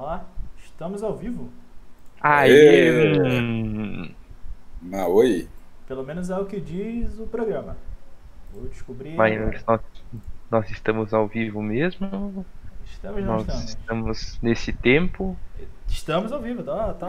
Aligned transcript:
Ó, 0.00 0.20
estamos 0.64 1.02
ao 1.02 1.16
vivo. 1.16 1.50
Aê! 2.20 3.18
Ah, 4.92 5.08
oi. 5.08 5.48
Pelo 5.88 6.04
menos 6.04 6.30
é 6.30 6.38
o 6.38 6.46
que 6.46 6.60
diz 6.60 7.18
o 7.18 7.26
programa. 7.26 7.76
Vou 8.52 8.68
descobrir. 8.68 9.16
mas 9.16 9.64
nós, 9.66 9.80
nós 10.48 10.70
estamos 10.70 11.12
ao 11.12 11.26
vivo 11.26 11.60
mesmo? 11.60 12.46
Estamos, 12.84 13.24
Nós 13.24 13.40
estamos. 13.42 13.64
estamos 13.70 14.38
nesse 14.40 14.72
tempo? 14.72 15.36
Estamos 15.88 16.30
ao 16.32 16.40
vivo, 16.40 16.62
tá, 16.62 16.94
tá 16.94 17.08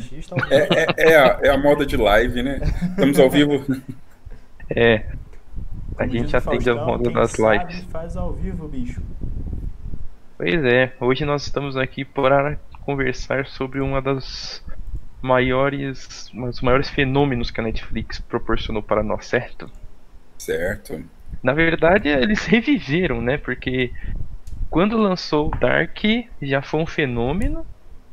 X 0.00 0.26
tá 0.26 0.36
ao 0.40 0.48
vivo. 0.48 0.54
É, 0.54 0.68
é, 0.80 1.12
é 1.12 1.16
a, 1.18 1.40
é 1.42 1.48
a 1.50 1.58
moda 1.58 1.84
de 1.84 1.96
live, 1.98 2.42
né? 2.42 2.60
Estamos 2.90 3.18
ao 3.20 3.28
vivo. 3.28 3.64
É. 4.70 5.12
A 5.98 6.06
Como 6.06 6.10
gente 6.10 6.34
atende 6.34 6.70
a 6.70 6.74
Faustão, 6.74 6.86
moda 6.86 7.04
quem 7.04 7.12
das 7.12 7.34
lives. 7.38 7.84
Faz 7.90 8.16
ao 8.16 8.32
vivo, 8.32 8.66
bicho. 8.66 9.02
Pois 10.36 10.64
é, 10.64 10.96
hoje 11.00 11.24
nós 11.24 11.42
estamos 11.44 11.76
aqui 11.76 12.04
para 12.04 12.60
conversar 12.80 13.46
sobre 13.46 13.80
uma 13.80 14.00
das 14.02 14.64
maiores, 15.22 16.28
um 16.34 16.46
dos 16.50 16.60
maiores 16.62 16.90
fenômenos 16.90 17.50
que 17.50 17.60
a 17.60 17.64
Netflix 17.64 18.20
proporcionou 18.20 18.82
para 18.82 19.02
nós, 19.02 19.26
certo? 19.26 19.72
Certo. 20.38 20.94
Na 21.42 21.52
verdade, 21.52 22.08
eles 22.08 22.44
reviveram, 22.46 23.20
né? 23.20 23.38
Porque 23.38 23.92
quando 24.70 24.98
lançou 24.98 25.50
o 25.50 25.56
Dark 25.58 25.98
já 26.42 26.62
foi 26.62 26.80
um 26.82 26.86
fenômeno, 26.86 27.66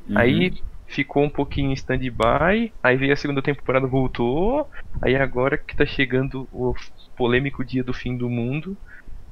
Uhum. 0.09 0.15
aí 0.15 0.63
ficou 0.87 1.23
um 1.23 1.31
pouquinho 1.31 1.71
em 1.71 1.73
stand-by, 1.75 2.75
aí 2.83 2.97
veio 2.97 3.13
a 3.13 3.17
segunda 3.17 3.43
temporada, 3.43 3.87
voltou, 3.87 4.69
aí 5.01 5.15
agora 5.15 5.57
que 5.57 5.75
tá 5.75 5.85
chegando 5.85 6.47
o 6.51 6.75
polêmico 7.17 7.65
dia 7.65 7.83
do 7.83 7.93
fim 7.93 8.17
do 8.17 8.29
mundo, 8.29 8.77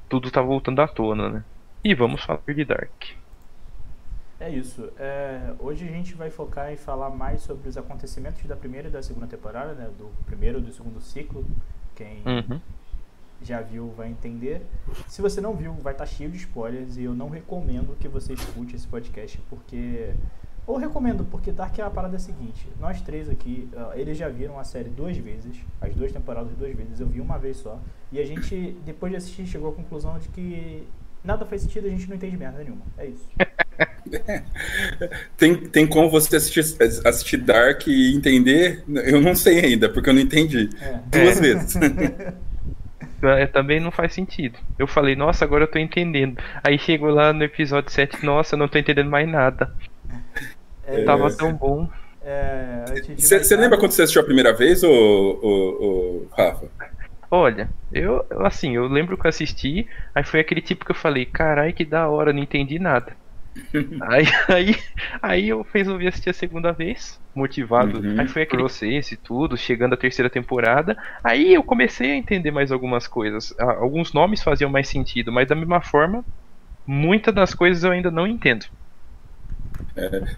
tudo 0.08 0.30
tá 0.30 0.42
voltando 0.42 0.80
à 0.82 0.88
tona, 0.88 1.30
né? 1.30 1.44
E 1.82 1.94
vamos 1.94 2.22
falar 2.22 2.42
de 2.46 2.64
Dark. 2.64 3.04
É 4.38 4.48
isso. 4.50 4.90
É, 4.98 5.52
hoje 5.58 5.86
a 5.86 5.90
gente 5.90 6.14
vai 6.14 6.30
focar 6.30 6.72
e 6.72 6.76
falar 6.76 7.10
mais 7.10 7.42
sobre 7.42 7.68
os 7.68 7.76
acontecimentos 7.76 8.42
da 8.46 8.56
primeira 8.56 8.88
e 8.88 8.90
da 8.90 9.02
segunda 9.02 9.26
temporada, 9.26 9.74
né? 9.74 9.90
Do 9.98 10.08
primeiro 10.24 10.58
e 10.58 10.62
do 10.62 10.72
segundo 10.72 11.00
ciclo. 11.00 11.44
Quem 11.94 12.22
Uhum. 12.26 12.60
já 13.42 13.60
viu 13.60 13.90
vai 13.96 14.08
entender. 14.08 14.62
Se 15.08 15.20
você 15.20 15.40
não 15.40 15.54
viu, 15.54 15.72
vai 15.74 15.92
estar 15.92 16.06
cheio 16.06 16.30
de 16.30 16.38
spoilers 16.38 16.96
e 16.96 17.04
eu 17.04 17.14
não 17.14 17.28
recomendo 17.28 17.96
que 17.98 18.08
você 18.08 18.32
escute 18.32 18.76
esse 18.76 18.86
podcast 18.86 19.38
porque. 19.50 20.14
Ou 20.66 20.76
recomendo, 20.76 21.24
porque 21.24 21.50
Dark 21.50 21.78
é 21.78 21.82
a 21.82 21.90
parada 21.90 22.18
seguinte: 22.18 22.66
nós 22.78 23.02
três 23.02 23.28
aqui, 23.28 23.68
ah, 23.76 23.92
eles 23.94 24.16
já 24.16 24.28
viram 24.28 24.58
a 24.58 24.64
série 24.64 24.88
duas 24.88 25.16
vezes, 25.16 25.58
as 25.80 25.94
duas 25.94 26.12
temporadas 26.12 26.54
duas 26.56 26.74
vezes, 26.74 27.00
eu 27.00 27.06
vi 27.06 27.20
uma 27.20 27.38
vez 27.38 27.56
só. 27.58 27.78
E 28.12 28.18
a 28.20 28.24
gente, 28.24 28.72
depois 28.84 29.10
de 29.10 29.16
assistir, 29.18 29.46
chegou 29.46 29.70
à 29.70 29.74
conclusão 29.74 30.18
de 30.18 30.28
que 30.28 30.86
nada 31.24 31.44
faz 31.46 31.62
sentido 31.62 31.86
a 31.86 31.90
gente 31.90 32.08
não 32.08 32.16
entende 32.16 32.36
merda 32.36 32.58
nenhuma. 32.58 32.82
É 32.98 33.06
isso. 33.06 33.26
Tem, 35.36 35.54
tem 35.56 35.86
como 35.86 36.10
você 36.10 36.36
assistir, 36.36 36.60
assistir 37.04 37.36
Dark 37.38 37.86
e 37.86 38.14
entender? 38.14 38.82
Eu 38.88 39.20
não 39.20 39.34
sei 39.34 39.60
ainda, 39.64 39.88
porque 39.88 40.10
eu 40.10 40.14
não 40.14 40.20
entendi. 40.20 40.68
É. 40.80 40.98
Duas 41.18 41.38
É. 41.38 41.40
vezes. 41.40 41.74
É, 43.22 43.46
também 43.46 43.78
não 43.78 43.90
faz 43.90 44.14
sentido. 44.14 44.58
Eu 44.78 44.86
falei, 44.86 45.14
nossa, 45.14 45.44
agora 45.44 45.64
eu 45.64 45.70
tô 45.70 45.78
entendendo. 45.78 46.38
Aí 46.64 46.78
chegou 46.78 47.10
lá 47.10 47.34
no 47.34 47.44
episódio 47.44 47.90
7, 47.92 48.24
nossa, 48.24 48.54
eu 48.54 48.58
não 48.58 48.66
tô 48.66 48.78
entendendo 48.78 49.10
mais 49.10 49.28
nada. 49.28 49.70
É, 50.86 51.04
Tava 51.04 51.30
tão 51.30 51.52
bom. 51.52 51.86
é, 52.24 52.82
Você 53.18 53.44
você 53.44 53.56
lembra 53.56 53.76
quando 53.78 53.92
você 53.92 54.04
assistiu 54.04 54.22
a 54.22 54.24
primeira 54.24 54.54
vez, 54.54 54.82
ô, 54.82 54.88
ô, 54.90 55.46
ô, 55.84 56.26
Rafa? 56.34 56.66
Olha, 57.30 57.70
eu 57.92 58.24
assim, 58.44 58.74
eu 58.74 58.86
lembro 58.88 59.16
que 59.16 59.26
eu 59.26 59.28
assisti, 59.28 59.86
aí 60.14 60.24
foi 60.24 60.40
aquele 60.40 60.60
tipo 60.60 60.84
que 60.84 60.90
eu 60.90 60.96
falei, 60.96 61.24
carai, 61.24 61.72
que 61.72 61.84
da 61.84 62.08
hora, 62.08 62.32
não 62.32 62.42
entendi 62.42 62.78
nada. 62.78 63.16
aí, 64.02 64.24
aí, 64.48 64.76
aí 65.22 65.48
eu 65.48 65.66
resolvi 65.72 66.08
assistir 66.08 66.30
a 66.30 66.32
segunda 66.34 66.72
vez, 66.72 67.20
motivado. 67.34 67.98
Uhum. 67.98 68.20
Aí 68.20 68.26
foi 68.28 68.42
aquele 68.42 68.62
vocês 68.62 69.10
e 69.12 69.16
tudo, 69.16 69.56
chegando 69.56 69.94
a 69.94 69.96
terceira 69.98 70.30
temporada. 70.30 70.96
Aí 71.22 71.54
eu 71.54 71.62
comecei 71.62 72.12
a 72.12 72.16
entender 72.16 72.50
mais 72.50 72.72
algumas 72.72 73.06
coisas. 73.06 73.54
Alguns 73.58 74.12
nomes 74.12 74.42
faziam 74.42 74.70
mais 74.70 74.88
sentido, 74.88 75.30
mas 75.32 75.48
da 75.48 75.54
mesma 75.54 75.80
forma, 75.80 76.24
muitas 76.86 77.34
das 77.34 77.54
coisas 77.54 77.84
eu 77.84 77.92
ainda 77.92 78.10
não 78.10 78.26
entendo. 78.26 78.66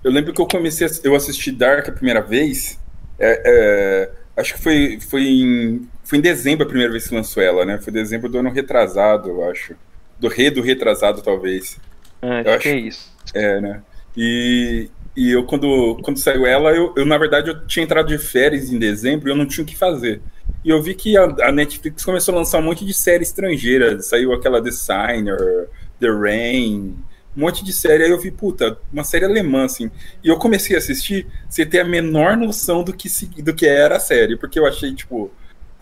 Eu 0.03 0.11
lembro 0.11 0.33
que 0.33 0.41
eu 0.41 0.47
comecei, 0.47 0.87
a- 0.87 0.91
eu 1.05 1.15
assisti 1.15 1.51
Dark 1.53 1.89
a 1.89 1.93
primeira 1.93 2.21
vez. 2.21 2.79
é, 3.19 3.43
é, 3.47 4.11
acho 4.37 4.55
que 4.55 4.63
foi, 4.63 4.99
foi, 5.01 5.23
em, 5.23 5.89
foi 6.05 6.19
em 6.19 6.21
dezembro 6.23 6.65
a 6.65 6.69
primeira 6.69 6.91
vez 6.93 7.09
que 7.09 7.15
lançou 7.15 7.43
ela, 7.43 7.65
né? 7.65 7.79
Foi 7.81 7.93
dezembro 7.93 8.29
do 8.29 8.39
ano 8.39 8.51
retrasado, 8.51 9.29
eu 9.31 9.49
acho. 9.51 9.75
Do 10.19 10.29
re 10.29 10.51
do 10.51 10.63
retrasado, 10.63 11.23
talvez. 11.23 11.79
Ah, 12.21 12.43
Eu 12.45 12.53
acho 12.53 12.63
que 12.63 12.69
é 12.69 12.77
isso. 12.77 13.13
É, 13.35 13.61
né? 13.61 13.83
E, 14.17 14.91
e 15.17 15.31
eu, 15.31 15.45
quando, 15.45 15.97
quando 16.03 16.19
saiu 16.19 16.47
ela, 16.47 16.71
eu, 16.73 16.93
eu, 16.97 17.05
na 17.07 17.19
verdade, 17.19 17.49
eu 17.51 17.67
tinha 17.67 17.85
entrado 17.85 18.09
de 18.09 18.19
férias 18.19 18.71
em 18.71 18.79
dezembro 18.79 19.29
e 19.29 19.33
eu 19.33 19.37
não 19.37 19.47
tinha 19.47 19.65
o 19.65 19.67
que 19.67 19.77
fazer. 19.77 20.21
E 20.65 20.71
eu 20.71 20.83
vi 20.83 20.95
que 20.95 21.17
a, 21.17 21.25
a 21.49 21.53
Netflix 21.53 22.05
começou 22.05 22.35
a 22.35 22.39
lançar 22.39 22.59
um 22.59 22.63
monte 22.63 22.85
de 22.85 22.95
série 22.95 23.23
estrangeira. 23.23 24.01
Saiu 24.03 24.33
aquela 24.33 24.61
Designer, 24.61 25.69
The 25.99 26.09
Rain, 26.09 26.97
um 27.37 27.41
monte 27.41 27.65
de 27.65 27.73
série. 27.73 28.05
Aí 28.05 28.11
eu 28.11 28.19
vi, 28.21 28.31
puta, 28.31 28.79
uma 28.93 29.05
série 29.05 29.25
alemã, 29.25 29.65
assim. 29.65 29.91
E 30.23 30.29
eu 30.29 30.39
comecei 30.39 30.77
a 30.77 30.79
assistir 30.79 31.27
sem 31.49 31.67
ter 31.67 31.81
a 31.81 31.85
menor 31.85 32.37
noção 32.37 32.85
do 32.85 32.93
que, 32.93 33.09
do 33.43 33.55
que 33.55 33.67
era 33.67 33.97
a 33.97 34.01
série. 34.01 34.37
Porque 34.37 34.59
eu 34.59 34.67
achei, 34.67 34.95
tipo, 34.95 35.31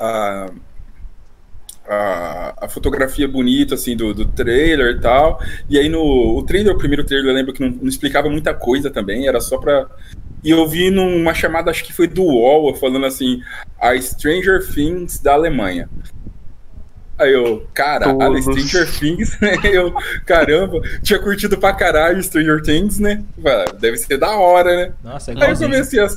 a, 0.01 0.51
a, 1.87 2.65
a 2.65 2.69
fotografia 2.69 3.29
bonita, 3.29 3.75
assim, 3.75 3.97
do, 3.97 4.15
do 4.15 4.25
trailer 4.25 4.97
e 4.97 5.01
tal. 5.01 5.41
E 5.69 5.79
aí 5.79 5.89
no 5.89 6.39
o 6.39 6.43
trailer, 6.45 6.75
o 6.75 6.79
primeiro 6.79 7.05
trailer, 7.05 7.31
eu 7.31 7.35
lembro 7.35 7.53
que 7.53 7.61
não, 7.61 7.71
não 7.71 7.89
explicava 7.89 8.31
muita 8.31 8.55
coisa 8.55 8.91
também, 8.91 9.29
era 9.29 9.41
só 9.41 9.59
pra. 9.59 9.87
E 10.43 10.51
eu 10.51 10.67
vi 10.67 10.91
numa 10.91 11.35
chamada, 11.35 11.71
acho 11.71 11.85
que 11.85 11.93
foi 11.93 12.07
do 12.07 12.23
UOL, 12.23 12.75
falando 12.75 13.05
assim, 13.05 13.43
a 13.79 13.95
Stranger 14.01 14.67
Things 14.73 15.21
da 15.21 15.35
Alemanha. 15.35 15.89
Aí 17.21 17.33
eu, 17.33 17.67
caralho, 17.75 18.19
Todos. 18.19 18.45
Stranger 18.45 18.99
Things, 18.99 19.39
né? 19.41 19.53
Eu, 19.65 19.93
caramba, 20.25 20.81
tinha 21.03 21.19
curtido 21.19 21.59
pra 21.59 21.73
caralho 21.75 22.23
Stranger 22.23 22.63
Things, 22.63 22.99
né? 22.99 23.23
Falei, 23.43 23.65
"Ah, 23.69 23.73
Deve 23.79 23.97
ser 23.99 24.17
da 24.17 24.31
hora, 24.37 24.75
né? 24.75 24.93
Nossa, 25.05 25.33
é 25.33 25.35
Aí 25.45 25.51
eu 25.53 25.57
comecei 25.59 26.01
a. 26.01 26.09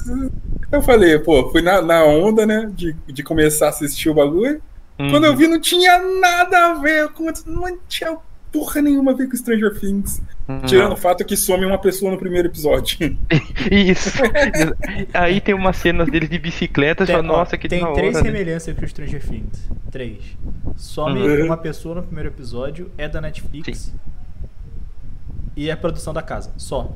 Eu 0.71 0.81
falei, 0.81 1.19
pô, 1.19 1.51
fui 1.51 1.61
na, 1.61 1.81
na 1.81 2.03
onda, 2.05 2.45
né? 2.45 2.69
De, 2.73 2.95
de 3.05 3.21
começar 3.23 3.65
a 3.67 3.69
assistir 3.69 4.09
o 4.09 4.13
bagulho. 4.13 4.61
Quando 4.97 5.25
eu 5.25 5.31
Uhum. 5.31 5.37
vi, 5.37 5.47
não 5.47 5.59
tinha 5.59 5.97
nada 6.21 6.67
a 6.67 6.73
ver 6.75 7.09
com. 7.09 7.25
Não 7.45 7.77
tinha 7.89 8.17
porra 8.53 8.81
nenhuma 8.81 9.11
a 9.11 9.15
ver 9.15 9.27
com 9.27 9.35
Stranger 9.35 9.77
Things. 9.77 10.21
Não. 10.47 10.61
Tirando 10.61 10.93
o 10.93 10.95
fato 10.97 11.25
que 11.25 11.35
some 11.35 11.65
uma 11.65 11.77
pessoa 11.77 12.11
no 12.11 12.17
primeiro 12.17 12.47
episódio. 12.47 13.17
Isso. 13.71 14.11
Aí 15.13 15.41
tem 15.41 15.53
umas 15.55 15.75
cenas 15.77 16.07
dele 16.09 16.27
de 16.27 16.37
bicicleta, 16.37 17.05
Tem, 17.05 17.15
já, 17.15 17.19
ó, 17.19 17.23
nossa, 17.23 17.57
que 17.57 17.67
tem 17.67 17.79
da 17.81 17.87
hora, 17.87 17.95
três 17.95 18.13
né? 18.13 18.21
semelhanças 18.21 18.77
com 18.77 18.87
Stranger 18.87 19.21
Things. 19.27 19.69
Três. 19.91 20.37
Some 20.77 21.19
Uhum. 21.19 21.45
uma 21.47 21.57
pessoa 21.57 21.95
no 21.95 22.03
primeiro 22.03 22.29
episódio, 22.29 22.89
é 22.97 23.09
da 23.09 23.19
Netflix. 23.19 23.93
E 25.55 25.69
é 25.69 25.75
produção 25.75 26.13
da 26.13 26.21
casa. 26.21 26.51
Só. 26.57 26.95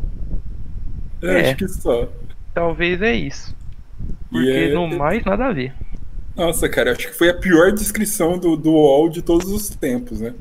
Eu 1.22 1.32
É. 1.32 1.48
Acho 1.48 1.56
que 1.58 1.68
só. 1.68 2.08
Talvez 2.54 3.02
é 3.02 3.14
isso. 3.16 3.56
Porque 4.30 4.50
é- 4.50 4.74
no 4.74 4.88
mais, 4.88 5.24
nada 5.26 5.46
a 5.48 5.54
ver. 5.54 5.74
Nossa, 6.36 6.70
cara, 6.70 6.92
acho 6.92 7.08
que 7.08 7.14
foi 7.18 7.30
a 7.30 7.34
pior 7.34 7.72
descrição 7.72 8.38
do, 8.38 8.56
do 8.56 8.72
UOL 8.72 9.10
de 9.10 9.24
todos 9.24 9.50
os 9.52 9.70
tempos, 9.70 10.22
né? 10.22 10.36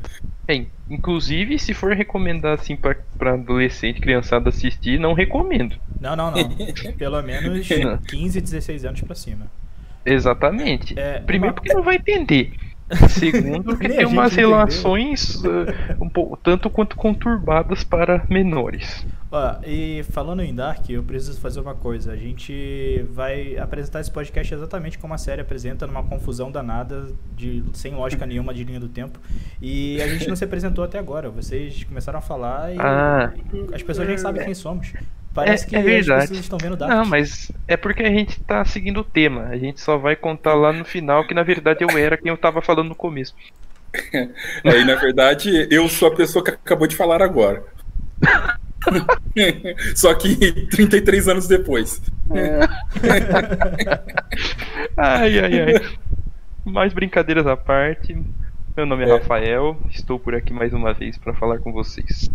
Bem, 0.47 0.69
inclusive, 0.89 1.59
se 1.59 1.75
for 1.75 1.93
recomendar 1.95 2.55
assim 2.55 2.77
pra, 2.77 2.95
pra 3.19 3.33
adolescente, 3.35 4.01
criançada 4.01 4.49
assistir, 4.51 4.99
não 5.01 5.13
recomendo. 5.13 5.75
Não, 6.01 6.15
não, 6.15 6.31
não. 6.31 6.49
Pelo 6.97 7.21
menos 7.23 7.69
Não. 7.69 7.99
15, 7.99 8.41
16 8.41 8.85
anos 8.85 9.01
pra 9.01 9.15
cima. 9.17 9.47
Exatamente. 10.05 10.99
É, 10.99 11.19
Primeiro 11.21 11.49
uma- 11.53 11.55
porque 11.55 11.73
não 11.75 11.83
vai 11.83 11.97
entender. 11.97 12.53
Segundo, 13.09 13.65
porque 13.65 13.89
tem 13.89 14.07
umas 14.07 14.33
entendeu. 14.33 14.51
relações 14.51 15.43
eh, 15.45 15.97
um 16.01 16.09
pouco, 16.09 16.37
tanto 16.37 16.71
quanto 16.71 16.95
conturbadas 16.95 17.83
para 17.83 18.25
menores. 18.31 19.05
Ó, 19.37 19.57
e 19.67 20.03
falando 20.11 20.41
em 20.43 20.55
Dark, 20.55 20.89
eu 20.89 21.03
preciso 21.03 21.39
fazer 21.41 21.61
uma 21.61 21.75
coisa. 21.75 22.13
A 22.13 22.17
gente 22.17 23.05
vai 23.11 23.57
apresentar 23.59 24.01
esse 24.01 24.11
podcast 24.11 24.55
exatamente 24.55 24.99
como 24.99 25.13
a 25.13 25.19
série 25.19 25.43
apresenta, 25.43 25.87
numa 25.87 26.03
confusão 26.03 26.51
danada, 26.51 27.09
de, 27.37 27.63
sem 27.75 27.95
lógica 27.95 28.25
nenhuma 28.27 28.55
de 28.55 28.65
linha 28.65 28.81
do 28.81 28.89
tempo. 28.89 29.19
E 29.61 30.01
a 30.01 30.09
gente 30.09 30.27
não 30.29 30.37
se 30.37 30.45
apresentou 30.45 30.83
até 30.85 30.99
agora. 30.99 31.29
Vocês 31.29 31.85
começaram 31.85 32.19
a 32.19 32.23
falar 32.23 32.73
e 32.75 32.79
Ah. 32.81 33.33
as 33.75 33.83
pessoas 33.83 34.09
nem 34.09 34.17
sabem 34.17 34.45
quem 34.45 34.55
somos. 34.55 34.93
Parece 35.35 35.67
É- 35.67 35.69
que 35.69 35.77
é 35.77 35.81
as 35.81 35.85
verdade. 35.85 36.21
pessoas 36.23 36.41
estão 36.41 36.59
vendo 36.59 36.77
Dark. 36.77 36.91
Não, 36.91 37.05
mas 37.05 37.53
é 37.69 37.77
porque 37.77 38.03
a 38.03 38.09
gente 38.11 38.41
tá 38.41 38.65
seguindo 38.65 39.01
o 39.01 39.05
tema. 39.05 39.43
A 39.49 39.59
gente 39.59 39.83
só 39.83 39.99
vai 39.99 40.17
contar 40.17 40.55
lá 40.55 40.73
no 40.73 40.85
final 40.85 41.27
que 41.27 41.35
na 41.35 41.43
verdade 41.43 41.85
eu 41.85 41.91
era 41.99 42.17
quem 42.17 42.31
eu 42.31 42.39
tava 42.39 42.63
falando 42.63 42.89
no 42.89 42.95
começo. 42.95 43.35
Aí, 44.65 44.85
na 44.85 44.95
verdade, 44.95 45.69
eu 45.71 45.87
sou 45.91 46.09
a 46.09 46.15
pessoa 46.15 46.43
que 46.45 46.53
acabou 46.53 46.87
de 46.87 46.97
falar 46.97 47.21
agora. 47.23 47.63
Só 49.95 50.15
que 50.15 50.67
33 50.69 51.29
anos 51.29 51.49
depois. 51.49 52.01
Ai, 54.97 55.39
ai, 55.39 55.61
ai. 55.61 55.75
Mais 56.65 56.93
brincadeiras 56.93 57.47
à 57.47 57.57
parte. 57.57 58.17
Meu 58.77 58.87
nome 58.87 59.05
é, 59.05 59.09
É. 59.09 59.13
Rafael, 59.13 59.77
estou 59.91 60.19
por 60.19 60.35
aqui 60.35 60.53
mais 60.53 60.73
uma 60.73 60.93
vez 60.93 61.17
para 61.17 61.33
falar 61.35 61.59
com 61.59 61.73
vocês. 61.73 62.31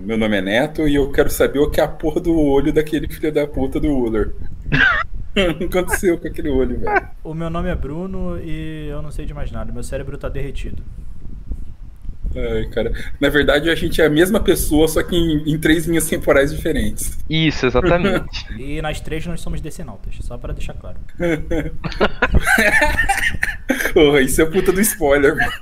Meu 0.00 0.16
nome 0.16 0.36
é 0.38 0.40
Neto 0.40 0.88
e 0.88 0.94
eu 0.94 1.10
quero 1.12 1.28
saber 1.28 1.58
o 1.58 1.70
que 1.70 1.80
é 1.80 1.84
a 1.84 1.88
porra 1.88 2.20
do 2.20 2.34
olho 2.34 2.72
daquele 2.72 3.06
filho 3.08 3.32
da 3.32 3.46
puta 3.46 3.78
do 3.78 3.88
Uller. 3.88 4.34
o 5.36 5.54
que 5.54 5.64
aconteceu 5.64 6.18
com 6.18 6.26
aquele 6.26 6.48
olho, 6.48 6.80
velho? 6.80 7.08
O 7.22 7.34
meu 7.34 7.50
nome 7.50 7.68
é 7.68 7.74
Bruno 7.74 8.38
e 8.40 8.88
eu 8.88 9.02
não 9.02 9.10
sei 9.10 9.26
de 9.26 9.34
mais 9.34 9.52
nada. 9.52 9.72
Meu 9.72 9.82
cérebro 9.82 10.16
tá 10.16 10.28
derretido. 10.28 10.82
Ai, 12.36 12.64
cara. 12.66 12.92
Na 13.20 13.28
verdade, 13.28 13.68
a 13.70 13.74
gente 13.74 14.00
é 14.00 14.06
a 14.06 14.10
mesma 14.10 14.38
pessoa, 14.40 14.86
só 14.86 15.02
que 15.02 15.16
em, 15.16 15.52
em 15.52 15.58
três 15.58 15.86
linhas 15.86 16.08
temporais 16.08 16.54
diferentes. 16.54 17.18
Isso, 17.28 17.66
exatamente. 17.66 18.46
E 18.60 18.80
nas 18.80 19.00
três 19.00 19.26
nós 19.26 19.40
somos 19.40 19.60
decenautas, 19.60 20.14
só 20.20 20.38
pra 20.38 20.52
deixar 20.52 20.74
claro. 20.74 20.98
Porra, 23.92 24.20
isso 24.20 24.40
é 24.42 24.46
puta 24.46 24.72
do 24.72 24.80
spoiler, 24.80 25.34
mano. 25.36 25.52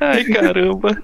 Ai, 0.00 0.24
caramba. 0.24 1.00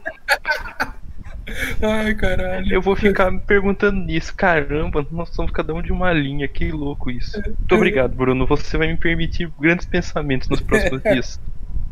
Ai, 1.80 2.14
caralho. 2.14 2.72
Eu 2.72 2.82
vou 2.82 2.96
ficar 2.96 3.30
me 3.30 3.38
perguntando 3.40 4.00
nisso. 4.00 4.34
Caramba, 4.34 5.06
nós 5.10 5.28
somos 5.30 5.52
cada 5.52 5.72
um 5.74 5.82
de 5.82 5.92
uma 5.92 6.12
linha. 6.12 6.48
Que 6.48 6.70
louco 6.72 7.10
isso. 7.10 7.40
Muito 7.40 7.74
obrigado, 7.74 8.16
Bruno. 8.16 8.46
Você 8.46 8.76
vai 8.76 8.88
me 8.88 8.96
permitir 8.96 9.50
grandes 9.60 9.86
pensamentos 9.86 10.48
nos 10.48 10.60
próximos 10.60 11.02
dias. 11.04 11.38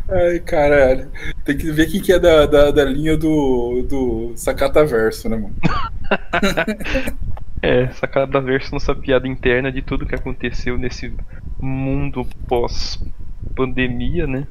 Ai, 0.09 0.39
caralho. 0.41 1.11
Tem 1.45 1.56
que 1.56 1.71
ver 1.71 1.87
quem 1.87 2.01
que 2.01 2.12
é 2.12 2.19
da, 2.19 2.47
da, 2.47 2.71
da 2.71 2.85
linha 2.85 3.17
do, 3.17 3.83
do 3.89 4.33
Sacata 4.37 4.85
Verso, 4.85 5.29
né, 5.29 5.37
mano? 5.37 5.55
É, 7.65 7.89
sacada 7.93 8.43
verso 8.43 8.75
nossa 8.75 8.95
piada 8.95 9.27
interna 9.27 9.73
de 9.73 9.81
tudo 9.81 10.05
que 10.05 10.15
aconteceu 10.15 10.77
nesse 10.77 11.11
mundo 11.59 12.27
pós-pandemia, 12.47 14.27
né? 14.27 14.47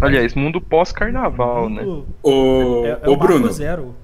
Aliás, 0.00 0.34
mundo 0.34 0.60
pós-carnaval, 0.60 1.70
né? 1.70 1.84
Ô, 2.20 2.84
É, 2.84 2.98
é 3.02 3.08
ô 3.08 3.12
o 3.12 3.16
Bruno, 3.16 3.48
Zero. 3.52 3.94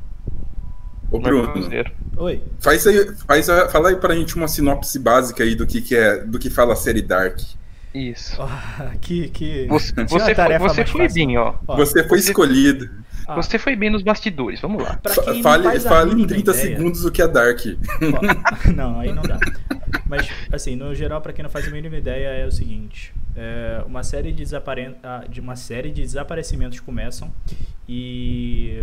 ô 1.11 1.19
Marco 1.19 1.51
Bruno, 1.51 1.69
Zero. 1.69 1.91
Oi. 2.17 2.41
faz 2.61 2.87
aí, 2.87 3.13
faz 3.27 3.51
a, 3.51 3.69
fala 3.69 3.89
aí 3.89 3.97
pra 3.97 4.15
gente 4.15 4.37
uma 4.37 4.47
sinopse 4.47 5.01
básica 5.01 5.43
aí 5.43 5.57
do 5.57 5.67
que, 5.67 5.81
que 5.81 5.97
é, 5.97 6.19
do 6.25 6.39
que 6.39 6.49
fala 6.49 6.75
a 6.75 6.77
série 6.77 7.03
Dark. 7.03 7.41
Isso. 7.95 8.41
Ah, 8.41 8.93
que, 9.01 9.29
que... 9.29 9.67
Você, 9.69 9.93
você 10.05 10.35
foi, 10.35 10.59
você 10.59 10.85
foi 10.87 11.03
fácil. 11.07 11.15
bem, 11.15 11.39
ó. 11.39 11.55
Você 11.77 12.05
foi 12.07 12.19
você- 12.21 12.31
escolhido. 12.31 12.91
ah, 13.27 13.35
Você 13.37 13.59
foi 13.59 13.75
bem 13.77 13.91
nos 13.91 14.03
bastidores. 14.03 14.61
Vamos 14.61 14.83
lá. 14.83 15.01
Fale, 15.43 15.81
fale 15.81 16.13
em 16.13 16.15
mínima 16.17 16.29
30 16.29 16.51
ideia- 16.53 16.77
segundos 16.77 17.05
o 17.05 17.11
que 17.11 17.23
é 17.23 17.29
Dark. 17.29 17.61
Ó, 17.67 18.71
não, 18.77 19.01
aí 19.01 19.13
não 19.13 19.23
dá. 19.23 19.39
Mas, 20.07 20.29
assim, 20.53 20.77
no 20.77 20.95
geral, 20.95 21.21
pra 21.21 21.33
quem 21.33 21.43
não 21.43 21.51
faz 21.51 21.67
a 21.67 21.71
mínima 21.71 21.97
ideia, 21.97 22.29
é 22.29 22.47
o 22.47 22.53
seguinte: 22.53 23.13
é, 23.37 23.83
uma, 23.87 24.03
série 24.03 24.33
de 24.33 24.39
desaparen- 24.43 24.95
ah, 25.03 25.25
de 25.29 25.41
uma 25.41 25.57
série 25.57 25.91
de 25.91 26.03
desaparecimentos 26.03 26.81
começam 26.81 27.31
e 27.89 28.83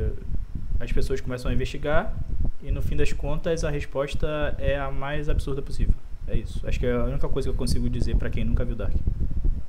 as 0.79 0.91
pessoas 0.91 1.21
começam 1.21 1.49
a 1.49 1.53
investigar, 1.53 2.13
e 2.61 2.69
no 2.71 2.81
fim 2.81 2.95
das 2.95 3.13
contas, 3.13 3.63
a 3.63 3.69
resposta 3.69 4.55
é 4.59 4.77
a 4.77 4.91
mais 4.91 5.29
absurda 5.29 5.61
possível. 5.61 5.93
É 6.27 6.35
isso. 6.37 6.61
Acho 6.67 6.79
que 6.79 6.85
é 6.85 6.93
a 6.93 7.03
única 7.05 7.27
coisa 7.27 7.47
que 7.49 7.53
eu 7.53 7.57
consigo 7.57 7.89
dizer 7.89 8.15
pra 8.15 8.29
quem 8.29 8.43
nunca 8.43 8.65
viu 8.65 8.75
Dark. 8.75 8.93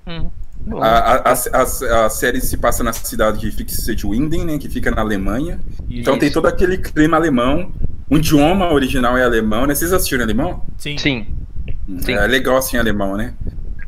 Hum. 0.07 0.31
A, 0.81 1.31
a, 1.31 1.33
a, 1.33 2.05
a- 2.07 2.11
série 2.11 2.41
se 2.41 2.57
passa 2.57 2.83
na 2.83 2.93
cidade 2.93 3.41
de 3.41 3.51
Fixet-Winden, 3.51 4.45
né, 4.45 4.59
que 4.59 4.69
fica 4.69 4.91
na 4.91 5.01
Alemanha. 5.03 5.61
E- 5.89 6.01
Então 6.01 6.19
tem 6.19 6.31
todo 6.31 6.47
aquele 6.47 6.79
clima 6.79 7.17
alemão. 7.17 7.73
O 8.09 8.17
idioma 8.17 8.73
original 8.73 9.17
é 9.19 9.25
alemão, 9.25 9.67
né? 9.67 9.75
Vocês 9.75 9.93
assistiram 9.93 10.23
alemão? 10.25 10.63
Sim. 10.79 10.97
Sim. 10.97 11.27
Sim. 11.99 12.13
É 12.15 12.27
legal 12.27 12.57
assim 12.57 12.77
alemão, 12.77 13.17
né? 13.17 13.35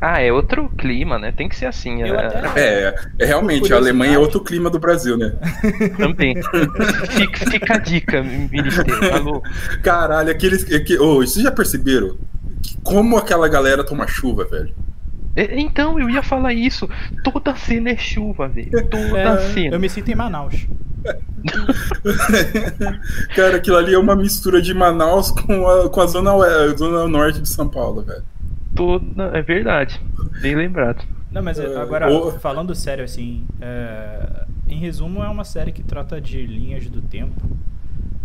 Ah, 0.01 0.21
é 0.21 0.31
outro 0.31 0.69
clima, 0.77 1.17
né? 1.19 1.31
Tem 1.33 1.49
que 1.49 1.55
ser 1.55 1.65
assim. 1.65 2.03
É- 2.03 2.09
até- 2.09 2.59
É, 2.61 2.95
é 3.19 3.25
realmente, 3.25 3.73
a 3.73 3.77
Alemanha 3.77 4.15
é 4.15 4.19
outro 4.19 4.41
clima 4.41 4.69
do 4.69 4.79
Brasil, 4.79 5.17
né? 5.17 5.33
Também. 5.97 6.35
fica, 7.09 7.51
fica 7.51 7.73
a 7.75 7.77
dica, 7.77 8.23
Ministério. 8.23 9.41
Caralho, 9.83 10.31
aqueles. 10.31 10.63
Aqui, 10.73 10.97
oh, 10.97 11.15
vocês 11.17 11.43
já 11.43 11.51
perceberam? 11.51 12.17
Como 12.83 13.17
aquela 13.17 13.47
galera 13.47 13.83
toma 13.83 14.07
chuva, 14.07 14.45
velho? 14.45 14.73
É, 15.35 15.59
Então, 15.59 15.99
eu 15.99 16.09
ia 16.09 16.23
falar 16.23 16.53
isso. 16.53 16.89
Toda 17.23 17.55
cena 17.55 17.89
é 17.91 17.97
chuva, 17.97 18.47
velho. 18.47 18.71
Toda 18.89 19.19
É, 19.19 19.37
cena. 19.53 19.75
eu 19.75 19.79
me 19.79 19.89
sinto 19.89 20.09
em 20.09 20.15
Manaus. 20.15 20.67
Cara, 23.35 23.57
aquilo 23.57 23.77
ali 23.77 23.93
é 23.93 23.97
uma 23.97 24.15
mistura 24.15 24.61
de 24.61 24.73
Manaus 24.73 25.31
com 25.31 25.67
a, 25.67 25.89
com 25.89 26.01
a 26.01 26.05
zona, 26.07 26.33
oe- 26.33 26.77
zona 26.77 27.07
norte 27.07 27.41
de 27.41 27.49
São 27.49 27.67
Paulo, 27.69 28.01
velho. 28.01 28.23
Toda... 28.75 29.25
É 29.37 29.41
verdade. 29.41 29.99
Bem 30.41 30.55
lembrado. 30.55 31.03
Não, 31.31 31.43
mas 31.43 31.59
É, 31.59 31.77
agora, 31.79 32.09
ou- 32.09 32.31
falando 32.39 32.73
sério, 32.75 33.03
assim, 33.03 33.45
é, 33.61 34.45
em 34.67 34.79
resumo, 34.79 35.23
é 35.23 35.29
uma 35.29 35.43
série 35.43 35.71
que 35.71 35.83
trata 35.83 36.19
de 36.19 36.45
linhas 36.45 36.87
do 36.89 37.01
tempo 37.01 37.39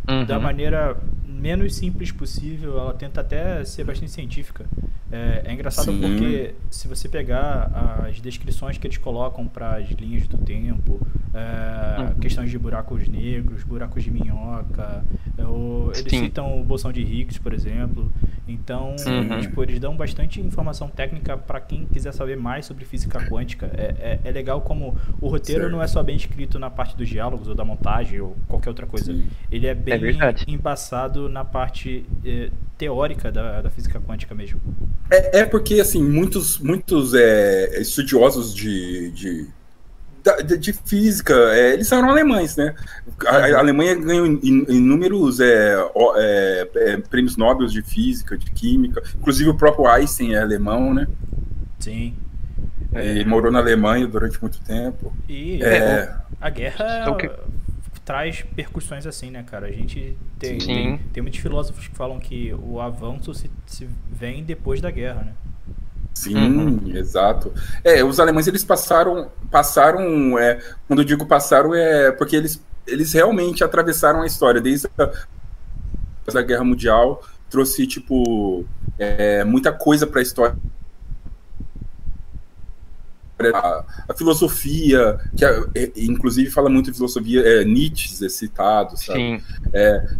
Uhum. 0.08 0.24
da 0.26 0.38
maneira 0.38 0.96
menos 1.44 1.74
simples 1.74 2.10
possível. 2.10 2.78
Ela 2.78 2.94
tenta 2.94 3.20
até 3.20 3.62
ser 3.66 3.84
bastante 3.84 4.10
científica. 4.10 4.64
É, 5.12 5.42
é 5.44 5.52
engraçado 5.52 5.92
Sim. 5.92 6.00
porque 6.00 6.54
se 6.70 6.88
você 6.88 7.08
pegar 7.08 7.70
as 8.08 8.20
descrições 8.20 8.78
que 8.78 8.86
eles 8.86 8.96
colocam 8.98 9.46
para 9.46 9.76
as 9.76 9.88
linhas 9.90 10.26
do 10.26 10.38
tempo, 10.38 11.00
é, 11.32 12.00
Uhum. 12.00 12.14
questões 12.20 12.50
de 12.50 12.58
buracos 12.58 13.06
negros, 13.06 13.62
buracos 13.64 14.02
de 14.02 14.10
minhoca, 14.10 15.04
é, 15.38 15.44
o- 15.44 15.90
eles 15.94 16.10
Sim. 16.10 16.20
citam 16.24 16.58
o 16.60 16.64
bolsão 16.64 16.90
de 16.92 17.00
Higgs, 17.02 17.38
por 17.40 17.52
exemplo. 17.52 18.10
Então, 18.48 18.96
Uhum. 19.06 19.40
tipo, 19.40 19.62
eles 19.62 19.78
dão 19.78 19.96
bastante 19.96 20.40
informação 20.40 20.88
técnica 20.88 21.36
para 21.36 21.60
quem 21.60 21.86
quiser 21.86 22.12
saber 22.12 22.36
mais 22.36 22.66
sobre 22.66 22.84
física 22.84 23.18
quântica. 23.28 23.70
É, 23.74 24.18
é, 24.24 24.28
é 24.28 24.32
legal 24.32 24.60
como 24.62 24.96
o 25.20 25.28
roteiro 25.28 25.62
Certo. 25.62 25.72
não 25.72 25.82
é 25.82 25.86
só 25.86 26.02
bem 26.02 26.16
escrito 26.16 26.58
na 26.58 26.70
parte 26.70 26.96
dos 26.96 27.08
diálogos 27.08 27.46
ou 27.48 27.54
da 27.54 27.64
montagem 27.64 28.20
ou 28.20 28.36
qualquer 28.48 28.70
outra 28.70 28.86
coisa. 28.86 29.12
Sim. 29.14 29.26
Ele 29.50 29.66
é 29.66 29.74
bem 29.74 29.98
verdade. 29.98 30.44
embaçado 30.48 31.28
na 31.28 31.44
parte 31.44 32.04
eh, 32.24 32.50
teórica 32.78 33.30
da, 33.32 33.62
da 33.62 33.70
física 33.70 34.00
quântica 34.00 34.34
mesmo. 34.34 34.60
É, 35.10 35.40
é 35.40 35.44
porque, 35.46 35.80
assim, 35.80 36.02
muitos, 36.02 36.58
muitos 36.58 37.14
é, 37.14 37.80
estudiosos 37.80 38.54
de, 38.54 39.10
de, 39.10 39.46
de, 40.44 40.58
de 40.58 40.72
física, 40.72 41.34
é, 41.54 41.74
eles 41.74 41.86
são 41.88 42.08
alemães, 42.08 42.56
né? 42.56 42.74
A, 43.26 43.36
a 43.36 43.58
Alemanha 43.58 43.94
ganhou 43.94 44.26
in- 44.26 44.66
inúmeros 44.68 45.40
é, 45.40 45.76
é, 46.16 46.70
é, 46.76 46.96
prêmios 46.98 47.36
Nobel 47.36 47.66
de 47.66 47.82
física, 47.82 48.36
de 48.38 48.50
química. 48.50 49.02
Inclusive 49.18 49.50
o 49.50 49.56
próprio 49.56 49.86
Einstein 49.86 50.34
é 50.34 50.40
alemão, 50.40 50.94
né? 50.94 51.06
Sim. 51.78 52.14
E 52.94 53.24
morou 53.24 53.50
na 53.50 53.58
Alemanha 53.58 54.06
durante 54.06 54.40
muito 54.40 54.60
tempo. 54.60 55.12
E 55.28 55.62
É, 55.62 56.14
a 56.40 56.48
guerra 56.50 57.00
Então, 57.02 57.16
que- 57.16 57.30
traz 58.04 58.42
percussões 58.54 59.06
assim, 59.06 59.30
né, 59.30 59.42
cara? 59.42 59.66
A 59.66 59.72
gente 59.72 60.16
tem, 60.38 60.62
tem, 60.62 60.98
tem 61.12 61.22
muitos 61.22 61.40
filósofos 61.40 61.88
que 61.88 61.96
falam 61.96 62.20
que 62.20 62.52
o 62.54 62.80
avanço 62.80 63.34
se, 63.34 63.50
se 63.66 63.88
vem 64.10 64.44
depois 64.44 64.80
da 64.80 64.90
guerra, 64.90 65.24
né? 65.24 65.34
Sim, 66.14 66.34
Uhum. 66.36 66.96
exato. 66.96 67.52
É, 67.82 68.04
os 68.04 68.20
alemães 68.20 68.46
eles 68.46 68.64
passaram, 68.64 69.30
passaram, 69.50 70.38
é, 70.38 70.60
quando 70.86 71.00
eu 71.00 71.04
digo 71.04 71.26
passaram 71.26 71.74
é 71.74 72.12
porque 72.12 72.36
eles, 72.36 72.62
eles 72.86 73.12
realmente 73.12 73.64
atravessaram 73.64 74.22
a 74.22 74.26
história 74.26 74.60
desde 74.60 74.88
a 74.98 75.10
da 76.32 76.42
Guerra 76.42 76.64
Mundial, 76.64 77.22
trouxe 77.50 77.86
tipo 77.86 78.64
é, 78.98 79.44
muita 79.44 79.72
coisa 79.72 80.06
para 80.06 80.20
a 80.20 80.22
história. 80.22 80.56
A, 83.52 83.84
a 84.08 84.14
filosofia, 84.14 85.18
que 85.36 85.44
é- 85.44 85.64
é, 85.74 85.92
inclusive 85.96 86.50
fala 86.50 86.70
muito 86.70 86.90
de 86.90 86.96
filosofia, 86.96 87.40
é, 87.40 87.64
Nietzsche 87.64 88.24
é 88.24 88.28
citado, 88.28 88.96
sabe? 88.96 89.18
Sim. 89.18 89.40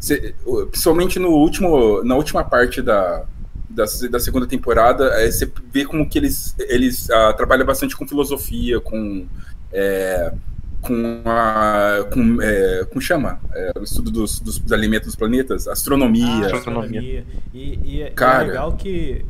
Cê- 0.01 0.35
principalmente 0.71 1.19
no 1.19 1.31
último, 1.31 2.03
na 2.05 2.17
última 2.17 2.45
parte 2.45 2.83
da, 2.83 3.25
da, 3.71 3.85
da 4.11 4.21
segunda 4.21 4.47
temporada, 4.47 5.07
é, 5.21 5.31
você 5.31 5.51
vê 5.73 5.85
como 5.85 6.09
que 6.09 6.19
eles, 6.19 6.55
eles 6.59 7.11
ah, 7.11 7.33
trabalham 7.33 7.67
bastante 7.67 7.97
com 7.97 8.07
filosofia, 8.07 8.81
com. 8.81 9.27
é, 9.73 10.33
com 10.81 11.23
a. 11.25 12.07
com, 12.13 12.43
é, 12.43 12.85
como 12.85 13.01
chama? 13.01 13.41
É, 13.55 13.73
o 13.79 13.83
estudo 13.83 14.11
dos, 14.11 14.39
dos, 14.41 14.73
alimentos 14.73 15.07
dos 15.09 15.17
planetas, 15.17 15.67
astronomia. 15.67 16.47
Ah, 16.53 16.57
astronomia. 16.57 17.25
E, 17.53 17.79
e 17.83 18.03
é- 18.03 18.11
Cara. 18.11 18.45
é 18.45 18.47
legal 18.49 18.73
que 18.77 19.25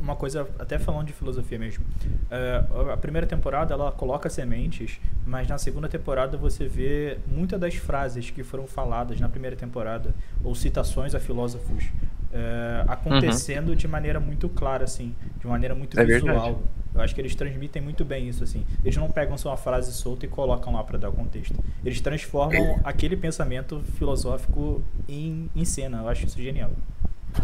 uma 0.00 0.16
coisa, 0.16 0.48
até 0.58 0.78
falando 0.78 1.06
de 1.06 1.12
filosofia 1.12 1.58
mesmo, 1.58 1.84
é, 2.30 2.64
a 2.92 2.96
primeira 2.96 3.26
temporada 3.26 3.74
ela 3.74 3.92
coloca 3.92 4.28
sementes, 4.30 5.00
mas 5.26 5.46
na 5.48 5.58
segunda 5.58 5.88
temporada 5.88 6.36
você 6.36 6.66
vê 6.66 7.18
muitas 7.26 7.58
das 7.60 7.74
frases 7.74 8.30
que 8.30 8.42
foram 8.42 8.66
faladas 8.66 9.18
na 9.20 9.28
primeira 9.28 9.56
temporada, 9.56 10.14
ou 10.42 10.54
citações 10.54 11.14
a 11.14 11.20
filósofos, 11.20 11.84
é, 12.32 12.84
acontecendo 12.88 13.74
de 13.74 13.88
maneira 13.88 14.20
muito 14.20 14.48
clara, 14.48 14.84
assim, 14.84 15.14
de 15.40 15.46
maneira 15.46 15.74
muito 15.74 15.98
É 15.98 16.04
visual. 16.04 16.34
verdade. 16.34 16.56
Eu 16.94 17.02
acho 17.02 17.14
que 17.14 17.20
eles 17.20 17.34
transmitem 17.34 17.80
muito 17.80 18.04
bem 18.04 18.28
isso, 18.28 18.42
assim. 18.42 18.64
Eles 18.82 18.96
não 18.96 19.08
pegam 19.08 19.38
só 19.38 19.50
uma 19.50 19.56
frase 19.56 19.92
solta 19.92 20.26
e 20.26 20.28
colocam 20.28 20.72
lá 20.72 20.82
para 20.82 20.98
dar 20.98 21.10
o 21.10 21.12
contexto. 21.12 21.54
Eles 21.84 22.00
transformam 22.00 22.80
aquele 22.82 23.16
pensamento 23.16 23.80
filosófico 23.96 24.82
em, 25.08 25.48
em 25.54 25.64
cena. 25.64 25.98
Eu 25.98 26.08
acho 26.08 26.26
isso 26.26 26.42
genial. 26.42 26.70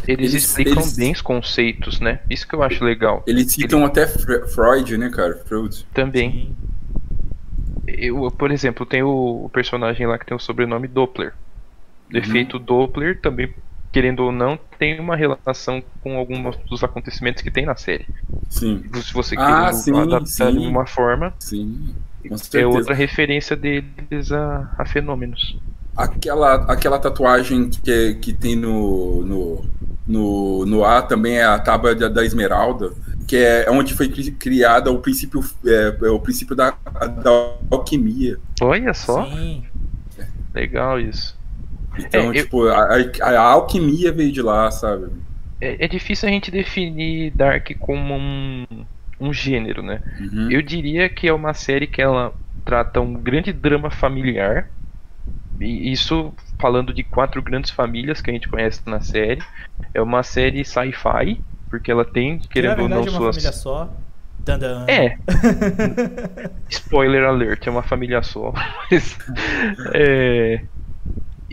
Eles, 0.08 0.32
Eles- 0.32 0.44
explicam 0.44 0.74
eles- 0.82 0.96
bem 0.96 1.12
os 1.12 1.20
conceitos, 1.22 2.00
né? 2.00 2.20
Isso 2.28 2.46
que 2.46 2.54
eu 2.54 2.62
acho 2.62 2.84
legal. 2.84 3.22
Eles 3.26 3.52
citam 3.52 3.84
até 3.84 4.06
Fre- 4.06 4.46
Freud, 4.48 4.96
né, 4.98 5.08
cara? 5.10 5.36
Freud. 5.46 5.86
Também. 5.94 6.54
Eu, 7.86 8.30
por 8.30 8.50
exemplo, 8.50 8.84
tem 8.86 9.02
o, 9.02 9.44
o 9.44 9.48
personagem 9.50 10.06
lá 10.06 10.18
que 10.18 10.26
tem 10.26 10.36
o 10.36 10.40
sobrenome 10.40 10.88
Doppler. 10.88 11.32
O 12.12 12.16
efeito 12.16 12.58
Doppler 12.58 13.20
também, 13.20 13.52
querendo 13.92 14.20
ou 14.24 14.32
não, 14.32 14.58
tem 14.78 14.98
uma 14.98 15.16
relação 15.16 15.82
com 16.02 16.16
alguns 16.18 16.56
dos 16.68 16.82
acontecimentos 16.82 17.42
que 17.42 17.50
tem 17.50 17.64
na 17.66 17.76
série. 17.76 18.06
Sim. 18.48 18.82
Se 19.02 19.12
você 19.12 19.36
Ah, 19.38 19.66
querer 19.70 19.74
sim, 19.74 19.96
adaptar 19.98 20.26
sim. 20.52 20.58
de 20.60 20.66
uma 20.66 20.86
forma, 20.86 21.32
Sim. 21.38 21.94
É 22.54 22.66
outra 22.66 22.94
referência 22.94 23.54
deles 23.54 24.32
a, 24.32 24.74
a 24.78 24.86
fenômenos. 24.86 25.58
Aquela, 25.96 26.54
aquela 26.72 26.98
tatuagem 26.98 27.70
que, 27.70 28.14
que 28.16 28.32
tem 28.32 28.56
no, 28.56 29.24
no, 29.24 29.70
no, 30.06 30.66
no 30.66 30.84
A 30.84 31.02
também 31.02 31.36
é 31.36 31.44
a 31.44 31.58
tábua 31.58 31.94
da, 31.94 32.08
da 32.08 32.24
Esmeralda, 32.24 32.92
que 33.28 33.36
é 33.36 33.70
onde 33.70 33.94
foi 33.94 34.08
cri- 34.08 34.32
criada 34.32 34.90
o 34.90 35.00
princípio, 35.00 35.40
é, 35.64 35.96
é 36.06 36.10
o 36.10 36.20
princípio 36.20 36.56
da, 36.56 36.70
da 37.22 37.30
alquimia. 37.70 38.40
Olha 38.60 38.92
só, 38.94 39.24
Sim. 39.24 39.64
É, 40.18 40.28
legal 40.54 41.00
isso. 41.00 41.38
Então, 41.96 42.32
É, 42.32 42.32
eu- 42.32 42.34
tipo, 42.34 42.66
a, 42.68 42.96
a- 43.22 43.30
a 43.30 43.40
alquimia 43.40 44.12
veio 44.12 44.32
de 44.32 44.42
lá, 44.42 44.70
sabe? 44.70 45.12
É, 45.60 45.84
é 45.84 45.88
difícil 45.88 46.28
a 46.28 46.32
gente 46.32 46.50
definir 46.50 47.30
Dark 47.32 47.68
como 47.78 48.14
um, 48.14 48.66
um 49.20 49.32
gênero, 49.32 49.82
né? 49.82 50.02
Uhum. 50.18 50.48
Eu 50.48 50.62
diria 50.62 51.08
que 51.08 51.28
é 51.28 51.32
uma 51.32 51.54
série 51.54 51.86
que 51.86 52.02
ela 52.02 52.34
trata 52.64 53.00
um 53.00 53.14
grande 53.14 53.52
drama 53.52 53.90
familiar. 53.90 54.73
E 55.64 55.90
isso 55.92 56.32
falando 56.58 56.92
de 56.92 57.02
quatro 57.02 57.42
grandes 57.42 57.70
famílias 57.70 58.20
que 58.20 58.30
a 58.30 58.32
gente 58.32 58.48
conhece 58.48 58.80
na 58.86 59.00
série. 59.00 59.42
É 59.92 60.00
uma 60.00 60.22
série 60.22 60.64
sci-fi, 60.64 61.40
porque 61.70 61.90
ela 61.90 62.04
tem, 62.04 62.38
Que 62.38 62.48
querendo 62.48 62.82
ou 62.82 62.88
não, 62.88 62.98
é 62.98 63.00
uma 63.00 63.10
suas. 63.10 63.36
família 63.36 63.52
só. 63.52 63.90
Dandan. 64.40 64.84
É. 64.86 65.16
Spoiler 66.68 67.24
alert, 67.24 67.66
é 67.66 67.70
uma 67.70 67.82
família 67.82 68.22
só. 68.22 68.52
Mas, 68.90 69.18
é, 69.94 70.62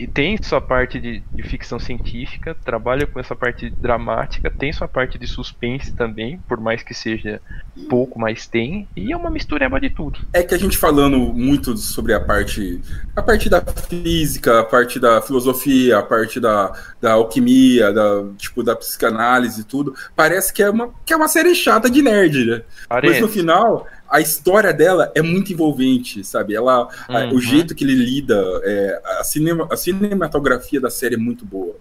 e 0.02 0.06
tem 0.08 0.36
sua 0.42 0.60
parte 0.60 1.00
de, 1.00 1.22
de 1.32 1.42
ficção 1.44 1.78
científica, 1.78 2.56
trabalha 2.64 3.06
com 3.06 3.20
essa 3.20 3.36
parte 3.36 3.70
dramática, 3.70 4.50
tem 4.50 4.72
sua 4.72 4.88
parte 4.88 5.16
de 5.16 5.28
suspense 5.28 5.92
também, 5.92 6.40
por 6.48 6.58
mais 6.58 6.82
que 6.82 6.92
seja 6.92 7.40
pouco, 7.88 8.18
mas 8.18 8.48
tem. 8.48 8.88
E 8.96 9.12
é 9.12 9.16
uma 9.16 9.30
mistureba 9.30 9.80
de 9.80 9.90
tudo. 9.90 10.18
É 10.32 10.42
que 10.42 10.56
a 10.56 10.58
gente 10.58 10.76
falando 10.76 11.16
muito 11.18 11.76
sobre 11.76 12.12
a 12.14 12.18
parte 12.18 12.80
a 13.14 13.22
parte 13.22 13.48
da 13.48 13.60
física, 13.60 14.58
a 14.58 14.64
parte 14.64 14.98
da 14.98 15.22
filosofia, 15.22 15.98
a 15.98 16.02
parte 16.02 16.40
da, 16.40 16.72
da 17.00 17.12
alquimia, 17.12 17.92
da 17.92 18.24
tipo 18.36 18.64
da 18.64 18.74
psicanálise 18.74 19.60
e 19.60 19.64
tudo, 19.64 19.94
parece 20.16 20.52
que 20.52 20.64
é 20.64 20.70
uma 20.70 20.90
que 21.06 21.12
é 21.12 21.16
uma 21.16 21.28
série 21.28 21.54
chata 21.54 21.88
de 21.88 22.02
nerd, 22.02 22.44
né? 22.44 22.62
Mas 22.90 23.02
Parece. 23.02 23.20
no 23.20 23.28
final 23.28 23.86
a 24.12 24.20
história 24.20 24.72
dela 24.74 25.10
é 25.14 25.22
muito 25.22 25.52
envolvente, 25.52 26.22
sabe? 26.22 26.54
Ela, 26.54 26.86
a- 27.08 27.20
Uhum. 27.24 27.34
o 27.36 27.40
jeito 27.40 27.74
que 27.74 27.82
ele 27.82 27.94
lida, 27.94 28.36
é, 28.62 29.02
a, 29.20 29.24
cinema, 29.24 29.66
a 29.70 29.76
cinematografia 29.76 30.78
da 30.80 30.90
série 30.90 31.14
é 31.14 31.18
muito 31.18 31.46
boa. 31.46 31.74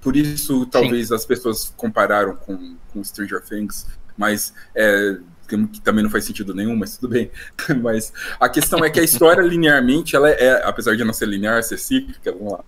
Por 0.00 0.16
isso, 0.16 0.64
talvez 0.66 1.10
as 1.10 1.26
pessoas 1.26 1.74
compararam 1.76 2.36
com, 2.36 2.76
com 2.92 3.02
Stranger 3.02 3.42
Things, 3.42 3.84
mas 4.16 4.54
é, 4.76 5.16
que 5.48 5.80
também 5.82 6.02
não 6.04 6.10
faz 6.10 6.24
sentido 6.24 6.54
nenhum, 6.54 6.76
mas 6.76 6.96
tudo 6.96 7.10
bem. 7.10 7.30
mas 7.82 8.12
a 8.38 8.48
questão 8.48 8.84
é 8.84 8.88
que 8.88 9.00
a 9.00 9.02
história 9.02 9.42
linearmente, 9.42 10.14
ela 10.14 10.30
é, 10.30 10.62
apesar 10.64 10.96
de 10.96 11.02
não 11.04 11.12
ser 11.12 11.26
linear, 11.26 11.62
ser 11.64 11.78
cíclica, 11.78 12.32
vamos 12.32 12.52
lá, 12.52 12.64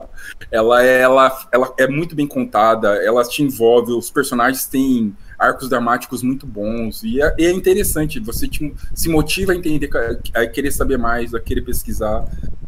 ela 0.50 0.85
é, 0.85 1.00
ela, 1.00 1.49
ela 1.52 1.75
é 1.78 1.87
muito 1.87 2.16
bem 2.16 2.26
contada, 2.26 2.88
ela 2.97 3.23
te 3.23 3.42
envolve, 3.44 3.92
os 3.92 4.11
personagens 4.11 4.66
têm 4.66 5.16
arcos 5.44 5.68
dramáticos 5.68 6.22
muito 6.22 6.46
bons 6.46 7.02
e 7.02 7.20
é, 7.20 7.34
é 7.38 7.50
interessante, 7.50 8.18
você 8.20 8.48
te- 8.48 8.74
se 8.94 9.08
motiva 9.08 9.52
a 9.52 9.54
entender, 9.56 9.90
a 10.34 10.46
querer 10.46 10.72
saber 10.72 10.96
mais, 10.98 11.34
a 11.34 11.40
querer 11.40 11.62
pesquisar. 11.62 12.24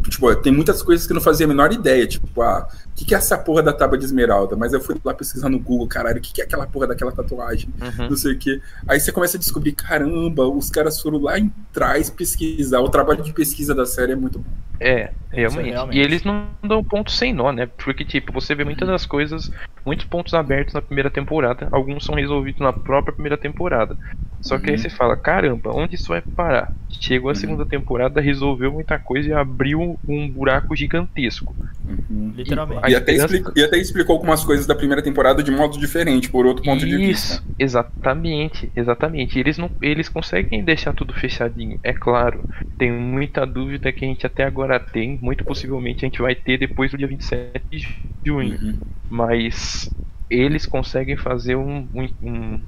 Tipo, 0.08 0.34
tem 0.36 0.52
muitas 0.52 0.82
coisas 0.82 1.06
que 1.06 1.12
eu 1.12 1.16
não 1.16 1.20
fazia 1.20 1.46
a 1.46 1.48
menor 1.48 1.72
ideia, 1.72 2.06
tipo, 2.06 2.40
ah, 2.42 2.68
que, 2.96 3.04
que 3.04 3.14
é 3.14 3.18
essa 3.18 3.36
porra 3.36 3.62
da 3.62 3.72
tábua 3.72 3.98
de 3.98 4.04
esmeralda? 4.04 4.56
Mas 4.56 4.72
eu 4.72 4.80
fui 4.80 4.96
lá 5.04 5.12
pesquisar 5.12 5.48
no 5.48 5.58
Google, 5.58 5.86
caralho, 5.86 6.18
o 6.18 6.20
que, 6.20 6.32
que 6.32 6.40
é 6.40 6.44
aquela 6.44 6.66
porra 6.66 6.86
daquela 6.88 7.12
tatuagem? 7.12 7.68
Uhum. 7.80 8.08
Não 8.08 8.16
sei 8.16 8.32
o 8.32 8.38
que. 8.38 8.60
Aí 8.88 8.98
você 8.98 9.12
começa 9.12 9.36
a 9.36 9.40
descobrir, 9.40 9.72
caramba, 9.72 10.48
os 10.48 10.70
caras 10.70 11.00
foram 11.00 11.18
lá 11.18 11.38
em 11.38 11.52
trás 11.72 12.08
pesquisar. 12.10 12.80
O 12.80 12.88
trabalho 12.88 13.22
de 13.22 13.32
pesquisa 13.32 13.74
da 13.74 13.84
série 13.84 14.12
é 14.12 14.16
muito 14.16 14.38
bom. 14.38 14.50
É, 14.80 15.10
realmente. 15.30 15.70
realmente. 15.70 15.96
E 15.98 16.00
eles 16.00 16.22
não 16.24 16.48
dão 16.62 16.82
ponto 16.84 17.10
sem 17.10 17.32
nó, 17.32 17.50
né? 17.52 17.66
Porque, 17.82 18.04
tipo, 18.04 18.32
você 18.32 18.54
vê 18.54 18.64
muitas 18.64 18.86
das 18.88 19.06
coisas, 19.06 19.50
muitos 19.84 20.04
pontos 20.06 20.34
abertos 20.34 20.74
na 20.74 20.82
primeira 20.82 21.10
temporada, 21.10 21.68
alguns 21.72 22.04
são 22.04 22.14
resolvidos 22.14 22.60
na 22.60 22.72
própria 22.72 23.12
primeira 23.12 23.38
temporada. 23.38 23.96
Só 24.40 24.58
que 24.58 24.70
aí 24.70 24.76
Uhum. 24.76 24.82
você 24.82 24.90
fala, 24.90 25.16
caramba, 25.16 25.70
onde 25.74 25.94
isso 25.94 26.08
vai 26.08 26.20
parar? 26.20 26.72
Chegou 27.00 27.30
a 27.30 27.34
Uhum. 27.34 27.40
segunda 27.40 27.66
temporada, 27.66 28.20
resolveu 28.20 28.72
muita 28.72 28.98
coisa 28.98 29.28
e 29.28 29.32
abriu 29.32 30.00
um 30.08 30.30
buraco 30.32 30.74
gigantesco. 30.76 31.54
Uhum. 31.84 32.30
Literalmente. 32.34 32.80
A 32.84 32.90
E 32.90 32.94
até, 32.94 33.12
esperança- 33.12 33.24
explicou, 33.34 33.52
e 33.56 33.62
até 33.64 33.78
explicou 33.78 34.14
algumas 34.16 34.44
coisas 34.44 34.66
da 34.66 34.74
primeira 34.74 35.02
temporada 35.02 35.42
de 35.42 35.50
modo 35.50 35.78
diferente, 35.78 36.28
por 36.28 36.46
outro 36.46 36.64
ponto 36.64 36.84
de 36.84 36.96
Isso, 37.00 37.32
vista. 37.32 37.44
exatamente, 37.58 38.72
exatamente. 38.74 39.38
Eles 39.38 39.56
não, 39.58 39.70
eles 39.82 40.08
conseguem 40.08 40.64
deixar 40.64 40.92
tudo 40.92 41.14
fechadinho, 41.14 41.78
é 41.82 41.92
claro. 41.92 42.44
Tem 42.78 42.90
muita 42.92 43.46
dúvida 43.46 43.92
que 43.92 44.04
a 44.04 44.08
gente 44.08 44.26
até 44.26 44.44
agora 44.44 44.78
tem, 44.80 45.18
muito 45.22 45.44
possivelmente 45.44 46.04
a 46.04 46.08
gente 46.08 46.20
vai 46.22 46.34
ter 46.34 46.58
depois 46.58 46.90
do 46.90 46.98
dia 46.98 47.06
27 47.08 47.66
de 47.70 47.78
junho. 48.26 48.60
Uhum. 48.60 48.84
mas 49.10 49.90
eles 50.30 50.66
conseguem 50.66 51.16
fazer 51.16 51.56
um, 51.56 51.88
um, 51.94 52.08
um, 52.22 52.66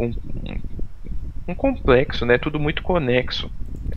um, 0.00 0.12
um 1.48 1.54
complexo, 1.54 2.24
né? 2.26 2.38
Tudo 2.38 2.58
muito 2.60 2.82
conexo. 2.82 3.50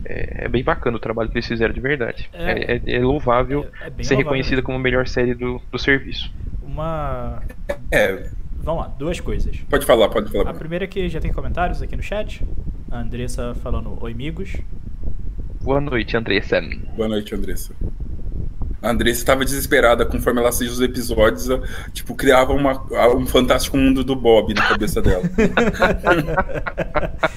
É, 0.04 0.44
é 0.44 0.48
bem 0.48 0.62
bacana 0.62 0.96
o 0.96 1.00
trabalho 1.00 1.28
que 1.30 1.36
eles 1.36 1.46
fizeram 1.46 1.72
de 1.72 1.80
verdade. 1.80 2.28
É. 2.32 2.50
É, 2.52 2.76
é- 2.76 2.96
é 2.96 2.98
louvável 3.00 3.66
É- 3.80 3.86
é 3.86 3.90
ser 4.02 4.14
louvável 4.14 4.16
reconhecida 4.18 4.62
como 4.62 4.76
a 4.76 4.80
melhor 4.80 5.06
série 5.06 5.34
do, 5.34 5.60
do 5.70 5.78
serviço. 5.78 6.32
Uma. 6.62 7.42
É, 7.90 8.28
Vamos 8.58 8.82
lá, 8.84 8.88
duas 8.98 9.20
coisas. 9.20 9.56
pode 9.68 9.84
falar, 9.84 10.08
pode 10.08 10.30
falar. 10.32 10.50
A 10.50 10.54
primeira 10.54 10.84
é 10.84 10.88
que 10.88 11.08
já 11.08 11.20
tem 11.20 11.32
comentários 11.32 11.82
aqui 11.82 11.94
no 11.96 12.02
chat. 12.02 12.42
A 12.90 12.98
Andressa 13.00 13.54
falando 13.62 13.96
oi, 14.02 14.12
amigos. 14.12 14.56
Boa 15.62 15.80
noite, 15.80 16.16
Andressa. 16.16 16.60
Boa 16.96 17.08
noite, 17.08 17.34
Andressa. 17.34 17.74
A 18.84 18.90
Andressa 18.90 19.20
estava 19.20 19.44
desesperada 19.44 20.04
conforme 20.04 20.40
ela 20.40 20.50
assistia 20.50 20.70
os 20.72 20.80
episódios, 20.80 21.48
ela, 21.48 21.62
tipo, 21.92 22.14
criava 22.14 22.52
uma, 22.52 22.84
um 23.16 23.26
fantástico 23.26 23.76
mundo 23.76 24.04
do 24.04 24.14
Bob 24.14 24.52
na 24.54 24.62
cabeça 24.68 25.00
dela. 25.00 25.22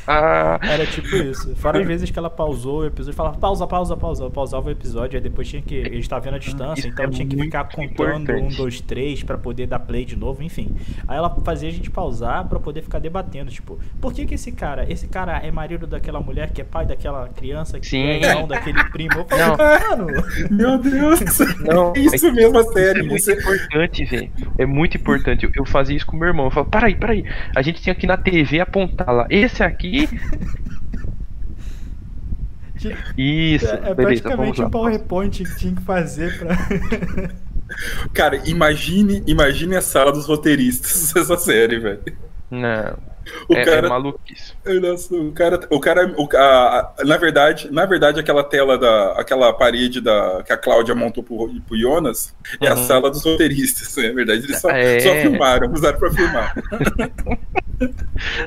Ah, 0.06 0.60
Era 0.64 0.86
tipo 0.86 1.16
isso. 1.16 1.56
Fora 1.56 1.80
as 1.80 1.88
vezes 1.88 2.12
que 2.12 2.20
ela 2.20 2.30
pausou 2.30 2.80
o 2.80 2.86
episódio, 2.86 3.16
falava 3.16 3.38
pausa, 3.38 3.66
pausa, 3.68 3.96
pausa. 3.98 4.24
Eu 4.26 4.32
pausava 4.32 4.68
o 4.68 4.72
episódio, 4.72 5.18
aí 5.18 5.24
depois 5.24 5.48
tinha 5.48 5.62
que. 5.62 5.76
Eles 5.76 6.00
estavam 6.02 6.24
vendo 6.26 6.36
a 6.36 6.40
distância, 6.40 6.80
Isso 6.82 6.88
então 6.90 7.06
é 7.06 7.10
tinha 7.10 7.28
que 7.28 7.36
ficar 7.38 7.64
contando 7.66 8.22
importante. 8.32 8.54
um, 8.54 8.58
dois, 8.58 8.82
três 8.82 9.24
pra 9.24 9.38
poder 9.38 9.68
dar 9.68 9.80
play 9.80 10.06
de 10.06 10.16
novo, 10.16 10.44
enfim. 10.44 10.76
Aí 11.08 11.18
ela 11.18 11.30
fazia 11.44 11.70
a 11.70 11.72
gente 11.72 11.90
pausar 11.90 12.48
pra 12.48 12.60
poder 12.60 12.82
ficar 12.82 13.00
debatendo, 13.00 13.52
tipo, 13.52 13.80
por 14.02 14.14
que 14.14 14.26
que 14.26 14.36
esse 14.36 14.52
cara, 14.52 14.86
esse 14.92 15.08
cara 15.08 15.38
é 15.38 15.52
marido 15.52 15.88
daquela 15.88 16.20
mulher 16.20 16.52
que 16.52 16.62
é 16.62 16.64
pai 16.64 16.86
daquela 16.86 17.28
criança 17.30 17.80
que 17.80 17.88
Sim. 17.88 18.04
é 18.04 18.22
irmão 18.30 18.48
daquele 18.48 18.84
primo? 18.92 19.12
Eu 19.20 19.26
falei, 19.26 19.46
Não. 19.48 19.98
mano. 20.06 20.24
Meu 20.52 20.78
Deus! 20.78 21.37
Não, 21.64 21.94
é 21.96 22.00
isso 22.00 22.32
mesmo, 22.34 22.58
a 22.58 22.62
Isso 22.62 22.70
é 22.72 22.74
série. 22.74 23.00
muito 23.04 23.16
Isso 23.18 23.32
é- 23.32 23.34
importante, 23.36 24.06
velho. 24.06 24.32
É 24.58 24.66
muito 24.66 24.98
importante. 24.98 25.46
Eu, 25.46 25.52
eu 25.56 25.66
fazia 25.66 25.96
isso 25.96 26.06
com 26.06 26.18
meu 26.18 26.28
irmão. 26.28 26.46
Eu 26.46 26.52
falava, 26.52 26.70
peraí, 26.70 26.96
peraí. 26.96 27.24
A 27.56 27.62
gente 27.62 27.82
tinha 27.82 27.96
que 27.96 28.08
na 28.08 28.18
TV 28.18 28.60
apontar 28.60 29.14
lá. 29.14 29.28
Esse 29.30 29.64
aqui. 29.64 30.08
Isso, 33.18 33.66
É, 33.66 33.90
é 33.90 33.94
beleza, 33.96 33.96
vamos 33.96 33.96
praticamente 33.96 34.62
lá. 34.62 34.68
um 34.68 34.70
PowerPoint 34.70 35.44
que 35.44 35.56
tinha 35.56 35.74
que 35.76 35.82
fazer 35.82 36.38
pra. 36.38 36.56
Cara, 38.14 38.42
imagine, 38.48 39.24
imagine 39.26 39.76
a 39.76 39.82
sala 39.82 40.12
dos 40.12 40.28
roteiristas 40.28 41.12
dessa 41.16 41.38
série, 41.38 41.80
velho. 41.80 42.00
Não, 42.50 42.98
O 43.50 43.54
é, 43.54 43.66
cara, 43.66 43.88
é 43.88 43.90
maluquice. 43.90 44.54
Nossa, 44.82 45.14
o 45.16 45.32
cara, 45.34 45.60
o 45.70 45.80
cara, 45.82 46.14
o, 46.18 46.30
a- 46.38 46.94
a- 46.98 47.04
na 47.06 47.18
verdade, 47.18 47.70
na 47.70 47.86
verdade, 47.86 48.20
aquela 48.22 48.42
tela 48.44 48.78
da, 48.78 49.12
aquela 49.20 49.52
parede 49.52 50.00
da 50.00 50.42
que 50.46 50.54
a 50.54 50.58
Cláudia 50.58 50.96
montou 50.96 51.22
pro, 51.22 51.50
pro 51.68 51.78
Jonas 51.78 52.34
é 52.62 52.70
a 52.70 52.76
Uhum. 52.76 52.84
sala 52.86 53.12
dos 53.12 53.24
roteiristas, 53.26 53.96
na 53.98 54.14
verdade, 54.14 54.46
eles 54.46 54.62
só, 54.62 54.70
É. 54.70 55.00
só 55.02 55.14
filmaram, 55.16 55.74
usaram 55.74 56.00
pra 56.00 56.10
filmar. 56.12 56.54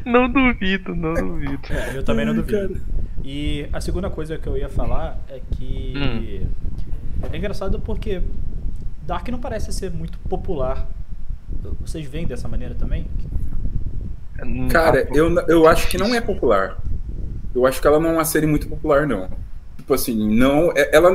Não 0.04 0.28
duvido, 0.28 0.95
não 0.97 1.14
duvido. 1.14 1.61
É, 1.71 1.97
eu 1.97 2.02
também 2.02 2.25
não 2.26 2.35
duvido. 2.35 2.75
cara. 2.75 2.80
E 3.23 3.69
a 3.73 3.80
segunda 3.80 4.11
coisa 4.11 4.37
que 4.38 4.47
eu 4.49 4.57
ia 4.57 4.69
falar 4.69 5.19
é 5.28 5.40
que 5.52 5.95
Hum. 5.97 6.47
é 7.33 7.37
engraçado 7.37 7.78
porque 7.80 8.21
Dark 9.07 9.28
não 9.28 9.38
parece 9.38 9.73
ser 9.73 9.90
muito 9.90 10.19
popular. 10.21 10.87
Vocês 11.80 12.07
veem 12.09 12.26
dessa 12.26 12.49
maneira 12.49 12.75
também? 12.75 13.07
Cara, 14.70 15.09
eu, 15.14 15.28
eu 15.49 15.66
acho 15.66 15.88
que 15.88 15.99
não 15.99 16.14
é 16.14 16.20
popular. 16.20 16.78
Eu 17.54 17.66
acho 17.66 17.80
que 17.80 17.87
ela 17.87 17.99
não 17.99 18.11
é 18.11 18.12
uma 18.12 18.25
série 18.25 18.47
muito 18.47 18.68
popular, 18.68 19.06
não. 19.06 19.28
Tipo 19.76 19.94
assim, 19.94 20.14
não. 20.37 20.73
é- 20.76 20.90
Ela, 20.97 21.11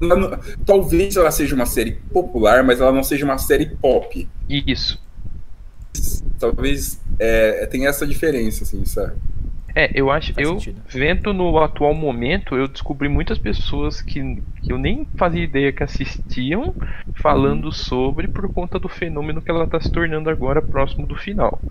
ela 0.00 0.16
não- 0.16 0.38
talvez 0.66 1.16
ela 1.16 1.30
seja 1.30 1.54
uma 1.54 1.66
série 1.66 1.92
popular, 2.12 2.62
mas 2.62 2.80
ela 2.80 2.92
não 2.92 3.02
seja 3.02 3.24
uma 3.24 3.38
série 3.38 3.66
pop. 3.66 4.28
Isso. 4.48 5.00
Talvez 6.38 7.00
é, 7.18 7.66
tenha 7.66 7.88
essa 7.88 8.06
diferença, 8.06 8.64
assim, 8.64 8.84
sabe? 8.84 9.14
É, 9.74 9.90
eu 9.98 10.10
acho, 10.10 10.32
eu 10.36 10.66
sentido. 10.66 10.84
vendo 10.92 11.32
no 11.32 11.56
atual 11.58 11.94
momento, 11.94 12.56
eu 12.56 12.66
descobri 12.68 13.08
muitas 13.08 13.38
pessoas 13.38 14.02
que, 14.02 14.20
que 14.62 14.72
eu 14.72 14.78
nem 14.78 15.08
fazia 15.16 15.42
ideia 15.44 15.72
que 15.72 15.82
assistiam 15.82 16.74
falando 17.14 17.70
Uhum. 17.70 17.72
sobre 17.72 18.26
por 18.28 18.48
conta 18.52 18.78
do 18.78 18.88
fenômeno 18.88 19.42
que 19.42 19.50
ela 19.50 19.66
tá 19.66 19.80
se 19.80 19.90
tornando 19.92 20.30
agora 20.30 20.62
próximo 20.62 21.06
do 21.06 21.14
final. 21.16 21.64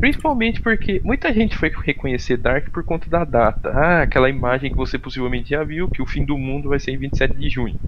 Principalmente 0.00 0.60
porque 0.62 1.00
muita 1.04 1.32
gente 1.34 1.56
foi 1.56 1.70
reconhecer 1.84 2.36
Dark 2.38 2.70
por 2.72 2.84
conta 2.84 3.10
da 3.10 3.24
data. 3.24 3.70
Ah, 3.72 4.02
aquela 4.02 4.30
imagem 4.30 4.70
que 4.70 4.76
você 4.76 4.98
possivelmente 4.98 5.50
já 5.50 5.64
viu, 5.64 5.88
que 5.88 6.02
o 6.02 6.06
fim 6.06 6.24
do 6.26 6.38
mundo 6.38 6.68
vai 6.70 6.80
ser 6.80 6.92
em 6.92 6.98
27 6.98 7.38
de 7.38 7.50
junho, 7.50 7.78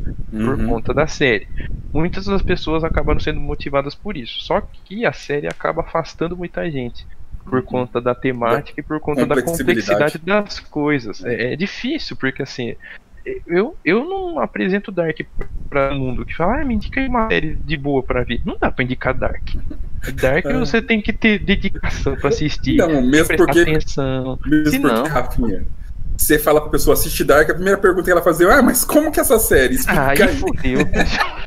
por 0.42 0.58
Uhum. 0.58 0.62
conta 0.62 0.94
da 0.94 1.06
série. 1.06 1.48
Muitas 1.92 2.24
das 2.26 2.42
pessoas 2.42 2.84
acabaram 2.84 3.20
sendo 3.20 3.40
motivadas 3.40 3.94
por 3.94 4.16
isso. 4.16 4.40
Só 4.42 4.60
que 4.84 5.04
a 5.06 5.12
série 5.12 5.46
acaba 5.48 5.82
afastando 5.82 6.36
muita 6.36 6.70
gente. 6.70 7.06
Por 7.44 7.58
Uhum. 7.58 7.64
conta 7.64 8.00
da 8.00 8.14
temática 8.14 8.80
e 8.80 8.82
por 8.82 8.98
conta 9.00 9.26
da 9.26 9.42
complexidade 9.42 10.18
das 10.18 10.60
coisas. 10.60 11.24
É, 11.24 11.52
é 11.52 11.56
difícil, 11.56 12.16
porque 12.16 12.42
assim. 12.42 12.74
Eu, 13.46 13.76
eu 13.84 14.04
não 14.04 14.40
apresento 14.40 14.90
Dark 14.90 15.16
pra 15.70 15.94
mundo 15.94 16.26
que 16.26 16.34
fala, 16.34 16.60
ah, 16.60 16.64
me 16.64 16.74
indica 16.74 17.00
aí 17.00 17.06
uma 17.06 17.28
série 17.28 17.54
de 17.54 17.76
boa 17.76 18.02
pra 18.02 18.24
ver. 18.24 18.40
Não 18.44 18.56
dá 18.60 18.68
pra 18.68 18.82
indicar 18.84 19.14
Dark. 19.14 19.48
Dark 20.20 20.44
É. 20.44 20.52
você 20.54 20.82
tem 20.82 21.00
que 21.00 21.12
ter 21.12 21.38
dedicação 21.38 22.16
pra 22.16 22.30
assistir. 22.30 22.78
Não, 22.78 23.00
mesmo 23.00 23.28
prestar 23.28 23.36
porque, 23.46 23.60
atenção. 23.60 24.38
mesmo 24.44 24.70
Se 24.70 24.80
porque, 24.80 25.08
Rafinha, 25.08 25.64
você 26.16 26.38
fala 26.38 26.60
pra 26.60 26.70
pessoa 26.70 26.94
assistir 26.94 27.24
Dark, 27.24 27.50
a 27.50 27.54
primeira 27.54 27.78
pergunta 27.78 28.04
que 28.04 28.10
ela 28.10 28.22
fazer 28.22 28.46
é, 28.46 28.52
ah, 28.54 28.62
mas 28.62 28.84
como 28.84 29.10
que 29.10 29.18
é 29.18 29.22
essa 29.22 29.38
série? 29.38 29.74
Explica 29.74 30.00
Ah, 30.00 30.10
aí 30.10 30.22
aí. 30.22 30.36
fodeu. 30.36 30.78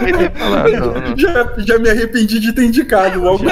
Aí 0.00 0.10
você 0.12 0.30
fala, 0.30 0.60
ah, 0.64 0.68
não, 0.68 0.94
não. 1.10 1.16
Já, 1.18 1.54
já 1.58 1.78
me 1.78 1.90
arrependi 1.90 2.40
de 2.40 2.50
ter 2.54 2.64
indicado 2.64 3.20
logo. 3.20 3.44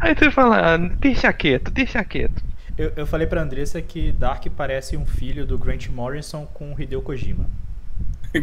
Aí 0.00 0.14
você 0.14 0.30
fala, 0.30 0.74
ah, 0.74 0.76
deixa 0.78 1.30
quieto, 1.32 1.70
deixa 1.70 2.02
quieto. 2.02 2.42
Eu, 2.76 2.92
eu 2.96 3.06
falei 3.06 3.26
pra 3.26 3.42
Andressa 3.42 3.82
que 3.82 4.12
Dark 4.12 4.46
parece 4.56 4.96
um 4.96 5.04
filho 5.04 5.44
do 5.44 5.58
Grant 5.58 5.88
Morrison 5.88 6.46
com 6.54 6.72
o 6.72 6.80
Hideo 6.80 7.02
Kojima. 7.02 7.44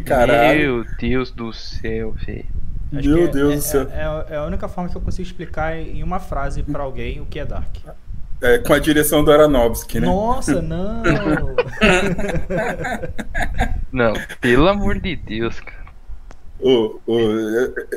Caralho. 0.06 0.60
Meu 0.60 0.86
Deus 1.00 1.32
do 1.32 1.52
céu, 1.54 2.14
velho. 2.26 2.46
Meu 2.92 3.24
é- 3.26 3.28
Deus 3.28 3.54
é, 3.54 3.56
do 3.56 3.62
céu. 3.62 3.88
É, 4.30 4.34
é 4.36 4.38
a 4.38 4.44
única 4.46 4.68
forma 4.68 4.90
que 4.90 4.96
eu 4.96 5.02
consigo 5.02 5.28
explicar 5.28 5.76
em 5.78 6.04
uma 6.04 6.20
frase 6.20 6.62
pra 6.64 6.84
alguém 6.84 7.20
o 7.22 7.26
que 7.26 7.40
é 7.40 7.46
Dark. 7.46 7.76
É, 8.42 8.58
com 8.60 8.74
a 8.74 8.80
direção 8.80 9.24
do 9.24 9.32
Aronofsky, 9.32 10.00
né? 10.00 10.08
Nossa, 10.08 10.62
não! 10.62 11.02
Não, 13.92 14.14
pelo 14.42 14.68
amor 14.68 15.00
de 15.00 15.16
Deus, 15.16 15.60
cara. 15.60 15.86
O, 16.60 17.00
o, 17.06 17.20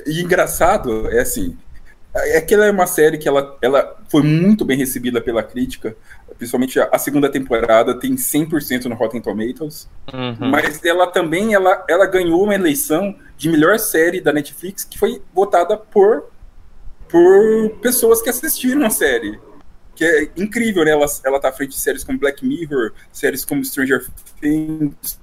e 0.06 0.20
engraçado 0.20 1.08
é 1.10 1.20
assim, 1.20 1.56
é 2.14 2.40
que 2.40 2.54
ela 2.54 2.66
é 2.66 2.70
uma 2.70 2.86
série 2.86 3.18
que 3.18 3.28
ela, 3.28 3.56
ela 3.62 3.96
foi 4.08 4.22
muito 4.22 4.64
bem 4.64 4.76
recebida 4.76 5.20
pela 5.20 5.42
crítica, 5.42 5.96
principalmente 6.36 6.78
a, 6.80 6.88
a 6.92 6.98
segunda 6.98 7.28
temporada 7.30 7.94
tem 7.98 8.14
100% 8.14 8.84
no 8.86 8.94
Rotten 8.94 9.20
Tomatoes, 9.20 9.88
Uhum. 10.12 10.48
mas 10.50 10.82
ela 10.84 11.06
também 11.06 11.52
ela, 11.54 11.84
ela 11.88 12.06
ganhou 12.06 12.42
uma 12.42 12.54
eleição 12.54 13.14
de 13.36 13.48
melhor 13.48 13.78
série 13.78 14.20
da 14.20 14.32
Netflix 14.32 14.84
que 14.84 14.98
foi 14.98 15.20
votada 15.34 15.76
por 15.76 16.24
por 17.08 17.70
pessoas 17.80 18.20
que 18.20 18.28
assistiram 18.28 18.84
a 18.84 18.90
série. 18.90 19.38
Que 19.98 20.04
é 20.04 20.28
incrível, 20.36 20.84
né? 20.84 20.92
Ela, 20.92 21.06
ela 21.24 21.40
tá 21.40 21.48
à 21.48 21.52
frente 21.52 21.70
de 21.70 21.78
séries 21.80 22.04
como 22.04 22.18
Black 22.20 22.46
Mirror, 22.46 22.92
séries 23.10 23.44
como 23.44 23.64
Stranger 23.64 24.06
Things, 24.40 25.18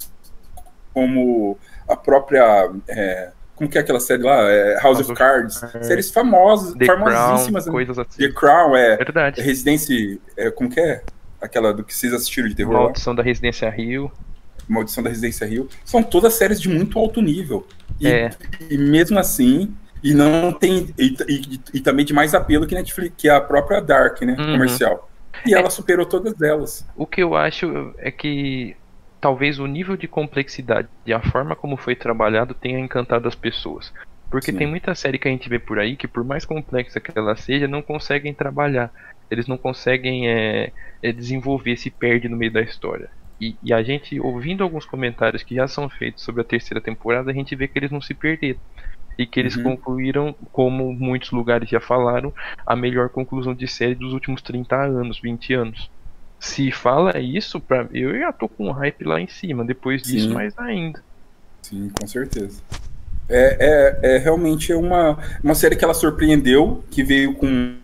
como 0.94 1.58
a 1.88 1.96
própria. 1.96 2.70
é, 2.90 3.32
como 3.56 3.70
que 3.70 3.78
é 3.78 3.82
aquela 3.82 4.02
série 4.02 4.22
lá? 4.24 4.52
É, 4.52 4.74
House, 4.74 4.84
House 4.84 5.00
of 5.02 5.12
of 5.14 5.18
Cards. 5.18 5.58
Cards. 5.60 5.88
séries 5.88 6.12
famosas, 6.12 6.74
The 6.76 6.86
Crown, 6.88 7.06
famosíssimas. 7.10 7.66
né? 7.66 7.72
coisas 7.72 7.98
assim. 7.98 8.18
The 8.18 8.32
Crown, 8.34 8.76
é. 8.76 8.98
Verdade. 8.98 9.42
Residência. 9.42 10.20
É, 10.36 10.52
como 10.52 10.70
que 10.70 10.80
é? 10.82 11.02
Aquela 11.42 11.74
do 11.74 11.84
que 11.84 11.96
vocês 11.96 12.14
assistiram 12.14 12.50
de 12.50 12.56
terror 12.56 12.74
lá? 12.74 12.80
Maldição 12.82 13.16
da 13.16 13.24
Residência 13.24 13.70
Rio. 13.70 14.12
Maldição 14.68 15.02
da 15.04 15.10
Residência 15.10 15.46
Rio. 15.48 15.70
São 15.86 16.04
todas 16.04 16.34
séries 16.34 16.60
de 16.60 16.68
muito 16.68 17.00
alto 17.00 17.22
nível. 17.22 17.66
E, 18.00 18.08
É. 18.08 18.30
e 18.70 18.78
mesmo 18.78 19.18
assim. 19.20 19.74
E 20.06 20.14
não 20.14 20.54
tem. 20.54 20.94
E, 21.00 21.16
e- 21.28 21.60
e 21.74 21.80
também 21.82 22.06
de 22.06 22.14
mais 22.14 22.36
apelo 22.36 22.68
que 22.68 22.76
Netflix, 22.76 23.16
que 23.18 23.28
a 23.28 23.42
própria 23.42 23.82
Dark, 23.82 24.22
né? 24.22 24.36
Uhum. 24.38 24.52
Comercial. 24.54 25.10
E 25.46 25.54
É. 25.54 25.58
ela 25.58 25.70
superou 25.72 26.06
todas 26.06 26.40
elas. 26.42 26.88
O 26.96 27.08
que 27.08 27.24
eu 27.24 27.36
acho 27.36 27.92
é 27.98 28.12
que 28.12 28.78
talvez 29.20 29.58
o 29.58 29.66
nível 29.66 29.98
de 29.98 30.08
complexidade 30.08 30.88
e 31.08 31.12
a 31.12 31.20
forma 31.20 31.56
como 31.56 31.76
foi 31.76 31.96
trabalhado 31.96 32.54
tenha 32.54 32.80
encantado 32.80 33.28
as 33.28 33.34
pessoas. 33.34 33.92
Porque 34.30 34.52
Sim. 34.52 34.58
tem 34.60 34.68
muita 34.68 34.94
série 34.94 35.18
que 35.18 35.28
a 35.28 35.32
gente 35.32 35.50
vê 35.50 35.58
por 35.58 35.80
aí 35.80 35.96
que, 35.96 36.08
por 36.08 36.24
mais 36.24 36.46
complexa 36.46 37.00
que 37.00 37.12
ela 37.18 37.36
seja, 37.36 37.68
não 37.68 37.82
conseguem 37.82 38.34
trabalhar. 38.34 38.92
Eles 39.32 39.48
não 39.48 39.58
conseguem 39.58 40.30
é, 40.30 40.72
é, 41.02 41.12
desenvolver, 41.12 41.78
se 41.78 41.90
perde 41.90 42.30
no 42.30 42.38
meio 42.38 42.52
da 42.52 42.62
história. 42.62 43.10
E, 43.42 43.56
e 43.64 43.74
a 43.74 43.82
gente, 43.82 44.20
ouvindo 44.20 44.64
alguns 44.64 44.86
comentários 44.86 45.42
que 45.44 45.56
já 45.56 45.68
são 45.68 45.90
feitos 45.90 46.24
sobre 46.24 46.42
a 46.42 46.46
terceira 46.46 46.80
temporada, 46.80 47.32
a 47.32 47.34
gente 47.34 47.56
vê 47.56 47.68
que 47.68 47.78
eles 47.80 47.92
não 47.92 48.02
se 48.02 48.14
perderam. 48.14 48.60
E 49.18 49.26
que 49.26 49.40
eles 49.40 49.56
Uhum. 49.56 49.64
concluíram, 49.64 50.36
como 50.52 50.94
muitos 50.94 51.32
lugares 51.32 51.70
já 51.70 51.80
falaram, 51.80 52.34
a 52.66 52.76
melhor 52.76 53.10
conclusão 53.10 53.54
de 53.54 53.68
série 53.68 53.96
dos 53.96 54.14
últimos 54.14 54.42
30 54.42 54.76
anos, 54.76 55.20
20 55.20 55.54
anos. 55.54 55.90
Se 56.40 56.70
fala 56.72 57.18
isso, 57.20 57.60
pra, 57.60 57.88
eu 57.94 58.18
já 58.20 58.32
tô 58.34 58.48
com 58.48 58.68
um 58.68 58.72
hype 58.72 59.04
lá 59.06 59.20
em 59.22 59.28
cima. 59.28 59.64
Depois 59.64 60.04
disso, 60.04 60.28
Sim. 60.28 60.34
mais 60.34 60.58
ainda. 60.60 61.02
Sim, 61.62 61.90
com 61.98 62.06
certeza. 62.06 62.62
É, 63.28 63.98
é, 64.04 64.16
é 64.16 64.18
realmente 64.20 64.72
uma, 64.74 65.18
uma 65.44 65.56
série 65.56 65.76
que 65.76 65.84
ela 65.84 65.94
surpreendeu, 65.96 66.84
que 66.92 67.04
veio 67.04 67.34
com, 67.34 67.76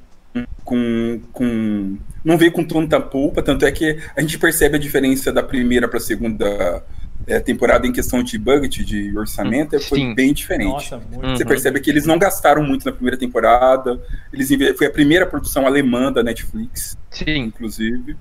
com, 0.64 1.20
com. 1.32 1.98
Não 2.24 2.38
veio 2.38 2.52
com 2.52 2.64
tanta 2.64 3.00
polpa, 3.00 3.42
tanto 3.42 3.66
é 3.66 3.72
que 3.72 3.98
a 4.16 4.22
gente 4.22 4.38
percebe 4.38 4.76
a 4.76 4.80
diferença 4.80 5.32
da 5.34 5.42
primeira 5.42 5.88
para 5.88 5.98
a 5.98 6.02
segunda 6.02 6.84
é, 7.28 7.40
temporada 7.40 7.86
em 7.88 7.92
questão 7.92 8.24
de 8.24 8.38
budget, 8.38 8.84
de 8.84 9.18
orçamento, 9.18 9.80
foi 9.80 10.00
Sim. 10.00 10.16
bem 10.16 10.34
diferente. 10.34 10.72
Nossa, 10.72 10.98
muito. 10.98 11.26
Uhum. 11.26 11.36
Você 11.38 11.46
percebe 11.46 11.80
que 11.80 11.90
eles 11.90 12.06
não 12.06 12.18
gastaram 12.18 12.64
muito 12.64 12.86
na 12.86 12.92
primeira 12.92 13.18
temporada. 13.18 14.02
Eles 14.34 14.50
foi 14.78 14.88
a 14.88 14.92
primeira 14.92 15.26
produção 15.26 15.66
alemã 15.68 16.12
da 16.12 16.24
Netflix, 16.24 16.98
Sim, 17.10 17.38
inclusive. 17.46 18.16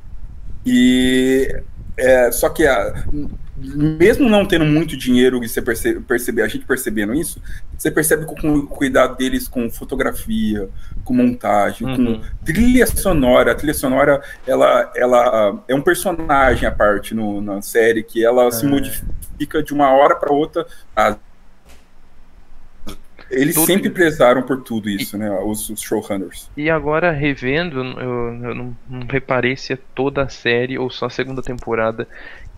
E 0.67 1.63
é, 1.97 2.31
só 2.33 2.49
que 2.51 2.67
a- 2.67 3.05
mesmo 3.61 4.29
não 4.29 4.47
tendo 4.47 4.65
muito 4.65 4.97
dinheiro 4.97 5.43
e 5.45 5.49
você 5.49 5.61
percebe, 5.61 6.01
perceber, 6.01 6.43
a 6.43 6.49
gente 6.49 6.65
percebendo 6.65 7.15
isso, 7.15 7.41
você 7.77 7.91
percebe 7.91 8.25
com, 8.25 8.35
com 8.35 8.55
o 8.55 8.67
cuidado 8.67 9.17
deles 9.17 9.47
com 9.47 9.69
fotografia, 9.71 10.69
com 11.05 11.13
montagem, 11.15 11.87
Uhum. 11.87 12.21
com 12.21 12.21
trilha 12.45 12.87
sonora. 12.87 13.53
A 13.53 13.55
trilha 13.55 13.75
sonora 13.75 14.23
ela, 14.47 14.91
ela 14.97 15.63
é 15.69 15.75
um 15.75 15.83
personagem 15.83 16.67
à 16.69 16.73
parte 16.73 17.15
no- 17.15 17.41
na 17.41 17.61
série 17.63 18.03
que 18.03 18.25
ela 18.25 18.51
se 18.51 18.65
É. 18.65 18.69
modifica 18.69 19.63
de 19.63 19.73
uma 19.75 19.91
hora 19.93 20.17
para 20.17 20.33
outra. 20.33 20.67
A- 20.97 21.17
Eles 23.31 23.55
Tudo- 23.55 23.67
sempre 23.69 23.89
prezaram 23.91 24.43
por 24.43 24.61
tudo 24.63 24.91
isso, 24.91 25.17
né? 25.17 25.31
Os, 25.45 25.71
os 25.71 25.81
showrunners. 25.81 26.51
E 26.57 26.69
agora, 26.69 27.13
revendo, 27.13 27.79
eu, 27.79 28.45
eu 28.45 28.55
não, 28.57 28.77
não 28.89 29.07
reparei 29.09 29.57
se 29.57 29.73
é 29.73 29.79
toda 29.95 30.23
a 30.25 30.29
série 30.29 30.77
ou 30.77 30.91
só 30.91 31.07
a 31.07 31.11
segunda 31.11 31.41
temporada. 31.41 32.09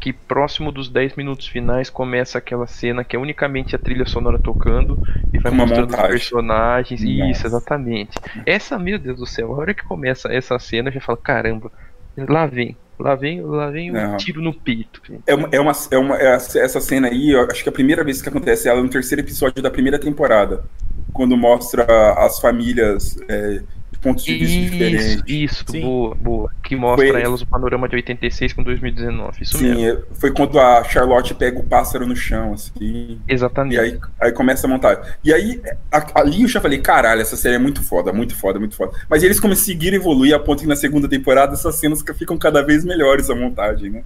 Que 0.03 0.13
próximo 0.13 0.73
dos 0.73 0.89
10 0.89 1.15
minutos 1.15 1.47
finais 1.47 1.89
começa 1.89 2.37
aquela 2.37 2.67
cena 2.67 3.05
que 3.05 3.15
é 3.15 3.19
unicamente 3.21 3.77
a 3.77 3.79
trilha 3.79 4.05
sonora 4.05 4.37
tocando 4.37 5.01
e 5.33 5.39
vai 5.39 5.53
Uma 5.53 5.65
mostrando 5.65 5.93
montagem. 5.93 6.17
os 6.17 6.23
personagens. 6.23 7.01
Nossa. 7.01 7.31
Isso, 7.31 7.47
exatamente. 7.47 8.19
Essa, 8.45 8.77
meu 8.81 8.99
Deus 8.99 9.19
do 9.19 9.27
céu, 9.27 9.55
a 9.55 9.59
hora 9.59 9.73
que 9.73 9.85
começa 9.85 10.27
essa 10.35 10.59
cena, 10.59 10.89
eu 10.89 10.95
já 10.95 11.01
falo: 11.01 11.19
caramba, 11.19 11.71
lá 12.17 12.47
vem, 12.47 12.77
lá 12.99 13.15
vem, 13.15 13.43
lá 13.43 13.71
vem 13.71 13.97
um 13.97 14.17
tiro 14.17 14.43
no 14.43 14.53
peito. 14.53 15.01
É 15.25 15.37
uma, 15.37 15.49
é 15.53 15.61
uma, 15.61 15.73
é 15.93 15.97
uma 15.97 16.17
é 16.19 16.35
essa 16.35 16.81
cena 16.81 17.07
aí, 17.07 17.31
eu 17.31 17.43
acho 17.49 17.63
que 17.63 17.69
a 17.69 17.73
primeira 17.73 18.03
vez 18.03 18.21
que 18.21 18.29
acontece 18.29 18.69
ela 18.69 18.81
é 18.81 18.83
no 18.83 18.91
terceiro 18.91 19.23
episódio 19.23 19.63
da 19.63 19.71
primeira 19.71 20.01
temporada, 20.01 20.65
quando 21.13 21.37
mostra 21.37 21.87
as 22.15 22.41
famílias 22.41 23.17
é, 23.29 23.63
pontos 24.03 24.25
de 24.25 24.35
vista 24.37 24.55
Isso, 24.57 24.71
diferentes. 24.73 25.23
isso, 25.27 25.65
Sim. 25.71 25.81
boa, 25.81 26.15
boa. 26.15 26.51
Que 26.63 26.75
mostra 26.77 27.09
Foi- 27.09 27.23
elas 27.23 27.41
o 27.41 27.47
panorama 27.47 27.89
de 27.89 27.97
86 27.97 28.53
com 28.53 28.63
2019. 28.63 29.43
Isso 29.43 29.57
Sim, 29.59 29.75
mesmo. 29.75 29.87
é, 30.11 30.15
foi 30.15 30.33
quando 30.33 30.59
a 30.59 30.83
Charlotte 30.85 31.35
pega 31.35 31.59
o 31.59 31.63
pássaro 31.65 32.07
no 32.07 32.15
chão, 32.17 32.53
assim, 32.55 33.21
Exatamente. 33.29 33.77
e 33.77 33.79
aí, 33.81 33.99
aí 34.21 34.33
começa 34.33 34.67
a 34.67 34.71
montar. 34.71 35.19
E 35.25 35.33
aí, 35.33 35.61
a- 35.91 36.21
ali 36.21 36.43
eu 36.43 36.49
já 36.49 36.61
falei, 36.61 36.79
caralho, 36.81 37.21
essa 37.23 37.37
série 37.37 37.55
é 37.55 37.59
muito 37.59 37.83
foda, 37.83 38.13
muito 38.13 38.35
foda, 38.35 38.59
muito 38.59 38.75
foda. 38.77 38.93
Mas 39.09 39.23
eles 39.23 39.39
conseguiram 39.41 39.97
evoluir 39.97 40.35
a 40.35 40.39
ponto 40.39 40.63
que 40.63 40.69
na 40.69 40.77
segunda 40.77 41.09
temporada 41.09 41.53
essas 41.55 41.77
cenas 41.77 42.03
ficam 42.19 42.37
cada 42.37 42.61
vez 42.63 42.85
melhores 42.85 43.31
a 43.31 43.35
montagem, 43.35 43.91
né? 43.91 44.03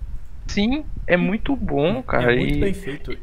Sim, 0.46 0.84
é 1.06 1.16
muito 1.16 1.56
bom, 1.56 2.02
cara. 2.02 2.32
É 2.32 2.36
muito 2.36 2.56
e- 2.56 2.60
bem 2.60 2.74
feito. 2.74 3.16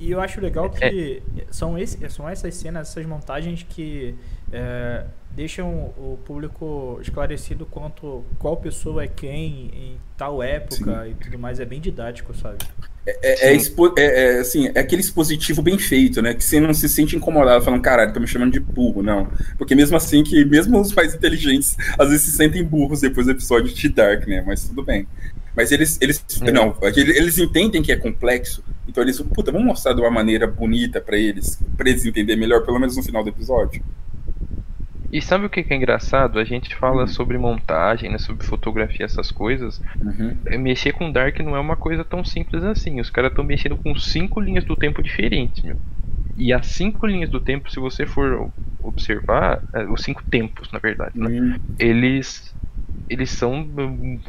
E 0.00 0.10
eu 0.12 0.20
acho 0.20 0.40
legal 0.40 0.70
que 0.70 1.20
são, 1.50 1.76
esse, 1.76 1.98
são 2.10 2.28
essas 2.28 2.54
cenas, 2.54 2.88
essas 2.88 3.04
montagens 3.04 3.66
que 3.68 4.14
é, 4.52 5.04
deixam 5.30 5.68
o 5.96 6.18
público 6.24 6.98
esclarecido 7.00 7.66
quanto 7.66 8.24
qual 8.38 8.56
pessoa 8.56 9.04
é 9.04 9.08
quem 9.08 9.70
em 9.74 9.96
tal 10.16 10.42
época 10.42 11.04
Sim. 11.04 11.10
e 11.10 11.14
tudo 11.14 11.38
mais. 11.38 11.60
É 11.60 11.64
bem 11.64 11.80
didático, 11.80 12.34
sabe? 12.36 12.58
É, 13.06 13.48
é, 13.48 13.54
expo, 13.54 13.94
é, 13.96 14.36
é, 14.36 14.40
assim, 14.40 14.70
é 14.74 14.80
aquele 14.80 15.00
expositivo 15.00 15.62
bem 15.62 15.78
feito, 15.78 16.20
né? 16.20 16.34
Que 16.34 16.44
você 16.44 16.60
não 16.60 16.74
se 16.74 16.88
sente 16.88 17.16
incomodado 17.16 17.64
falando, 17.64 17.80
caralho, 17.80 18.12
tá 18.12 18.20
me 18.20 18.26
chamando 18.26 18.52
de 18.52 18.60
burro, 18.60 19.02
não. 19.02 19.28
Porque 19.56 19.74
mesmo 19.74 19.96
assim, 19.96 20.22
que 20.22 20.44
mesmo 20.44 20.78
os 20.78 20.92
mais 20.92 21.14
inteligentes 21.14 21.76
às 21.98 22.10
vezes 22.10 22.26
se 22.26 22.32
sentem 22.32 22.62
burros 22.62 23.00
depois 23.00 23.26
do 23.26 23.32
episódio 23.32 23.72
de 23.72 23.88
Dark, 23.88 24.26
né? 24.26 24.42
Mas 24.46 24.64
tudo 24.68 24.82
bem. 24.82 25.06
Mas 25.56 25.72
eles, 25.72 25.98
eles 26.00 26.24
é. 26.42 26.52
não, 26.52 26.76
eles 26.94 27.38
entendem 27.38 27.82
que 27.82 27.90
é 27.90 27.96
complexo, 27.96 28.62
então 28.86 29.02
eles, 29.02 29.20
puta, 29.20 29.50
vamos 29.50 29.66
mostrar 29.66 29.92
de 29.92 30.00
uma 30.00 30.10
maneira 30.10 30.46
bonita 30.46 31.00
para 31.00 31.16
eles, 31.16 31.58
para 31.76 31.88
eles 31.88 32.04
entenderem 32.04 32.38
melhor, 32.38 32.64
pelo 32.64 32.78
menos 32.78 32.96
no 32.96 33.02
final 33.02 33.24
do 33.24 33.30
episódio. 33.30 33.82
E 35.10 35.22
sabe 35.22 35.46
o 35.46 35.50
que, 35.50 35.64
é 35.68 35.76
engraçado? 35.76 36.38
A 36.38 36.44
gente 36.44 36.74
fala 36.74 37.02
uhum. 37.02 37.08
sobre 37.08 37.38
montagem, 37.38 38.10
né, 38.10 38.18
sobre 38.18 38.44
fotografia, 38.44 39.06
essas 39.06 39.30
coisas. 39.30 39.80
Uhum. 40.00 40.36
É, 40.46 40.58
mexer 40.58 40.92
com 40.92 41.10
Dark 41.10 41.38
não 41.40 41.56
é 41.56 41.60
uma 41.60 41.76
coisa 41.76 42.04
tão 42.04 42.24
simples 42.24 42.62
assim. 42.62 43.00
Os 43.00 43.08
caras 43.08 43.30
estão 43.30 43.44
mexendo 43.44 43.76
com 43.76 43.94
cinco 43.96 44.40
linhas 44.40 44.64
do 44.64 44.76
tempo 44.76 45.02
diferentes, 45.02 45.62
meu. 45.62 45.76
E 46.36 46.52
as 46.52 46.66
cinco 46.66 47.06
linhas 47.06 47.30
do 47.30 47.40
tempo, 47.40 47.70
se 47.70 47.80
você 47.80 48.06
for 48.06 48.50
observar, 48.82 49.62
é, 49.72 49.84
os 49.84 50.02
cinco 50.02 50.22
tempos, 50.24 50.70
na 50.70 50.78
verdade, 50.78 51.18
né, 51.18 51.28
uhum. 51.28 51.58
eles 51.78 52.54
eles 53.08 53.30
são 53.30 53.66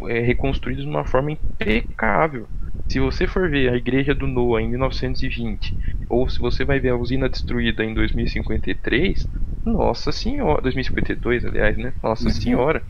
é, 0.08 0.20
reconstruídos 0.22 0.86
de 0.86 0.90
uma 0.90 1.04
forma 1.04 1.32
impecável. 1.32 2.48
Se 2.88 3.00
você 3.00 3.28
for 3.28 3.50
ver 3.50 3.70
a 3.70 3.76
igreja 3.76 4.16
do 4.16 4.26
Noah 4.26 4.64
em 4.64 4.70
1920, 4.70 5.76
ou 6.08 6.28
se 6.30 6.40
você 6.40 6.64
vai 6.64 6.80
ver 6.80 6.90
a 6.90 6.96
usina 6.96 7.28
destruída 7.28 7.84
em 7.84 7.94
2053, 7.94 9.28
nossa 9.70 10.12
senhora, 10.12 10.62
2052, 10.62 11.46
aliás, 11.46 11.78
né? 11.78 11.94
Nossa 12.02 12.26
uhum. 12.26 12.32
senhora, 12.32 12.84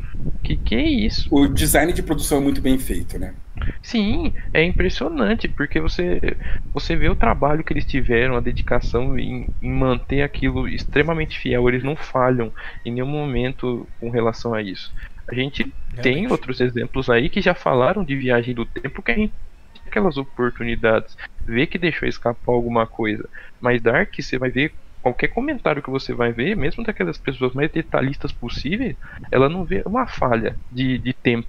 que 0.44 0.56
que 0.56 0.76
é 0.76 0.84
isso? 0.84 1.28
O 1.32 1.48
design 1.48 1.92
de 1.94 2.02
produção 2.02 2.40
é 2.40 2.42
muito 2.42 2.62
bem 2.62 2.78
feito, 2.78 3.20
né? 3.20 3.34
Sim, 3.82 4.34
é 4.54 4.64
impressionante, 4.64 5.48
porque 5.48 5.80
você, 5.80 6.38
você 6.74 6.96
vê 6.96 7.10
o 7.10 7.16
trabalho 7.16 7.64
que 7.64 7.74
eles 7.74 7.86
tiveram, 7.86 8.36
a 8.36 8.40
dedicação 8.40 9.18
em, 9.18 9.48
em 9.62 9.72
manter 9.72 10.22
aquilo 10.22 10.68
extremamente 10.68 11.38
fiel, 11.38 11.68
eles 11.68 11.84
não 11.84 11.96
falham 11.96 12.52
em 12.86 12.92
nenhum 12.92 13.08
momento 13.08 13.88
com 14.00 14.10
relação 14.10 14.54
a 14.54 14.62
isso. 14.62 14.94
A 15.28 15.36
gente 15.36 15.62
Realmente. 15.64 16.02
tem 16.02 16.32
outros 16.32 16.60
exemplos 16.62 17.10
aí 17.10 17.30
que 17.30 17.42
já 17.42 17.54
falaram 17.54 18.04
de 18.04 18.16
viagem 18.16 18.56
do 18.56 18.66
tempo 18.66 19.02
que 19.02 19.12
a 19.12 19.16
gente 19.16 19.34
aquelas 19.90 20.18
oportunidades, 20.18 21.18
vê 21.46 21.66
que 21.66 21.78
deixou 21.78 22.08
escapar 22.08 22.54
alguma 22.54 22.88
coisa. 22.88 23.28
Mas 23.60 23.82
Dark, 23.82 24.14
você 24.18 24.38
vai 24.38 24.50
ver 24.50 24.72
qualquer 25.02 25.30
comentário 25.30 25.82
que 25.82 25.90
você 25.90 26.14
vai 26.14 26.32
ver, 26.32 26.56
mesmo 26.56 26.84
daquelas 26.84 27.18
pessoas 27.18 27.54
mais 27.54 27.72
detalhistas 27.72 28.32
possíveis, 28.32 28.96
ela 29.32 29.50
não 29.50 29.64
vê 29.64 29.82
uma 29.86 30.06
falha 30.06 30.56
de, 30.72 30.98
de 30.98 31.14
tempo. 31.14 31.48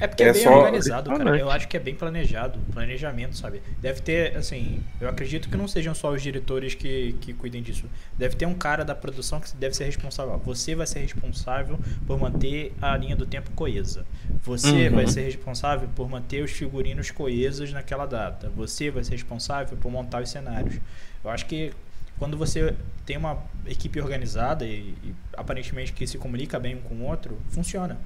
É 0.00 0.06
porque 0.08 0.24
é, 0.24 0.28
é 0.28 0.32
bem 0.32 0.42
só... 0.42 0.58
organizado, 0.58 1.10
cara. 1.10 1.38
Eu 1.38 1.50
acho 1.50 1.68
que 1.68 1.76
é 1.76 1.80
bem 1.80 1.94
planejado, 1.94 2.58
planejamento, 2.72 3.36
sabe? 3.36 3.62
Deve 3.80 4.00
ter, 4.00 4.36
assim, 4.36 4.82
eu 5.00 5.08
acredito 5.08 5.48
que 5.48 5.56
não 5.56 5.68
sejam 5.68 5.94
só 5.94 6.10
os 6.10 6.20
diretores 6.20 6.74
que, 6.74 7.14
que 7.20 7.32
cuidem 7.32 7.62
disso. 7.62 7.88
Deve 8.18 8.34
ter 8.36 8.46
um 8.46 8.54
cara 8.54 8.84
da 8.84 8.94
produção 8.94 9.40
que 9.40 9.54
deve 9.56 9.74
ser 9.74 9.84
responsável. 9.84 10.36
Você 10.38 10.74
vai 10.74 10.86
ser 10.86 11.00
responsável 11.00 11.78
por 12.06 12.18
manter 12.18 12.72
a 12.82 12.96
linha 12.96 13.14
do 13.14 13.24
tempo 13.24 13.50
coesa. 13.52 14.04
Você 14.42 14.88
uhum. 14.88 14.96
vai 14.96 15.06
ser 15.06 15.22
responsável 15.22 15.88
por 15.94 16.10
manter 16.10 16.42
os 16.42 16.50
figurinos 16.50 17.10
coesos 17.10 17.72
naquela 17.72 18.06
data. 18.06 18.50
Você 18.56 18.90
vai 18.90 19.04
ser 19.04 19.12
responsável 19.12 19.76
por 19.76 19.90
montar 19.90 20.22
os 20.22 20.30
cenários. 20.30 20.80
Eu 21.22 21.30
acho 21.30 21.46
que 21.46 21.72
quando 22.18 22.36
você 22.36 22.74
tem 23.04 23.16
uma 23.16 23.38
equipe 23.66 24.00
organizada 24.00 24.64
e, 24.64 24.94
e, 25.04 25.14
aparentemente 25.36 25.92
que 25.92 26.06
se 26.06 26.16
comunica 26.16 26.58
bem 26.58 26.76
um 26.76 26.80
com 26.80 26.94
o 26.94 27.04
outro, 27.04 27.38
funciona. 27.50 27.98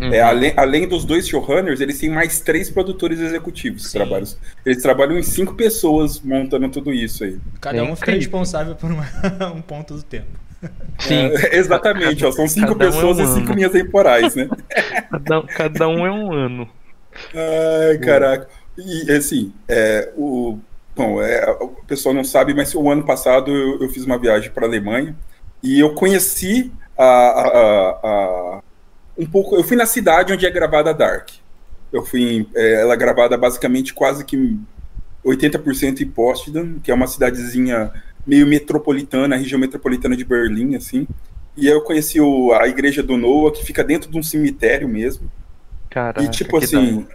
É, 0.00 0.20
além, 0.20 0.52
além 0.56 0.88
dos 0.88 1.04
dois 1.04 1.26
showrunners, 1.28 1.80
eles 1.80 1.98
têm 1.98 2.10
mais 2.10 2.40
três 2.40 2.70
produtores 2.70 3.18
executivos 3.20 3.86
que 3.86 3.92
trabalham. 3.92 4.26
Eles 4.64 4.82
trabalham 4.82 5.18
em 5.18 5.22
cinco 5.22 5.54
pessoas 5.54 6.20
montando 6.20 6.68
tudo 6.68 6.92
isso 6.92 7.24
aí. 7.24 7.38
Cada 7.60 7.82
um 7.82 7.96
fica 7.96 8.12
responsável 8.12 8.74
por 8.74 8.90
uma, 8.90 9.06
um 9.54 9.62
ponto 9.62 9.94
do 9.94 10.02
tempo. 10.02 10.40
Sim. 10.98 11.26
É, 11.26 11.56
exatamente, 11.56 12.24
ó, 12.24 12.30
são 12.30 12.46
cinco 12.46 12.76
cada 12.76 12.86
pessoas 12.86 13.18
um 13.18 13.22
é 13.22 13.24
um 13.24 13.30
e 13.30 13.34
cinco 13.34 13.52
linhas 13.52 13.72
temporais, 13.72 14.34
né? 14.36 14.48
cada, 15.10 15.42
cada 15.42 15.88
um 15.88 16.06
é 16.06 16.12
um 16.12 16.32
ano. 16.32 16.68
Ai, 17.34 17.98
caraca. 17.98 18.48
E 18.78 19.10
assim, 19.10 19.52
é, 19.68 20.12
o, 20.16 20.58
Bom, 20.94 21.22
é, 21.22 21.50
o 21.60 21.68
pessoal 21.86 22.14
não 22.14 22.24
sabe, 22.24 22.52
mas 22.52 22.74
o 22.74 22.90
ano 22.90 23.04
passado 23.04 23.50
eu, 23.50 23.82
eu 23.82 23.88
fiz 23.88 24.04
uma 24.04 24.18
viagem 24.18 24.50
para 24.50 24.66
a 24.66 24.68
Alemanha 24.68 25.16
e 25.62 25.80
eu 25.80 25.94
conheci 25.94 26.70
a, 26.96 27.04
a, 27.04 28.00
a, 28.02 28.62
um 29.16 29.26
pouco. 29.26 29.56
Eu 29.56 29.64
fui 29.64 29.76
na 29.76 29.86
cidade 29.86 30.32
onde 30.32 30.44
é 30.44 30.50
gravada 30.50 30.90
a 30.90 30.92
Dark. 30.92 31.30
Eu 31.92 32.04
fui. 32.04 32.46
É, 32.54 32.82
ela 32.82 32.94
é 32.94 32.96
gravada 32.96 33.36
basicamente 33.38 33.94
quase 33.94 34.24
que 34.24 34.58
80% 35.24 36.00
em 36.00 36.06
Potsdam, 36.08 36.78
que 36.82 36.90
é 36.90 36.94
uma 36.94 37.06
cidadezinha 37.06 37.92
meio 38.26 38.46
metropolitana, 38.46 39.34
a 39.34 39.38
região 39.38 39.58
metropolitana 39.58 40.16
de 40.16 40.24
Berlim, 40.24 40.74
assim. 40.74 41.06
E 41.56 41.66
eu 41.66 41.82
conheci 41.82 42.20
o, 42.20 42.52
a 42.52 42.66
igreja 42.66 43.02
do 43.02 43.16
Noah, 43.16 43.52
que 43.52 43.64
fica 43.64 43.84
dentro 43.84 44.10
de 44.10 44.18
um 44.18 44.22
cemitério 44.22 44.88
mesmo. 44.88 45.30
Caraca, 45.90 46.22
e 46.22 46.28
tipo 46.28 46.56
assim, 46.56 47.06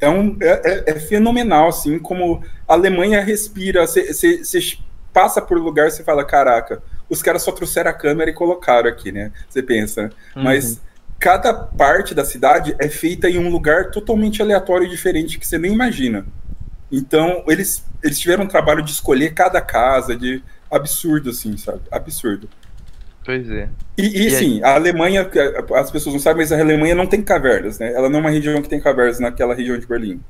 é, 0.00 0.08
um, 0.08 0.36
é, 0.40 0.60
é, 0.64 0.84
é, 0.92 1.00
fenomenal, 1.00 1.68
assim, 1.68 1.98
como 1.98 2.42
a 2.68 2.74
Alemanha 2.74 3.22
respira. 3.22 3.86
Você 3.86 4.78
passa 5.12 5.40
por 5.40 5.58
lugar 5.58 5.88
e 5.88 6.02
fala, 6.02 6.24
caraca, 6.24 6.82
os 7.08 7.22
caras 7.22 7.42
só 7.42 7.52
trouxeram 7.52 7.90
a 7.90 7.94
câmera 7.94 8.30
e 8.30 8.34
colocaram 8.34 8.88
aqui, 8.88 9.10
né? 9.10 9.32
Você 9.48 9.62
pensa. 9.62 10.10
Uhum. 10.34 10.42
Mas 10.42 10.80
cada 11.18 11.54
parte 11.54 12.14
da 12.14 12.24
cidade 12.24 12.74
é 12.78 12.88
feita 12.88 13.28
em 13.28 13.38
um 13.38 13.48
lugar 13.48 13.90
totalmente 13.90 14.42
aleatório 14.42 14.86
e 14.86 14.90
diferente 14.90 15.38
que 15.38 15.46
você 15.46 15.58
nem 15.58 15.72
imagina. 15.72 16.26
Então, 16.90 17.42
eles, 17.48 17.84
eles 18.02 18.18
tiveram 18.18 18.44
um 18.44 18.48
trabalho 18.48 18.82
de 18.82 18.92
escolher 18.92 19.34
cada 19.34 19.60
casa, 19.60 20.14
de 20.14 20.42
absurdo, 20.70 21.30
assim, 21.30 21.56
sabe? 21.56 21.80
Absurdo. 21.90 22.48
Pois 23.26 23.50
é. 23.50 23.68
E, 23.98 24.02
e, 24.02 24.26
e 24.28 24.30
sim, 24.30 24.62
a 24.62 24.76
Alemanha, 24.76 25.28
as 25.74 25.90
pessoas 25.90 26.14
não 26.14 26.20
sabem, 26.20 26.42
mas 26.42 26.52
a 26.52 26.60
Alemanha 26.60 26.94
não 26.94 27.08
tem 27.08 27.20
cavernas, 27.20 27.80
né? 27.80 27.92
Ela 27.92 28.08
não 28.08 28.20
é 28.20 28.22
uma 28.22 28.30
região 28.30 28.62
que 28.62 28.68
tem 28.68 28.80
cavernas 28.80 29.18
naquela 29.18 29.52
região 29.52 29.76
de 29.76 29.84
Berlim. 29.84 30.20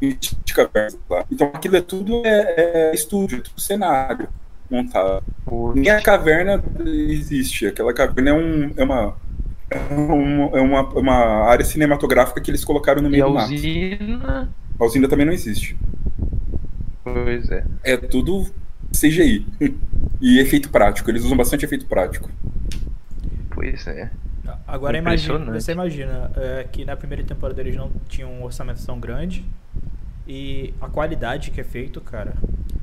Existe 0.00 0.54
cavernas 0.54 0.96
lá. 1.10 1.24
Então 1.30 1.50
aquilo 1.52 1.76
é 1.76 1.80
tudo 1.80 2.22
é, 2.24 2.90
é 2.90 2.94
estúdio, 2.94 3.38
é 3.38 3.40
tudo 3.40 3.60
cenário 3.60 4.28
montado. 4.70 5.24
Nem 5.74 5.90
a 5.90 6.00
caverna 6.00 6.62
existe. 6.84 7.66
Aquela 7.66 7.92
caverna 7.92 8.30
é, 8.30 8.32
um, 8.32 8.72
é 8.76 8.84
uma. 8.84 9.16
É 9.70 9.78
uma, 9.94 10.58
é 10.58 10.60
uma, 10.60 10.82
uma 10.94 11.14
área 11.50 11.64
cinematográfica 11.64 12.40
que 12.40 12.50
eles 12.50 12.64
colocaram 12.64 13.02
no 13.02 13.10
meio 13.10 13.26
do 13.26 13.34
mato. 13.34 13.52
usina... 13.52 14.48
A 14.78 14.84
usina 14.84 15.08
também 15.08 15.26
não 15.26 15.32
existe. 15.32 15.76
Pois 17.04 17.50
é. 17.50 17.64
É 17.84 17.96
tudo 17.96 18.46
CGI. 18.92 19.46
e 20.20 20.38
efeito 20.38 20.70
prático. 20.70 21.10
Eles 21.10 21.24
usam 21.24 21.36
bastante 21.36 21.64
efeito 21.64 21.86
prático. 21.86 22.30
Pois 23.50 23.86
é. 23.86 24.10
Agora 24.66 24.96
imagina, 24.96 25.52
você 25.52 25.72
imagina 25.72 26.30
é, 26.36 26.64
que 26.70 26.84
na 26.84 26.96
primeira 26.96 27.22
temporada 27.22 27.60
eles 27.60 27.76
não 27.76 27.90
tinham 28.08 28.32
um 28.32 28.42
orçamento 28.44 28.84
tão 28.84 28.98
grande 28.98 29.44
e 30.26 30.74
a 30.80 30.88
qualidade 30.88 31.50
que 31.50 31.60
é 31.60 31.64
feito, 31.64 32.00
cara, 32.00 32.34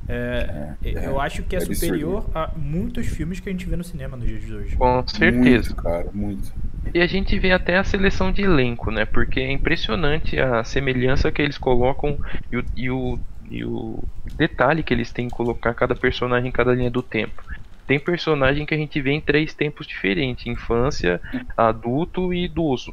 é, 0.08 0.74
é, 0.84 0.88
é 0.90 1.06
eu 1.06 1.20
acho 1.20 1.42
que 1.42 1.56
é, 1.56 1.60
superior 1.60 2.28
a 2.34 2.50
muitos 2.56 3.06
filmes 3.06 3.40
que 3.40 3.48
a 3.48 3.52
gente 3.52 3.66
vê 3.66 3.76
no 3.76 3.84
cinema 3.84 4.16
nos 4.16 4.26
dias 4.26 4.42
de 4.42 4.54
hoje. 4.54 4.76
Com 4.76 5.06
certeza. 5.06 5.68
Muito, 5.68 5.74
cara, 5.76 6.08
muito. 6.12 6.52
E 6.94 7.00
a 7.00 7.06
gente 7.06 7.38
vê 7.38 7.52
até 7.52 7.76
a 7.76 7.84
seleção 7.84 8.32
de 8.32 8.42
elenco, 8.42 8.90
né? 8.90 9.04
Porque 9.04 9.40
é 9.40 9.50
impressionante 9.50 10.38
a 10.38 10.62
semelhança 10.64 11.30
que 11.32 11.42
eles 11.42 11.58
colocam 11.58 12.18
e 12.50 12.56
o, 12.56 12.64
e 12.76 12.90
o 12.90 13.18
e 13.50 13.64
o 13.64 14.02
detalhe 14.36 14.82
que 14.82 14.92
eles 14.92 15.12
têm 15.12 15.26
em 15.26 15.30
colocar 15.30 15.74
cada 15.74 15.94
personagem 15.94 16.48
em 16.48 16.52
cada 16.52 16.74
linha 16.74 16.90
do 16.90 17.02
tempo. 17.02 17.42
Tem 17.86 18.00
personagem 18.00 18.66
que 18.66 18.74
a 18.74 18.76
gente 18.76 19.00
vê 19.00 19.12
em 19.12 19.20
três 19.20 19.54
tempos 19.54 19.86
diferentes: 19.86 20.46
infância, 20.46 21.20
adulto 21.56 22.34
e 22.34 22.44
idoso. 22.44 22.92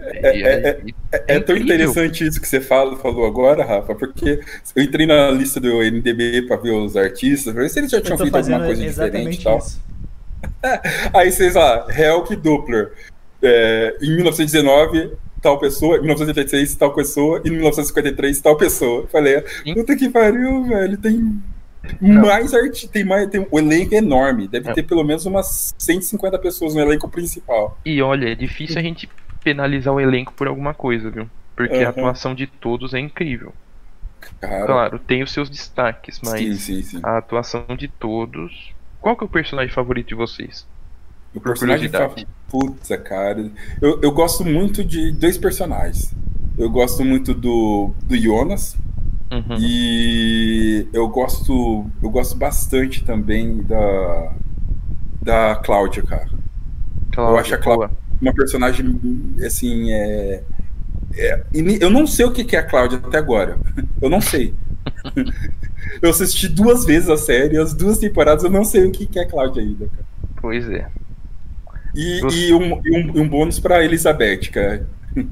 É, 0.00 0.40
é, 0.40 0.82
é, 1.12 1.24
é, 1.36 1.40
tão 1.40 1.56
interessante 1.56 2.24
isso 2.24 2.40
que 2.40 2.46
você 2.46 2.60
fala, 2.60 2.96
falou 2.96 3.26
agora, 3.26 3.64
Rafa, 3.64 3.94
porque 3.94 4.40
eu 4.76 4.82
entrei 4.82 5.06
na 5.06 5.30
lista 5.30 5.58
do 5.58 5.82
NDB 5.82 6.42
para 6.42 6.56
ver 6.56 6.72
os 6.72 6.96
artistas, 6.96 7.52
para 7.52 7.62
ver 7.62 7.68
se 7.70 7.80
eles 7.80 7.90
já 7.90 8.00
tinham 8.00 8.18
feito 8.18 8.36
alguma 8.36 8.64
coisa 8.64 8.82
diferente 8.82 9.40
e 9.40 9.44
tal. 9.44 9.58
Aí 11.14 11.32
vocês 11.32 11.54
lá, 11.54 11.86
Helk 11.90 12.36
Doppler, 12.36 12.92
em 14.00 14.14
1919, 14.14 15.12
tal 15.40 15.58
pessoa, 15.58 15.96
em 15.96 16.02
1986 16.02 16.74
tal 16.76 16.94
pessoa, 16.94 17.40
e 17.44 17.48
em 17.48 17.52
1953 17.52 18.40
tal 18.40 18.56
pessoa. 18.56 19.06
falei, 19.06 19.42
puta 19.74 19.96
que 19.96 20.08
pariu, 20.08 20.64
velho, 20.64 20.96
tem 20.98 21.40
Não. 22.00 22.22
mais 22.22 22.54
arte, 22.54 22.88
tem 22.88 23.04
mais, 23.04 23.28
tem, 23.28 23.46
o 23.50 23.58
elenco 23.58 23.94
é 23.94 23.98
enorme, 23.98 24.48
deve 24.48 24.70
é. 24.70 24.74
ter 24.74 24.82
pelo 24.82 25.04
menos 25.04 25.26
umas 25.26 25.74
150 25.78 26.38
pessoas 26.38 26.74
no 26.74 26.80
elenco 26.80 27.08
principal. 27.08 27.78
E 27.84 28.00
olha, 28.02 28.30
é 28.30 28.34
difícil 28.34 28.78
a 28.78 28.82
gente 28.82 29.08
penalizar 29.42 29.94
o 29.94 30.00
elenco 30.00 30.32
por 30.32 30.46
alguma 30.46 30.74
coisa, 30.74 31.10
viu? 31.10 31.28
Porque 31.56 31.76
uhum. 31.76 31.86
a 31.86 31.88
atuação 31.88 32.34
de 32.34 32.46
todos 32.46 32.94
é 32.94 32.98
incrível. 32.98 33.52
Cara. 34.40 34.66
Claro, 34.66 34.98
tem 34.98 35.22
os 35.22 35.32
seus 35.32 35.48
destaques, 35.48 36.20
mas 36.24 36.40
sim, 36.40 36.54
sim, 36.54 36.82
sim. 36.82 37.00
a 37.02 37.18
atuação 37.18 37.64
de 37.76 37.88
todos. 37.88 38.72
Qual 39.00 39.16
que 39.16 39.24
é 39.24 39.26
o 39.26 39.30
personagem 39.30 39.72
favorito 39.72 40.08
de 40.08 40.14
vocês? 40.14 40.66
O 41.34 41.40
personagem 41.40 41.88
favorito. 41.88 42.28
Putz, 42.48 42.88
cara. 43.04 43.50
Eu, 43.80 44.00
eu 44.02 44.12
gosto 44.12 44.44
muito 44.44 44.84
de 44.84 45.12
dois 45.12 45.36
personagens. 45.36 46.14
Eu 46.56 46.70
gosto 46.70 47.04
muito 47.04 47.34
do, 47.34 47.92
do 48.04 48.16
Jonas. 48.16 48.76
Uhum. 49.30 49.56
E 49.58 50.88
eu 50.92 51.08
gosto. 51.08 51.86
Eu 52.02 52.10
gosto 52.10 52.36
bastante 52.36 53.04
também 53.04 53.62
da. 53.62 54.32
Da 55.20 55.56
Cláudia, 55.56 56.02
cara. 56.02 56.28
Cláudia, 57.12 57.34
eu 57.34 57.38
acho 57.38 57.54
a 57.54 57.58
Cláudia 57.58 57.90
uma 58.20 58.32
personagem 58.32 59.00
assim. 59.44 59.92
É, 59.92 60.42
é, 61.14 61.42
eu 61.80 61.90
não 61.90 62.06
sei 62.06 62.26
o 62.26 62.32
que 62.32 62.54
é 62.54 62.58
a 62.58 62.62
Cláudia 62.62 62.98
até 62.98 63.18
agora. 63.18 63.58
Eu 64.00 64.08
não 64.08 64.20
sei. 64.20 64.54
eu 66.00 66.10
assisti 66.10 66.48
duas 66.48 66.84
vezes 66.84 67.08
a 67.08 67.16
série, 67.16 67.58
as 67.58 67.74
duas 67.74 67.98
temporadas, 67.98 68.44
eu 68.44 68.50
não 68.50 68.64
sei 68.64 68.86
o 68.86 68.92
que 68.92 69.18
é 69.18 69.22
a 69.22 69.28
Cláudia 69.28 69.60
ainda, 69.60 69.88
cara. 69.88 70.04
Pois 70.40 70.68
é. 70.70 70.86
E, 71.94 72.20
e, 72.20 72.54
um, 72.54 72.80
e 72.84 72.90
um, 72.90 73.22
um, 73.22 73.28
bônus 73.28 73.58
pra 73.58 73.84
Elizabeth, 73.84 74.50
cara. 74.52 74.86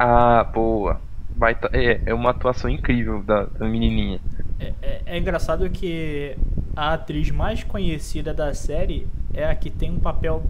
Ah, 0.00 0.44
boa. 0.44 1.00
Vai 1.36 1.56
é, 1.72 2.00
é 2.06 2.14
uma 2.14 2.30
atuação 2.30 2.70
incrível 2.70 3.20
da, 3.20 3.46
da 3.46 3.66
menininha. 3.66 4.20
É, 4.60 4.72
é, 4.80 5.02
é, 5.06 5.18
engraçado 5.18 5.68
que 5.70 6.36
a 6.76 6.94
atriz 6.94 7.30
mais 7.32 7.64
conhecida 7.64 8.32
da 8.32 8.54
série 8.54 9.08
é 9.34 9.44
a 9.44 9.54
que 9.54 9.70
tem 9.70 9.90
um 9.90 9.98
papel, 9.98 10.48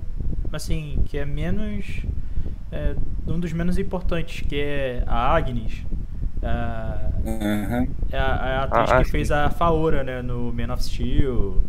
assim, 0.52 1.02
que 1.06 1.16
é 1.16 1.24
menos. 1.24 2.02
É, 2.70 2.94
um 3.26 3.40
dos 3.40 3.52
menos 3.54 3.78
importantes, 3.78 4.42
que 4.46 4.60
é 4.60 5.02
a 5.06 5.34
Agnes. 5.34 5.82
A, 6.42 7.10
uhum. 7.24 7.88
é, 8.12 8.18
a, 8.18 8.20
é 8.20 8.56
a 8.56 8.62
atriz 8.64 8.90
ah, 8.90 9.02
que 9.02 9.10
fez 9.10 9.30
a 9.30 9.48
Faora, 9.48 10.04
né, 10.04 10.20
no 10.20 10.52
Man 10.52 10.72
of 10.72 10.82
Steel. 10.82 11.62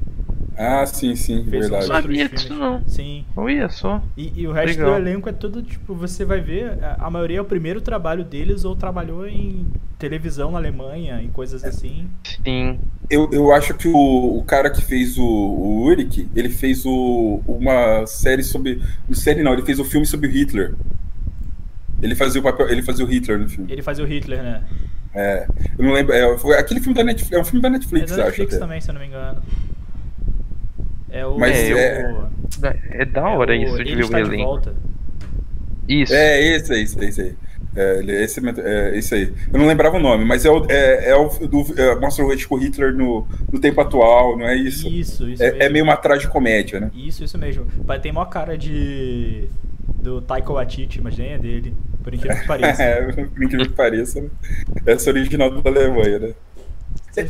Ah, 0.61 0.85
sim, 0.85 1.15
sim, 1.15 1.45
Fez 1.49 1.69
verdade. 1.69 1.87
Não 1.87 1.95
sabia 1.95 2.27
disso 2.27 2.53
não. 2.53 2.83
Sim. 2.85 3.23
Olha 3.33 3.69
só. 3.69 4.03
E, 4.17 4.41
e 4.41 4.45
o 4.45 4.51
resto 4.51 4.77
Legal. 4.77 4.91
do 4.91 4.97
elenco 4.97 5.29
é 5.29 5.31
todo, 5.31 5.63
tipo, 5.63 5.95
você 5.95 6.25
vai 6.25 6.41
ver, 6.41 6.77
a, 6.99 7.09
maioria 7.09 7.37
é 7.37 7.41
o 7.41 7.45
primeiro 7.45 7.79
trabalho 7.79 8.25
deles 8.25 8.65
ou 8.65 8.75
trabalhou 8.75 9.25
em 9.25 9.65
televisão 9.97 10.51
na 10.51 10.57
Alemanha, 10.57 11.21
em 11.21 11.29
coisas 11.29 11.63
assim. 11.63 12.09
Sim. 12.43 12.77
Eu, 13.09 13.29
eu 13.31 13.53
acho 13.53 13.73
que 13.73 13.87
o, 13.87 14.37
o 14.37 14.43
cara 14.43 14.69
que 14.69 14.81
fez 14.81 15.17
o, 15.17 15.23
o 15.23 15.85
Ulrich, 15.85 16.27
ele 16.35 16.49
fez 16.49 16.85
o, 16.85 17.41
uma 17.47 18.05
série 18.05 18.43
sobre... 18.43 18.81
Não 19.07 19.15
série 19.15 19.41
não, 19.41 19.53
ele 19.53 19.63
fez 19.63 19.79
o 19.79 19.83
um 19.83 19.85
filme 19.85 20.05
sobre 20.05 20.27
o 20.27 20.29
Hitler. 20.29 20.75
Ele 22.01 22.15
fazia 22.15 22.41
o 22.41 22.43
papel, 22.43 22.67
ele 22.67 22.81
fazia 22.81 23.05
o 23.05 23.07
Hitler 23.07 23.39
no 23.39 23.47
filme. 23.47 23.71
Ele 23.71 23.81
fazia 23.81 24.03
o 24.03 24.07
Hitler, 24.07 24.43
né? 24.43 24.63
É, 25.13 25.47
eu 25.77 25.85
não 25.85 25.93
lembro. 25.93 26.13
É, 26.13 26.37
foi 26.37 26.57
aquele 26.57 26.81
filme 26.81 26.95
da 26.95 27.03
Netflix. 27.03 27.37
É 27.37 27.41
um 27.41 27.45
filme 27.45 27.61
da 27.61 27.69
Netflix, 27.69 28.11
é 28.11 28.15
da 28.15 28.25
Netflix 28.25 28.53
acho. 28.53 28.59
também, 28.59 28.81
se 28.81 28.89
eu 28.89 28.93
não 28.93 29.01
me 29.01 29.07
engano. 29.07 29.41
É 31.11 31.25
o. 31.25 31.37
Mas 31.37 31.57
é, 31.57 32.11
o... 32.11 32.29
é 32.91 33.05
da 33.05 33.27
hora 33.29 33.55
é 33.55 33.63
isso 33.63 33.83
de 33.83 33.95
ver 33.95 34.05
o 34.05 34.17
elenco. 34.17 34.61
Isso. 35.87 36.13
É, 36.13 36.55
esse 36.55 36.71
aí, 36.71 36.83
esse 36.83 36.99
aí, 36.99 37.07
esse 37.07 37.21
aí. 37.21 37.35
É, 37.75 38.23
esse, 38.23 38.41
é, 38.59 38.97
esse 38.97 39.15
aí. 39.15 39.33
Eu 39.51 39.59
não 39.59 39.67
lembrava 39.67 39.97
o 39.97 39.99
nome, 39.99 40.25
mas 40.25 40.45
é 40.45 40.49
o, 40.49 40.65
é, 40.69 41.09
é 41.09 41.15
o 41.15 41.29
do, 41.47 41.65
é, 41.79 41.95
mostra 41.99 42.25
o 42.25 42.35
tipo, 42.35 42.57
Hitler 42.57 42.93
no, 42.93 43.27
no 43.51 43.59
tempo 43.59 43.79
atual, 43.81 44.37
não 44.37 44.47
é 44.47 44.55
isso? 44.55 44.87
Isso, 44.87 45.29
isso. 45.29 45.41
É, 45.41 45.65
é 45.65 45.69
meio 45.69 45.83
uma 45.83 45.97
tragicomédia, 45.97 46.79
né? 46.79 46.91
Isso, 46.93 47.23
isso 47.23 47.37
mesmo. 47.37 47.65
Tem 48.01 48.11
uma 48.11 48.25
cara 48.25 48.57
de. 48.57 49.47
do 50.01 50.21
Taika 50.21 50.53
Waititi, 50.53 51.01
mas 51.01 51.17
nem 51.17 51.29
é 51.33 51.37
dele. 51.37 51.75
Por 52.03 52.13
incrível 52.13 52.39
que 52.39 52.47
pareça. 52.47 52.81
é, 52.83 53.11
por 53.11 53.43
incrível 53.43 53.65
que 53.65 53.73
pareça. 53.73 54.21
Né? 54.21 54.29
Essa 54.85 55.09
original 55.09 55.49
da 55.49 55.69
Alemanha, 55.69 56.19
né? 56.19 56.33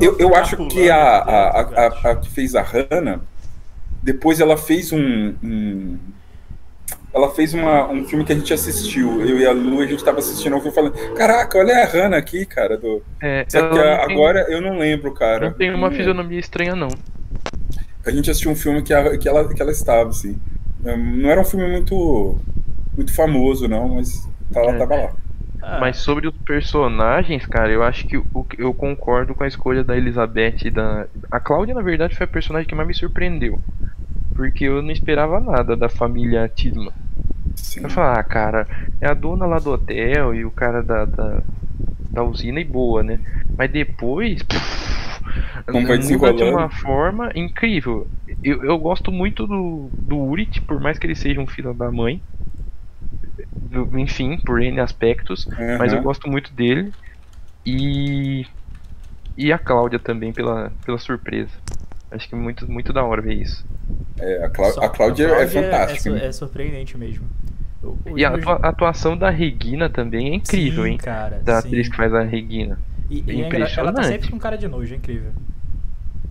Eu, 0.01 0.17
eu 0.19 0.35
acho 0.35 0.67
que 0.67 0.89
a, 0.89 0.97
a, 0.97 1.61
a, 1.61 2.11
a, 2.11 2.15
que 2.15 2.29
fez 2.29 2.55
a 2.55 2.61
Hannah 2.61 3.21
depois 4.01 4.39
ela 4.39 4.57
fez 4.57 4.91
um, 4.91 5.35
um 5.43 5.97
ela 7.13 7.31
fez 7.31 7.53
uma, 7.53 7.89
um 7.89 8.05
filme 8.05 8.23
que 8.23 8.31
a 8.31 8.35
gente 8.35 8.53
assistiu, 8.53 9.21
eu 9.21 9.39
e 9.39 9.45
a 9.45 9.51
Lu, 9.51 9.81
a 9.81 9.85
gente 9.85 10.03
tava 10.03 10.19
assistindo 10.19 10.55
um 10.55 10.61
filme 10.61 10.75
falando, 10.75 11.15
caraca, 11.15 11.57
olha 11.57 11.83
a 11.83 11.85
Hannah 11.85 12.17
aqui, 12.17 12.45
cara. 12.45 12.77
Do... 12.77 13.01
É, 13.19 13.45
Só 13.47 13.67
que 13.67 13.79
a, 13.79 14.03
agora 14.03 14.45
eu 14.49 14.61
não 14.61 14.77
lembro, 14.77 15.11
cara. 15.13 15.49
Não 15.49 15.57
tem 15.57 15.73
uma 15.73 15.89
fisionomia 15.89 16.39
estranha, 16.39 16.75
não. 16.75 16.89
A 18.05 18.11
gente 18.11 18.29
assistiu 18.29 18.51
um 18.51 18.55
filme 18.55 18.83
que, 18.83 18.93
a, 18.93 19.17
que, 19.17 19.27
ela, 19.27 19.47
que 19.51 19.61
ela 19.61 19.71
estava, 19.71 20.09
assim. 20.09 20.39
Não 20.81 21.29
era 21.29 21.41
um 21.41 21.45
filme 21.45 21.67
muito, 21.67 22.37
muito 22.95 23.13
famoso, 23.13 23.67
não, 23.67 23.89
mas 23.89 24.27
ela 24.53 24.71
é. 24.71 24.77
tava 24.77 24.95
lá. 24.95 25.15
Ah. 25.61 25.79
Mas 25.79 25.97
sobre 25.97 26.27
os 26.27 26.35
personagens, 26.37 27.45
cara, 27.45 27.69
eu 27.69 27.83
acho 27.83 28.07
que 28.07 28.17
o, 28.17 28.45
eu 28.57 28.73
concordo 28.73 29.35
com 29.35 29.43
a 29.43 29.47
escolha 29.47 29.83
da 29.83 29.97
Elizabeth 29.97 30.65
e 30.65 30.69
da. 30.69 31.07
A 31.29 31.39
Cláudia, 31.39 31.75
na 31.75 31.81
verdade, 31.81 32.15
foi 32.15 32.25
a 32.25 32.27
personagem 32.27 32.67
que 32.67 32.75
mais 32.75 32.87
me 32.87 32.93
surpreendeu. 32.93 33.59
Porque 34.35 34.65
eu 34.65 34.81
não 34.81 34.91
esperava 34.91 35.39
nada 35.39 35.75
da 35.75 35.89
família 35.89 36.47
Tidman. 36.47 36.93
Eu 37.81 37.89
falei, 37.89 38.19
ah, 38.19 38.23
cara, 38.23 38.67
é 39.01 39.07
a 39.07 39.13
dona 39.13 39.45
lá 39.45 39.59
do 39.59 39.71
hotel 39.71 40.33
e 40.33 40.45
o 40.45 40.51
cara 40.51 40.81
da, 40.81 41.03
da, 41.03 41.41
da 42.09 42.23
usina 42.23 42.59
e 42.59 42.63
boa, 42.63 43.03
né? 43.03 43.19
Mas 43.57 43.69
depois. 43.69 44.41
Como 45.69 45.85
vai 45.85 45.99
muda 45.99 46.33
de 46.33 46.43
uma 46.43 46.69
forma 46.69 47.31
incrível. 47.35 48.07
Eu, 48.41 48.63
eu 48.63 48.77
gosto 48.79 49.11
muito 49.11 49.45
do, 49.45 49.89
do 49.93 50.17
Urit, 50.17 50.61
por 50.61 50.79
mais 50.79 50.97
que 50.97 51.05
ele 51.05 51.15
seja 51.15 51.41
um 51.41 51.45
filho 51.45 51.73
da 51.73 51.91
mãe 51.91 52.21
enfim, 53.97 54.39
por 54.45 54.61
N 54.61 54.79
aspectos, 54.79 55.45
uhum. 55.45 55.77
mas 55.77 55.93
eu 55.93 56.01
gosto 56.01 56.29
muito 56.29 56.53
dele. 56.53 56.91
E 57.65 58.45
e 59.39 59.53
a 59.53 59.57
Cláudia 59.57 59.97
também 59.97 60.33
pela, 60.33 60.69
pela 60.85 60.97
surpresa. 60.97 61.51
Acho 62.11 62.27
que 62.27 62.35
muito, 62.35 62.69
muito 62.69 62.91
da 62.91 63.03
hora 63.03 63.21
ver 63.21 63.35
isso. 63.35 63.65
É, 64.17 64.43
a, 64.43 64.49
Clá 64.49 64.67
a, 64.81 64.89
Cláudia 64.89 65.27
é 65.27 65.47
fantástica. 65.47 66.17
É, 66.17 66.25
é, 66.25 66.31
surpreendente 66.33 66.97
mesmo. 66.97 67.25
O, 67.81 67.97
o 68.11 68.19
e 68.19 68.25
a 68.25 68.33
atuação 68.63 69.17
da 69.17 69.29
Regina 69.29 69.89
também 69.89 70.31
é 70.31 70.35
incrível, 70.35 70.83
sim, 70.83 70.89
hein? 70.89 70.97
Cara, 70.97 71.39
da 71.39 71.61
sim. 71.61 71.67
atriz 71.69 71.87
que 71.87 71.95
faz 71.95 72.13
a 72.13 72.23
Regina. 72.23 72.77
E, 73.09 73.23
é 73.27 73.33
impressionante. 73.33 73.79
Ela 73.79 73.93
tá 73.93 74.03
sempre 74.03 74.29
com 74.29 74.37
cara 74.37 74.57
de 74.57 74.67
nojo, 74.67 74.93
é 74.93 74.97
incrível. 74.97 75.31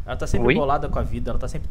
Ela 0.09 0.17
tá 0.17 0.27
sempre 0.27 0.49
Oi? 0.49 0.55
bolada 0.55 0.89
com 0.89 0.99
a 0.99 1.03
vida, 1.03 1.31
ela 1.31 1.39
tá 1.39 1.47
sempre 1.47 1.69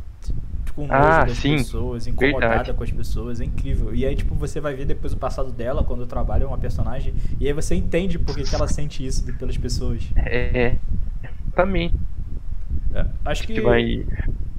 com 0.75 0.85
nojo 0.85 0.93
ah, 0.93 1.25
das 1.25 1.37
sim. 1.37 1.57
pessoas, 1.57 2.05
incomodada 2.05 2.47
Verdade. 2.49 2.73
com 2.73 2.83
as 2.83 2.91
pessoas, 2.91 3.41
é 3.41 3.45
incrível. 3.45 3.95
E 3.95 4.05
aí, 4.05 4.15
tipo, 4.15 4.35
você 4.35 4.61
vai 4.61 4.75
ver 4.75 4.85
depois 4.85 5.11
o 5.11 5.17
passado 5.17 5.51
dela 5.51 5.83
quando 5.83 6.05
trabalha 6.05 6.47
uma 6.47 6.57
personagem, 6.59 7.15
e 7.39 7.47
aí 7.47 7.53
você 7.53 7.73
entende 7.73 8.19
por 8.19 8.35
que, 8.35 8.43
que 8.43 8.53
ela 8.53 8.67
sente 8.67 9.03
isso 9.03 9.25
pelas 9.39 9.57
pessoas. 9.57 10.07
É, 10.15 10.75
também. 11.55 11.91
É, 12.93 13.07
acho 13.25 13.47
que. 13.47 13.59
vai, 13.59 14.05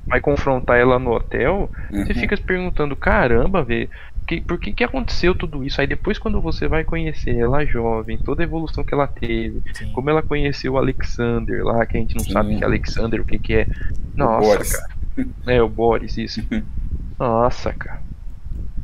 vai 0.08 0.20
confrontar 0.20 0.76
ela 0.76 0.98
no 0.98 1.12
hotel, 1.12 1.70
uhum. 1.92 2.04
você 2.04 2.14
fica 2.14 2.36
se 2.36 2.42
perguntando, 2.42 2.96
caramba, 2.96 3.62
velho. 3.62 3.88
Que, 4.28 4.42
por 4.42 4.60
que, 4.60 4.72
que 4.74 4.84
aconteceu 4.84 5.34
tudo 5.34 5.64
isso? 5.64 5.80
Aí 5.80 5.86
depois 5.86 6.18
quando 6.18 6.38
você 6.38 6.68
vai 6.68 6.84
conhecer 6.84 7.34
ela 7.34 7.64
jovem, 7.64 8.18
toda 8.18 8.42
a 8.42 8.44
evolução 8.44 8.84
que 8.84 8.92
ela 8.92 9.06
teve, 9.06 9.62
Sim. 9.72 9.90
como 9.92 10.10
ela 10.10 10.22
conheceu 10.22 10.74
o 10.74 10.76
Alexander 10.76 11.64
lá, 11.64 11.86
que 11.86 11.96
a 11.96 12.00
gente 12.00 12.14
não 12.14 12.22
Sim. 12.22 12.32
sabe 12.32 12.56
que 12.56 12.62
é 12.62 12.66
Alexander, 12.66 13.22
o 13.22 13.24
que 13.24 13.38
que 13.38 13.54
é. 13.54 13.66
Nossa, 14.14 14.82
cara. 14.82 14.98
É, 15.46 15.62
o 15.62 15.68
Boris, 15.68 16.18
isso. 16.18 16.46
Nossa, 17.18 17.72
cara. 17.72 18.02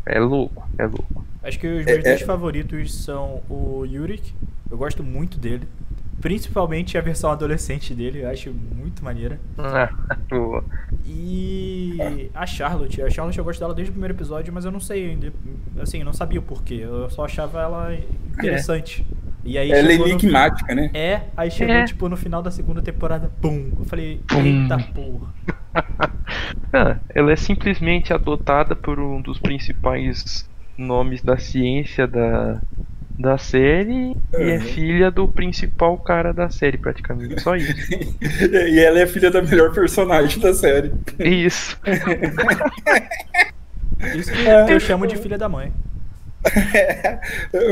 É 0.06 0.18
louco, 0.18 0.66
é 0.78 0.86
louco. 0.86 1.26
Acho 1.42 1.58
que 1.58 1.66
os 1.66 1.84
meus 1.84 1.98
é, 1.98 2.02
dois 2.02 2.22
é... 2.22 2.24
favoritos 2.24 2.94
são 3.04 3.42
o 3.50 3.84
Yurik. 3.84 4.34
Eu 4.70 4.78
gosto 4.78 5.02
muito 5.02 5.38
dele. 5.38 5.68
Principalmente 6.24 6.96
a 6.96 7.02
versão 7.02 7.30
adolescente 7.30 7.92
dele, 7.92 8.22
eu 8.22 8.30
acho 8.30 8.50
muito 8.50 9.04
maneira. 9.04 9.38
Ah, 9.58 9.90
e 11.06 12.30
a 12.34 12.46
Charlotte. 12.46 13.02
A 13.02 13.10
Charlotte 13.10 13.36
eu 13.36 13.44
gosto 13.44 13.60
dela 13.60 13.74
desde 13.74 13.90
o 13.90 13.92
primeiro 13.92 14.14
episódio, 14.14 14.50
mas 14.50 14.64
eu 14.64 14.70
não 14.70 14.80
sei 14.80 15.10
ainda. 15.10 15.30
Assim, 15.78 15.98
eu 15.98 16.04
não 16.06 16.14
sabia 16.14 16.40
o 16.40 16.42
porquê. 16.42 16.76
Eu 16.76 17.10
só 17.10 17.26
achava 17.26 17.60
ela 17.60 17.94
interessante. 18.32 19.04
É. 19.10 19.48
E 19.50 19.58
aí 19.58 19.70
ela 19.70 19.92
é 19.92 19.94
enigmática, 19.96 20.74
no... 20.74 20.80
né? 20.80 20.90
É, 20.94 21.24
aí 21.36 21.50
chegou, 21.50 21.74
é. 21.74 21.84
tipo, 21.84 22.08
no 22.08 22.16
final 22.16 22.42
da 22.42 22.50
segunda 22.50 22.80
temporada, 22.80 23.30
pum. 23.42 23.72
Eu 23.78 23.84
falei, 23.84 24.18
eita 24.34 24.78
porra. 24.94 25.28
ah, 26.72 26.96
ela 27.14 27.32
é 27.32 27.36
simplesmente 27.36 28.14
adotada 28.14 28.74
por 28.74 28.98
um 28.98 29.20
dos 29.20 29.38
principais 29.38 30.48
nomes 30.78 31.22
da 31.22 31.36
ciência 31.36 32.06
da, 32.06 32.62
da 33.18 33.38
série 33.38 33.92
uhum. 33.92 34.16
e 34.40 34.50
é 34.50 34.60
filha 34.60 35.10
do 35.10 35.28
principal 35.28 35.96
cara 35.98 36.32
da 36.32 36.50
série, 36.50 36.76
praticamente. 36.76 37.40
Só 37.40 37.54
isso. 37.54 37.72
e 38.20 38.80
ela 38.80 38.98
é 39.00 39.06
filha 39.06 39.30
da 39.30 39.40
melhor 39.40 39.72
personagem 39.72 40.40
da 40.40 40.52
série. 40.52 40.92
Isso. 41.18 41.78
isso 44.16 44.32
que 44.32 44.48
é. 44.48 44.74
eu 44.74 44.80
chamo 44.80 45.06
de 45.06 45.16
filha 45.16 45.38
da 45.38 45.48
mãe. 45.48 45.72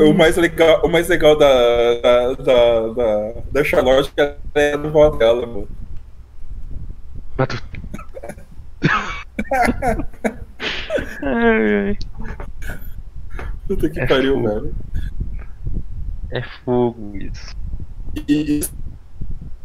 o, 0.09 0.13
mais 0.13 0.35
legal, 0.35 0.81
o 0.83 0.89
mais 0.89 1.07
legal 1.07 1.37
da, 1.37 1.95
da, 2.01 2.33
da, 2.33 2.87
da, 2.87 3.33
da 3.51 3.63
Charlotte 3.63 4.11
é 4.17 4.73
a 4.73 4.77
vó 4.77 5.09
dela, 5.11 5.45
mano. 5.45 5.67
ai, 11.21 11.75
ai. 11.75 11.97
Puta 13.67 13.89
que 13.89 13.99
é 13.99 14.05
pariu, 14.05 14.35
fogo. 14.35 14.47
velho. 14.47 14.75
É 16.33 16.41
fogo 16.65 17.15
isso. 17.15 17.55
E, 18.27 18.61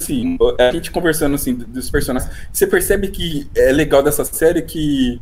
assim, 0.01 0.37
a 0.59 0.71
gente 0.71 0.91
conversando 0.91 1.35
assim 1.35 1.55
dos 1.55 1.91
personagens, 1.91 2.31
você 2.53 2.67
percebe 2.67 3.09
que 3.09 3.49
é 3.57 3.73
legal 3.73 4.03
dessa 4.03 4.25
série 4.25 4.63
que 4.63 5.21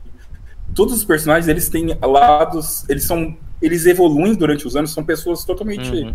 todos 0.75 0.95
os 0.95 1.05
personagens 1.05 1.49
eles 1.49 1.69
têm 1.69 1.97
lados, 2.03 2.85
eles 2.89 3.05
são, 3.05 3.37
eles 3.63 3.87
evoluem 3.87 4.35
durante 4.35 4.67
os 4.67 4.77
anos, 4.77 4.93
são 4.93 5.05
pessoas 5.05 5.45
totalmente 5.45 5.91
Uhum. 5.91 6.15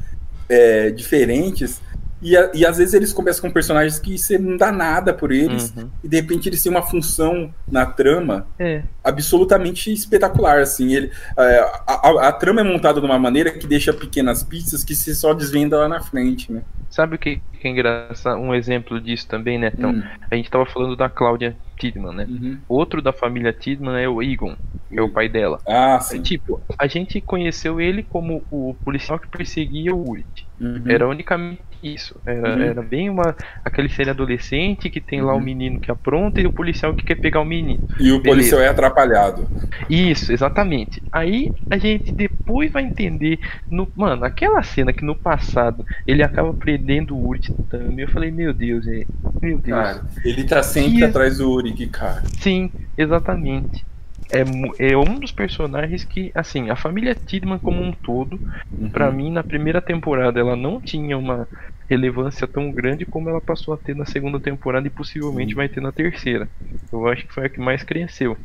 é, 0.49 0.91
diferentes. 0.91 1.81
E, 2.21 2.37
a- 2.37 2.51
e 2.53 2.65
às 2.65 2.77
vezes 2.77 2.93
eles 2.93 3.11
começam 3.11 3.41
com 3.41 3.51
personagens 3.51 3.97
que 3.99 4.17
você 4.17 4.37
não 4.37 4.55
dá 4.57 4.71
nada 4.71 5.13
por 5.13 5.31
eles, 5.31 5.73
Uhum. 5.75 5.89
e 6.03 6.07
de 6.07 6.17
repente 6.17 6.47
eles 6.47 6.61
têm 6.61 6.71
uma 6.71 6.83
função 6.83 7.53
na 7.69 7.85
trama 7.85 8.45
É, 8.59 8.83
absolutamente 9.03 9.91
espetacular, 9.91 10.59
assim. 10.59 10.93
Ele, 10.93 11.11
é, 11.37 11.59
a, 11.87 12.09
a- 12.09 12.27
a 12.27 12.31
trama 12.31 12.61
é 12.61 12.63
montada 12.63 12.99
de 12.99 13.05
uma 13.05 13.17
maneira 13.19 13.51
que 13.51 13.65
deixa 13.67 13.91
pequenas 13.93 14.43
pistas 14.43 14.83
que 14.83 14.93
se 14.95 15.15
só 15.15 15.33
desvenda 15.33 15.77
lá 15.77 15.87
na 15.87 16.01
frente, 16.01 16.51
né? 16.51 16.61
sabe 16.89 17.15
o 17.15 17.17
que, 17.17 17.41
que 17.57 17.65
é 17.67 17.71
engraçado? 17.71 18.37
Um 18.37 18.53
exemplo 18.53 18.99
disso 18.99 19.25
também, 19.25 19.57
né? 19.57 19.71
Então, 19.73 19.91
Hum, 19.91 20.03
a 20.29 20.35
gente 20.35 20.51
tava 20.51 20.65
falando 20.65 20.93
da 20.97 21.07
Cláudia 21.09 21.55
Tidman, 21.79 22.13
né? 22.13 22.25
uhum. 22.29 22.57
Outro 22.67 23.01
da 23.01 23.13
família 23.13 23.53
Tidman 23.53 23.97
é 23.97 24.09
o 24.09 24.21
Egon, 24.21 24.57
que 24.89 24.99
é 24.99 25.01
o 25.01 25.07
pai 25.09 25.29
dela. 25.29 25.57
Ah, 25.65 25.95
É, 25.95 25.99
sim. 26.01 26.21
Tipo, 26.21 26.61
a 26.77 26.87
gente 26.87 27.21
conheceu 27.21 27.79
ele 27.79 28.03
como 28.03 28.43
o 28.51 28.75
policial 28.83 29.17
que 29.17 29.27
perseguia 29.29 29.95
o 29.95 30.09
Urt. 30.09 30.43
Uhum. 30.61 30.83
Era 30.87 31.07
unicamente 31.07 31.59
isso. 31.81 32.15
Era, 32.25 32.55
Uhum. 32.55 32.61
era 32.61 32.81
bem 32.83 33.09
uma 33.09 33.35
aquele 33.65 33.89
ser 33.89 34.07
adolescente 34.07 34.87
que 34.89 35.01
tem 35.01 35.19
lá 35.21 35.33
o 35.33 35.37
Uhum. 35.37 35.41
menino 35.43 35.79
que 35.79 35.89
apronta 35.89 36.39
e 36.39 36.45
o 36.45 36.53
policial 36.53 36.93
que 36.93 37.03
quer 37.03 37.15
pegar 37.15 37.39
o 37.41 37.45
menino. 37.45 37.87
E 37.99 38.11
o 38.11 38.19
Beleza. 38.19 38.23
policial 38.23 38.61
é 38.61 38.67
atrapalhado. 38.67 39.47
Isso, 39.89 40.31
exatamente. 40.31 41.01
Aí 41.11 41.51
a 41.69 41.77
gente 41.79 42.11
depois 42.11 42.71
vai 42.71 42.83
entender. 42.83 43.39
No, 43.69 43.87
mano, 43.95 44.23
aquela 44.23 44.61
cena 44.61 44.93
que 44.93 45.03
no 45.03 45.15
passado 45.15 45.83
ele 46.05 46.21
acaba 46.21 46.53
prendendo 46.53 47.15
o 47.15 47.27
Urt 47.27 47.49
também. 47.69 48.01
Eu 48.01 48.07
falei, 48.09 48.29
meu 48.29 48.53
Deus, 48.53 48.85
é, 48.87 49.03
meu 49.41 49.57
Deus. 49.57 49.77
Cara, 49.79 50.01
ele 50.23 50.43
tá 50.43 50.61
sempre 50.61 50.99
Que- 50.99 51.03
atrás 51.05 51.39
do 51.39 51.49
Uric, 51.51 51.87
cara. 51.87 52.21
Sim, 52.39 52.69
exatamente. 52.95 53.83
É, 54.29 54.91
é 54.91 54.97
um 54.97 55.19
dos 55.19 55.31
personagens 55.31 56.03
que, 56.03 56.31
assim, 56.35 56.69
a 56.69 56.75
família 56.75 57.15
Tidman 57.15 57.59
como 57.59 57.81
um 57.81 57.91
todo, 57.91 58.39
Uhum. 58.71 58.89
pra 58.89 59.11
mim, 59.11 59.31
na 59.31 59.43
primeira 59.43 59.81
temporada, 59.81 60.39
ela 60.39 60.55
não 60.55 60.79
tinha 60.79 61.17
uma 61.17 61.47
relevância 61.89 62.47
tão 62.47 62.71
grande 62.71 63.05
como 63.05 63.27
ela 63.29 63.41
passou 63.41 63.73
a 63.73 63.77
ter 63.77 63.93
na 63.95 64.05
segunda 64.05 64.39
temporada 64.39 64.87
e 64.87 64.89
possivelmente 64.89 65.53
vai 65.53 65.67
ter 65.67 65.81
na 65.81 65.91
terceira. 65.91 66.47
Eu 66.91 67.05
acho 67.07 67.27
que 67.27 67.33
foi 67.33 67.45
a 67.47 67.49
que 67.49 67.59
mais 67.59 67.83
cresceu. 67.83 68.37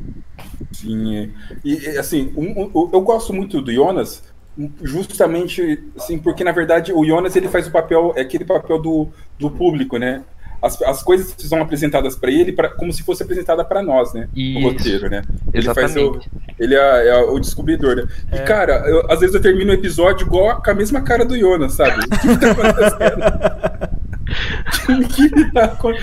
Sim, 0.73 1.15
é. 1.15 1.29
e 1.63 1.73
e, 1.75 1.97
assim, 1.97 2.33
um- 2.35 2.63
um- 2.63 2.89
eu 2.91 3.01
gosto 3.01 3.31
muito 3.33 3.61
do 3.61 3.71
Jonas, 3.71 4.21
justamente 4.83 5.79
assim, 5.95 6.17
porque 6.17 6.43
na 6.43 6.51
verdade 6.51 6.91
o 6.91 7.05
Jonas 7.05 7.35
ele 7.35 7.47
faz 7.47 7.67
o 7.67 7.71
papel, 7.71 8.13
é 8.15 8.21
aquele 8.21 8.43
papel 8.43 8.81
do, 8.81 9.07
do 9.39 9.49
público, 9.49 9.97
né? 9.97 10.23
As, 10.61 10.81
as 10.81 11.03
coisas 11.03 11.35
são 11.37 11.61
apresentadas 11.61 12.15
para 12.15 12.31
ele 12.31 12.51
pra, 12.51 12.69
como 12.69 12.91
se 12.91 13.03
fosse 13.03 13.21
apresentada 13.23 13.63
para 13.63 13.81
nós, 13.83 14.13
né? 14.13 14.27
O 14.35 14.39
Isso. 14.39 14.59
roteiro, 14.67 15.09
né? 15.09 15.21
Ele 15.53 15.65
faz 15.73 15.95
o, 15.95 15.99
Exatamente. 15.99 16.29
ele 16.59 16.75
é, 16.75 17.07
é 17.09 17.17
o 17.23 17.39
descobridor, 17.39 17.95
né? 17.95 18.07
E 18.33 18.37
É. 18.37 18.43
cara, 18.43 18.73
eu- 18.89 19.05
às 19.11 19.19
vezes 19.19 19.35
eu 19.35 19.41
termino 19.41 19.69
o 19.71 19.73
episódio 19.75 20.25
igual 20.25 20.61
com 20.61 20.71
a 20.71 20.73
mesma 20.73 21.01
cara 21.01 21.23
do 21.23 21.37
Jonas, 21.37 21.73
sabe? 21.73 21.99
O 22.09 22.19
que 22.19 22.37
tá 22.37 22.51
acontecendo? 22.51 23.97
O 24.89 25.07
que 25.07 25.51
tá 25.53 25.63
acon- 25.65 25.93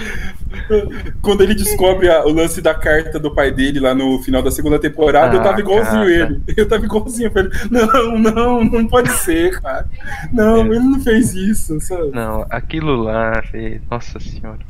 Quando 1.22 1.42
ele 1.42 1.54
descobre 1.54 2.08
a- 2.10 2.24
o 2.24 2.32
lance 2.32 2.60
da 2.60 2.74
carta 2.74 3.18
do 3.18 3.34
pai 3.34 3.50
dele 3.50 3.80
lá 3.80 3.94
no 3.94 4.22
final 4.22 4.42
da 4.42 4.50
segunda 4.50 4.78
temporada, 4.78 5.34
eu 5.36 5.40
Ah, 5.40 5.44
tava 5.44 5.60
igualzinho 5.60 5.92
cara. 6.04 6.10
ele. 6.10 6.40
Eu 6.56 6.68
tava 6.68 6.84
igualzinho 6.84 7.30
pra 7.30 7.42
ele. 7.42 7.50
Não, 7.70 8.18
não, 8.18 8.64
não 8.64 8.86
pode 8.86 9.10
ser, 9.10 9.60
cara. 9.60 9.86
Não, 10.32 10.56
É. 10.58 10.60
ele 10.60 10.78
não 10.80 11.00
fez 11.00 11.34
isso, 11.34 11.80
sabe? 11.80 12.10
Não, 12.12 12.46
aquilo 12.50 12.94
lá, 12.96 13.42
nossa 13.90 14.18
senhora. 14.20 14.60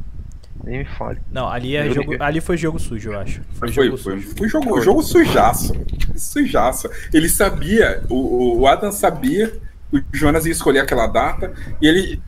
Nem 0.62 0.78
me 0.78 0.84
fale. 0.86 1.18
Não, 1.30 1.46
ali, 1.48 1.76
é 1.76 1.86
Eu 1.86 1.94
jogo, 1.94 2.16
ali 2.20 2.40
foi 2.40 2.56
jogo 2.56 2.78
sujo, 2.78 3.10
eu 3.12 3.18
acho. 3.20 3.42
Foi, 3.52 3.70
Foi, 3.70 3.84
jogo 3.86 3.98
foi, 3.98 4.12
sujo. 4.20 4.34
foi 4.38 4.48
jogo, 4.48 4.80
jogo 4.80 5.02
sujaço. 5.02 5.74
Sujaço. 6.16 6.88
Ele 7.12 7.28
sabia, 7.28 8.02
o, 8.08 8.60
o 8.60 8.66
Adam 8.66 8.90
sabia 8.90 9.52
que 9.90 9.98
o 9.98 10.04
Jonas 10.12 10.46
ia 10.46 10.52
escolher 10.52 10.78
aquela 10.80 11.06
data 11.06 11.52
e 11.82 11.86
ele, 11.86 12.22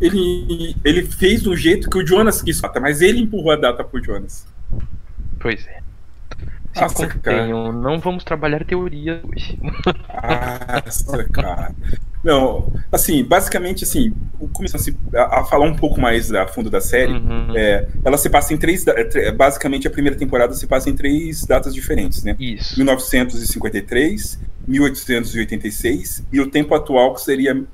ele, 0.00 0.76
ele 0.84 1.02
fez 1.02 1.42
do 1.42 1.56
jeito 1.56 1.88
que 1.90 1.98
o 1.98 2.06
Jonas 2.06 2.42
quis, 2.42 2.60
mas 2.80 3.00
ele 3.00 3.20
empurrou 3.20 3.52
a 3.52 3.56
data 3.56 3.82
pro 3.84 4.02
Jonas. 4.02 4.46
Pois 5.38 5.66
é. 5.66 5.80
Se 6.74 6.82
Nossa, 6.82 7.06
contenham, 7.08 7.72
não 7.72 7.98
vamos 7.98 8.22
trabalhar 8.22 8.62
teoria 8.64 9.20
hoje. 9.24 9.58
Nossa, 10.84 11.24
cara. 11.24 11.74
Não, 12.22 12.72
assim, 12.90 13.24
basicamente, 13.24 13.84
assim, 13.84 14.12
começando 14.52 14.82
a, 15.14 15.40
a 15.40 15.44
falar 15.44 15.64
um 15.64 15.76
pouco 15.76 16.00
mais 16.00 16.32
a 16.32 16.46
fundo 16.46 16.68
da 16.68 16.80
série, 16.80 17.12
Uhum. 17.12 17.56
é, 17.56 17.88
ela 18.04 18.18
se 18.18 18.28
passa 18.28 18.52
em 18.52 18.58
três, 18.58 18.84
basicamente 19.36 19.86
a 19.86 19.90
primeira 19.90 20.18
temporada 20.18 20.52
se 20.54 20.66
passa 20.66 20.90
em 20.90 20.94
três 20.94 21.46
datas 21.46 21.72
diferentes, 21.72 22.24
né? 22.24 22.34
Isso. 22.38 22.76
1953, 22.76 24.40
1886 24.66 26.24
e 26.32 26.40
o 26.40 26.50
tempo 26.50 26.74
atual 26.74 27.14
que 27.14 27.20
seria 27.22 27.64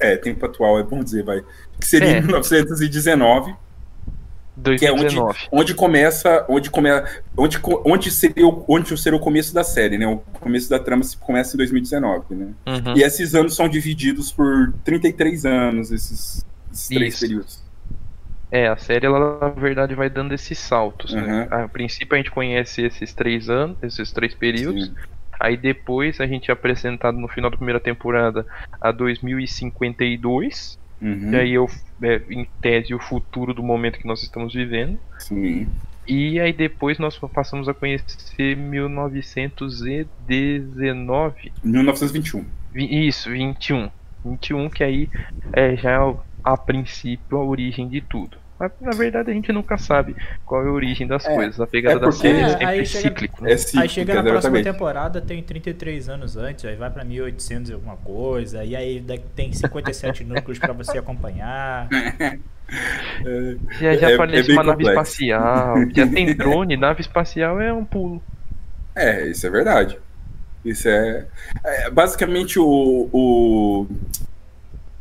é, 0.00 0.16
tempo 0.16 0.44
atual 0.44 0.78
é 0.78 0.82
bom 0.82 1.02
dizer, 1.02 1.22
vai, 1.24 1.42
que 1.78 1.86
seria 1.86 2.16
É. 2.16 2.20
1919, 2.20 3.54
que 4.78 4.86
é 4.86 4.92
onde, 4.92 5.14
2019. 5.14 5.48
onde 5.52 5.74
começa, 5.74 6.44
onde 6.48 6.70
começa, 6.70 7.22
onde 7.36 7.60
onde 7.84 8.10
seria 8.10 8.46
o, 8.46 8.64
onde 8.68 8.96
seria 8.98 9.16
o 9.16 9.20
começo 9.20 9.54
da 9.54 9.64
série, 9.64 9.96
né? 9.96 10.06
O 10.06 10.18
começo 10.18 10.68
da 10.68 10.78
trama 10.78 11.02
se 11.02 11.16
começa 11.16 11.56
em 11.56 11.58
2019, 11.58 12.34
né? 12.34 12.48
Uhum. 12.66 12.96
E 12.96 13.02
esses 13.02 13.34
anos 13.34 13.54
são 13.54 13.68
divididos 13.68 14.32
por 14.32 14.72
33 14.84 15.46
anos, 15.46 15.90
esses, 15.90 16.44
esses 16.72 16.88
três 16.88 17.14
Isso. 17.14 17.20
períodos. 17.20 17.70
É, 18.52 18.66
a 18.66 18.76
série, 18.76 19.06
ela 19.06 19.38
na 19.40 19.48
verdade 19.48 19.94
vai 19.94 20.10
dando 20.10 20.34
esses 20.34 20.58
saltos, 20.58 21.14
né? 21.14 21.48
Uhum. 21.50 21.64
A 21.64 21.68
princípio 21.68 22.14
a 22.14 22.18
gente 22.18 22.32
conhece 22.32 22.82
esses 22.82 23.14
três 23.14 23.48
anos, 23.48 23.76
esses 23.82 24.10
três 24.10 24.34
períodos. 24.34 24.86
Sim. 24.86 24.94
Aí 25.40 25.56
depois 25.56 26.20
a 26.20 26.26
gente 26.26 26.50
é 26.50 26.52
apresentado 26.52 27.18
no 27.18 27.26
final 27.26 27.50
da 27.50 27.56
primeira 27.56 27.80
temporada 27.80 28.46
a 28.80 28.92
2052. 28.92 30.78
Uhum, 31.00 31.32
E 31.32 31.36
aí 31.36 31.52
eu, 31.54 31.66
é, 32.02 32.20
em 32.28 32.46
tese, 32.60 32.92
o 32.94 32.98
futuro 32.98 33.54
do 33.54 33.62
momento 33.62 33.98
que 33.98 34.06
nós 34.06 34.22
estamos 34.22 34.52
vivendo. 34.54 34.98
sim. 35.18 35.66
E 36.06 36.38
aí 36.40 36.52
depois 36.52 36.98
nós 36.98 37.16
passamos 37.18 37.68
a 37.68 37.74
conhecer 37.74 38.56
1919. 38.56 41.52
1921. 41.64 42.44
Vi- 42.72 43.06
Isso, 43.08 43.30
21. 43.30 43.90
21, 44.24 44.68
que 44.68 44.84
aí 44.84 45.08
é 45.52 45.76
já 45.76 45.98
a 46.44 46.56
princípio 46.56 47.38
a 47.38 47.44
origem 47.44 47.88
de 47.88 48.00
tudo. 48.00 48.36
Mas 48.60 48.70
na 48.80 48.90
verdade 48.90 49.30
a 49.30 49.34
gente 49.34 49.50
nunca 49.52 49.78
sabe 49.78 50.14
qual 50.44 50.62
é 50.64 50.68
a 50.68 50.72
origem 50.72 51.06
das 51.06 51.24
É, 51.24 51.34
coisas. 51.34 51.58
A 51.58 51.66
pegada 51.66 51.96
é 51.96 52.00
da 52.00 52.12
série 52.12 52.38
é 52.38 52.42
É, 52.42 52.48
sempre 52.50 52.86
chega- 52.86 53.08
cíclico. 53.08 53.42
né? 53.42 53.52
É 53.52 53.56
cíclica, 53.56 53.82
Aí 53.82 53.88
chega 53.88 54.14
na 54.14 54.22
próxima 54.22 54.62
temporada, 54.62 55.20
tem 55.20 55.42
33 55.42 56.08
anos 56.10 56.36
antes, 56.36 56.66
aí 56.66 56.76
vai 56.76 56.90
pra 56.90 57.02
1800 57.02 57.70
e 57.70 57.72
alguma 57.72 57.96
coisa, 57.96 58.62
e 58.62 58.76
aí 58.76 59.02
tem 59.34 59.50
57 59.52 60.22
núcleos 60.24 60.58
pra 60.58 60.74
você 60.74 60.98
acompanhar. 60.98 61.88
Já, 63.80 63.94
já 63.96 64.10
É- 64.10 64.14
aparece 64.14 64.50
é 64.50 64.52
uma 64.52 64.62
nave 64.62 64.84
complexo. 64.84 64.90
espacial, 65.12 65.74
já 65.92 66.06
tem 66.06 66.34
drone, 66.36 66.76
nave 66.76 67.00
espacial 67.00 67.60
é 67.60 67.72
um 67.72 67.84
pulo. 67.84 68.22
É, 68.94 69.26
isso 69.26 69.44
é 69.46 69.50
verdade. 69.50 69.98
Isso 70.64 70.88
é. 70.88 71.26
é, 71.64 71.90
basicamente, 71.90 72.58
o, 72.60 73.08
o. 73.12 73.86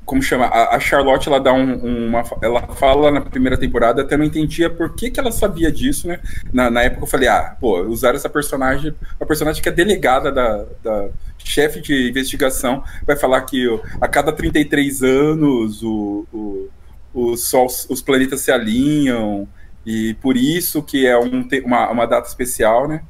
Como 0.10 0.24
chama? 0.24 0.46
A, 0.48 0.76
a 0.76 0.80
Charlotte, 0.80 1.28
ela 1.30 1.40
dá 1.40 1.54
um- 1.54 2.08
uma. 2.08 2.24
Ela 2.42 2.64
fala 2.76 3.12
na 3.12 3.22
primeira 3.22 3.56
temporada, 3.56 4.02
até 4.02 4.18
não 4.18 4.26
entendia 4.26 4.68
por 4.68 4.96
que, 4.96 5.12
que 5.12 5.20
ela 5.20 5.32
sabia 5.32 5.72
disso, 5.72 6.08
né? 6.08 6.20
Na, 6.52 6.68
na 6.72 6.82
época 6.82 7.04
eu 7.04 7.08
falei, 7.08 7.28
ah, 7.30 7.56
pô, 7.62 7.84
usaram 7.84 8.16
essa 8.16 8.28
personagem. 8.28 8.92
A 9.20 9.26
personagem 9.26 9.62
que 9.62 9.70
é 9.70 9.72
delegada 9.72 10.32
da, 10.32 10.66
da 10.84 11.10
chefe 11.38 11.80
de 11.80 12.10
investigação, 12.10 12.84
vai 13.06 13.16
falar 13.16 13.42
que 13.44 13.68
ó, 13.68 13.80
a 14.02 14.08
cada 14.08 14.32
33 14.32 15.04
anos 15.04 15.84
o, 15.84 16.26
o, 16.34 16.70
o 17.14 17.38
sol, 17.38 17.68
os 17.68 18.02
planetas 18.02 18.42
se 18.42 18.52
alinham, 18.52 19.48
e 19.86 20.16
por 20.16 20.36
isso 20.36 20.82
que 20.82 21.06
é 21.06 21.20
um, 21.20 21.48
uma, 21.66 21.92
uma 21.92 22.08
data 22.08 22.28
especial, 22.28 22.88
né? 22.88 23.04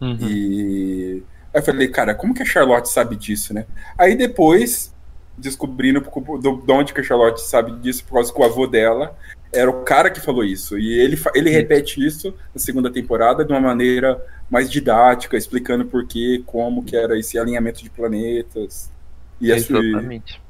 Uhum. 0.00 0.16
E 0.20 1.24
aí 1.52 1.60
eu 1.60 1.64
falei, 1.64 1.88
cara, 1.88 2.14
como 2.14 2.32
que 2.32 2.42
a 2.42 2.46
Charlotte 2.46 2.88
sabe 2.88 3.16
disso, 3.16 3.52
né? 3.52 3.66
Aí 3.98 4.14
depois, 4.14 4.93
descobrindo 5.36 6.00
por- 6.00 6.38
do- 6.38 6.56
de 6.64 6.72
onde 6.72 6.92
que 6.94 7.00
a 7.00 7.04
Charlotte 7.04 7.40
sabe 7.40 7.72
disso, 7.80 8.04
por 8.04 8.14
causa 8.14 8.32
que 8.32 8.40
o 8.40 8.44
avô 8.44 8.66
dela 8.66 9.16
era 9.52 9.70
o 9.70 9.82
cara 9.84 10.10
que 10.10 10.20
falou 10.20 10.44
isso. 10.44 10.78
E 10.78 10.92
ele, 10.98 11.20
ele 11.34 11.50
repete 11.50 12.04
isso 12.04 12.34
na 12.54 12.60
segunda 12.60 12.90
temporada 12.90 13.44
de 13.44 13.52
uma 13.52 13.60
maneira 13.60 14.20
mais 14.50 14.70
didática, 14.70 15.36
explicando 15.36 15.84
por 15.84 16.06
quê, 16.06 16.42
como 16.46 16.84
que 16.84 16.96
era 16.96 17.18
esse 17.18 17.38
alinhamento 17.38 17.82
de 17.82 17.90
planetas. 17.90 18.90
E, 19.40 19.50
esse- 19.50 19.72
Exatamente. 19.72 20.40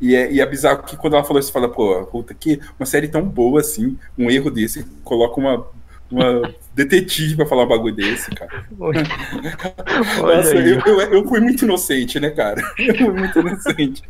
e, 0.00 0.14
é, 0.14 0.32
e 0.32 0.40
é 0.40 0.46
bizarro 0.46 0.82
que 0.82 0.96
quando 0.96 1.14
ela 1.14 1.24
falou 1.24 1.40
isso, 1.40 1.52
fala, 1.52 1.68
pô, 1.68 2.04
puta, 2.06 2.34
que 2.34 2.60
uma 2.78 2.86
série 2.86 3.08
tão 3.08 3.22
boa 3.22 3.60
assim, 3.60 3.98
um 4.18 4.30
erro 4.30 4.50
desse, 4.50 4.84
coloca 5.02 5.38
uma, 5.40 5.66
uma 6.14 6.54
detetive 6.74 7.36
pra 7.36 7.46
falar 7.46 7.64
um 7.64 7.68
bagulho 7.68 7.94
desse, 7.94 8.30
cara. 8.30 8.64
Olha, 8.78 9.02
olha 10.22 10.36
Nossa, 10.36 10.54
eu, 10.54 10.80
eu, 10.80 11.00
eu 11.14 11.28
fui 11.28 11.40
muito 11.40 11.64
inocente, 11.64 12.18
né, 12.20 12.30
cara? 12.30 12.62
Eu 12.78 12.94
fui 12.96 13.10
muito 13.12 13.38
inocente. 13.40 14.02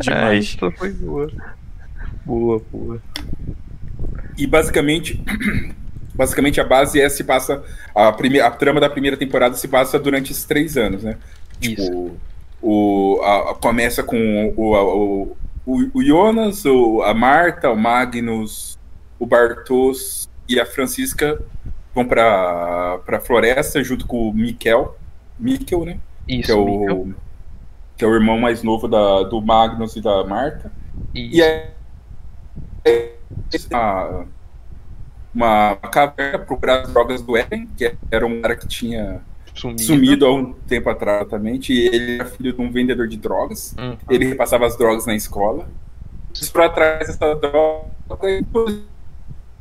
Demais. 0.00 0.44
isso 0.44 0.70
foi 0.72 0.90
boa. 0.92 1.30
Boa, 2.24 2.62
boa. 2.72 3.02
E 4.36 4.46
basicamente, 4.46 5.22
Basicamente 6.14 6.58
a 6.58 6.64
base 6.64 6.98
é 6.98 7.06
se 7.10 7.22
passa. 7.22 7.62
A, 7.94 8.10
prime, 8.10 8.40
a 8.40 8.50
trama 8.50 8.80
da 8.80 8.88
primeira 8.88 9.18
temporada 9.18 9.54
se 9.54 9.68
passa 9.68 9.98
durante 9.98 10.32
esses 10.32 10.46
três 10.46 10.74
anos, 10.78 11.02
né? 11.04 11.18
Isso. 11.60 11.74
Tipo, 11.84 12.16
o, 12.62 13.20
a, 13.22 13.50
a- 13.50 13.54
começa 13.54 14.02
com 14.02 14.54
o, 14.56 14.74
a- 14.74 14.82
o, 14.96 15.36
o, 15.66 15.90
o 15.92 16.02
Jonas, 16.02 16.64
o, 16.64 17.02
a 17.02 17.12
Marta, 17.12 17.70
o 17.70 17.76
Magnus, 17.76 18.78
o 19.18 19.26
Bartos 19.26 20.25
e 20.48 20.60
a 20.60 20.66
Francisca 20.66 21.40
vão 21.94 22.06
pra, 22.06 22.98
pra 23.04 23.20
floresta 23.20 23.82
junto 23.82 24.06
com 24.06 24.28
o 24.28 24.34
Mikkel. 24.34 24.96
Mikkel, 25.38 25.84
né? 25.84 25.98
Isso, 26.28 26.46
que, 26.46 26.52
é 26.52 26.54
o, 26.54 27.14
que 27.96 28.04
é 28.04 28.08
o 28.08 28.14
irmão 28.14 28.38
mais 28.38 28.62
novo 28.62 28.88
da, 28.88 29.22
do 29.22 29.40
Magnus 29.40 29.96
e 29.96 30.00
da 30.00 30.24
Marta. 30.24 30.70
Isso. 31.14 31.36
E 31.36 31.42
é 31.42 31.70
uma, 33.70 34.26
uma 35.34 35.76
caverna 35.76 36.38
procurar 36.38 36.82
as 36.82 36.92
drogas 36.92 37.22
do 37.22 37.36
Eren, 37.36 37.66
que 37.76 37.94
era 38.10 38.26
um 38.26 38.40
cara 38.40 38.56
que 38.56 38.66
tinha 38.66 39.22
sumido. 39.54 39.82
sumido 39.82 40.26
há 40.26 40.34
um 40.34 40.52
tempo 40.52 40.88
atrás 40.90 41.22
exatamente, 41.22 41.72
e 41.72 41.86
ele 41.86 42.14
era 42.16 42.24
filho 42.26 42.52
de 42.52 42.60
um 42.60 42.70
vendedor 42.70 43.08
de 43.08 43.16
drogas. 43.16 43.74
Uhum. 43.78 43.96
Ele 44.08 44.26
repassava 44.26 44.66
as 44.66 44.76
drogas 44.76 45.06
na 45.06 45.14
escola. 45.14 45.68
Para 46.52 46.68
trás 46.68 47.06
dessa 47.06 47.34
droga, 47.34 47.88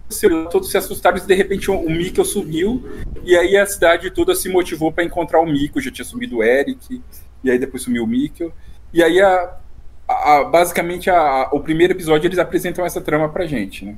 e 0.10 0.50
todos 0.50 0.70
se 0.70 0.78
assustaram 0.78 1.18
e 1.18 1.22
de 1.22 1.34
repente 1.34 1.70
o 1.72 1.90
Mikkel 1.90 2.26
sumiu. 2.26 2.84
E 3.24 3.36
aí 3.36 3.58
a 3.58 3.66
cidade 3.66 4.12
toda 4.12 4.36
se 4.36 4.50
motivou 4.50 4.92
para 4.92 5.04
encontrar 5.04 5.40
o 5.40 5.46
Mikkel. 5.46 5.82
Já 5.82 5.92
tinha 5.92 6.06
sumido 6.06 6.38
o 6.38 6.44
Eric, 6.44 7.02
e 7.44 7.50
aí 7.52 7.58
depois 7.60 7.84
sumiu 7.84 8.04
o 8.04 8.08
Mikkel. 8.08 8.52
E 8.94 9.04
aí, 9.04 9.20
a, 9.22 9.58
a- 10.08 10.44
basicamente, 10.46 11.10
a- 11.10 11.50
o 11.52 11.60
primeiro 11.60 11.94
episódio 11.94 12.28
eles 12.28 12.40
apresentam 12.40 12.86
essa 12.86 13.02
trama 13.02 13.28
pra 13.30 13.46
gente, 13.46 13.84
né? 13.86 13.96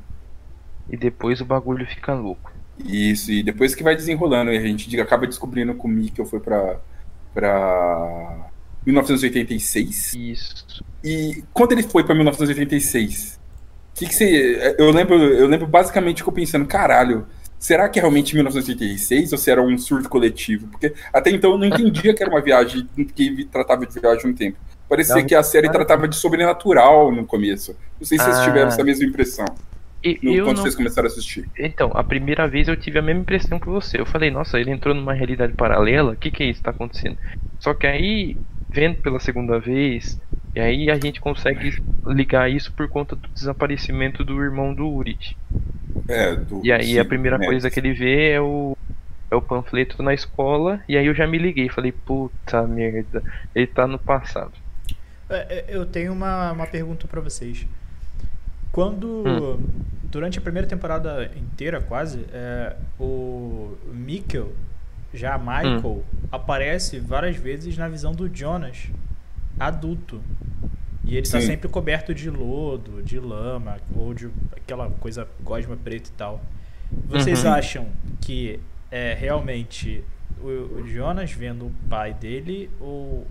E 0.89 0.95
depois 0.97 1.41
o 1.41 1.45
bagulho 1.45 1.85
fica 1.85 2.13
louco. 2.13 2.51
Isso, 2.83 3.31
e 3.31 3.43
depois 3.43 3.75
que 3.75 3.83
vai 3.83 3.95
desenrolando, 3.95 4.51
e 4.51 4.57
a 4.57 4.61
gente 4.61 4.99
acaba 5.01 5.27
descobrindo 5.27 5.73
que 5.73 5.85
o 5.85 5.87
Mikkel 5.89 6.25
foi 6.25 6.39
pra, 6.39 6.79
pra 7.33 8.49
1986. 8.85 10.13
Isso. 10.13 10.83
E 11.03 11.43
quando 11.53 11.73
ele 11.73 11.83
foi 11.83 12.03
pra 12.03 12.15
1986, 12.15 13.39
que 13.97 14.07
que 14.07 14.13
você. 14.13 14.75
Eu 14.77 14.91
lembro, 14.91 15.15
eu 15.15 15.47
lembro 15.47 15.65
basicamente 15.67 16.23
que 16.23 16.29
eu 16.29 16.33
pensando, 16.33 16.65
caralho, 16.65 17.25
será 17.57 17.89
que 17.89 17.99
é 17.99 18.01
realmente 18.01 18.33
1986 18.35 19.31
ou 19.31 19.37
se 19.37 19.49
era 19.51 19.61
um 19.61 19.77
surto 19.77 20.07
coletivo? 20.09 20.67
Porque 20.67 20.93
até 21.13 21.29
então 21.31 21.51
eu 21.51 21.57
não 21.57 21.65
entendia 21.65 22.13
que 22.13 22.21
era 22.23 22.31
uma 22.31 22.41
viagem 22.41 22.87
que 23.15 23.45
tratava 23.45 23.85
de 23.85 23.99
viagem 23.99 24.27
um 24.29 24.33
tempo. 24.33 24.57
Parecia 24.89 25.15
Não, 25.15 25.25
que 25.25 25.35
a 25.35 25.43
série 25.43 25.69
tratava 25.69 26.07
de 26.07 26.15
sobrenatural 26.15 27.11
no 27.11 27.25
começo. 27.25 27.75
Não 27.99 28.05
sei 28.07 28.17
se 28.17 28.23
vocês 28.23 28.37
Ah. 28.37 28.43
tiveram 28.45 28.67
essa 28.69 28.83
mesma 28.85 29.05
impressão 29.05 29.45
E, 30.01 30.17
no- 30.23 30.31
eu 30.33 30.45
quando 30.45 30.57
não... 30.57 30.63
vocês 30.63 30.75
começaram 30.75 31.09
a 31.09 31.11
assistir. 31.11 31.45
Então, 31.59 31.91
a 31.93 32.03
primeira 32.03 32.47
vez 32.47 32.69
eu 32.69 32.77
tive 32.77 32.97
a 32.97 33.01
mesma 33.01 33.21
impressão 33.21 33.59
que 33.59 33.67
você. 33.67 33.99
Eu 33.99 34.05
falei, 34.05 34.31
nossa, 34.31 34.57
ele 34.59 34.71
entrou 34.71 34.95
numa 34.95 35.13
realidade 35.13 35.51
paralela, 35.53 36.13
o 36.13 36.15
que, 36.15 36.31
que 36.31 36.43
é 36.43 36.45
isso 36.45 36.59
que 36.59 36.63
tá 36.65 36.71
acontecendo? 36.71 37.17
Só 37.59 37.73
que 37.73 37.85
aí, 37.85 38.37
vendo 38.69 38.95
pela 39.01 39.19
segunda 39.19 39.59
vez, 39.59 40.17
e 40.57 40.59
aí 40.59 40.89
a 40.89 40.95
gente 40.95 41.21
consegue 41.21 41.81
ligar 42.05 42.49
isso 42.49 42.71
por 42.73 42.87
conta 42.89 43.15
do 43.15 43.27
desaparecimento 43.27 44.23
do 44.23 44.41
irmão 44.41 44.73
do 44.73 44.87
Urit. 44.89 45.37
É, 46.07 46.35
do- 46.35 46.61
E 46.65 46.71
aí 46.71 46.85
sim, 46.93 46.99
a 46.99 47.05
primeira 47.05 47.37
né? 47.37 47.45
coisa 47.45 47.69
que 47.69 47.79
ele 47.79 47.93
vê 47.93 48.31
é 48.31 48.41
o, 48.41 48.75
é 49.29 49.35
o 49.35 49.41
panfleto 49.41 50.01
na 50.01 50.13
escola, 50.13 50.81
e 50.87 50.97
aí 50.97 51.05
eu 51.05 51.13
já 51.13 51.27
me 51.27 51.37
liguei, 51.37 51.69
falei, 51.69 51.91
puta 51.91 52.63
merda, 52.67 53.23
ele 53.53 53.67
tá 53.67 53.85
no 53.85 53.99
passado. 53.99 54.53
É, 55.29 55.35
é, 55.35 55.65
Eu 55.67 55.85
tenho 55.85 56.11
uma, 56.13 56.51
uma 56.53 56.65
pergunta 56.65 57.07
pra 57.07 57.21
vocês. 57.21 57.67
Quando, 58.71 59.07
Hum. 59.07 59.59
durante 60.03 60.37
a 60.37 60.41
primeira 60.41 60.67
temporada 60.67 61.31
inteira, 61.35 61.81
quase, 61.81 62.25
é, 62.31 62.75
o 62.99 63.75
Mikkel, 63.93 64.53
já 65.13 65.37
Michael, 65.37 65.83
Hum. 65.85 66.03
aparece 66.31 66.99
várias 66.99 67.35
vezes 67.35 67.77
na 67.77 67.87
visão 67.87 68.11
do 68.13 68.27
Jonas, 68.33 68.87
adulto. 69.59 70.21
E 71.05 71.15
ele 71.15 71.27
tá 71.27 71.39
Sim. 71.39 71.47
sempre 71.47 71.69
coberto 71.69 72.13
de 72.13 72.29
lodo, 72.29 73.01
de 73.01 73.19
lama, 73.19 73.77
ou 73.95 74.13
de 74.13 74.29
aquela 74.55 74.89
coisa 74.91 75.27
gosma 75.41 75.77
preta 75.77 76.09
e 76.09 76.13
tal. 76.13 76.41
Vocês 77.07 77.43
Uhum. 77.43 77.51
acham 77.51 77.87
que 78.21 78.59
é 78.91 79.13
realmente 79.13 80.03
o, 80.39 80.47
o 80.81 80.87
Jonas 80.87 81.31
vendo 81.31 81.67
o 81.67 81.71
pai 81.89 82.13
dele 82.13 82.69
ou, 82.79 83.25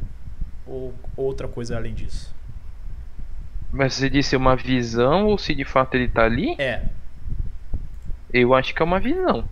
ou 0.66 0.94
outra 1.16 1.46
coisa 1.48 1.76
além 1.76 1.94
disso? 1.94 2.34
Mas 3.72 3.94
você 3.94 4.08
disse 4.08 4.36
uma 4.36 4.56
visão 4.56 5.26
ou 5.26 5.38
se 5.38 5.54
de 5.54 5.64
fato 5.64 5.94
ele 5.94 6.08
tá 6.08 6.24
ali? 6.24 6.54
É. 6.58 6.82
Eu 8.32 8.54
acho 8.54 8.74
que 8.74 8.82
é 8.82 8.84
uma 8.84 9.00
visão. 9.00 9.48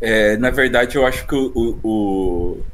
É, 0.00 0.36
na 0.36 0.50
verdade, 0.50 0.96
eu 0.96 1.06
acho 1.06 1.26
que 1.26 1.34
o, 1.34 1.78
o, 1.82 2.64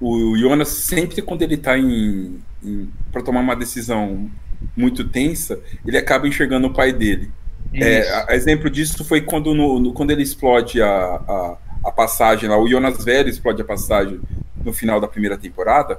o, 0.00 0.36
Jonas 0.38 0.68
sempre 0.68 1.22
quando 1.22 1.42
ele 1.42 1.56
tá 1.56 1.78
em, 1.78 2.40
em 2.62 2.90
para 3.12 3.22
tomar 3.22 3.40
uma 3.40 3.56
decisão 3.56 4.30
muito 4.76 5.04
tensa, 5.08 5.60
ele 5.86 5.96
acaba 5.98 6.28
enxergando 6.28 6.66
o 6.68 6.74
pai 6.74 6.92
dele. 6.92 7.30
É, 7.78 8.08
a- 8.30 8.34
exemplo 8.34 8.70
disso 8.70 9.04
foi 9.04 9.20
quando, 9.20 9.54
no, 9.54 9.78
no- 9.78 9.92
quando 9.92 10.10
ele 10.10 10.22
explode 10.22 10.80
a, 10.82 10.88
a, 10.88 11.58
a 11.84 11.92
passagem 11.92 12.48
lá, 12.48 12.58
o 12.58 12.68
Jonas 12.68 13.04
velho 13.04 13.28
explode 13.28 13.60
a 13.62 13.64
passagem 13.64 14.20
no 14.64 14.72
final 14.72 15.00
da 15.00 15.08
primeira 15.08 15.36
temporada. 15.38 15.98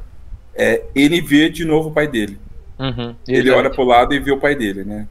É, 0.55 0.85
ele 0.95 1.21
vê 1.21 1.49
de 1.49 1.63
novo 1.65 1.89
o 1.89 1.93
pai 1.93 2.07
dele. 2.07 2.39
Uhum, 2.79 3.15
Ele 3.27 3.49
olha 3.51 3.69
pro 3.69 3.83
lado 3.83 4.13
e 4.13 4.19
vê 4.19 4.31
o 4.31 4.39
pai 4.39 4.55
dele, 4.55 4.83
né? 4.83 5.07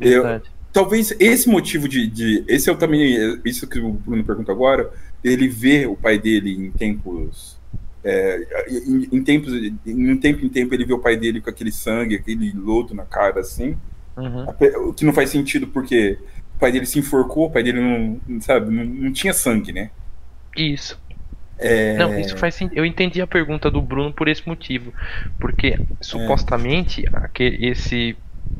Eu, 0.00 0.34
talvez 0.72 1.14
esse 1.20 1.48
motivo 1.48 1.88
de, 1.88 2.06
de- 2.06 2.44
Esse 2.48 2.68
é 2.68 2.72
o 2.72 2.76
também. 2.76 3.40
Isso 3.44 3.66
que 3.66 3.78
o 3.78 3.92
Bruno 3.92 4.24
pergunta 4.24 4.52
agora. 4.52 4.90
Ele 5.22 5.48
vê 5.48 5.86
o 5.86 5.96
pai 5.96 6.18
dele 6.18 6.52
em 6.54 6.70
tempos. 6.70 7.53
É, 8.04 8.66
em, 8.68 9.08
em 9.10 9.24
tempos. 9.24 9.52
Em 9.52 10.10
um 10.10 10.18
tempo 10.18 10.44
em 10.44 10.48
tempo 10.48 10.74
ele 10.74 10.84
vê 10.84 10.92
o 10.92 10.98
pai 10.98 11.16
dele 11.16 11.40
com 11.40 11.50
aquele 11.50 11.72
sangue, 11.72 12.16
aquele 12.16 12.52
lodo 12.52 12.94
na 12.94 13.04
cara, 13.04 13.40
assim. 13.40 13.76
Uhum. 14.16 14.46
O 14.88 14.92
que 14.92 15.04
não 15.04 15.12
faz 15.12 15.30
sentido 15.30 15.66
porque 15.66 16.18
o 16.56 16.58
pai 16.60 16.70
dele 16.70 16.86
se 16.86 16.98
enforcou, 16.98 17.46
o 17.46 17.50
pai 17.50 17.62
dele 17.62 17.80
não. 17.80 18.40
Sabe, 18.40 18.70
não, 18.70 18.84
não 18.84 19.12
tinha 19.12 19.32
sangue, 19.32 19.72
né? 19.72 19.90
Isso. 20.56 21.02
É, 21.58 21.96
Não, 21.96 22.18
isso 22.18 22.36
faz 22.36 22.54
sentido. 22.54 22.76
Eu 22.76 22.84
entendi 22.84 23.20
a 23.20 23.26
pergunta 23.26 23.70
do 23.70 23.80
Bruno 23.80 24.12
por 24.12 24.28
esse 24.28 24.46
motivo. 24.46 24.92
Porque 25.38 25.78
supostamente 26.00 27.04
aquele, 27.12 27.66
esse 27.66 28.16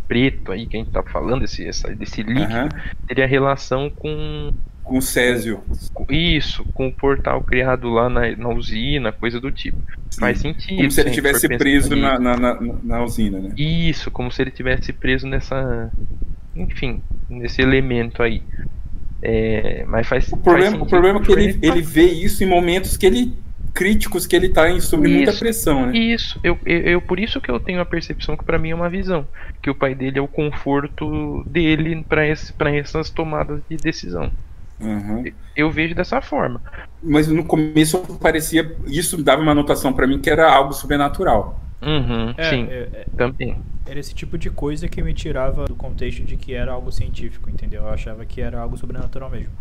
preto 0.07 0.53
aí 0.53 0.67
que 0.67 0.77
a 0.77 0.81
gente 0.81 0.91
tá 0.91 1.03
falando, 1.03 1.45
esse, 1.45 1.67
essa, 1.67 1.95
desse 1.95 2.23
líquido, 2.23 2.53
aham, 2.53 2.69
teria 3.07 3.27
relação 3.27 3.91
com, 3.91 4.53
com 4.85 4.99
o 4.99 5.03
Césio. 5.03 5.63
isso, 6.11 6.63
com 6.75 6.89
o 6.89 6.93
portal 6.93 7.43
criado 7.43 7.89
lá 7.89 8.09
na, 8.09 8.37
na 8.37 8.49
usina, 8.51 9.11
coisa 9.11 9.41
do 9.41 9.51
tipo. 9.51 9.79
Faz 10.21 10.39
sentido. 10.39 10.77
Como 10.77 10.91
se 10.91 11.01
ele 11.01 11.11
tivesse 11.11 11.49
preso 11.49 11.97
na, 11.97 12.19
na, 12.19 12.37
na, 12.37 12.59
na 12.83 13.03
usina, 13.03 13.41
né? 13.41 13.51
Isso, 13.57 14.11
como 14.11 14.31
se 14.31 14.43
ele 14.43 14.51
tivesse 14.51 14.93
preso 14.93 15.27
nessa. 15.27 15.91
Enfim, 16.55 17.03
nesse 17.29 17.63
elemento 17.63 18.23
aí. 18.23 18.43
É, 19.23 19.85
mas 19.89 20.07
faz 20.07 20.31
O 20.31 20.37
problema, 20.37 20.73
faz 20.73 20.83
o 20.83 20.87
problema 20.87 21.19
é 21.19 21.23
que 21.23 21.33
ele, 21.33 21.59
ele 21.63 21.81
vê 21.83 22.05
isso 22.05 22.45
em 22.45 22.47
momentos 22.47 22.97
que 22.97 23.07
ele 23.07 23.33
críticos 23.73 24.25
que 24.25 24.37
ele 24.37 24.51
tá 24.51 24.71
em 24.71 24.79
sob 24.81 25.09
muita 25.09 25.33
pressão, 25.33 25.87
né? 25.87 25.99
Isso, 25.99 26.39
eu, 26.45 26.57
eu, 26.65 26.79
eu- 26.83 27.01
por 27.03 27.19
isso 27.19 27.41
que 27.41 27.51
eu 27.51 27.59
tenho 27.59 27.81
a 27.81 27.85
percepção 27.85 28.37
que 28.37 28.45
pra 28.45 28.57
mim 28.57 28.71
é 28.71 28.75
uma 28.75 28.89
visão, 28.89 29.27
que 29.61 29.69
o 29.69 29.75
pai 29.75 29.97
dele 29.97 30.19
é 30.19 30.23
o 30.23 30.29
conforto 30.29 31.43
dele 31.45 32.05
para 32.09 32.25
essas 32.25 33.11
tomadas 33.11 33.61
de 33.69 33.77
decisão. 33.77 34.31
Uhum. 34.81 35.25
Eu 35.57 35.71
vejo 35.71 35.95
dessa 35.95 36.21
forma. 36.21 36.61
Mas 37.03 37.29
no 37.29 37.45
começo 37.45 38.01
parecia 38.21 38.77
isso 38.87 39.23
dava 39.23 39.43
uma 39.43 39.53
anotação 39.53 39.93
pra 39.93 40.07
mim 40.07 40.21
que 40.21 40.31
era 40.31 40.53
algo 40.53 40.73
sobrenatural. 40.73 41.61
Uhum, 41.83 42.35
É, 42.37 42.43
sim, 42.43 42.65
é, 42.67 42.89
é, 42.93 43.07
também. 43.17 43.57
era 43.87 43.99
esse 44.01 44.15
tipo 44.15 44.39
de 44.39 44.51
coisa 44.51 44.89
que 44.89 45.03
me 45.03 45.15
tirava 45.15 45.67
do 45.67 45.75
contexto 45.77 46.25
de 46.25 46.37
que 46.37 46.55
era 46.55 46.73
algo 46.73 46.91
científico, 46.93 47.51
entendeu? 47.51 47.83
Eu 47.83 47.89
achava 47.91 48.25
que 48.25 48.41
era 48.41 48.61
algo 48.61 48.77
sobrenatural 48.77 49.31
mesmo. 49.31 49.53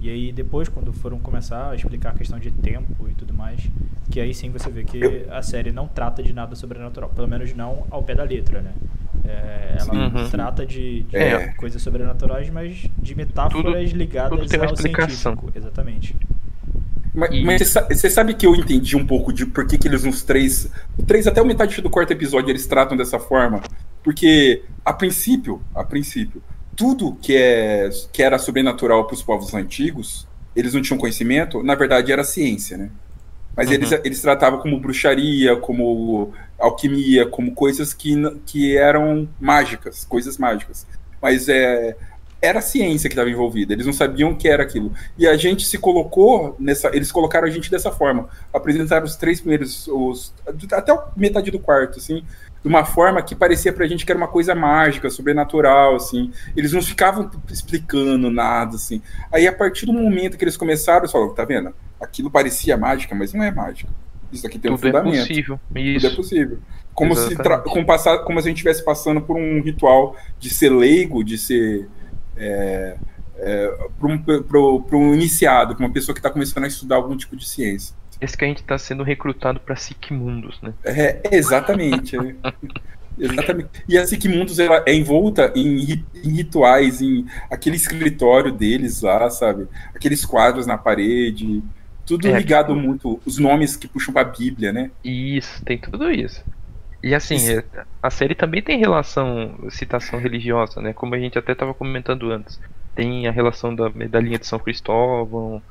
E 0.00 0.08
aí 0.10 0.32
depois, 0.32 0.68
quando 0.68 0.92
foram 0.92 1.18
começar 1.18 1.70
a 1.70 1.74
explicar 1.74 2.10
a 2.10 2.14
questão 2.14 2.38
de 2.38 2.50
tempo 2.50 3.08
e 3.08 3.14
tudo 3.14 3.34
mais, 3.34 3.60
que 4.10 4.20
aí 4.20 4.32
sim 4.34 4.50
você 4.50 4.70
vê 4.70 4.84
que 4.84 5.26
a 5.30 5.42
série 5.42 5.72
não 5.72 5.88
trata 5.88 6.22
de 6.22 6.32
nada 6.32 6.54
sobrenatural, 6.54 7.10
pelo 7.10 7.28
menos 7.28 7.52
não 7.54 7.86
ao 7.90 8.02
pé 8.02 8.14
da 8.14 8.22
letra, 8.24 8.60
né? 8.60 8.72
É, 9.24 9.76
ela 9.78 9.94
Uhum. 9.94 10.28
trata 10.30 10.64
de, 10.64 11.02
de 11.02 11.16
É. 11.16 11.48
coisas 11.56 11.82
sobrenaturais, 11.82 12.48
mas 12.50 12.86
de 12.98 13.14
metáforas 13.14 13.90
ligadas 13.90 14.30
tudo 14.38 14.48
tem 14.48 14.58
uma 14.60 14.68
ao 14.68 14.74
explicação. 14.74 15.32
científico. 15.32 15.52
Exatamente. 15.58 16.16
Mas, 17.18 17.30
E- 17.32 17.44
mas 17.44 17.58
você 17.58 17.64
sa- 17.64 17.86
você 17.90 18.08
sabe 18.10 18.34
que 18.34 18.46
eu 18.46 18.54
entendi 18.54 18.96
um 18.96 19.06
pouco 19.06 19.32
de 19.32 19.44
por 19.44 19.66
que, 19.66 19.76
que 19.76 19.88
eles 19.88 20.04
nos 20.04 20.22
três. 20.22 20.68
Três 21.06 21.26
até 21.26 21.42
o 21.42 21.44
metade 21.46 21.80
do 21.82 21.90
quarto 21.90 22.12
episódio 22.12 22.50
eles 22.50 22.66
tratam 22.66 22.96
dessa 22.96 23.18
forma. 23.18 23.60
Porque, 24.02 24.62
a 24.84 24.92
princípio, 24.92 25.60
a 25.74 25.82
princípio, 25.82 26.42
tudo 26.76 27.16
que, 27.20 27.34
é, 27.36 27.90
que 28.12 28.22
era 28.22 28.38
sobrenatural 28.38 29.04
para 29.06 29.14
os 29.14 29.22
povos 29.22 29.52
antigos, 29.52 30.26
eles 30.54 30.72
não 30.74 30.80
tinham 30.80 30.98
conhecimento, 30.98 31.62
na 31.62 31.74
verdade 31.74 32.12
era 32.12 32.22
ciência, 32.22 32.76
né? 32.78 32.90
Mas 33.56 33.68
Uhum. 33.68 33.74
eles, 33.74 33.92
eles 34.04 34.22
tratavam 34.22 34.60
como 34.60 34.78
bruxaria, 34.78 35.56
como 35.56 36.32
alquimia, 36.58 37.26
como 37.26 37.52
coisas 37.52 37.92
que, 37.92 38.14
que 38.46 38.76
eram 38.76 39.28
mágicas, 39.40 40.04
coisas 40.04 40.38
mágicas. 40.38 40.86
Mas 41.20 41.48
é, 41.48 41.96
era 42.40 42.60
a 42.60 42.62
ciência 42.62 43.08
que 43.08 43.14
estava 43.14 43.28
envolvida, 43.28 43.72
eles 43.72 43.86
não 43.86 43.92
sabiam 43.92 44.30
o 44.30 44.36
que 44.36 44.48
era 44.48 44.62
aquilo. 44.62 44.92
E 45.16 45.26
a 45.26 45.36
gente 45.36 45.64
se 45.66 45.76
colocou 45.78 46.54
nessa. 46.58 46.88
Eles 46.94 47.10
colocaram 47.10 47.46
a 47.46 47.50
gente 47.50 47.70
dessa 47.70 47.90
forma. 47.90 48.28
Apresentaram 48.52 49.04
os 49.04 49.16
três 49.16 49.40
primeiros. 49.40 49.88
Os, 49.88 50.32
até 50.72 50.96
metade 51.16 51.50
do 51.50 51.58
quarto, 51.58 51.98
assim. 51.98 52.24
De 52.62 52.68
uma 52.68 52.84
forma 52.84 53.22
que 53.22 53.34
parecia 53.34 53.72
pra 53.72 53.86
gente 53.86 54.04
que 54.04 54.12
era 54.12 54.18
uma 54.18 54.28
coisa 54.28 54.54
mágica, 54.54 55.10
sobrenatural, 55.10 55.96
assim. 55.96 56.32
Eles 56.56 56.72
não 56.72 56.82
ficavam 56.82 57.30
explicando 57.50 58.30
nada, 58.30 58.76
assim. 58.76 59.02
Aí, 59.32 59.46
a 59.46 59.52
partir 59.52 59.86
do 59.86 59.92
momento 59.92 60.36
que 60.36 60.44
eles 60.44 60.56
começaram, 60.56 61.00
eles 61.00 61.12
falaram, 61.12 61.34
tá 61.34 61.44
vendo? 61.44 61.72
Aquilo 62.00 62.30
parecia 62.30 62.76
mágica, 62.76 63.14
mas 63.14 63.32
não 63.32 63.42
é 63.42 63.50
mágica. 63.50 63.90
Isso 64.32 64.46
aqui 64.46 64.58
tem 64.58 64.70
Tudo 64.70 64.80
um 64.80 64.82
fundamento. 64.82 65.16
é 65.16 65.20
possível. 65.20 65.60
Tudo 65.68 65.80
Isso. 65.80 66.06
é 66.06 66.10
possível. 66.10 66.58
Como 66.94 67.14
se, 67.14 67.32
Exatamente. 67.32 67.70
como, 67.70 67.86
passar, 67.86 68.18
como 68.18 68.40
se 68.40 68.48
a 68.48 68.50
gente 68.50 68.58
estivesse 68.58 68.84
passando 68.84 69.20
por 69.20 69.36
um 69.36 69.62
ritual 69.62 70.16
de 70.38 70.50
ser 70.50 70.70
leigo, 70.70 71.22
de 71.22 71.38
ser. 71.38 71.88
É, 72.38 72.96
é, 73.36 73.68
para 73.98 74.98
um, 74.98 75.14
iniciado, 75.14 75.74
para 75.76 75.84
uma 75.86 75.92
pessoa 75.92 76.14
que 76.14 76.20
está 76.20 76.30
começando 76.30 76.64
a 76.64 76.68
estudar 76.68 76.96
algum 76.96 77.16
tipo 77.16 77.36
de 77.36 77.46
ciência. 77.48 77.94
Esse 78.20 78.36
que 78.36 78.44
a 78.44 78.48
gente 78.48 78.62
tá 78.64 78.76
sendo 78.78 79.02
recrutado 79.02 79.60
pra 79.60 79.76
Mundos, 80.10 80.60
né? 80.62 80.72
É, 80.84 81.20
exatamente. 81.32 82.16
é. 82.16 82.34
Exatamente. 83.20 83.68
E 83.88 83.98
a 83.98 84.06
Sigmundos 84.06 84.60
ela 84.60 84.80
é 84.86 84.94
envolta 84.94 85.52
em, 85.56 86.04
em 86.22 86.30
rituais, 86.30 87.02
em 87.02 87.26
aquele 87.50 87.74
escritório 87.74 88.52
deles 88.52 89.02
lá, 89.02 89.28
sabe? 89.28 89.66
Aqueles 89.92 90.24
quadros 90.24 90.66
na 90.68 90.78
parede. 90.78 91.60
Tudo 92.06 92.28
É, 92.28 92.38
ligado 92.38 92.72
tipo- 92.72 92.86
muito, 92.86 93.20
os 93.26 93.36
nomes 93.38 93.76
que 93.76 93.88
puxam 93.88 94.14
pra 94.14 94.22
Bíblia, 94.22 94.72
né? 94.72 94.92
Isso, 95.02 95.64
tem 95.64 95.76
tudo 95.78 96.08
isso. 96.12 96.44
E 97.02 97.14
assim, 97.14 97.36
Isso. 97.36 97.50
é, 97.52 97.64
a 98.02 98.10
série 98.10 98.34
também 98.34 98.60
tem 98.60 98.78
relação, 98.78 99.54
citação 99.70 100.18
religiosa, 100.18 100.80
né? 100.80 100.92
Como 100.92 101.14
a 101.14 101.18
gente 101.18 101.38
até 101.38 101.52
estava 101.52 101.72
comentando 101.72 102.30
antes. 102.30 102.60
Tem 102.94 103.28
a 103.28 103.30
relação 103.30 103.74
da 103.74 103.88
medalhinha 103.90 104.38
de 104.38 104.46
São 104.46 104.58
Cristóvão, 104.58 105.62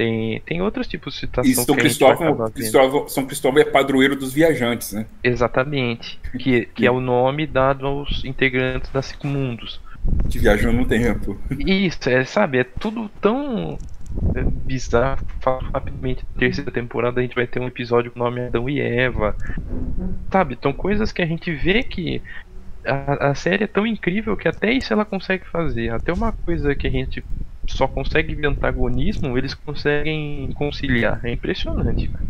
tem, 0.00 0.40
tem 0.46 0.62
outros 0.62 0.86
tipos 0.86 1.12
de 1.12 1.20
citação 1.20 1.50
E 1.50 1.54
São 1.54 1.76
Cristóvão. 1.76 2.50
Cristóvão, 2.50 3.08
São 3.08 3.26
Cristóvão 3.26 3.60
é 3.60 3.64
padroeiro 3.66 4.16
dos 4.16 4.32
viajantes, 4.32 4.92
né? 4.92 5.04
Exatamente. 5.22 6.18
Que, 6.38 6.66
que 6.66 6.86
é 6.86 6.90
o 6.90 7.00
nome 7.00 7.46
dado 7.46 7.86
aos 7.86 8.24
integrantes 8.24 8.90
da 8.90 9.02
Mundos. 9.24 9.78
Que 10.30 10.38
viajam 10.38 10.72
no 10.72 10.86
tempo. 10.86 11.38
Isso, 11.50 12.08
é, 12.08 12.24
sabe, 12.24 12.58
é 12.58 12.64
tudo 12.64 13.10
tão 13.20 13.78
é, 14.34 14.42
bizarro. 14.42 15.26
Rapidamente, 15.74 16.24
terceira 16.38 16.70
temporada 16.70 17.20
a 17.20 17.22
gente 17.22 17.34
vai 17.34 17.46
ter 17.46 17.60
um 17.60 17.66
episódio 17.66 18.10
com 18.10 18.20
o 18.20 18.22
nome 18.24 18.46
Adão 18.46 18.70
e 18.70 18.80
Eva. 18.80 19.36
Sabe, 20.32 20.58
são 20.62 20.72
coisas 20.72 21.12
que 21.12 21.22
a 21.22 21.26
gente 21.26 21.52
vê 21.52 21.82
que 21.82 22.22
a, 22.84 23.30
a 23.30 23.34
série 23.34 23.64
é 23.64 23.66
tão 23.66 23.86
incrível 23.86 24.36
que 24.36 24.48
até 24.48 24.72
isso 24.72 24.92
ela 24.92 25.04
consegue 25.04 25.44
fazer. 25.46 25.90
Até 25.90 26.12
uma 26.12 26.32
coisa 26.32 26.74
que 26.74 26.86
a 26.86 26.90
gente 26.90 27.24
só 27.66 27.86
consegue 27.86 28.34
ver 28.34 28.46
antagonismo, 28.46 29.36
eles 29.36 29.54
conseguem 29.54 30.50
conciliar. 30.54 31.20
É 31.24 31.32
impressionante. 31.32 32.08
cara. 32.08 32.24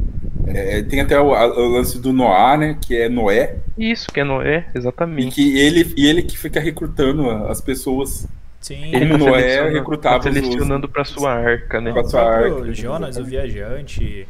É, 0.47 0.83
tem 0.83 1.01
até 1.01 1.21
o, 1.21 1.35
a- 1.35 1.47
o 1.47 1.69
lance 1.69 2.01
do 2.01 2.13
Noé, 2.13 2.57
né? 2.57 2.79
Que 2.81 2.97
é 2.97 3.09
Noé. 3.09 3.57
Isso 3.79 4.11
que 4.11 4.21
é 4.21 4.25
Noé, 4.25 4.67
E 4.75 4.79
exatamente. 4.79 5.35
que 5.35 5.59
ele, 5.59 5.95
e 5.97 6.07
ele 6.07 6.23
que 6.23 6.37
fica 6.37 6.59
recrutando 6.61 7.29
as 7.31 7.61
pessoas 7.61 8.27
Sim, 8.61 8.95
Ele 8.95 9.09
como 9.11 9.25
tá 9.25 9.31
Noé 9.31 9.71
recrutava 9.71 10.21
tá 10.23 10.29
os- 10.31 10.35
selecionando 10.35 10.89
pra 10.89 11.05
sua 11.05 11.33
arca, 11.33 11.81
né? 11.81 11.93
pra 11.93 12.03
o 12.03 12.09
sua 12.11 12.23
arca. 12.23 12.75
Jonas, 12.75 13.17
o 13.17 13.25
viajante. 13.25 14.27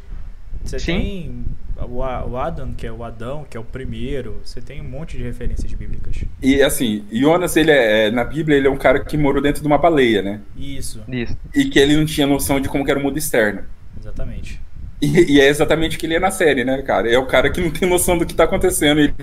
Você 0.64 0.78
Sim. 0.78 0.92
tem 0.98 1.44
o, 1.86 2.36
Adam, 2.36 2.72
que 2.74 2.86
é 2.86 2.92
o 2.92 3.02
Adão, 3.04 3.44
que 3.48 3.56
é 3.56 3.60
o 3.60 3.64
primeiro. 3.64 4.40
Você 4.44 4.60
tem 4.60 4.80
um 4.80 4.88
monte 4.88 5.16
de 5.16 5.22
referências 5.22 5.72
bíblicas. 5.72 6.24
E 6.42 6.62
assim, 6.62 7.06
Jonas, 7.12 7.56
ele 7.56 7.70
é, 7.70 8.10
na 8.10 8.24
Bíblia, 8.24 8.56
ele 8.56 8.66
é 8.66 8.70
um 8.70 8.76
cara 8.78 9.04
que 9.04 9.16
morou 9.16 9.42
dentro 9.42 9.60
de 9.60 9.66
uma 9.66 9.78
baleia, 9.78 10.22
né? 10.22 10.40
Isso, 10.54 11.02
Isso. 11.08 11.36
E 11.54 11.64
que 11.66 11.78
ele 11.78 11.96
não 11.96 12.04
tinha 12.06 12.26
noção 12.26 12.60
de 12.60 12.68
como 12.68 12.84
que 12.84 12.90
era 12.90 13.00
o 13.00 13.02
mundo 13.02 13.18
externo. 13.18 13.62
exatamente. 13.98 14.60
E, 15.00 15.34
e 15.36 15.40
é 15.40 15.48
exatamente 15.48 15.96
o 15.96 16.00
que 16.00 16.06
ele 16.06 16.14
é 16.16 16.20
na 16.20 16.30
série, 16.30 16.62
né, 16.64 16.82
cara? 16.82 17.10
É 17.10 17.18
o 17.18 17.26
cara 17.26 17.50
que 17.50 17.60
não 17.60 17.70
tem 17.70 17.88
noção 17.88 18.18
do 18.18 18.26
que 18.26 18.34
tá 18.34 18.44
acontecendo. 18.44 19.00
Ele, 19.00 19.14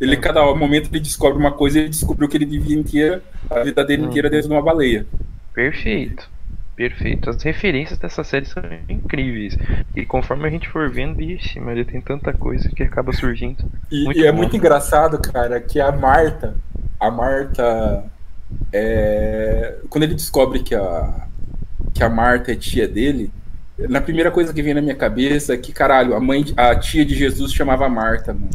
ele 0.00 0.16
cada 0.16 0.42
momento, 0.54 0.88
ele 0.90 1.00
descobre 1.00 1.38
uma 1.38 1.52
coisa 1.52 1.78
e 1.78 1.82
ele 1.82 1.90
descobriu 1.90 2.28
que 2.28 2.36
ele 2.36 2.46
vivia 2.46 2.76
inteira, 2.78 3.22
a 3.50 3.60
vida 3.60 3.84
dele 3.84 4.04
Hum. 4.04 4.06
inteira 4.06 4.30
dentro 4.30 4.48
de 4.48 4.54
uma 4.54 4.62
baleia. 4.62 5.06
Perfeito. 5.52 6.30
Perfeito. 6.78 7.28
As 7.28 7.42
referências 7.42 7.98
dessa 7.98 8.22
série 8.22 8.46
são 8.46 8.62
incríveis. 8.88 9.58
E 9.96 10.06
conforme 10.06 10.46
a 10.46 10.50
gente 10.50 10.68
for 10.68 10.88
vendo, 10.88 11.20
ixi, 11.20 11.58
mas 11.58 11.84
tem 11.84 12.00
tanta 12.00 12.32
coisa 12.32 12.68
que 12.68 12.84
acaba 12.84 13.12
surgindo. 13.12 13.64
E, 13.90 14.04
Muito 14.04 14.20
e 14.20 14.24
é 14.24 14.30
muito 14.30 14.56
engraçado, 14.56 15.18
cara, 15.20 15.60
que 15.60 15.80
a 15.80 15.90
Marta, 15.90 16.54
a 17.00 17.10
Marta, 17.10 18.04
é, 18.72 19.74
quando 19.90 20.04
ele 20.04 20.14
descobre 20.14 20.60
que 20.60 20.72
a, 20.72 21.26
que 21.92 22.04
a 22.04 22.08
Marta 22.08 22.52
é 22.52 22.54
tia 22.54 22.86
dele, 22.86 23.32
na 23.76 24.00
primeira 24.00 24.30
coisa 24.30 24.54
que 24.54 24.62
vem 24.62 24.72
na 24.72 24.80
minha 24.80 24.94
cabeça 24.94 25.54
é 25.54 25.56
que, 25.56 25.72
caralho, 25.72 26.14
a 26.14 26.20
mãe, 26.20 26.44
a 26.56 26.76
tia 26.76 27.04
de 27.04 27.16
Jesus 27.16 27.52
chamava 27.52 27.88
Marta, 27.88 28.32
mano. 28.32 28.50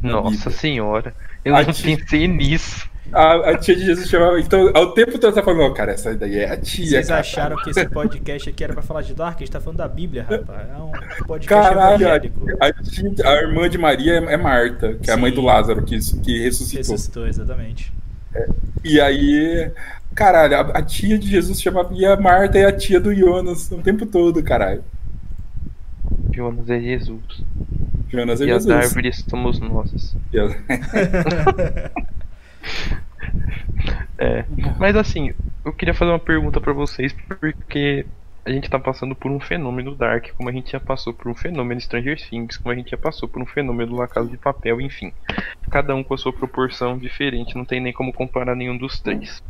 Nossa 0.00 0.50
senhora. 0.50 1.12
Eu 1.44 1.54
A 1.56 1.62
não 1.62 1.72
tia- 1.72 1.96
pensei 1.96 2.28
nisso. 2.28 2.88
A, 3.12 3.50
a 3.50 3.58
tia 3.58 3.74
de 3.74 3.84
Jesus 3.86 4.08
chamava. 4.08 4.38
Então, 4.40 4.70
ao 4.72 4.92
tempo 4.92 5.18
todo 5.18 5.34
tá 5.34 5.42
falando, 5.42 5.62
"Ó, 5.62 5.70
cara, 5.70 5.90
essa 5.92 6.14
daí 6.14 6.38
é 6.38 6.50
a 6.52 6.56
tia. 6.56 6.86
Vocês 6.86 7.08
cara." 7.08 7.20
acharam 7.20 7.56
que 7.56 7.70
esse 7.70 7.88
podcast 7.88 8.48
aqui 8.50 8.62
era 8.62 8.72
pra 8.72 8.82
falar 8.82 9.02
de 9.02 9.14
Dark? 9.14 9.36
A 9.36 9.38
gente 9.40 9.50
tá 9.50 9.60
falando 9.60 9.78
da 9.78 9.88
Bíblia, 9.88 10.22
rapaz. 10.28 10.68
É 10.70 10.76
um 10.76 10.92
podcast 11.26 11.48
Caralho, 11.48 12.06
a, 12.08 12.16
evangélico. 12.16 12.46
a 12.60 12.72
tia- 12.72 13.28
a 13.28 13.34
irmã 13.42 13.68
de 13.68 13.78
Maria 13.78 14.12
é, 14.20 14.34
é 14.34 14.36
Marta, 14.36 14.94
que 15.02 15.10
é 15.10 15.14
a 15.14 15.16
mãe 15.16 15.30
Sim. 15.30 15.36
do 15.36 15.42
Lázaro, 15.42 15.82
que, 15.82 15.98
que 16.22 16.38
ressuscitou. 16.42 16.78
Ressuscitou, 16.92 17.26
exatamente. 17.26 17.92
E 18.84 19.00
aí, 19.00 19.72
caralho, 20.14 20.54
a, 20.56 20.60
a 20.78 20.82
tia 20.82 21.18
de 21.18 21.28
Jesus 21.28 21.60
chamava 21.60 21.92
e 21.92 22.06
a 22.06 22.16
Marta 22.16 22.58
é 22.58 22.66
a 22.66 22.72
tia 22.72 23.00
do 23.00 23.12
Jonas 23.12 23.68
o 23.72 23.78
tempo 23.78 24.06
todo, 24.06 24.40
caralho. 24.40 24.84
Jonas 26.32 26.70
é 26.70 26.78
Jesus. 26.78 27.42
Jonas 28.10 28.40
é 28.40 28.46
e 28.46 28.50
as 28.50 28.64
Jesus. 28.64 28.86
árvores 28.86 29.24
somos 29.28 29.58
nossas. 29.58 30.16
É. 34.18 34.44
Mas 34.78 34.94
assim, 34.96 35.32
eu 35.64 35.72
queria 35.72 35.94
fazer 35.94 36.10
uma 36.10 36.18
pergunta 36.18 36.60
pra 36.60 36.74
vocês, 36.74 37.10
porque 37.26 38.04
a 38.44 38.50
gente 38.50 38.68
tá 38.68 38.78
passando 38.78 39.14
por 39.14 39.30
um 39.30 39.40
fenômeno 39.40 39.94
Dark, 39.94 40.28
como 40.36 40.48
a 40.48 40.52
gente 40.52 40.72
já 40.72 40.80
passou 40.80 41.14
por 41.14 41.28
um 41.28 41.34
fenômeno 41.34 41.80
Stranger 41.80 42.20
Things, 42.20 42.58
como 42.58 42.72
a 42.72 42.74
gente 42.74 42.90
já 42.90 42.98
passou 42.98 43.28
por 43.28 43.40
um 43.40 43.46
fenômeno 43.46 43.96
La 43.96 44.06
Casa 44.06 44.28
de 44.28 44.36
Papel, 44.36 44.80
enfim. 44.80 45.12
Cada 45.70 45.94
um 45.94 46.02
com 46.02 46.12
a 46.12 46.18
sua 46.18 46.32
proporção 46.32 46.98
diferente, 46.98 47.56
não 47.56 47.64
tem 47.64 47.80
nem 47.80 47.92
como 47.92 48.12
comparar 48.12 48.54
nenhum 48.54 48.76
dos 48.76 49.00
três. 49.00 49.42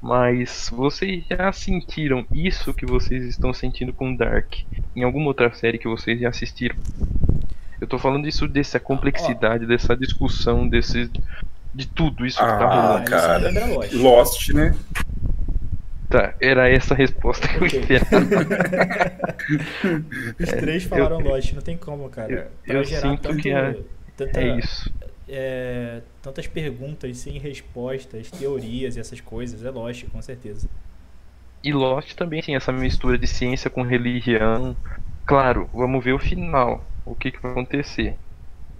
Mas 0.00 0.68
vocês 0.72 1.24
já 1.30 1.52
sentiram 1.52 2.26
isso 2.32 2.74
que 2.74 2.84
vocês 2.84 3.24
estão 3.24 3.54
sentindo 3.54 3.92
com 3.92 4.14
Dark 4.14 4.54
em 4.96 5.04
alguma 5.04 5.26
outra 5.26 5.52
série 5.52 5.78
que 5.78 5.88
vocês 5.88 6.20
já 6.20 6.28
assistiram? 6.28 6.76
Eu 7.82 7.88
tô 7.88 7.98
falando 7.98 8.28
isso 8.28 8.46
dessa 8.46 8.78
complexidade, 8.78 9.66
dessa 9.66 9.96
discussão, 9.96 10.68
desse 10.68 11.10
de 11.74 11.88
tudo 11.88 12.24
isso 12.24 12.38
que 12.38 12.44
tá 12.44 12.64
Ah, 12.64 12.86
rolando. 12.92 13.10
cara. 13.10 13.38
lembra 13.50 13.88
Lost. 13.94 14.50
Né? 14.50 14.72
Tá, 16.08 16.32
era 16.40 16.68
essa 16.70 16.94
a 16.94 16.96
resposta 16.96 17.48
que 17.48 17.56
eu 17.56 17.64
Ok. 17.64 17.80
esperava. 17.80 18.26
Os 20.38 20.48
três 20.50 20.84
falaram 20.84 21.18
Lost, 21.18 21.52
não 21.54 21.62
tem 21.62 21.76
como, 21.76 22.08
cara. 22.08 22.32
eu- 22.32 22.46
Pra 22.64 22.74
eu 22.76 22.84
gerar 22.84 23.00
sinto 23.10 23.22
tanto, 23.22 23.36
que 23.38 23.50
é- 23.50 23.76
tanta, 24.16 24.40
É 24.40 24.58
isso. 24.58 24.92
é, 25.28 26.02
tantas 26.22 26.46
perguntas 26.46 27.18
sem 27.18 27.36
respostas, 27.40 28.30
teorias 28.30 28.94
e 28.96 29.00
essas 29.00 29.20
coisas. 29.20 29.64
É 29.64 29.70
Lost, 29.70 30.04
com 30.06 30.22
certeza. 30.22 30.68
E 31.64 31.72
Lost 31.72 32.14
também 32.14 32.40
tem 32.42 32.54
essa 32.54 32.70
mistura 32.70 33.18
de 33.18 33.26
ciência 33.26 33.68
com 33.68 33.82
religião. 33.82 34.76
Claro, 35.26 35.68
vamos 35.74 36.04
ver 36.04 36.12
o 36.12 36.18
final. 36.20 36.84
O 37.04 37.14
que, 37.16 37.32
que 37.32 37.40
vai 37.42 37.52
acontecer. 37.52 38.18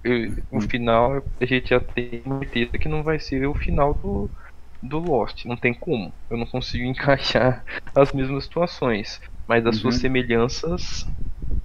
Eu- 0.04 0.36
o 0.50 0.60
final 0.62 1.22
a 1.40 1.46
gente 1.46 1.70
já 1.70 1.80
tem 1.80 2.22
certeza 2.42 2.78
que 2.78 2.88
não 2.88 3.02
vai 3.04 3.18
ser 3.20 3.46
o 3.46 3.54
final 3.54 3.94
do, 3.94 4.30
do 4.82 4.98
Lost. 5.00 5.44
Não 5.46 5.56
tem 5.56 5.74
como. 5.74 6.14
Eu 6.30 6.38
não 6.38 6.46
consigo 6.46 6.84
encaixar 6.86 7.64
as 7.94 8.12
mesmas 8.12 8.44
situações. 8.44 9.20
Mas 9.48 9.66
as 9.66 9.76
suas 9.76 9.96
Uhum. 9.96 10.00
semelhanças 10.00 11.06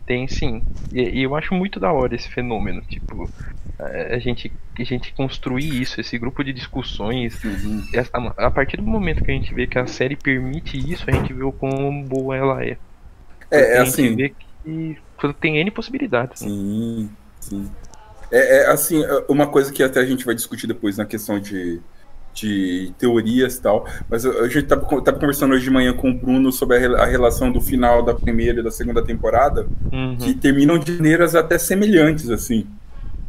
tem 0.06 0.28
sim. 0.28 0.68
E, 0.92 1.20
e 1.20 1.24
eu 1.24 1.36
acho 1.36 1.54
muito 1.56 1.80
da 1.80 1.92
hora 1.94 2.16
esse 2.16 2.30
fenômeno. 2.30 2.82
Tipo, 2.84 3.32
a, 3.80 4.20
gente, 4.20 4.58
a 4.80 4.84
gente 4.84 5.14
construir 5.14 5.82
isso, 5.82 6.02
esse 6.02 6.18
grupo 6.20 6.44
de 6.44 6.54
discussões. 6.54 7.40
Uhum. 7.44 7.84
essa- 7.94 8.12
a 8.38 8.52
partir 8.52 8.78
do 8.78 8.84
momento 8.84 9.24
que 9.24 9.32
a 9.32 9.34
gente 9.34 9.54
vê 9.54 9.68
que 9.68 9.80
a 9.80 9.88
série 9.88 10.16
permite 10.18 10.78
isso, 10.78 11.10
a 11.10 11.14
gente 11.14 11.34
vê 11.34 11.44
o 11.44 11.54
quão 11.54 12.04
boa 12.08 12.36
ela 12.38 12.64
é. 12.66 12.80
É, 13.52 13.76
é 13.78 13.80
a 13.80 13.84
gente 13.84 14.10
assim. 14.10 14.16
vê 14.16 14.30
que 14.64 14.98
tem 15.40 15.58
N 15.58 15.72
possibilidades. 15.72 16.42
né? 16.42 16.48
Sim, 16.50 17.10
sim. 17.40 17.72
É, 18.32 18.58
é, 18.64 18.68
assim, 18.72 19.04
é 19.04 19.24
uma 19.30 19.48
coisa 19.48 19.72
que 19.72 19.82
até 19.82 20.00
a 20.02 20.06
gente 20.06 20.26
vai 20.26 20.36
discutir 20.36 20.68
depois 20.68 20.98
na 20.98 21.06
questão 21.06 21.40
de, 21.40 21.80
de 22.34 22.94
teorias 23.00 23.56
e 23.56 23.62
tal, 23.62 23.88
mas 24.10 24.26
a 24.26 24.48
gente 24.50 24.64
tava, 24.68 24.82
tava 25.02 25.18
conversando 25.18 25.54
hoje 25.54 25.64
de 25.64 25.72
manhã 25.72 25.94
com 25.94 26.10
o 26.12 26.14
Bruno 26.14 26.52
sobre 26.52 26.78
a, 26.86 27.04
a 27.04 27.06
relação 27.06 27.52
do 27.52 27.62
final 27.62 28.04
da 28.04 28.14
primeira 28.14 28.60
e 28.60 28.64
da 28.64 28.70
segunda 28.72 29.02
temporada, 29.04 29.66
Uhum. 29.92 30.18
que 30.18 30.34
terminam 30.34 30.78
de 30.78 30.92
maneiras 30.92 31.36
até 31.36 31.58
semelhantes, 31.58 32.30
assim. 32.30 32.68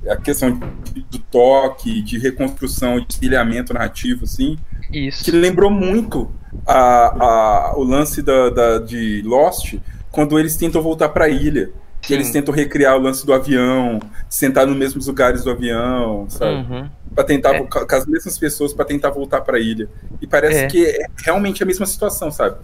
A 0.09 0.17
questão 0.17 0.51
de- 0.53 1.01
do 1.11 1.19
toque, 1.19 2.03
de 2.03 2.19
reconstrução, 2.19 2.99
de 3.01 3.07
espelhamento 3.13 3.73
narrativo, 3.73 4.25
assim, 4.25 4.59
Isso. 4.93 5.25
que 5.25 5.31
lembrou 5.31 5.71
muito 5.71 6.31
a, 6.67 7.25
a, 7.71 7.75
o 7.77 7.85
lance 7.85 8.21
da, 8.23 8.51
da- 8.51 8.79
de 8.79 9.23
Lost, 9.25 9.75
quando 10.19 10.37
eles 10.37 10.57
tentam 10.57 10.83
voltar 10.83 11.11
para 11.11 11.27
a 11.27 11.29
ilha. 11.29 11.71
Que 12.01 12.09
Sim. 12.09 12.15
eles 12.15 12.31
tentam 12.31 12.53
recriar 12.55 12.97
o 12.97 13.01
lance 13.01 13.25
do 13.27 13.33
avião, 13.33 14.01
sentar 14.29 14.67
nos 14.67 14.77
mesmos 14.77 15.07
lugares 15.07 15.45
do 15.45 15.51
avião, 15.51 16.27
sabe? 16.29 16.55
Uhum. 16.55 16.89
Pra 17.15 17.23
tentar, 17.25 17.55
É. 17.55 17.61
com 17.63 17.95
as 17.95 18.07
mesmas 18.07 18.37
pessoas 18.39 18.73
para 18.73 18.85
tentar 18.85 19.11
voltar 19.11 19.41
para 19.43 19.57
a 19.57 19.61
ilha. 19.61 19.89
E 20.21 20.27
parece 20.27 20.59
É. 20.59 20.67
que 20.67 20.85
é 20.87 21.07
realmente 21.25 21.63
a 21.63 21.67
mesma 21.67 21.87
situação, 21.87 22.31
sabe? 22.33 22.57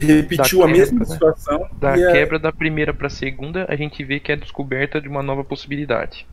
Repetiu 0.00 0.58
Da 0.60 0.64
a 0.64 0.68
mesma 0.68 0.98
né? 1.00 1.04
situação. 1.06 1.68
Da 1.78 1.94
é- 1.98 2.12
quebra 2.12 2.38
da 2.38 2.52
primeira 2.52 2.92
pra 2.94 3.08
segunda, 3.10 3.66
a 3.68 3.76
gente 3.76 4.02
vê 4.04 4.20
que 4.20 4.30
é 4.30 4.34
a 4.34 4.38
descoberta 4.38 5.00
de 5.00 5.08
uma 5.08 5.22
nova 5.22 5.42
possibilidade. 5.44 6.26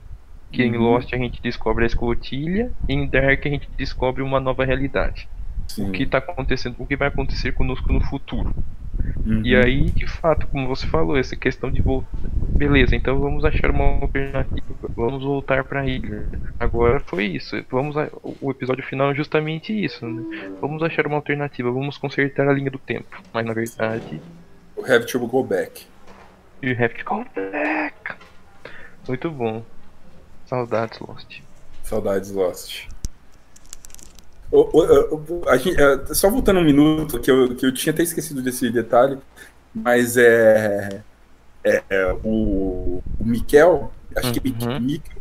Que 0.51 0.63
em 0.63 0.75
Uhum. 0.75 0.83
Lost 0.83 1.13
a 1.13 1.17
gente 1.17 1.41
descobre 1.41 1.83
a 1.83 1.87
escotilha, 1.87 2.71
e 2.87 2.93
em 2.93 3.07
Dark 3.07 3.45
a 3.45 3.49
gente 3.49 3.69
descobre 3.77 4.21
uma 4.21 4.39
nova 4.39 4.63
realidade. 4.65 5.27
Sim. 5.67 5.89
O 5.89 5.91
que 5.91 6.05
tá 6.05 6.19
acontecendo, 6.19 6.75
o 6.79 6.85
que 6.85 6.95
vai 6.95 7.09
acontecer 7.09 7.51
conosco 7.53 7.91
no 7.91 7.99
futuro. 8.01 8.53
Uhum. 9.25 9.41
E 9.45 9.55
aí, 9.55 9.89
de 9.91 10.07
fato, 10.07 10.47
como 10.47 10.67
você 10.67 10.87
falou, 10.87 11.17
essa 11.17 11.35
questão 11.35 11.69
de 11.71 11.81
voltar. 11.81 12.07
Beleza, 12.57 12.95
então 12.95 13.19
vamos 13.19 13.45
achar 13.45 13.69
uma 13.71 13.83
alternativa. 14.01 14.63
Vamos 14.95 15.23
voltar 15.23 15.63
pra 15.63 15.85
ilha. 15.85 16.27
Agora 16.59 16.99
foi 16.99 17.25
isso. 17.25 17.55
Vamos 17.69 17.95
a- 17.97 18.09
O 18.41 18.49
episódio 18.51 18.83
final 18.83 19.11
é 19.11 19.15
justamente 19.15 19.71
isso. 19.73 20.05
Né? 20.07 20.55
Vamos 20.61 20.81
achar 20.81 21.05
uma 21.05 21.15
alternativa. 21.17 21.69
Vamos 21.71 21.97
consertar 21.97 22.47
a 22.47 22.53
linha 22.53 22.71
do 22.71 22.79
tempo. 22.79 23.21
Mas 23.33 23.45
na 23.45 23.53
verdade, 23.53 24.21
Have 24.87 25.05
to 25.05 25.19
go 25.27 25.43
back. 25.43 25.85
you 26.63 26.71
have 26.79 26.93
to 26.95 27.03
go 27.05 27.25
back. 27.35 28.13
Muito 29.07 29.29
bom. 29.29 29.63
Saudades, 30.45 30.99
Lost. 30.99 31.41
Saudades 31.83 32.31
Lost. 32.31 32.87
O- 34.51 34.69
o- 34.79 35.57
gente- 35.57 35.79
é, 35.81 36.13
só 36.13 36.29
voltando 36.29 36.59
um 36.59 36.63
minuto, 36.63 37.19
que 37.19 37.29
eu, 37.29 37.53
que 37.55 37.65
eu 37.65 37.73
tinha 37.73 37.93
até 37.93 38.03
esquecido 38.03 38.41
desse 38.41 38.69
detalhe, 38.69 39.17
mas 39.73 40.15
é, 40.17 41.01
é, 41.63 41.83
é, 41.89 42.13
o, 42.23 43.01
o 43.19 43.25
Miquel, 43.25 43.91
acho 44.15 44.31
que 44.33 44.49
Uhum. 44.49 44.79
Miquel, 44.79 45.17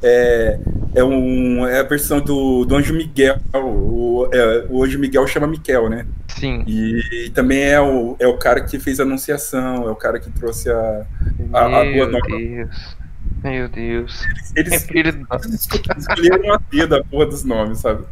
é, 0.00 0.60
é, 0.94 1.02
um, 1.04 1.66
é 1.66 1.80
a 1.80 1.82
versão 1.82 2.20
do, 2.20 2.64
do 2.64 2.76
Anjo 2.76 2.94
Miguel. 2.94 3.38
O, 3.52 4.28
é, 4.32 4.66
o 4.70 4.84
Anjo 4.84 4.98
Miguel 4.98 5.26
chama 5.26 5.46
Miquel, 5.48 5.88
né? 5.90 6.06
Sim. 6.28 6.62
E, 6.68 7.30
também 7.30 7.64
é 7.64 7.80
o, 7.80 8.14
é 8.20 8.26
o 8.28 8.38
cara 8.38 8.60
que 8.60 8.78
fez 8.78 9.00
a 9.00 9.02
anunciação, 9.02 9.88
é 9.88 9.90
o 9.90 9.96
cara 9.96 10.20
que 10.20 10.30
trouxe 10.30 10.70
a. 10.70 11.04
A- 11.52 11.66
a 11.66 11.68
boa 11.68 11.84
Meu 11.84 12.10
nova. 12.12 12.26
Deus. 12.28 12.96
Meu 13.42 13.68
Deus. 13.68 14.22
Eles, 14.54 14.72
É 14.72 14.78
porque 14.80 14.98
ele. 14.98 15.08
eles 15.44 15.68
escolheram 16.00 16.54
a 16.54 16.60
D 16.70 16.86
da 16.86 17.02
porra 17.04 17.26
dos 17.26 17.44
nomes, 17.44 17.78
sabe? 17.80 18.04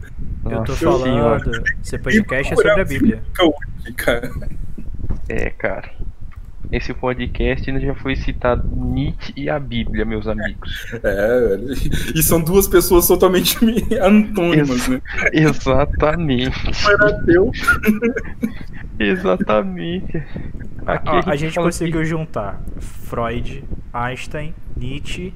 Eu 0.51 0.65
tô 0.65 0.73
falando, 0.75 1.51
esse 1.83 1.99
podcast 1.99 2.53
é 2.53 2.57
sobre 2.57 2.81
a 2.81 2.85
Bíblia. 2.85 3.23
Cara. 3.97 4.31
É, 5.29 5.51
cara. 5.51 5.91
Esse 6.71 6.93
podcast 6.93 7.71
ainda 7.71 7.81
já 7.81 7.95
foi 7.95 8.17
citado 8.17 8.69
Nietzsche 8.75 9.33
e 9.37 9.49
a 9.49 9.59
Bíblia, 9.59 10.05
meus 10.05 10.27
amigos. 10.27 10.93
É, 11.03 11.49
velho. 11.49 11.73
E 12.15 12.23
são 12.23 12.41
duas 12.41 12.67
pessoas 12.67 13.07
totalmente 13.07 13.57
antônimas, 14.03 14.89
né? 14.89 15.01
Exatamente. 15.33 16.59
Um 16.67 16.91
era 16.91 17.09
ateu. 17.11 17.53
Exatamente. 18.99 20.25
Aqui 20.87 21.09
Ó, 21.09 21.31
a 21.31 21.37
gente 21.37 21.55
fala 21.55 21.67
conseguiu 21.67 22.05
juntar 22.05 22.61
Freud, 22.79 23.63
Einstein, 23.93 24.55
Nietzsche 24.77 25.33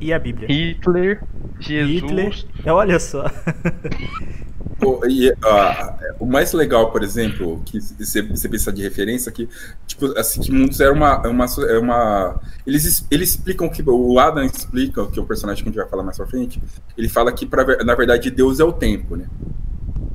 e 0.00 0.12
a 0.12 0.18
que 0.18 0.32
Bíblia. 0.32 0.48
Hitler, 0.48 1.22
Jesus. 1.62 1.92
Hitler. 2.02 2.44
É, 2.64 2.72
olha 2.72 2.98
só. 2.98 3.24
Pô, 4.78 5.00
e, 5.06 5.32
ah, 5.44 5.96
o 6.18 6.26
mais 6.26 6.52
legal, 6.52 6.90
por 6.90 7.04
exemplo, 7.04 7.62
que 7.64 7.78
você, 7.80 8.22
pensa 8.48 8.72
de 8.72 8.82
referência, 8.82 9.30
que, 9.30 9.48
tipo, 9.86 10.06
assim, 10.18 10.40
que 10.40 10.50
Mundos 10.50 10.80
era 10.80 10.92
uma. 10.92 11.22
é 11.24 11.28
uma, 11.28 11.46
é 11.68 11.78
uma 11.78 12.40
eles, 12.66 12.84
es- 12.84 13.06
eles 13.10 13.30
explicam 13.30 13.68
que. 13.68 13.82
O 13.88 14.18
Adam 14.18 14.42
explica, 14.44 15.06
que 15.06 15.18
é 15.18 15.22
o 15.22 15.26
personagem 15.26 15.62
que 15.62 15.68
a 15.68 15.72
gente 15.72 15.80
vai 15.80 15.88
falar 15.88 16.02
mais 16.02 16.16
pra 16.16 16.26
frente, 16.26 16.60
ele 16.98 17.08
fala 17.08 17.32
que, 17.32 17.46
pra, 17.46 17.84
na 17.84 17.94
verdade, 17.94 18.30
Deus 18.30 18.58
é 18.58 18.64
o 18.64 18.72
tempo, 18.72 19.16
né? 19.16 19.26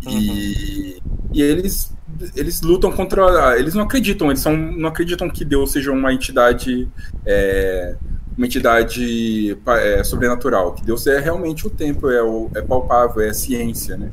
E, 0.10 0.98
e 1.34 1.42
eles, 1.42 1.94
eles 2.36 2.62
lutam 2.62 2.92
contra. 2.92 3.58
Eles 3.58 3.74
não 3.74 3.84
acreditam, 3.84 4.28
eles 4.30 4.42
são, 4.42 4.56
não 4.56 4.90
acreditam 4.90 5.30
que 5.30 5.46
Deus 5.46 5.72
seja 5.72 5.92
uma 5.92 6.14
entidade. 6.14 6.88
é, 7.26 7.96
uma 8.38 8.46
entidade 8.46 9.58
é, 9.68 10.04
sobrenatural, 10.04 10.74
que 10.74 10.86
Deus 10.86 11.08
é 11.08 11.20
realmente 11.20 11.66
o 11.66 11.70
tempo, 11.70 12.10
é, 12.10 12.22
o, 12.22 12.50
é 12.56 12.62
palpável, 12.62 13.22
é 13.22 13.30
a 13.30 13.34
ciência, 13.34 13.98
né? 13.98 14.12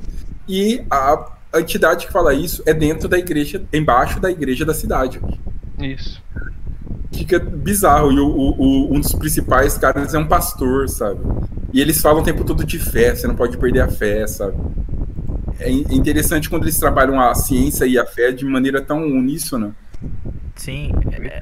E 0.49 0.85
a, 0.91 1.33
a 1.53 1.61
entidade 1.61 2.07
que 2.07 2.13
fala 2.13 2.35
isso 2.35 2.63
é 2.67 2.73
dentro 2.75 3.09
da 3.09 3.19
igreja, 3.19 3.63
embaixo 3.73 4.21
da 4.21 4.31
igreja 4.31 4.65
da 4.65 4.75
cidade. 4.75 5.21
Isso. 5.79 6.23
Fica 7.13 7.39
bizarro. 7.39 8.13
E 8.13 8.19
o, 8.19 8.27
o- 8.27 8.95
um 8.95 9.01
dos 9.01 9.13
principais 9.15 9.79
caras 9.79 10.15
é 10.15 10.19
um 10.19 10.27
pastor, 10.27 10.89
sabe? 10.89 11.21
E 11.73 11.81
eles 11.81 12.01
falam 12.01 12.23
o 12.23 12.25
tempo 12.25 12.45
todo 12.45 12.65
de 12.65 12.79
fé, 12.79 13.15
você 13.15 13.27
não 13.27 13.35
pode 13.37 13.57
perder 13.59 13.81
a 13.81 13.89
fé, 13.89 14.27
sabe? 14.27 14.57
É 15.59 15.69
é 15.69 15.95
interessante 15.95 16.51
quando 16.51 16.65
eles 16.65 16.79
trabalham 16.79 17.21
a 17.21 17.35
ciência 17.35 17.87
e 17.87 17.99
a 17.99 18.05
fé 18.07 18.33
de 18.33 18.45
maneira 18.45 18.81
tão 18.81 19.05
uníssona. 19.05 19.75
Sim, 20.57 20.91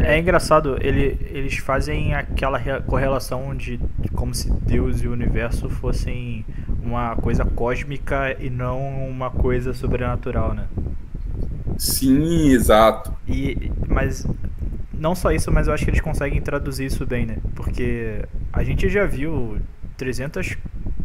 é, 0.00 0.14
é 0.14 0.18
engraçado, 0.18 0.78
ele, 0.80 1.18
eles 1.30 1.58
fazem 1.58 2.14
aquela 2.14 2.56
re- 2.56 2.80
correlação 2.82 3.54
de, 3.54 3.76
de 3.98 4.08
como 4.10 4.34
se 4.34 4.50
Deus 4.50 5.02
e 5.02 5.08
o 5.08 5.12
universo 5.12 5.68
fossem 5.68 6.46
uma 6.82 7.14
coisa 7.16 7.44
cósmica 7.44 8.34
e 8.40 8.48
não 8.48 8.80
uma 9.08 9.30
coisa 9.30 9.74
sobrenatural, 9.74 10.54
né? 10.54 10.66
Sim, 11.76 12.50
exato. 12.52 13.14
E, 13.26 13.70
mas 13.88 14.26
não 14.92 15.14
só 15.14 15.30
isso, 15.32 15.52
mas 15.52 15.66
eu 15.68 15.74
acho 15.74 15.84
que 15.84 15.90
eles 15.90 16.00
conseguem 16.00 16.40
traduzir 16.40 16.86
isso 16.86 17.06
bem, 17.06 17.26
né? 17.26 17.38
Porque 17.54 18.24
a 18.52 18.64
gente 18.64 18.88
já 18.88 19.06
viu 19.06 19.58
300, 19.96 20.56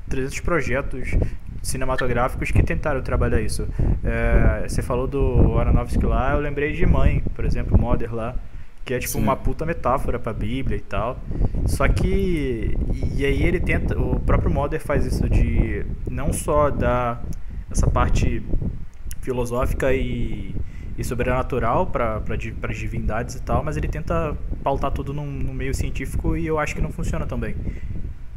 300 0.09 0.39
projetos 0.41 1.11
cinematográficos 1.67 2.49
que 2.49 2.63
tentaram 2.63 3.01
trabalhar 3.01 3.41
isso. 3.41 3.67
É, 4.03 4.67
você 4.67 4.81
falou 4.81 5.05
do 5.07 5.59
Aronofsky 5.59 6.05
lá, 6.05 6.33
eu 6.33 6.39
lembrei 6.39 6.73
de 6.73 6.85
Mãe, 6.85 7.21
por 7.35 7.43
exemplo, 7.43 7.77
Mother 7.77 8.13
lá, 8.15 8.35
que 8.85 8.93
é 8.93 8.99
tipo 8.99 9.13
Sim. 9.13 9.21
uma 9.21 9.35
puta 9.35 9.65
metáfora 9.65 10.17
pra 10.17 10.31
Bíblia 10.31 10.77
e 10.77 10.81
tal. 10.81 11.19
Só 11.65 11.87
que 11.87 12.77
e 13.15 13.25
aí 13.25 13.43
ele 13.43 13.59
tenta, 13.59 13.99
o 13.99 14.19
próprio 14.19 14.49
Mother 14.49 14.79
faz 14.79 15.05
isso 15.05 15.29
de 15.29 15.85
não 16.09 16.31
só 16.31 16.69
dar 16.69 17.21
essa 17.69 17.85
parte 17.85 18.41
filosófica 19.21 19.93
e, 19.93 20.55
e 20.97 21.03
sobrenatural 21.03 21.87
para 21.87 22.23
as 22.69 22.77
divindades 22.77 23.35
e 23.35 23.41
tal, 23.41 23.61
mas 23.61 23.75
ele 23.75 23.89
tenta 23.89 24.37
pautar 24.63 24.91
tudo 24.91 25.13
num, 25.13 25.25
num 25.25 25.53
meio 25.53 25.73
científico 25.73 26.37
e 26.37 26.47
eu 26.47 26.57
acho 26.57 26.73
que 26.73 26.81
não 26.81 26.91
funciona 26.91 27.25
também. 27.25 27.55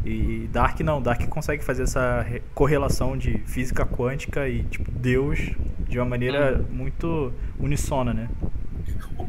E 0.04 0.48
Dark 0.52 0.80
não, 0.80 1.00
Dark 1.00 1.26
consegue 1.28 1.62
fazer 1.62 1.82
essa 1.82 2.22
re- 2.22 2.42
correlação 2.54 3.16
de 3.16 3.38
física 3.46 3.84
quântica 3.84 4.48
e 4.48 4.62
tipo 4.64 4.90
Deus 4.90 5.38
de 5.88 5.98
uma 5.98 6.06
maneira 6.06 6.64
muito 6.70 7.32
unissona, 7.58 8.14
né? 8.14 8.28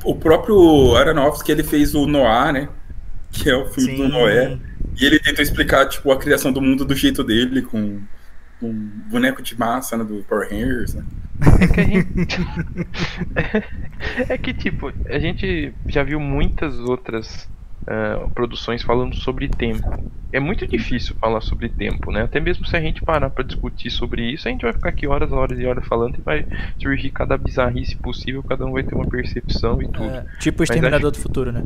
O, 0.04 0.16
próprio 0.16 0.96
Aronofsky, 0.96 1.52
ele 1.52 1.64
fez 1.64 1.94
o 1.94 2.08
Noah, 2.08 2.54
né? 2.54 2.70
Que 3.32 3.50
é 3.50 3.56
o 3.56 3.66
filme 3.68 3.98
do 3.98 4.08
Noé. 4.08 4.58
E 5.00 5.06
ele 5.06 5.20
tentou 5.20 5.44
explicar, 5.44 5.88
tipo, 5.88 6.12
a 6.12 6.18
criação 6.18 6.52
do 6.52 6.62
mundo 6.62 6.86
do 6.86 6.96
jeito 6.96 7.24
dele, 7.24 7.62
com 7.62 8.02
com 8.62 8.70
um 8.70 8.92
boneco 9.10 9.42
de 9.42 9.58
massa, 9.58 9.98
né? 9.98 10.04
Do 10.04 10.24
Power 10.24 10.48
Rangers, 10.50 10.94
né? 10.94 11.04
É 11.60 11.68
que 11.68 11.80
a 11.80 11.84
gente. 11.84 12.38
é 14.30 14.38
que, 14.38 14.54
tipo, 14.54 14.94
a 15.10 15.18
gente 15.18 15.74
já 15.88 16.04
viu 16.04 16.20
muitas 16.20 16.78
outras 16.80 17.50
ah, 17.88 18.28
produções 18.34 18.84
falando 18.84 19.16
sobre 19.16 19.48
tempo. 19.48 20.04
É 20.32 20.40
muito 20.40 20.66
difícil 20.66 21.16
falar 21.20 21.42
sobre 21.42 21.68
tempo, 21.68 22.12
né? 22.12 22.22
Até 22.22 22.40
mesmo 22.40 22.66
se 22.66 22.76
a 22.76 22.80
gente 22.80 23.02
parar 23.02 23.30
pra 23.30 23.44
discutir 23.44 23.90
sobre 23.90 24.32
isso, 24.32 24.48
a 24.48 24.52
gente 24.52 24.62
vai 24.62 24.72
ficar 24.72 24.90
aqui 24.90 25.06
horas, 25.06 25.32
horas 25.32 25.60
e 25.60 25.66
horas 25.66 25.86
falando 25.86 26.18
e 26.18 26.22
vai 26.22 26.46
surgir 26.80 27.10
cada 27.10 27.38
bizarrice 27.38 27.96
possível, 27.98 28.42
cada 28.44 28.66
um 28.66 28.72
vai 28.72 28.84
ter 28.84 28.96
uma 28.96 29.08
percepção 29.08 29.82
e 29.82 29.88
tudo. 29.88 30.10
É, 30.10 30.26
tipo 30.40 30.62
o 30.62 30.64
Exterminador 30.64 31.12
do 31.12 31.18
Futuro, 31.18 31.52
né? 31.52 31.64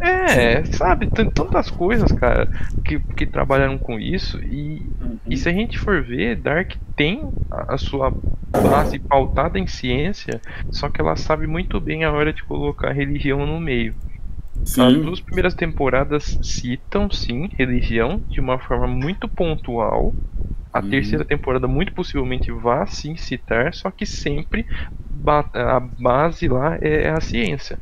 É, 0.00 0.64
sabe, 0.64 1.06
tem 1.08 1.30
tantas 1.30 1.70
coisas, 1.70 2.10
cara, 2.12 2.46
que, 2.84 2.98
que 2.98 3.26
trabalharam 3.26 3.78
com 3.78 3.98
isso 3.98 4.38
e, 4.38 4.82
e 5.26 5.36
se 5.36 5.48
a 5.48 5.52
gente 5.52 5.78
for 5.78 6.02
ver, 6.02 6.36
Dark 6.36 6.72
tem 6.94 7.28
a, 7.50 7.74
a 7.74 7.78
sua 7.78 8.12
base 8.50 8.98
pautada 8.98 9.58
em 9.58 9.66
ciência, 9.66 10.40
só 10.70 10.88
que 10.88 11.00
ela 11.00 11.16
sabe 11.16 11.46
muito 11.46 11.80
bem 11.80 12.04
a 12.04 12.12
hora 12.12 12.32
de 12.32 12.42
colocar 12.44 12.92
religião 12.92 13.46
no 13.46 13.58
meio. 13.58 13.94
As 14.76 14.94
Sim, 14.94 15.00
duas 15.00 15.20
primeiras 15.20 15.54
temporadas 15.54 16.38
citam, 16.42 17.10
sim, 17.10 17.48
religião 17.58 18.24
de 18.30 18.40
uma 18.40 18.58
forma 18.60 18.86
muito 18.88 19.28
pontual. 19.28 20.16
A 20.72 20.82
Uhum. 20.82 20.82
terceira 20.82 21.26
temporada 21.26 21.68
muito 21.68 21.94
possivelmente 21.94 22.52
vai 22.52 22.86
sim 22.88 23.16
citar, 23.16 23.74
só 23.74 23.90
que 23.90 24.06
sempre 24.06 24.66
ba- 25.10 25.50
a 25.54 25.80
base 25.80 26.48
lá 26.48 26.78
é 26.82 27.10
a 27.10 27.20
ciência. 27.20 27.80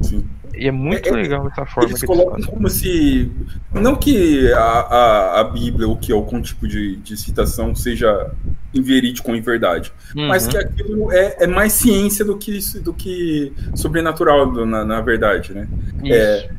sim. 0.00 0.43
E 0.56 0.68
é 0.68 0.72
muito 0.72 1.08
É- 1.08 1.12
é- 1.12 1.22
legal 1.22 1.46
essa 1.48 1.66
forma 1.66 1.90
Eles 1.90 2.00
que 2.00 2.06
eles 2.06 2.18
colocam 2.20 2.42
como 2.42 2.68
se. 2.68 3.30
Não 3.72 3.96
que 3.96 4.52
a, 4.52 4.58
a, 4.58 5.40
a 5.40 5.44
Bíblia 5.44 5.88
ou 5.88 5.96
que 5.96 6.12
algum 6.12 6.40
tipo 6.40 6.66
de, 6.66 6.96
de 6.96 7.16
citação 7.16 7.74
seja 7.74 8.30
em 8.74 8.82
verídico 8.82 9.30
ou 9.30 9.36
em 9.36 9.40
verdade. 9.40 9.92
Uhum. 10.16 10.28
Mas 10.28 10.46
que 10.46 10.56
aquilo 10.56 11.12
é, 11.12 11.36
é, 11.40 11.46
mais 11.46 11.72
ciência 11.72 12.24
do 12.24 12.36
que, 12.36 12.58
do 12.80 12.92
que 12.92 13.52
sobrenatural, 13.74 14.52
na, 14.66 14.84
na 14.84 15.00
verdade, 15.00 15.52
né? 15.54 15.68
É, 16.06 16.50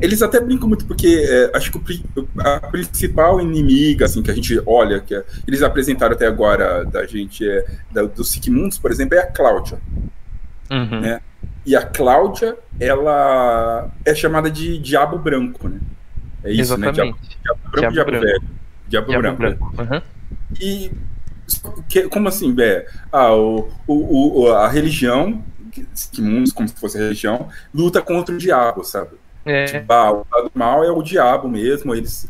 eles 0.00 0.22
até 0.22 0.40
brincam 0.40 0.68
muito 0.68 0.86
porque 0.86 1.24
é, 1.28 1.56
acho 1.56 1.72
que 1.72 2.02
o, 2.16 2.28
a 2.38 2.60
principal 2.60 3.40
inimiga 3.40 4.04
assim 4.04 4.22
que 4.22 4.30
a 4.30 4.34
gente 4.34 4.60
olha 4.66 5.00
que 5.00 5.14
é, 5.14 5.24
eles 5.46 5.62
apresentaram 5.62 6.14
até 6.14 6.26
agora 6.26 6.84
da 6.84 7.06
gente 7.06 7.46
é 7.48 7.64
da, 7.92 8.02
do 8.02 8.24
Sigmundos, 8.24 8.78
por 8.78 8.90
exemplo, 8.90 9.16
é 9.16 9.20
a 9.20 9.26
Cláudia, 9.26 9.78
uhum. 10.70 11.00
né? 11.00 11.20
E 11.66 11.74
a 11.74 11.82
Cláudia, 11.82 12.56
ela 12.78 13.90
é 14.04 14.14
chamada 14.14 14.50
de 14.50 14.78
Diabo 14.78 15.18
Branco, 15.18 15.68
né? 15.68 15.80
É 16.42 16.50
isso, 16.50 16.74
Exatamente. 16.74 16.98
né? 16.98 17.04
Diabo, 17.04 17.18
diabo 17.42 17.60
Branco, 17.70 17.92
Diabo, 17.92 18.10
diabo 18.10 18.26
Velho. 18.26 18.42
Diabo, 18.86 19.06
diabo 19.08 19.36
Branco. 19.36 19.70
branco. 19.70 19.94
Uhum. 19.94 20.02
E 20.60 20.90
que, 21.88 22.08
como 22.08 22.28
assim, 22.28 22.54
é, 22.60 22.86
ah, 23.12 23.34
o, 23.34 23.68
o, 23.86 24.42
o, 24.42 24.52
a 24.52 24.68
religião, 24.68 25.42
Sigmundos, 25.94 26.52
como 26.52 26.68
se 26.68 26.74
fosse 26.74 26.96
a 26.96 27.00
religião, 27.00 27.48
luta 27.74 28.00
contra 28.00 28.34
o 28.34 28.38
diabo, 28.38 28.84
sabe? 28.84 29.16
É. 29.44 29.64
Tipo, 29.64 29.92
ah, 29.92 30.12
o 30.12 30.26
lado 30.30 30.50
mal 30.54 30.84
é 30.84 30.90
o 30.90 31.02
diabo 31.02 31.48
mesmo, 31.48 31.94
eles 31.94 32.28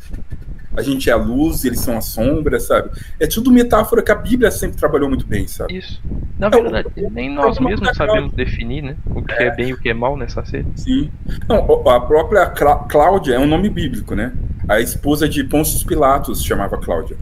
a 0.76 0.82
gente 0.82 1.08
é 1.08 1.12
a 1.12 1.16
luz, 1.16 1.64
eles 1.64 1.80
são 1.80 1.96
a 1.96 2.00
sombra, 2.00 2.58
sabe? 2.58 2.90
É 3.20 3.26
tudo 3.26 3.50
metáfora 3.50 4.02
que 4.02 4.10
a 4.10 4.14
Bíblia 4.14 4.50
sempre 4.50 4.76
trabalhou 4.76 5.08
muito 5.08 5.26
bem, 5.26 5.46
sabe? 5.46 5.76
Isso. 5.76 6.02
Na 6.38 6.48
verdade, 6.48 6.88
nem 7.10 7.32
nós 7.32 7.58
mesmos 7.58 7.96
sabemos 7.96 8.32
definir, 8.32 8.82
né? 8.82 8.96
O 9.06 9.22
que 9.22 9.34
é. 9.34 9.46
é 9.46 9.54
bem 9.54 9.68
e 9.68 9.72
o 9.72 9.78
que 9.78 9.88
é 9.88 9.94
mal 9.94 10.16
nessa 10.16 10.44
série. 10.44 10.66
Sim. 10.74 11.10
Não, 11.48 11.88
a 11.88 12.00
própria 12.00 12.46
Cláudia 12.46 13.34
é 13.34 13.38
um 13.38 13.46
nome 13.46 13.68
bíblico, 13.68 14.14
né? 14.14 14.32
A 14.68 14.80
esposa 14.80 15.28
de 15.28 15.44
Pôncio 15.44 15.86
Pilatos 15.86 16.42
chamava 16.42 16.76
Cláudia. 16.78 17.16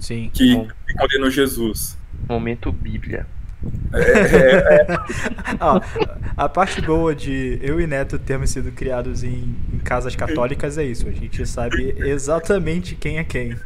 Sim. 0.00 0.30
Que 0.32 0.54
Bom. 0.54 0.68
condenou 0.98 1.30
Jesus. 1.30 1.96
Momento 2.28 2.72
Bíblia. 2.72 3.26
É, 3.92 4.00
é, 4.00 4.82
é. 4.82 4.86
Ó, 5.60 5.80
a 6.36 6.48
parte 6.48 6.80
boa 6.80 7.14
de 7.14 7.58
eu 7.62 7.80
e 7.80 7.86
Neto 7.86 8.18
termos 8.18 8.50
sido 8.50 8.70
criados 8.72 9.22
em, 9.22 9.54
em, 9.72 9.78
casas 9.78 10.14
católicas 10.14 10.76
é 10.78 10.84
isso. 10.84 11.08
A 11.08 11.12
gente 11.12 11.46
sabe 11.46 11.94
exatamente 11.98 12.94
quem 12.94 13.18
é 13.18 13.24
quem. 13.24 13.56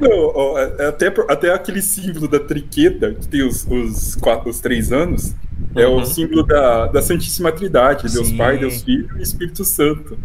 Não, 0.00 0.58
é, 0.58 0.86
até, 0.88 1.12
até 1.28 1.52
aquele 1.52 1.82
símbolo 1.82 2.28
da 2.28 2.40
triqueta, 2.40 3.14
que 3.14 3.28
tem 3.28 3.42
os, 3.42 3.66
os, 3.66 4.16
quatro, 4.16 4.50
os 4.50 4.60
três 4.60 4.92
anos, 4.92 5.34
uhum. 5.74 5.82
é 5.82 5.86
o 5.86 5.96
uhum. 5.96 6.04
símbolo 6.04 6.42
da, 6.42 6.86
da 6.86 7.02
Santíssima 7.02 7.52
Trindade, 7.52 8.12
Deus 8.12 8.28
Sim. 8.28 8.36
Pai, 8.36 8.58
Deus 8.58 8.82
Filho 8.82 9.08
e 9.18 9.22
Espírito 9.22 9.64
Santo. 9.64 10.18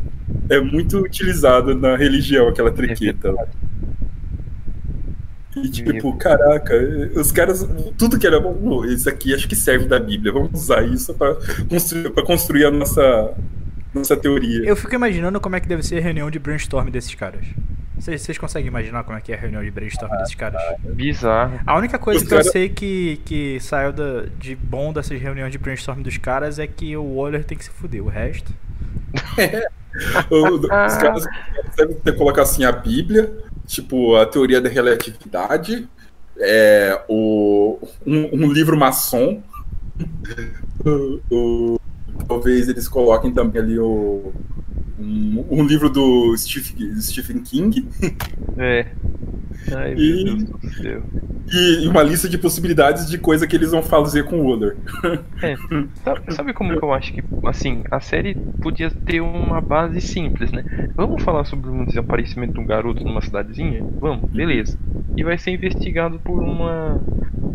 É 0.50 0.60
muito 0.60 0.98
utilizado 0.98 1.76
na 1.76 1.96
religião 1.96 2.48
aquela 2.48 2.72
triqueta. 2.72 3.30
É 3.30 3.48
e 5.56 5.70
tipo, 5.70 6.16
caraca, 6.18 6.74
os 7.16 7.32
caras, 7.32 7.68
tudo 7.98 8.18
que 8.18 8.26
era 8.26 8.40
bom, 8.40 8.86
isso 8.86 9.10
aqui 9.10 9.34
acho 9.34 9.48
que 9.48 9.56
serve 9.56 9.86
da 9.86 10.00
Bíblia, 10.00 10.32
vamos 10.32 10.52
usar 10.54 10.84
isso 10.84 11.14
para 11.14 11.36
construir, 11.70 12.10
pra 12.12 12.24
construir 12.24 12.66
a 12.66 12.72
nossa, 12.72 13.34
nossa 13.94 14.16
teoria. 14.16 14.66
Eu 14.66 14.76
fico 14.76 14.96
imaginando 14.96 15.40
como 15.42 15.56
é 15.56 15.60
que 15.60 15.68
deve 15.68 15.84
ser 15.84 15.98
a 15.98 16.02
reunião 16.02 16.32
de 16.32 16.40
brainstorm 16.40 16.90
desses 16.90 17.14
caras. 17.16 17.46
Vocês, 18.02 18.22
vocês 18.22 18.38
conseguem 18.38 18.68
imaginar 18.68 19.04
como 19.04 19.16
é 19.16 19.22
que 19.22 19.32
é 19.32 19.36
a 19.36 19.40
reunião 19.40 19.64
de 19.64 19.70
brainstorm 19.70 20.12
ah, 20.12 20.18
desses 20.18 20.34
caras? 20.34 20.60
Bizarro. 20.80 21.60
A 21.68 21.78
única 21.78 22.00
coisa 22.00 22.18
os 22.18 22.24
que 22.24 22.30
cara... 22.30 22.42
eu 22.42 22.52
sei 22.52 22.68
que, 22.68 23.22
que 23.24 23.60
saiu 23.60 23.94
da, 23.94 24.24
de 24.40 24.56
bom 24.56 24.92
dessas 24.92 25.22
reuniões 25.22 25.52
de 25.52 25.60
brainstorm 25.60 26.02
dos 26.02 26.18
caras 26.18 26.58
é 26.58 26.66
que 26.66 26.98
o 26.98 27.18
Waller 27.18 27.44
tem 27.44 27.56
que 27.56 27.66
se 27.66 27.70
fuder, 27.70 28.04
o 28.04 28.08
resto. 28.08 28.52
É. 29.38 29.68
os 30.32 30.96
caras 30.96 31.26
devem 31.76 32.18
colocar 32.18 32.44
assim 32.44 32.64
a 32.64 32.72
Bíblia, 32.72 33.30
tipo 33.72 34.16
a 34.18 34.26
teoria 34.26 34.60
da 34.60 34.68
relatividade, 34.68 35.88
é, 36.38 37.02
o, 37.08 37.80
um, 38.06 38.46
um 38.46 38.52
livro 38.52 38.78
maçom, 38.78 39.42
o, 40.86 41.20
o, 41.32 41.80
talvez 42.28 42.68
eles 42.68 42.90
coloquem 42.90 43.34
também 43.34 43.62
ali 43.62 43.80
o, 43.80 44.34
um, 45.02 45.46
um 45.50 45.64
livro 45.66 45.90
do 45.90 46.36
Steve, 46.38 47.02
Stephen 47.02 47.42
King. 47.42 47.88
É. 48.58 48.86
Ai, 49.74 49.94
e, 49.96 50.24
meu 50.24 50.36
Deus 50.36 50.50
do 50.50 50.70
céu. 50.70 51.04
E 51.54 51.88
uma 51.88 52.02
lista 52.02 52.30
de 52.30 52.38
possibilidades 52.38 53.10
de 53.10 53.18
coisa 53.18 53.46
que 53.46 53.56
eles 53.56 53.72
vão 53.72 53.84
fazer 53.84 54.24
com 54.24 54.40
o 54.40 54.50
Waller. 54.50 54.78
É. 55.44 55.56
Sabe, 56.04 56.34
sabe 56.34 56.54
como 56.54 56.78
que 56.78 56.84
eu 56.84 56.94
acho 56.94 57.14
que, 57.14 57.24
assim, 57.46 57.84
a 57.90 58.00
série 58.00 58.36
podia 58.62 58.90
ter 58.90 59.22
uma 59.22 59.60
base 59.60 60.00
simples, 60.02 60.52
né? 60.52 60.64
Vamos 60.96 61.22
falar 61.24 61.44
sobre 61.46 61.70
um 61.70 61.86
desaparecimento 61.86 62.54
de 62.54 62.60
um 62.60 62.66
garoto 62.66 63.04
numa 63.04 63.22
cidadezinha? 63.22 63.84
Vamos, 64.00 64.30
beleza. 64.30 64.78
E 65.18 65.24
vai 65.24 65.38
ser 65.38 65.52
investigado 65.52 66.20
por 66.20 66.40
uma. 66.40 67.02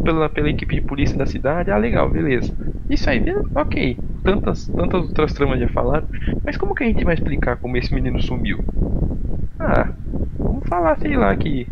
pela, 0.05 0.29
pela 0.29 0.51
equipe 0.51 0.75
de 0.75 0.81
polícia 0.83 1.17
da 1.17 1.27
cidade. 1.27 1.71
Ah, 1.71 1.79
legal, 1.79 2.11
beleza. 2.11 2.53
Isso 2.91 3.09
aí, 3.09 3.23
ok. 3.55 3.99
Tantas, 4.23 4.69
tantas 4.69 5.03
outras 5.03 5.33
tramas 5.33 5.61
já 5.61 5.69
falaram. 5.69 6.07
Mas 6.45 6.57
como 6.57 6.75
que 6.75 6.85
a 6.85 6.87
gente 6.87 7.05
vai 7.05 7.15
explicar 7.15 7.36
como 7.57 7.76
esse 7.76 7.95
menino 7.95 8.20
sumiu? 8.22 8.64
Ah, 9.59 9.93
vamos 10.39 10.66
falar, 10.68 10.99
sei 10.99 11.16
lá, 11.16 11.34
que, 11.37 11.66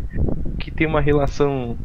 que 0.59 0.71
tem 0.71 0.87
uma 0.87 1.01
relação 1.01 1.77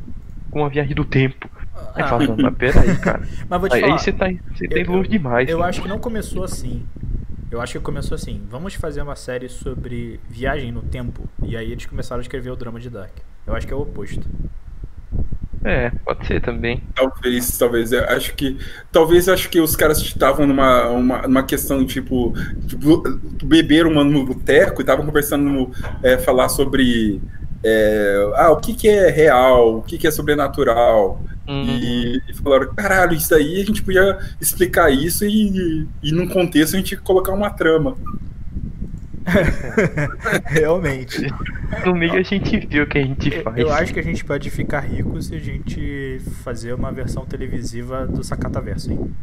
com 0.50 0.64
a 0.64 0.68
viagem 0.68 0.94
do 0.94 1.04
tempo. 1.04 1.48
Aí 1.94 2.02
ah. 2.02 2.08
fala, 2.08 2.36
mas 2.36 2.54
peraí, 2.56 2.96
cara. 2.98 3.22
Mas 3.48 3.60
vou 3.60 3.68
te 3.68 3.74
aí, 3.74 3.80
falar, 3.80 3.92
aí 3.94 3.98
você 3.98 4.12
tá, 4.12 4.26
você 4.54 4.68
tá 4.68 4.92
longe 4.92 5.08
demais. 5.08 5.48
Eu 5.48 5.62
acho 5.62 5.82
que 5.82 5.88
não 5.88 5.98
começou 5.98 6.44
assim. 6.44 6.84
Eu 7.50 7.60
acho 7.60 7.72
que 7.72 7.80
começou 7.80 8.14
assim. 8.14 8.42
Vamos 8.48 8.74
fazer 8.74 9.02
uma 9.02 9.16
série 9.16 9.48
sobre 9.48 10.20
viagem 10.28 10.70
no 10.70 10.82
tempo. 10.82 11.28
E 11.42 11.56
aí 11.56 11.72
eles 11.72 11.86
começaram 11.86 12.20
a 12.20 12.22
escrever 12.22 12.50
o 12.50 12.56
drama 12.56 12.78
de 12.78 12.88
Dark. 12.88 13.12
Eu 13.46 13.56
acho 13.56 13.66
que 13.66 13.72
é 13.72 13.76
o 13.76 13.80
oposto. 13.80 14.24
É, 15.62 15.90
pode 16.04 16.26
ser 16.26 16.40
também. 16.40 16.82
Talvez, 16.94 17.58
talvez. 17.58 17.92
Eu 17.92 18.04
acho 18.04 18.34
que. 18.34 18.56
Talvez 18.90 19.28
acho 19.28 19.48
que 19.50 19.60
os 19.60 19.76
caras 19.76 19.98
estavam 19.98 20.46
numa 20.46 20.88
uma, 20.88 21.26
uma 21.26 21.42
questão 21.42 21.84
tipo, 21.84 22.32
tipo. 22.66 23.02
Beberam 23.44 23.90
uma 23.90 24.04
no 24.04 24.24
boteco 24.24 24.80
e 24.80 24.82
estavam 24.82 25.04
conversando 25.04 25.70
é, 26.02 26.16
falar 26.16 26.48
sobre. 26.48 27.20
É, 27.62 28.32
ah, 28.36 28.52
o 28.52 28.56
que, 28.56 28.72
que 28.72 28.88
é 28.88 29.10
real, 29.10 29.78
o 29.78 29.82
que, 29.82 29.98
que 29.98 30.06
é 30.06 30.10
sobrenatural. 30.10 31.22
Uhum. 31.46 31.64
E, 31.64 32.22
e, 32.28 32.34
falaram, 32.34 32.72
caralho, 32.74 33.14
isso 33.14 33.34
aí 33.34 33.60
a 33.60 33.64
gente 33.64 33.82
podia 33.82 34.18
explicar 34.40 34.90
isso 34.90 35.26
e, 35.26 35.86
e 36.02 36.12
num 36.12 36.28
contexto 36.28 36.74
a 36.74 36.78
gente 36.78 36.96
colocar 36.96 37.32
uma 37.32 37.50
trama. 37.50 37.96
Realmente. 40.46 41.26
No 41.84 41.94
meio 41.94 42.14
a 42.14 42.22
gente 42.22 42.66
viu 42.66 42.84
o 42.84 42.86
que 42.86 42.98
a 42.98 43.02
gente 43.02 43.42
faz. 43.42 43.56
Eu 43.56 43.72
acho 43.72 43.92
que 43.92 44.00
a 44.00 44.02
gente 44.02 44.24
pode 44.24 44.50
ficar 44.50 44.80
rico 44.80 45.20
se 45.22 45.34
a 45.34 45.38
gente 45.38 46.20
fazer 46.42 46.72
uma 46.74 46.90
versão 46.92 47.24
televisiva 47.24 48.06
do 48.06 48.22
Sakataverso, 48.24 48.92
hein? 48.92 49.14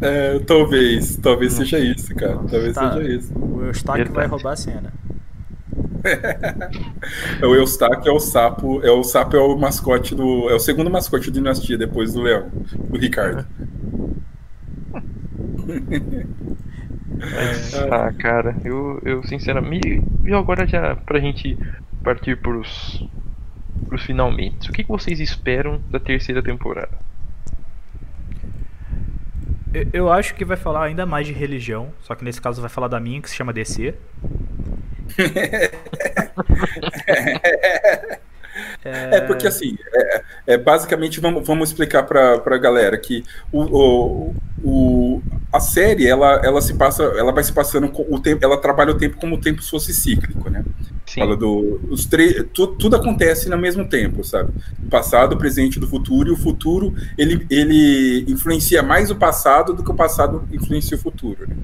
É, 0.00 0.38
talvez, 0.40 1.16
talvez 1.16 1.52
seja 1.54 1.78
isso, 1.78 2.14
cara. 2.14 2.36
Talvez 2.38 2.74
tá. 2.74 2.92
seja 2.92 3.08
isso. 3.08 3.32
O 3.38 3.64
Eustáquio 3.64 4.12
vai 4.12 4.26
roubar 4.26 4.52
a 4.52 4.56
cena. 4.56 4.92
o 7.42 7.54
Eustáquio 7.54 8.10
é 8.10 8.12
o 8.12 8.18
sapo, 8.18 8.82
é 8.82 8.90
o 8.90 9.04
sapo 9.04 9.36
é 9.36 9.40
o 9.40 9.56
mascote 9.56 10.14
do, 10.14 10.50
é 10.50 10.54
o 10.54 10.58
segundo 10.58 10.90
mascote 10.90 11.30
do 11.30 11.34
Dinastia 11.34 11.78
depois 11.78 12.12
do 12.12 12.22
Leão, 12.22 12.50
do 12.90 12.98
Ricardo. 12.98 13.46
Mas, 17.30 17.74
ah, 17.74 18.12
cara, 18.12 18.56
eu, 18.64 19.00
eu 19.04 19.22
sinceramente. 19.24 20.02
E 20.24 20.32
agora 20.34 20.66
já 20.66 20.96
pra 20.96 21.20
gente 21.20 21.56
partir 22.02 22.36
pros, 22.36 23.06
pros 23.88 24.02
finalmente. 24.02 24.70
O 24.70 24.72
que, 24.72 24.82
que 24.82 24.88
vocês 24.88 25.20
esperam 25.20 25.80
da 25.90 26.00
terceira 26.00 26.42
temporada? 26.42 26.98
Eu, 29.72 29.86
eu 29.92 30.12
acho 30.12 30.34
que 30.34 30.44
vai 30.44 30.56
falar 30.56 30.84
ainda 30.84 31.06
mais 31.06 31.26
de 31.26 31.32
religião, 31.32 31.92
só 32.02 32.14
que 32.14 32.24
nesse 32.24 32.40
caso 32.40 32.60
vai 32.60 32.70
falar 32.70 32.88
da 32.88 32.98
minha, 32.98 33.22
que 33.22 33.30
se 33.30 33.36
chama 33.36 33.52
DC. 33.52 33.94
É... 38.84 39.16
é, 39.16 39.20
porque 39.22 39.46
assim, 39.46 39.78
é, 39.94 40.22
é, 40.48 40.58
basicamente 40.58 41.20
vamos, 41.20 41.46
vamos 41.46 41.70
explicar 41.70 42.02
para 42.02 42.34
a 42.34 42.58
galera 42.58 42.98
que 42.98 43.24
o, 43.50 43.62
o, 43.62 44.34
o, 44.62 45.01
a 45.52 45.60
série 45.60 46.06
ela, 46.06 46.40
ela 46.42 46.62
se 46.62 46.74
passa, 46.74 47.02
ela 47.02 47.30
vai 47.30 47.44
se 47.44 47.52
passando 47.52 47.92
o 47.94 48.18
tempo, 48.18 48.42
ela 48.42 48.56
trabalha 48.56 48.92
o 48.92 48.96
tempo 48.96 49.18
como 49.18 49.36
o 49.36 49.40
tempo 49.40 49.62
fosse 49.62 49.92
cíclico, 49.92 50.48
né? 50.48 50.64
Sim. 51.06 51.20
Fala 51.20 51.36
do 51.36 51.78
os 51.90 52.06
três, 52.06 52.46
tudo, 52.54 52.74
tudo 52.76 52.96
acontece 52.96 53.50
no 53.50 53.58
mesmo 53.58 53.86
tempo, 53.86 54.24
sabe? 54.24 54.50
O 54.82 54.88
passado, 54.88 55.34
o 55.34 55.36
presente, 55.36 55.78
do 55.78 55.86
futuro 55.86 56.30
e 56.30 56.32
o 56.32 56.36
futuro 56.36 56.94
ele, 57.18 57.46
ele 57.50 58.24
influencia 58.28 58.82
mais 58.82 59.10
o 59.10 59.16
passado 59.16 59.74
do 59.74 59.84
que 59.84 59.90
o 59.90 59.94
passado 59.94 60.48
influencia 60.50 60.96
o 60.96 61.00
futuro. 61.00 61.46
Né? 61.46 61.54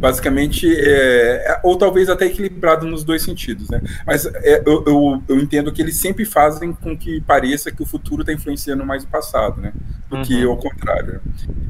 Basicamente, 0.00 0.66
é, 0.66 1.44
é, 1.46 1.60
ou 1.62 1.76
talvez 1.76 2.08
até 2.08 2.24
equilibrado 2.24 2.86
nos 2.86 3.04
dois 3.04 3.22
sentidos, 3.22 3.68
né? 3.68 3.82
Mas 4.06 4.24
é, 4.24 4.62
eu, 4.64 4.82
eu, 4.86 5.22
eu, 5.28 5.38
entendo 5.38 5.70
que 5.70 5.82
eles 5.82 5.96
sempre 5.96 6.24
fazem 6.24 6.72
com 6.72 6.96
que 6.96 7.20
pareça 7.20 7.70
que 7.70 7.82
o 7.82 7.86
futuro 7.86 8.22
está 8.22 8.32
influenciando 8.32 8.84
mais 8.84 9.04
o 9.04 9.08
passado, 9.08 9.60
né? 9.60 9.74
Do 10.08 10.16
uhum. 10.16 10.22
que 10.22 10.46
o 10.46 10.56
contrário. 10.56 11.20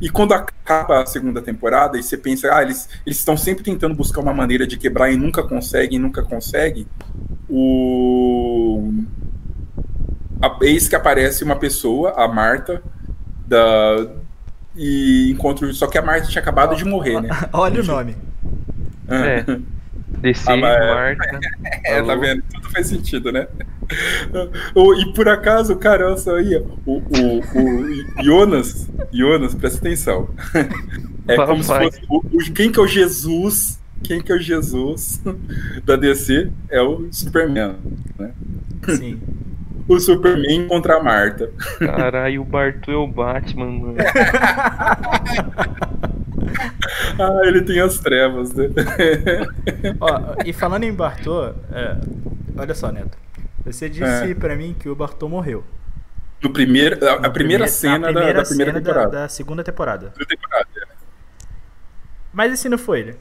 E 0.01 0.09
quando 0.09 0.33
acaba 0.33 1.03
a 1.03 1.07
segunda 1.07 1.43
temporada 1.43 1.99
e 1.99 2.03
você 2.05 2.17
pensa, 2.17 2.55
ah, 2.55 2.63
eles 2.63 2.89
estão 3.05 3.37
sempre 3.37 3.65
tentando 3.65 3.97
buscar 3.97 4.21
uma 4.21 4.33
maneira 4.33 4.65
de 4.65 4.77
quebrar 4.77 5.11
e 5.11 5.17
nunca 5.17 5.43
conseguem, 5.43 5.99
nunca 5.99 6.23
conseguem, 6.23 6.87
o 7.49 8.93
a- 10.41 10.57
eis 10.63 10.89
que 10.89 10.95
aparece 10.95 11.45
uma 11.45 11.57
pessoa, 11.57 12.15
a 12.17 12.27
Marta, 12.27 12.83
da, 13.47 14.09
e 14.77 15.31
encontra. 15.31 15.73
Só 15.73 15.87
que 15.87 15.99
a 15.99 16.03
Marta 16.03 16.29
tinha 16.29 16.41
acabado 16.43 16.77
de 16.77 16.85
morrer, 16.85 17.21
né? 17.21 17.29
Olha 17.53 17.81
o 17.81 17.85
nome. 17.85 18.17
É. 19.09 19.45
DC, 20.21 20.51
Ah, 20.51 20.57
Marta. 20.57 21.41
É, 21.85 22.03
tá 22.03 22.15
vendo? 22.15 22.43
Tudo 22.53 22.71
faz 22.71 22.87
sentido, 22.89 23.33
né? 23.33 23.47
E 24.99 25.13
por 25.15 25.29
acaso, 25.29 25.75
cara, 25.77 26.07
olha 26.07 26.17
só 26.17 26.37
aí, 26.37 26.57
o, 26.87 26.93
o, 26.99 27.39
o 27.41 28.23
Jonas, 28.23 28.89
Jonas, 29.13 29.55
presta 29.55 29.79
atenção. 29.79 30.29
É 31.29 31.37
Vai, 31.37 31.47
como 31.47 31.63
se 31.63 31.69
fosse 31.69 32.01
o, 32.09 32.17
o- 32.19 32.53
quem 32.53 32.73
que 32.73 32.81
é 32.81 32.83
o 32.83 32.87
Jesus, 32.89 33.79
quem 34.03 34.21
que 34.21 34.33
é 34.33 34.35
o 34.35 34.39
Jesus 34.39 35.21
da 35.85 35.95
DC 35.95 36.51
é 36.69 36.81
o 36.83 37.07
Superman, 37.13 37.77
né? 38.19 38.31
Sim. 38.97 39.21
O 39.91 39.99
Superman 39.99 40.69
contra 40.69 40.97
a 40.99 41.03
Marta. 41.03 41.51
Caralho, 41.79 42.43
o 42.43 42.45
Bartu 42.45 42.91
é 42.93 42.97
o 42.97 43.07
Batman, 43.09 43.71
mano. 43.71 43.97
Ah, 47.19 47.41
ele 47.45 47.63
tem 47.63 47.81
as 47.81 47.99
trevas, 47.99 48.53
né? 48.55 48.67
Ó, 50.01 50.35
e 50.45 50.53
falando 50.53 50.85
em 50.85 50.93
Bartô, 50.93 51.49
é, 51.71 51.97
olha 52.57 52.75
só, 52.75 52.91
Neto. 52.91 53.17
Você 53.65 53.89
disse 53.89 54.31
É. 54.31 54.35
pra 54.35 54.57
mim 54.57 54.75
que 54.79 54.89
o 54.89 54.95
Bartô 54.97 55.29
morreu. 55.29 55.63
No 56.43 56.51
primeiro, 56.51 56.97
a, 57.07 57.27
a 57.27 57.31
primeira 57.31 57.65
primeir- 57.65 57.69
cena 57.69 58.11
na 58.11 58.21
da- 58.21 58.33
da, 58.33 58.43
primeira 58.43 58.45
cena 58.73 58.73
temporada. 58.81 59.11
Da, 59.11 59.21
da 59.23 59.29
segunda 59.29 59.63
temporada. 59.63 60.07
Primeira 60.11 60.37
temporada, 60.37 60.69
é. 60.77 60.95
Mas 62.33 62.53
esse 62.55 62.69
não 62.69 62.79
foi 62.79 63.01
ele. 63.01 63.17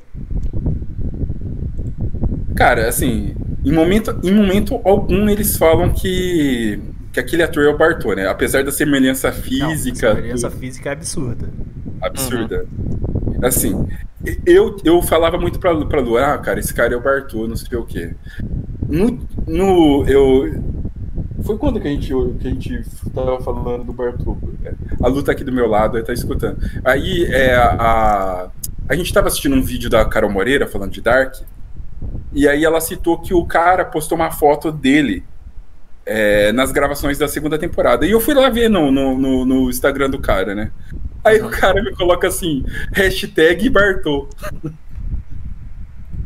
Cara, 2.56 2.88
assim, 2.88 3.36
em 3.64 3.72
momento, 3.72 4.20
em 4.24 4.34
momento 4.34 4.80
algum 4.86 5.30
eles 5.30 5.58
falam 5.58 5.92
que, 5.92 6.80
que 7.12 7.20
aquele 7.20 7.44
ator 7.44 7.64
é 7.66 7.70
o 7.70 7.78
Bartô, 7.78 8.14
né? 8.14 8.28
Apesar 8.28 8.64
da 8.64 8.72
semelhança 8.72 9.32
física. 9.32 10.08
Não, 10.08 10.14
a 10.14 10.16
semelhança 10.18 10.50
do- 10.50 10.58
física 10.58 10.90
é 10.90 10.94
absurda. 10.94 11.50
absurda. 12.02 12.66
Assim, 13.42 13.88
eu, 14.46 14.76
eu 14.84 15.02
falava 15.02 15.38
muito 15.38 15.60
pra, 15.60 15.74
pra 15.86 16.02
Lu, 16.02 16.18
ah, 16.18 16.38
cara, 16.38 16.60
esse 16.60 16.74
cara 16.74 16.94
é 16.94 16.98
o 16.98 17.02
Bartô, 17.02 17.48
não 17.48 17.56
sei 17.56 17.78
o 17.78 17.86
quê. 17.86 18.16
No, 18.88 19.20
no, 19.48 20.06
eu... 20.08 20.64
Foi 21.44 21.58
quando 21.58 21.80
que 21.80 21.88
a, 21.88 21.92
gente, 21.92 22.10
que 22.40 22.48
a 22.48 22.52
gente 22.52 22.84
tava 23.14 23.40
falando 23.40 23.84
do 23.86 23.94
Bartô? 23.94 24.38
A 25.02 25.08
Lu 25.08 25.24
tá 25.24 25.32
aqui 25.32 25.44
do 25.44 25.52
meu 25.54 25.68
lado, 25.68 25.96
aí 25.98 26.04
tá 26.04 26.12
escutando. 26.12 26.58
Aí, 26.84 27.24
é, 27.26 27.56
a, 27.56 28.50
a 28.90 28.96
gente 28.96 29.14
tava 29.14 29.28
assistindo 29.28 29.56
um 29.56 29.62
vídeo 29.62 29.90
da 29.90 30.04
Carol 30.06 30.30
Moreira, 30.30 30.68
falando 30.68 30.92
de 30.92 31.02
Dark, 31.02 31.36
e 32.32 32.48
aí 32.48 32.64
ela 32.64 32.80
citou 32.80 33.20
que 33.20 33.34
o 33.34 33.46
cara 33.46 33.84
postou 33.86 34.16
uma 34.18 34.32
foto 34.32 34.72
dele 34.72 35.24
é, 36.06 36.52
nas 36.52 36.72
gravações 36.72 37.18
da 37.18 37.28
segunda 37.28 37.58
temporada. 37.58 38.06
E 38.06 38.12
eu 38.12 38.20
fui 38.20 38.34
lá 38.34 38.50
ver 38.50 38.70
no, 38.70 38.92
no, 38.92 39.18
no, 39.18 39.46
no 39.46 39.70
Instagram 39.70 40.10
do 40.10 40.20
cara, 40.20 40.56
né? 40.56 40.72
Aí 41.24 41.42
o 41.42 41.50
cara 41.50 41.82
me 41.84 41.94
coloca 41.96 42.28
assim, 42.28 42.64
hashtag 42.94 43.70
Bartô. 43.70 44.30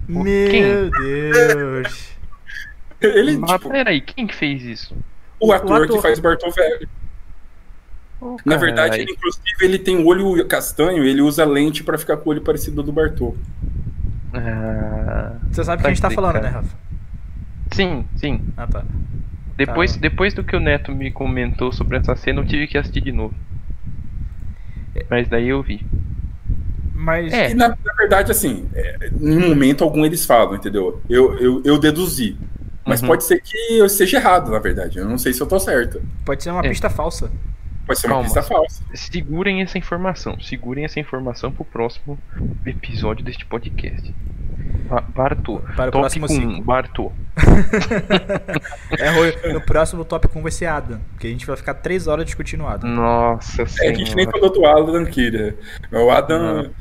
Meu 0.07 0.89
Deus. 0.91 2.13
Ele, 3.01 3.37
Mas 3.37 3.51
tipo, 3.51 3.69
peraí, 3.69 4.01
quem 4.01 4.27
que 4.27 4.35
fez 4.35 4.63
isso? 4.63 4.95
o 5.39 5.51
ator, 5.51 5.83
ator. 5.83 5.95
que 5.97 6.01
faz 6.01 6.19
o 6.19 6.21
Bartô 6.21 6.49
velho. 6.51 6.89
Ô, 8.21 8.37
Na 8.45 8.55
verdade, 8.55 9.01
ele, 9.01 9.11
inclusive, 9.11 9.43
ele 9.61 9.77
tem 9.77 9.97
o 9.97 10.07
olho 10.07 10.45
castanho, 10.47 11.03
ele 11.03 11.21
usa 11.21 11.43
lente 11.43 11.83
pra 11.83 11.97
ficar 11.97 12.15
com 12.17 12.29
o 12.29 12.31
olho 12.31 12.41
parecido 12.41 12.79
ao 12.79 12.85
do 12.85 12.93
Bartô. 12.93 13.35
Ah, 14.33 15.33
Você 15.51 15.63
sabe 15.63 15.79
o 15.79 15.81
que 15.81 15.87
a 15.87 15.93
gente 15.93 16.01
tá 16.01 16.09
falando, 16.09 16.41
né. 16.41 16.49
Rafa? 16.49 16.75
sim, 17.73 18.05
sim. 18.15 18.41
Ah, 18.57 18.67
tá. 18.67 18.83
Depois, 19.57 19.93
Tá. 19.93 19.99
depois 20.01 20.33
do 20.33 20.43
que 20.43 20.55
o 20.55 20.59
Neto 20.59 20.91
me 20.91 21.11
comentou 21.11 21.71
sobre 21.71 21.97
essa 21.97 22.15
cena, 22.15 22.41
eu 22.41 22.45
tive 22.45 22.67
que 22.67 22.77
assistir 22.77 23.01
de 23.01 23.11
novo. 23.11 23.33
Mas 25.09 25.27
daí 25.27 25.49
eu 25.49 25.61
vi. 25.61 25.85
Mas. 26.93 27.31
É. 27.33 27.53
Na, 27.53 27.69
na 27.69 27.93
verdade, 27.97 28.31
assim, 28.31 28.67
é, 28.73 29.09
em 29.19 29.39
momento 29.39 29.83
algum 29.83 30.05
eles 30.05 30.25
falam, 30.25 30.55
entendeu? 30.55 31.01
Eu, 31.09 31.37
eu, 31.39 31.61
eu 31.65 31.79
deduzi. 31.79 32.37
Mas 32.85 33.01
Uhum. 33.01 33.07
pode 33.09 33.23
ser 33.23 33.41
que 33.41 33.55
eu 33.77 33.85
esteja 33.85 34.17
errado, 34.17 34.51
na 34.51 34.59
verdade. 34.59 34.97
Eu 34.99 35.07
não 35.07 35.17
sei 35.17 35.33
se 35.33 35.41
eu 35.41 35.47
tô 35.47 35.59
certo. 35.59 36.01
Pode 36.25 36.43
ser 36.43 36.51
uma 36.51 36.59
É. 36.65 36.69
pista 36.69 36.89
falsa. 36.89 37.31
Pode 37.85 37.99
ser 37.99 38.07
uma 38.07 38.13
Calma. 38.13 38.23
pista 38.25 38.41
falsa. 38.43 38.83
Segurem 38.93 39.61
essa 39.61 39.77
informação. 39.77 40.39
Segurem 40.39 40.85
essa 40.85 40.99
informação 40.99 41.51
pro 41.51 41.65
próximo 41.65 42.17
episódio 42.65 43.23
deste 43.25 43.45
podcast. 43.45 44.13
Ba- 44.89 45.01
Bartô. 45.01 45.59
Para 45.75 45.89
o 45.89 45.91
Top 45.91 45.99
próximo 45.99 46.25
1, 46.25 46.29
ciclo. 46.29 46.61
Bartô. 46.63 47.11
É, 48.99 49.09
Rui, 49.09 49.53
no 49.53 49.61
próximo 49.65 50.05
tópico 50.05 50.39
vai 50.41 50.51
ser 50.51 50.67
Adam. 50.67 50.99
Porque 51.11 51.27
a 51.27 51.29
gente 51.29 51.45
vai 51.45 51.55
ficar 51.57 51.73
três 51.75 52.07
horas 52.07 52.25
discutindo 52.25 52.65
Adam. 52.65 52.89
Nossa 52.89 53.63
É, 53.81 53.89
a 53.89 53.93
gente 53.93 54.15
nem 54.15 54.25
senhora. 54.25 54.31
falou 54.31 54.51
do 54.53 54.65
Adam 54.65 55.05
Kira. 55.05 55.55
O 55.91 56.09
Adam. 56.11 56.71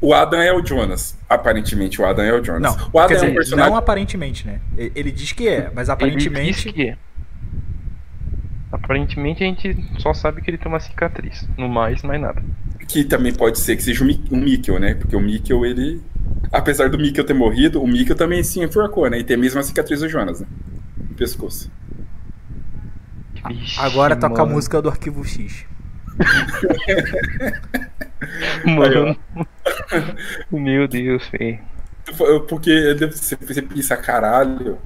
O 0.00 0.12
Adam 0.14 0.40
é 0.40 0.52
o 0.52 0.64
Jonas. 0.64 1.18
Aparentemente, 1.28 2.00
o 2.00 2.06
Adam 2.06 2.24
é 2.24 2.32
o 2.32 2.44
Jonas. 2.44 2.76
Não, 2.76 2.90
o 2.92 2.98
Adam 2.98 3.08
quer 3.08 3.14
é 3.14 3.16
um 3.16 3.20
dizer, 3.26 3.34
personagem. 3.34 3.70
não 3.70 3.78
aparentemente, 3.78 4.46
né? 4.46 4.60
Ele 4.76 5.10
diz 5.10 5.32
que 5.32 5.48
é, 5.48 5.70
mas 5.74 5.88
Ele 5.88 5.92
aparentemente. 5.94 6.64
diz 6.64 6.72
que 6.72 6.88
é. 6.88 6.96
Aparentemente 8.74 9.44
a 9.44 9.46
gente 9.46 9.76
só 9.98 10.12
sabe 10.12 10.42
que 10.42 10.50
ele 10.50 10.58
tem 10.58 10.66
uma 10.66 10.80
cicatriz. 10.80 11.48
No 11.56 11.68
mais, 11.68 12.02
mais 12.02 12.20
nada. 12.20 12.42
Que 12.88 13.04
também 13.04 13.32
pode 13.32 13.60
ser 13.60 13.76
que 13.76 13.84
seja 13.84 14.02
o 14.02 14.36
Mikkel, 14.36 14.80
né? 14.80 14.94
Porque 14.94 15.14
o 15.14 15.20
Mikkel, 15.20 15.64
ele. 15.64 16.02
Apesar 16.50 16.90
do 16.90 16.98
Mikkel 16.98 17.24
ter 17.24 17.34
morrido, 17.34 17.80
o 17.80 17.86
Mikkel 17.86 18.16
também 18.16 18.42
se 18.42 18.60
enforcou, 18.60 19.08
né? 19.08 19.20
E 19.20 19.24
tem 19.24 19.36
a 19.36 19.38
mesma 19.38 19.62
cicatriz 19.62 20.00
do 20.00 20.08
Jonas, 20.08 20.40
né? 20.40 20.48
No 21.08 21.14
pescoço. 21.14 21.70
Vixe, 23.46 23.78
Agora 23.78 24.16
toca 24.16 24.42
a 24.42 24.44
mano. 24.44 24.56
música 24.56 24.82
do 24.82 24.88
arquivo 24.88 25.24
X. 25.24 25.64
Mano. 28.64 29.16
Meu 30.50 30.88
Deus, 30.88 31.28
velho. 31.28 31.58
Porque 32.48 32.94
você 33.12 33.36
você 33.36 33.62
pensa, 33.62 33.96
caralho, 33.96 34.78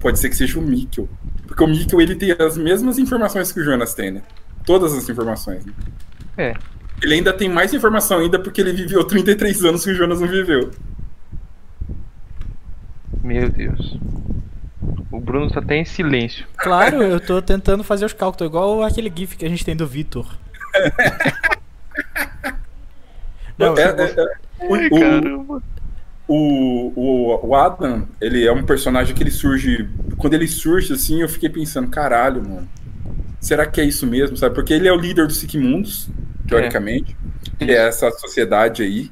pode 0.00 0.18
ser 0.18 0.28
que 0.28 0.36
seja 0.36 0.58
o 0.58 0.62
Mikkel. 0.62 1.08
Porque 1.52 1.64
o 1.64 1.66
Mikkel, 1.66 2.00
ele 2.00 2.14
tem 2.16 2.32
as 2.38 2.56
mesmas 2.56 2.98
informações 2.98 3.52
que 3.52 3.60
o 3.60 3.62
Jonas 3.64 3.92
tem, 3.92 4.10
né? 4.10 4.22
Todas 4.64 4.94
as 4.94 5.06
informações. 5.06 5.62
Né? 5.66 5.72
É. 6.38 6.54
Ele 7.02 7.14
ainda 7.16 7.30
tem 7.30 7.46
mais 7.46 7.74
informação 7.74 8.20
ainda 8.20 8.38
porque 8.38 8.62
ele 8.62 8.72
viveu 8.72 9.04
33 9.04 9.62
anos 9.66 9.84
que 9.84 9.90
o 9.90 9.94
Jonas 9.94 10.18
não 10.18 10.28
viveu. 10.28 10.70
Meu 13.22 13.50
Deus. 13.50 13.98
O 15.10 15.20
Bruno 15.20 15.50
tá 15.50 15.60
até 15.60 15.76
em 15.76 15.84
silêncio. 15.84 16.46
Claro, 16.56 17.02
eu 17.02 17.20
tô 17.20 17.42
tentando 17.42 17.84
fazer 17.84 18.06
os 18.06 18.14
cálculos, 18.14 18.48
igual 18.48 18.82
aquele 18.82 19.12
GIF 19.14 19.36
que 19.36 19.44
a 19.44 19.48
gente 19.48 19.62
tem 19.64 19.76
do 19.76 19.86
Vitor. 19.86 20.26
Não, 23.58 23.76
É- 23.76 23.82
é- 23.82 24.14
é- 24.16 24.66
o- 24.66 24.74
Ai, 24.74 24.86
o- 24.86 24.98
caramba. 25.00 25.54
o, 25.56 25.62
o, 26.28 27.46
o 27.48 27.54
Adam, 27.54 28.08
ele 28.20 28.46
é 28.46 28.52
um 28.52 28.64
personagem 28.64 29.14
que 29.14 29.22
ele 29.22 29.30
surge. 29.30 29.88
Quando 30.16 30.34
ele 30.34 30.46
surge 30.46 30.92
assim, 30.92 31.20
eu 31.20 31.28
fiquei 31.28 31.48
pensando, 31.48 31.88
caralho, 31.88 32.42
mano. 32.42 32.68
Será 33.40 33.66
que 33.66 33.80
é 33.80 33.84
isso 33.84 34.06
mesmo, 34.06 34.36
sabe? 34.36 34.54
Porque 34.54 34.72
ele 34.72 34.86
é 34.86 34.92
o 34.92 34.96
líder 34.96 35.26
dos 35.26 35.38
Sigmundos, 35.38 36.08
teoricamente. 36.46 37.16
Que 37.58 37.72
é 37.72 37.88
essa 37.88 38.10
sociedade 38.12 38.82
aí. 38.82 39.10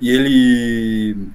E 0.00 0.10
ele. 0.10 1.28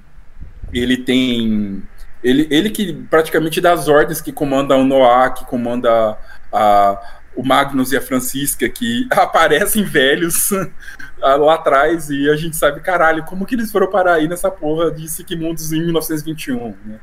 Ele 0.72 0.96
tem. 0.96 1.82
Ele, 2.22 2.46
ele 2.50 2.70
que 2.70 2.92
praticamente 2.92 3.60
dá 3.60 3.72
as 3.72 3.88
ordens 3.88 4.20
que 4.20 4.30
comanda 4.30 4.76
o 4.76 4.84
Noah, 4.84 5.30
que 5.30 5.44
comanda 5.46 6.16
a, 6.52 7.00
o 7.34 7.42
Magnus 7.42 7.92
e 7.92 7.96
a 7.96 8.00
Francisca, 8.00 8.68
que 8.68 9.08
aparecem 9.10 9.82
velhos 9.82 10.50
lá 11.20 11.54
atrás 11.54 12.10
e 12.10 12.28
a 12.28 12.36
gente 12.36 12.56
sabe, 12.56 12.80
caralho, 12.80 13.24
como 13.24 13.46
que 13.46 13.54
eles 13.54 13.70
foram 13.70 13.88
parar 13.88 14.14
aí 14.14 14.28
nessa 14.28 14.50
porra 14.50 14.90
de 14.90 15.08
Sigmundos 15.08 15.72
em 15.72 15.84
1921, 15.84 16.74
né? 16.84 17.00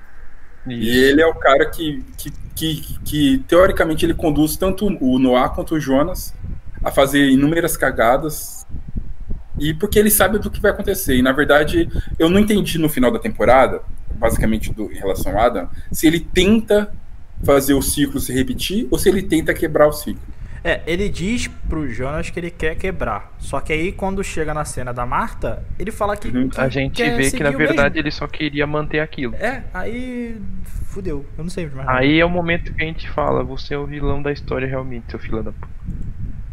E 0.67 0.89
Isso. 0.89 0.99
ele 1.05 1.21
é 1.21 1.27
o 1.27 1.33
cara 1.33 1.65
que, 1.69 2.03
que, 2.17 2.31
que, 2.53 2.99
que, 3.05 3.37
teoricamente, 3.47 4.05
ele 4.05 4.13
conduz 4.13 4.57
tanto 4.57 4.85
o 4.85 5.17
Noah 5.17 5.49
quanto 5.49 5.75
o 5.75 5.79
Jonas 5.79 6.33
a 6.83 6.91
fazer 6.91 7.29
inúmeras 7.29 7.77
cagadas. 7.77 8.65
E 9.59 9.73
porque 9.73 9.97
ele 9.97 10.11
sabe 10.11 10.37
do 10.37 10.51
que 10.51 10.61
vai 10.61 10.71
acontecer. 10.71 11.15
E 11.15 11.21
na 11.21 11.31
verdade, 11.31 11.89
eu 12.19 12.29
não 12.29 12.39
entendi 12.39 12.77
no 12.77 12.89
final 12.89 13.09
da 13.09 13.17
temporada, 13.17 13.81
basicamente 14.13 14.71
do, 14.73 14.91
em 14.91 14.95
relação 14.95 15.31
ao 15.31 15.39
Adam, 15.39 15.69
se 15.91 16.05
ele 16.05 16.19
tenta 16.19 16.91
fazer 17.43 17.73
o 17.73 17.81
ciclo 17.81 18.19
se 18.19 18.33
repetir 18.33 18.87
ou 18.89 18.97
se 18.97 19.09
ele 19.09 19.21
tenta 19.21 19.53
quebrar 19.53 19.87
o 19.87 19.93
ciclo. 19.93 20.21
É, 20.67 20.81
ele 20.85 21.07
diz 21.07 21.47
pro 21.69 21.87
Jonas 21.89 22.29
que 22.29 22.37
ele 22.39 22.51
quer 22.51 22.75
quebrar. 22.75 23.31
Só 23.39 23.61
que 23.61 23.71
aí, 23.71 23.91
quando 23.93 24.21
chega 24.23 24.53
na 24.53 24.65
cena 24.65 24.93
da 24.93 25.05
Marta, 25.05 25.63
ele 25.79 25.91
fala 25.91 26.17
que. 26.17 26.27
Uhum. 26.27 26.49
que 26.49 26.59
A 26.59 26.67
gente 26.67 26.95
quer 26.95 27.15
vê 27.15 27.31
que 27.31 27.41
na 27.41 27.51
verdade 27.51 27.95
mesmo. 27.95 27.99
ele 28.07 28.11
só 28.11 28.27
queria 28.27 28.67
manter 28.67 28.99
aquilo. 28.99 29.33
É, 29.35 29.63
aí. 29.73 30.35
Fudeu. 30.87 31.25
Eu 31.37 31.43
não 31.43 31.49
sei 31.49 31.65
mais. 31.67 31.77
nada. 31.85 31.99
Aí 31.99 32.19
é 32.19 32.25
o 32.25 32.29
momento 32.29 32.73
que 32.73 32.83
a 32.83 32.85
gente 32.85 33.09
fala, 33.11 33.43
você 33.43 33.75
é 33.75 33.77
o 33.77 33.85
vilão 33.85 34.21
da 34.21 34.31
história 34.31 34.67
realmente, 34.67 35.05
seu 35.11 35.19
filho 35.19 35.41
da 35.43 35.51
puta. 35.51 35.67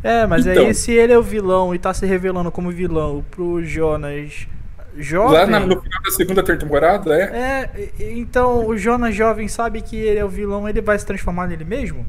É, 0.03 0.27
mas 0.27 0.47
Então. 0.47 0.67
aí 0.67 0.75
se 0.75 0.93
ele 0.93 1.13
é 1.13 1.19
o 1.19 1.23
vilão 1.23 1.75
e 1.75 1.79
tá 1.79 1.93
se 1.95 2.05
revelando 2.07 2.53
como 2.53 2.71
vilão 2.71 3.25
pro 3.31 3.65
Jonas 3.65 4.47
jovem. 4.97 5.33
Lá 5.39 5.47
na- 5.47 5.61
no 5.61 5.81
final 5.81 6.03
da 6.03 6.11
segunda 6.11 6.43
temporada, 6.43 7.19
é. 7.19 7.25
É, 7.25 8.11
então 8.13 8.67
o 8.69 8.77
Jonas 8.77 9.15
jovem 9.15 9.49
sabe 9.49 9.81
que 9.81 9.97
ele 9.97 10.19
é 10.21 10.25
o 10.25 10.29
vilão, 10.29 10.69
ele 10.69 10.81
vai 10.83 10.99
se 10.99 11.05
transformar 11.07 11.47
nele 11.49 11.65
mesmo? 11.65 12.07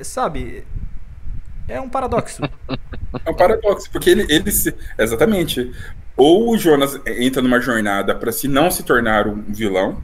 sabe, 0.00 0.64
é 1.68 1.80
um 1.80 1.88
paradoxo. 1.88 2.42
É 3.24 3.30
um 3.30 3.34
paradoxo, 3.34 3.90
porque 3.90 4.10
ele, 4.10 4.26
ele 4.28 4.50
se, 4.50 4.74
exatamente. 4.98 5.72
Ou 6.16 6.50
o 6.50 6.58
Jonas 6.58 6.98
entra 7.06 7.42
numa 7.42 7.60
jornada 7.60 8.14
para 8.14 8.32
se 8.32 8.48
não 8.48 8.70
se 8.70 8.82
tornar 8.82 9.26
um 9.26 9.42
vilão, 9.48 10.02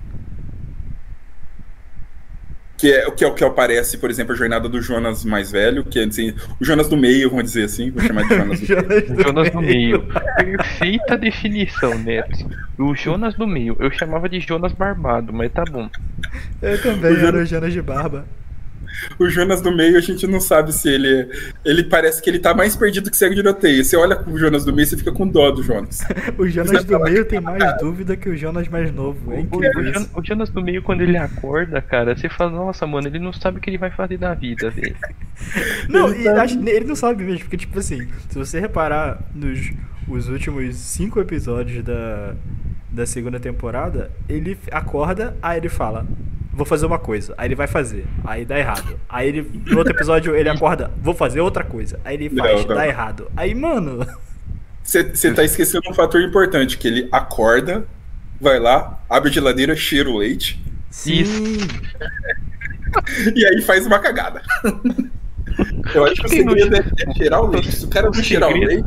que 2.82 2.92
é 2.92 3.06
o 3.06 3.12
que, 3.12 3.24
é, 3.24 3.30
que 3.30 3.44
aparece, 3.44 3.96
por 3.96 4.10
exemplo, 4.10 4.34
a 4.34 4.36
jornada 4.36 4.68
do 4.68 4.82
Jonas 4.82 5.24
mais 5.24 5.52
velho, 5.52 5.84
que 5.84 6.00
é 6.00 6.04
assim, 6.04 6.34
o 6.60 6.64
Jonas 6.64 6.88
do 6.88 6.96
meio, 6.96 7.30
vamos 7.30 7.44
dizer 7.44 7.66
assim, 7.66 7.92
vou 7.92 8.02
chamar 8.02 8.24
de 8.24 8.34
Jonas 8.34 8.60
do 8.60 8.66
meio. 9.16 9.22
Jonas 9.22 9.50
do 9.50 9.60
meio. 9.60 10.08
Perfeita 10.36 11.16
definição, 11.16 11.96
Neto. 11.96 12.44
O 12.76 12.92
Jonas 12.96 13.36
do 13.36 13.46
meio. 13.46 13.76
Eu 13.78 13.90
chamava 13.92 14.28
de 14.28 14.40
Jonas 14.40 14.72
Barbado, 14.72 15.32
mas 15.32 15.52
tá 15.52 15.62
bom. 15.64 15.88
Eu 16.60 16.82
também, 16.82 17.12
o 17.12 17.26
era 17.26 17.38
o 17.38 17.46
Jonas 17.46 17.72
de 17.72 17.80
barba. 17.80 18.26
O 19.18 19.28
Jonas 19.28 19.60
do 19.60 19.74
meio, 19.74 19.96
a 19.96 20.00
gente 20.00 20.26
não 20.26 20.40
sabe 20.40 20.72
se 20.72 20.88
ele. 20.88 21.28
Ele 21.64 21.84
parece 21.84 22.22
que 22.22 22.28
ele 22.28 22.38
tá 22.38 22.54
mais 22.54 22.76
perdido 22.76 23.10
que 23.10 23.16
cego 23.16 23.34
de 23.34 23.42
roteio. 23.42 23.84
Você 23.84 23.96
olha 23.96 24.16
pro 24.16 24.36
Jonas 24.38 24.64
do 24.64 24.72
meio, 24.72 24.86
você 24.86 24.96
fica 24.96 25.12
com 25.12 25.26
dó 25.26 25.50
do 25.50 25.62
Jonas. 25.62 26.00
o 26.38 26.46
Jonas 26.48 26.84
do 26.84 27.00
meio 27.00 27.24
tem 27.24 27.40
mais 27.40 27.78
dúvida 27.78 28.16
que 28.16 28.28
o 28.28 28.36
Jonas 28.36 28.68
mais 28.68 28.92
novo. 28.92 29.32
É 29.32 29.40
incrível. 29.40 30.00
O, 30.14 30.18
o, 30.18 30.20
o, 30.20 30.24
Jonas 30.24 30.50
do 30.50 30.62
meio, 30.62 30.82
quando 30.82 31.02
ele 31.02 31.16
acorda, 31.16 31.80
cara, 31.80 32.16
você 32.16 32.28
fala, 32.28 32.50
nossa, 32.50 32.86
mano, 32.86 33.08
ele 33.08 33.18
não 33.18 33.32
sabe 33.32 33.58
o 33.58 33.60
que 33.60 33.70
ele 33.70 33.78
vai 33.78 33.90
fazer 33.90 34.18
da 34.18 34.34
vida, 34.34 34.70
velho. 34.70 34.96
não, 35.88 36.08
ele, 36.08 36.70
ele 36.70 36.86
não 36.86 36.96
sabe 36.96 37.24
mesmo, 37.24 37.40
porque, 37.40 37.56
tipo 37.56 37.78
assim, 37.78 38.06
se 38.28 38.38
você 38.38 38.60
reparar 38.60 39.22
nos 39.34 39.72
os 40.08 40.28
últimos 40.28 40.76
cinco 40.76 41.20
episódios 41.20 41.84
da, 41.84 42.34
da 42.90 43.06
segunda 43.06 43.38
temporada, 43.38 44.10
ele 44.28 44.58
acorda, 44.70 45.36
aí 45.42 45.58
ele 45.58 45.68
fala: 45.68 46.06
vou 46.52 46.66
fazer 46.66 46.86
uma 46.86 46.98
coisa. 46.98 47.34
Aí 47.38 47.48
ele 47.48 47.54
vai 47.54 47.66
fazer. 47.66 48.06
Aí 48.24 48.44
dá 48.44 48.58
errado. 48.58 48.98
Aí 49.08 49.28
ele, 49.28 49.50
no 49.66 49.78
outro 49.78 49.92
episódio, 49.92 50.36
ele 50.36 50.48
acorda, 50.48 50.90
vou 51.00 51.14
fazer 51.14 51.40
outra 51.40 51.64
coisa. 51.64 51.98
Aí 52.04 52.14
ele 52.14 52.30
faz, 52.30 52.60
não, 52.60 52.68
não. 52.68 52.76
dá 52.76 52.86
errado. 52.86 53.30
Aí, 53.36 53.54
mano. 53.54 54.06
Você 54.82 55.32
tá 55.32 55.44
esquecendo 55.44 55.88
um 55.88 55.94
fator 55.94 56.20
importante: 56.20 56.76
que 56.76 56.88
ele 56.88 57.08
acorda, 57.10 57.86
vai 58.40 58.58
lá, 58.58 59.00
abre 59.08 59.30
a 59.30 59.32
geladeira, 59.32 59.76
cheira 59.76 60.10
o 60.10 60.18
leite. 60.18 60.62
Sim. 60.90 61.24
e 63.34 63.46
aí 63.46 63.62
faz 63.62 63.86
uma 63.86 63.98
cagada. 63.98 64.42
Eu 65.94 66.04
acho 66.04 66.14
que 66.14 66.26
o 66.26 66.28
segredo 66.28 66.76
é 66.76 67.14
cheirar 67.14 67.42
o 67.42 67.46
leite. 67.46 67.72
Se 67.72 67.84
o 67.84 67.88
cara 67.88 68.06
não 68.06 68.22
cheirar 68.22 68.50
o 68.50 68.56
leite. 68.56 68.84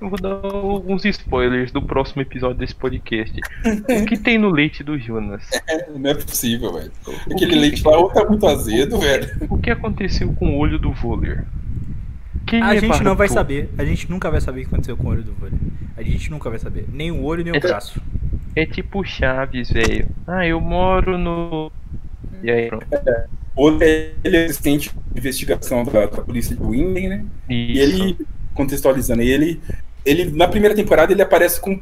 Eu 0.00 0.08
vou 0.08 0.18
dar 0.18 0.32
alguns 0.42 1.04
spoilers 1.04 1.70
do 1.70 1.82
próximo 1.82 2.22
episódio 2.22 2.56
desse 2.56 2.74
podcast. 2.74 3.38
o 3.66 4.06
que 4.06 4.18
tem 4.18 4.38
no 4.38 4.48
leite 4.48 4.82
do 4.82 4.98
Jonas? 4.98 5.46
É, 5.68 5.90
não 5.92 6.10
é 6.10 6.14
possível, 6.14 6.72
velho. 6.72 6.90
Aquele 7.30 7.52
que... 7.52 7.58
leite 7.58 7.86
lá 7.86 7.98
ou 7.98 8.08
tá 8.08 8.24
muito 8.24 8.46
azedo, 8.46 8.98
velho. 8.98 9.28
O 9.50 9.58
que 9.58 9.70
aconteceu 9.70 10.32
com 10.32 10.56
o 10.56 10.58
olho 10.58 10.78
do 10.78 10.90
Voller? 10.92 11.44
Quem 12.46 12.62
a 12.62 12.74
gente 12.76 13.02
não 13.02 13.14
vai 13.14 13.28
saber. 13.28 13.68
A 13.76 13.84
gente 13.84 14.10
nunca 14.10 14.30
vai 14.30 14.40
saber 14.40 14.60
o 14.60 14.62
que 14.62 14.68
aconteceu 14.68 14.96
com 14.96 15.08
o 15.08 15.10
olho 15.10 15.22
do 15.22 15.34
Voller. 15.34 15.58
A 15.96 16.02
gente 16.02 16.30
nunca 16.30 16.48
vai 16.48 16.58
saber. 16.58 16.86
Nem 16.90 17.10
o 17.10 17.22
olho, 17.22 17.44
nem 17.44 17.52
o 17.52 17.56
é, 17.56 17.60
braço. 17.60 18.00
É 18.56 18.64
tipo 18.64 19.04
Chaves, 19.04 19.70
velho. 19.70 20.08
Ah, 20.26 20.46
eu 20.46 20.60
moro 20.60 21.18
no. 21.18 21.70
E 22.42 22.50
aí, 22.50 22.68
pronto. 22.68 22.86
É. 22.90 23.26
Ele 24.24 24.36
é 24.36 24.44
assistente 24.46 24.90
de 25.12 25.20
investigação 25.20 25.84
da, 25.84 26.06
da 26.06 26.22
polícia 26.22 26.56
de 26.56 26.62
Winden, 26.62 27.08
né? 27.08 27.24
Isso. 27.48 27.72
E 27.72 27.78
ele, 27.78 28.18
contextualizando, 28.54 29.20
ele 29.20 29.60
ele 30.04 30.30
na 30.30 30.48
primeira 30.48 30.74
temporada 30.74 31.12
ele 31.12 31.22
aparece 31.22 31.60
com 31.60 31.80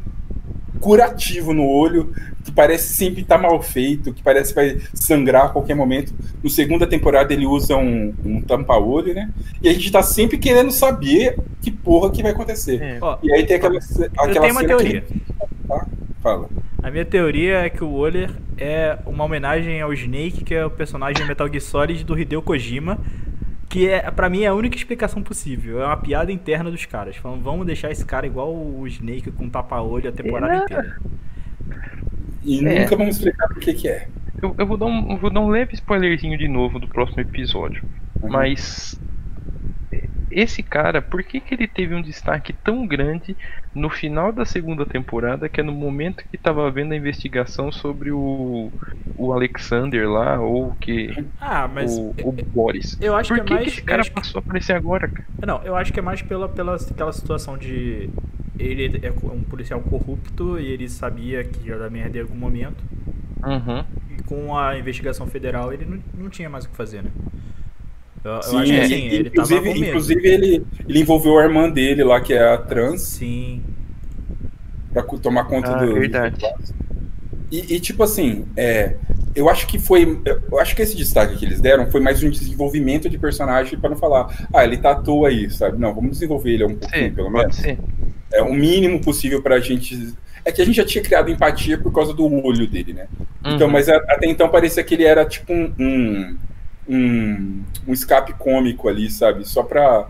curativo 0.78 1.52
no 1.52 1.66
olho, 1.66 2.12
que 2.44 2.52
parece 2.52 2.94
sempre 2.94 3.22
estar 3.22 3.36
tá 3.36 3.42
mal 3.42 3.60
feito, 3.60 4.12
que 4.12 4.22
parece 4.22 4.50
que 4.50 4.54
vai 4.54 4.80
sangrar 4.94 5.46
a 5.46 5.48
qualquer 5.48 5.74
momento. 5.74 6.14
No 6.42 6.48
segunda 6.48 6.86
temporada 6.86 7.32
ele 7.32 7.46
usa 7.46 7.76
um, 7.76 8.14
um 8.24 8.40
tampa-olho, 8.40 9.12
né? 9.12 9.30
E 9.60 9.68
a 9.68 9.72
gente 9.72 9.90
tá 9.90 10.02
sempre 10.02 10.38
querendo 10.38 10.70
saber 10.70 11.36
que 11.60 11.70
porra 11.70 12.10
que 12.10 12.22
vai 12.22 12.32
acontecer. 12.32 12.80
É. 12.80 13.00
e 13.22 13.32
aí 13.32 13.44
tem 13.44 13.56
aquela, 13.56 13.78
aquela 13.78 14.28
Eu 14.28 14.40
tenho 14.40 14.52
uma 14.52 14.64
teoria. 14.64 15.00
Que... 15.02 15.20
Tá? 15.66 15.86
Fala. 16.22 16.48
A 16.82 16.90
minha 16.90 17.04
teoria 17.04 17.58
é 17.58 17.70
que 17.70 17.82
o 17.82 17.92
Waller 17.92 18.30
é 18.56 18.98
uma 19.04 19.24
homenagem 19.24 19.80
ao 19.80 19.92
Snake, 19.92 20.44
que 20.44 20.54
é 20.54 20.64
o 20.64 20.70
personagem 20.70 21.26
Metal 21.26 21.48
Gear 21.48 21.60
Solid 21.60 22.04
do 22.04 22.18
Hideo 22.18 22.40
Kojima, 22.40 22.98
que 23.68 23.88
é, 23.88 24.10
para 24.10 24.30
mim, 24.30 24.42
é 24.42 24.46
a 24.46 24.54
única 24.54 24.76
explicação 24.76 25.22
possível. 25.22 25.82
É 25.82 25.86
uma 25.86 25.96
piada 25.96 26.32
interna 26.32 26.70
dos 26.70 26.86
caras. 26.86 27.16
Falando, 27.16 27.42
vamos 27.42 27.66
deixar 27.66 27.90
esse 27.90 28.04
cara 28.04 28.26
igual 28.26 28.54
o 28.54 28.86
Snake 28.86 29.30
com 29.30 29.48
tapa-olho 29.48 30.08
a 30.08 30.12
temporada 30.12 30.54
é. 30.54 30.58
inteira. 30.58 30.96
E 32.42 32.66
é. 32.66 32.80
nunca 32.80 32.96
vamos 32.96 33.16
explicar 33.16 33.48
por 33.48 33.60
que 33.60 33.74
que 33.74 33.88
é. 33.88 34.08
Eu, 34.40 34.54
eu, 34.56 34.66
vou, 34.66 34.76
dar 34.76 34.86
um, 34.86 35.16
vou 35.16 35.30
dar 35.30 35.40
um 35.40 35.48
leve 35.48 35.74
spoilerzinho 35.74 36.38
de 36.38 36.48
novo 36.48 36.78
do 36.78 36.88
próximo 36.88 37.20
episódio. 37.20 37.84
Uhum. 38.22 38.30
Mas 38.30 38.98
esse 40.30 40.62
cara, 40.62 41.00
por 41.00 41.22
que, 41.22 41.40
que 41.40 41.54
ele 41.54 41.66
teve 41.66 41.94
um 41.94 42.02
destaque 42.02 42.52
tão 42.52 42.86
grande 42.86 43.36
no 43.74 43.88
final 43.88 44.32
da 44.32 44.44
segunda 44.44 44.84
temporada, 44.84 45.48
que 45.48 45.60
é 45.60 45.64
no 45.64 45.72
momento 45.72 46.24
que 46.28 46.36
estava 46.36 46.70
vendo 46.70 46.92
a 46.92 46.96
investigação 46.96 47.70
sobre 47.72 48.10
o, 48.10 48.70
o 49.16 49.32
Alexander 49.32 50.08
lá, 50.08 50.40
ou 50.40 50.74
que. 50.76 51.24
Ah, 51.40 51.68
mas. 51.72 51.96
O, 51.96 52.14
o 52.22 52.32
Boris. 52.32 52.98
Eu 53.00 53.14
acho 53.16 53.34
por 53.34 53.44
que, 53.44 53.52
é 53.52 53.56
mais, 53.56 53.64
que 53.64 53.72
esse 53.74 53.82
cara 53.82 54.04
passou 54.10 54.40
a 54.40 54.42
aparecer 54.42 54.74
agora, 54.74 55.08
cara? 55.08 55.26
Não, 55.46 55.62
eu 55.62 55.76
acho 55.76 55.92
que 55.92 55.98
é 55.98 56.02
mais 56.02 56.20
pela, 56.22 56.48
pela 56.48 56.74
aquela 56.74 57.12
situação 57.12 57.56
de. 57.56 58.10
Ele 58.58 59.00
é 59.02 59.10
um 59.10 59.44
policial 59.44 59.80
corrupto 59.80 60.58
e 60.58 60.66
ele 60.66 60.88
sabia 60.88 61.44
que 61.44 61.68
ia 61.68 61.78
dar 61.78 61.88
merda 61.90 62.18
em 62.18 62.22
algum 62.22 62.34
momento. 62.34 62.82
Uhum. 63.44 63.84
E 64.10 64.22
com 64.24 64.56
a 64.58 64.76
investigação 64.76 65.26
federal 65.28 65.72
ele 65.72 65.84
não, 65.84 66.24
não 66.24 66.28
tinha 66.28 66.50
mais 66.50 66.64
o 66.64 66.68
que 66.68 66.76
fazer, 66.76 67.02
né? 67.02 67.10
Eu, 68.24 68.42
Sim, 68.42 68.56
eu 68.56 68.60
acho 68.60 68.72
que 68.72 68.80
assim, 68.80 68.94
ele 68.94 69.28
inclusive, 69.28 69.60
tava 69.60 69.78
inclusive 69.78 70.28
ele, 70.28 70.66
ele 70.88 71.00
envolveu 71.00 71.38
a 71.38 71.44
irmã 71.44 71.70
dele 71.70 72.04
lá, 72.04 72.20
que 72.20 72.34
é 72.34 72.52
a 72.52 72.58
trans. 72.58 73.02
Sim. 73.02 73.62
Pra 74.92 75.02
tomar 75.02 75.44
conta 75.44 75.70
ah, 75.70 75.84
do. 75.84 75.94
Verdade. 75.94 76.44
E, 77.50 77.74
e, 77.74 77.80
tipo 77.80 78.02
assim, 78.02 78.46
é, 78.56 78.96
eu 79.34 79.48
acho 79.48 79.66
que 79.66 79.78
foi. 79.78 80.20
Eu 80.50 80.58
acho 80.58 80.74
que 80.74 80.82
esse 80.82 80.96
destaque 80.96 81.36
que 81.36 81.44
eles 81.44 81.60
deram 81.60 81.90
foi 81.90 82.00
mais 82.00 82.22
um 82.22 82.30
desenvolvimento 82.30 83.08
de 83.08 83.18
personagem 83.18 83.78
para 83.78 83.90
não 83.90 83.96
falar, 83.96 84.46
ah, 84.52 84.64
ele 84.64 84.76
tá 84.76 84.90
à 84.90 84.94
toa 84.96 85.28
aí, 85.28 85.50
sabe? 85.50 85.78
Não, 85.78 85.94
vamos 85.94 86.12
desenvolver 86.12 86.52
ele 86.52 86.64
um 86.64 86.76
pouquinho, 86.76 87.08
sim, 87.08 87.14
pelo 87.14 87.30
menos. 87.30 87.56
Sim. 87.56 87.78
É 88.32 88.42
o 88.42 88.52
mínimo 88.52 89.00
possível 89.00 89.42
pra 89.42 89.60
gente. 89.60 90.14
É 90.44 90.52
que 90.52 90.60
a 90.60 90.64
gente 90.64 90.76
já 90.76 90.84
tinha 90.84 91.02
criado 91.02 91.30
empatia 91.30 91.78
por 91.78 91.92
causa 91.92 92.12
do 92.12 92.24
olho 92.24 92.66
dele, 92.66 92.92
né? 92.92 93.06
Então, 93.40 93.50
uhum. 93.50 93.56
Então, 93.56 93.68
mas 93.68 93.88
até 93.88 94.26
então 94.26 94.48
parecia 94.48 94.82
que 94.82 94.94
ele 94.94 95.04
era 95.04 95.24
tipo 95.24 95.52
um, 95.52 95.72
um 95.78 96.36
um, 96.88 97.62
um 97.86 97.92
escape 97.92 98.32
cômico 98.34 98.88
ali, 98.88 99.10
sabe? 99.10 99.46
Só 99.46 99.62
pra, 99.62 100.08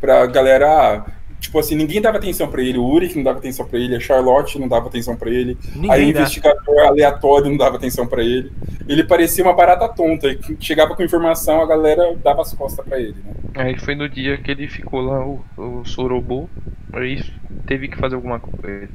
pra 0.00 0.26
galera. 0.26 1.04
Tipo 1.38 1.58
assim, 1.58 1.76
ninguém 1.76 2.00
dava 2.00 2.16
atenção 2.16 2.48
para 2.48 2.62
ele, 2.62 2.78
o 2.78 2.84
Uri 2.84 3.14
não 3.14 3.22
dava 3.22 3.38
atenção 3.38 3.66
para 3.66 3.78
ele, 3.78 3.94
a 3.94 4.00
Charlotte 4.00 4.58
não 4.58 4.66
dava 4.66 4.88
atenção 4.88 5.14
para 5.14 5.30
ele, 5.30 5.56
ninguém 5.74 5.90
aí 5.90 6.06
o 6.06 6.08
investigador 6.08 6.78
aleatório 6.86 7.50
não 7.50 7.58
dava 7.58 7.76
atenção 7.76 8.06
para 8.06 8.22
ele. 8.22 8.50
Ele 8.88 9.04
parecia 9.04 9.44
uma 9.44 9.52
barata 9.52 9.86
tonta, 9.86 10.28
e 10.28 10.38
chegava 10.58 10.96
com 10.96 11.02
informação, 11.02 11.60
a 11.60 11.66
galera 11.66 12.16
dava 12.16 12.40
as 12.40 12.54
costas 12.54 12.84
para 12.84 12.98
ele, 12.98 13.16
né? 13.22 13.34
Aí 13.54 13.78
foi 13.78 13.94
no 13.94 14.08
dia 14.08 14.38
que 14.38 14.50
ele 14.50 14.66
ficou 14.66 15.02
lá, 15.02 15.24
o, 15.26 15.44
o 15.58 15.84
Sorobo, 15.84 16.48
aí 16.90 17.22
teve 17.66 17.88
que 17.88 17.98
fazer 17.98 18.14
alguma 18.14 18.40
coisa. 18.40 18.88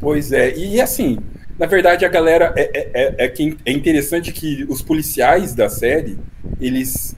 Pois 0.00 0.32
é, 0.32 0.54
e 0.56 0.80
assim, 0.80 1.16
na 1.58 1.66
verdade, 1.66 2.04
a 2.04 2.08
galera. 2.08 2.52
É, 2.56 2.62
é, 2.62 2.90
é, 2.94 3.24
é, 3.24 3.28
que 3.28 3.56
é 3.64 3.72
interessante 3.72 4.32
que 4.32 4.64
os 4.68 4.82
policiais 4.82 5.54
da 5.54 5.68
série, 5.68 6.18
eles 6.60 7.16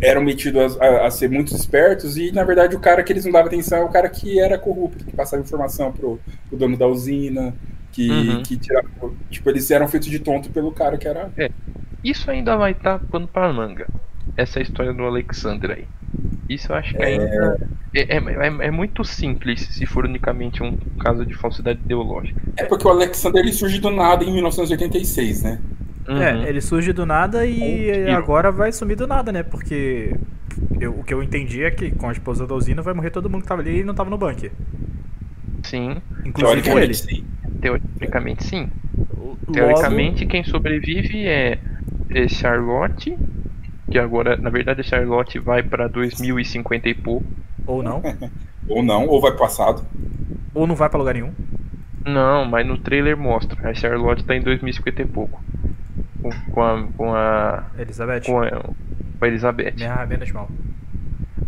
eram 0.00 0.22
metidos 0.22 0.78
a, 0.80 1.06
a, 1.06 1.10
ser 1.10 1.30
muito 1.30 1.54
espertos, 1.54 2.16
e 2.16 2.30
na 2.30 2.44
verdade 2.44 2.76
o 2.76 2.80
cara 2.80 3.02
que 3.02 3.12
eles 3.12 3.24
não 3.24 3.32
davam 3.32 3.48
atenção 3.48 3.78
é 3.78 3.84
o 3.84 3.88
cara 3.88 4.08
que 4.08 4.38
era 4.38 4.58
corrupto, 4.58 5.04
que 5.04 5.16
passava 5.16 5.42
informação 5.42 5.90
pro, 5.90 6.20
pro 6.48 6.58
dono 6.58 6.76
da 6.76 6.86
usina, 6.86 7.54
que, 7.92 8.10
uhum. 8.10 8.42
que 8.42 8.56
tirava. 8.58 8.88
Tipo, 9.30 9.50
eles 9.50 9.70
eram 9.70 9.88
feitos 9.88 10.08
de 10.08 10.18
tonto 10.18 10.50
pelo 10.50 10.70
cara 10.70 10.98
que 10.98 11.08
era. 11.08 11.30
É. 11.36 11.50
Isso 12.04 12.30
ainda 12.30 12.56
vai 12.56 12.72
estar 12.72 12.98
tá 12.98 13.04
pano 13.10 13.26
pra 13.26 13.52
manga. 13.52 13.86
Essa 14.36 14.58
é 14.58 14.62
história 14.62 14.92
do 14.92 15.02
Alexander 15.02 15.70
aí. 15.70 15.88
Isso 16.48 16.70
eu 16.70 16.76
acho 16.76 16.94
que 16.94 17.02
ainda 17.02 17.58
é, 18.00 18.16
é, 18.16 18.46
é, 18.46 18.66
é, 18.66 18.70
muito 18.70 19.04
simples 19.04 19.60
se 19.60 19.86
for 19.86 20.04
unicamente 20.04 20.62
um 20.62 20.76
caso 21.00 21.24
de 21.24 21.34
falsidade 21.34 21.80
ideológica. 21.84 22.40
É 22.56 22.64
porque 22.64 22.86
o 22.86 22.90
Alexander 22.90 23.42
ele 23.42 23.52
surge 23.52 23.78
do 23.78 23.90
nada 23.90 24.24
em 24.24 24.32
1986, 24.32 25.42
né? 25.42 25.60
Uhum. 26.08 26.22
É, 26.22 26.48
ele 26.48 26.60
surge 26.60 26.92
do 26.92 27.04
nada 27.04 27.44
e 27.46 28.08
agora 28.10 28.52
vai 28.52 28.72
sumir 28.72 28.96
do 28.96 29.06
nada, 29.06 29.32
né? 29.32 29.42
Porque 29.42 30.14
eu, 30.80 30.92
o 30.92 31.04
que 31.04 31.12
eu 31.12 31.22
entendi 31.22 31.64
é 31.64 31.70
que 31.70 31.90
com 31.90 32.08
a 32.08 32.12
esposa 32.12 32.46
da 32.46 32.54
usina 32.54 32.82
vai 32.82 32.94
morrer 32.94 33.10
todo 33.10 33.28
mundo 33.28 33.42
que 33.42 33.48
tava 33.48 33.62
ali 33.62 33.80
e 33.80 33.84
não 33.84 33.94
tava 33.94 34.10
no 34.10 34.18
bunker. 34.18 34.52
Sim. 35.64 35.96
Inclusive 36.24 36.62
Teoricamente, 36.62 36.84
ele. 36.84 36.94
sim. 36.94 37.24
Teoricamente, 37.60 38.44
sim. 38.44 38.70
Teoricamente, 39.52 40.26
quem 40.26 40.44
sobrevive 40.44 41.26
é, 41.26 41.58
é 42.10 42.28
Charlotte 42.28 43.16
que 43.90 43.98
agora, 43.98 44.36
na 44.36 44.50
verdade, 44.50 44.82
Charlotte 44.82 45.38
vai 45.38 45.62
para 45.62 45.88
2050 45.88 46.88
e 46.88 46.94
pouco. 46.94 47.26
Ou 47.66 47.82
não. 47.82 48.02
ou 48.68 48.82
não, 48.82 49.06
ou 49.06 49.20
vai 49.20 49.30
pro 49.32 49.40
passado. 49.40 49.84
Ou 50.54 50.66
não 50.66 50.74
vai 50.74 50.88
para 50.88 50.98
lugar 50.98 51.14
nenhum. 51.14 51.32
Não, 52.04 52.44
mas 52.44 52.66
no 52.66 52.78
trailer 52.78 53.16
mostra. 53.16 53.68
A 53.68 53.74
Charlotte 53.74 54.24
tá 54.24 54.34
em 54.36 54.40
2050 54.40 55.02
e 55.02 55.06
pouco. 55.06 55.42
Com, 56.22 56.30
com 56.52 56.62
a. 56.62 56.82
Com 56.96 57.14
a 57.14 57.64
Elizabeth. 57.78 58.22
Com 58.26 58.40
a, 58.42 58.50
pra 59.18 59.28
Elizabeth. 59.28 59.74
Ah, 59.88 60.06
menos 60.06 60.30
mal. 60.32 60.48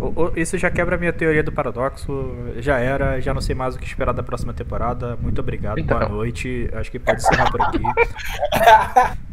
O- 0.01 0.25
o- 0.25 0.33
Isso 0.37 0.57
já 0.59 0.71
quebra 0.71 0.95
a 0.97 0.99
minha 0.99 1.13
teoria 1.13 1.43
do 1.43 1.51
paradoxo. 1.53 2.35
Já 2.59 2.79
era, 2.79 3.21
já 3.21 3.33
não 3.35 3.41
sei 3.41 3.55
mais 3.55 3.75
o 3.77 3.79
que 3.79 3.87
esperar 3.87 4.13
da 4.13 4.23
próxima 4.23 4.53
temporada. 4.53 5.17
Muito 5.21 5.41
obrigado, 5.41 5.83
boa 5.83 6.05
Então. 6.05 6.09
noite. 6.17 6.69
Acho 6.73 6.91
que 6.91 6.99
pode 6.99 7.19
encerrar 7.21 7.51
por 7.51 7.61
aqui. 7.63 7.79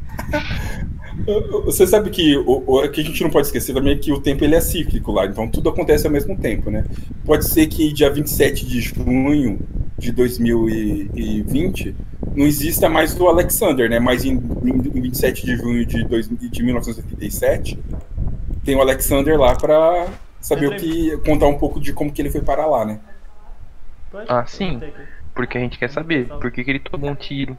Você 1.66 1.88
sabe 1.88 2.10
que 2.10 2.38
o, 2.38 2.64
o 2.68 2.90
que 2.90 3.02
a 3.02 3.04
gente 3.04 3.24
não 3.24 3.30
pode 3.30 3.48
esquecer 3.48 3.74
também 3.74 3.94
é 3.94 3.98
que 3.98 4.12
o 4.12 4.20
tempo 4.20 4.44
ele 4.44 4.56
é 4.56 4.62
cíclico 4.62 5.12
lá, 5.12 5.26
então 5.26 5.48
tudo 5.48 5.70
acontece 5.70 6.06
ao 6.06 6.12
mesmo 6.14 6.38
tempo, 6.38 6.70
né? 6.70 6.86
Pode 7.24 7.46
ser 7.46 7.68
que 7.68 7.92
dia 7.94 8.10
27 8.10 8.66
de 8.66 8.82
junho 8.82 9.60
de 9.98 10.12
2020 10.12 11.96
não 12.36 12.46
exista 12.46 12.90
mais 12.90 13.18
o 13.20 13.28
Alexander, 13.28 13.90
né? 13.90 13.98
Mas 14.00 14.26
em, 14.26 14.34
em 14.34 15.02
27 15.02 15.46
de 15.46 15.56
junho 15.56 15.86
de, 15.86 16.04
dois, 16.04 16.28
de 16.28 16.64
1987 16.64 17.80
tem 18.64 18.76
o 18.76 18.82
Alexander 18.82 19.40
lá 19.40 19.56
pra 19.56 20.08
saber 20.42 20.68
o 20.68 20.76
que 20.76 21.18
contar 21.18 21.48
um 21.48 21.58
pouco 21.58 21.80
de 21.80 21.94
como 21.94 22.12
que 22.12 22.22
ele 22.22 22.30
foi 22.30 22.42
parar 22.42 22.66
lá, 22.66 22.86
né? 22.86 23.00
Ah, 24.28 24.46
sim. 24.46 24.82
Porque 25.34 25.58
a 25.58 25.62
gente 25.62 25.78
quer 25.78 25.90
saber 25.90 26.28
por 26.28 26.52
que, 26.52 26.64
que 26.64 26.70
ele 26.70 26.80
tomou 26.80 27.10
um 27.10 27.16
tiro. 27.16 27.58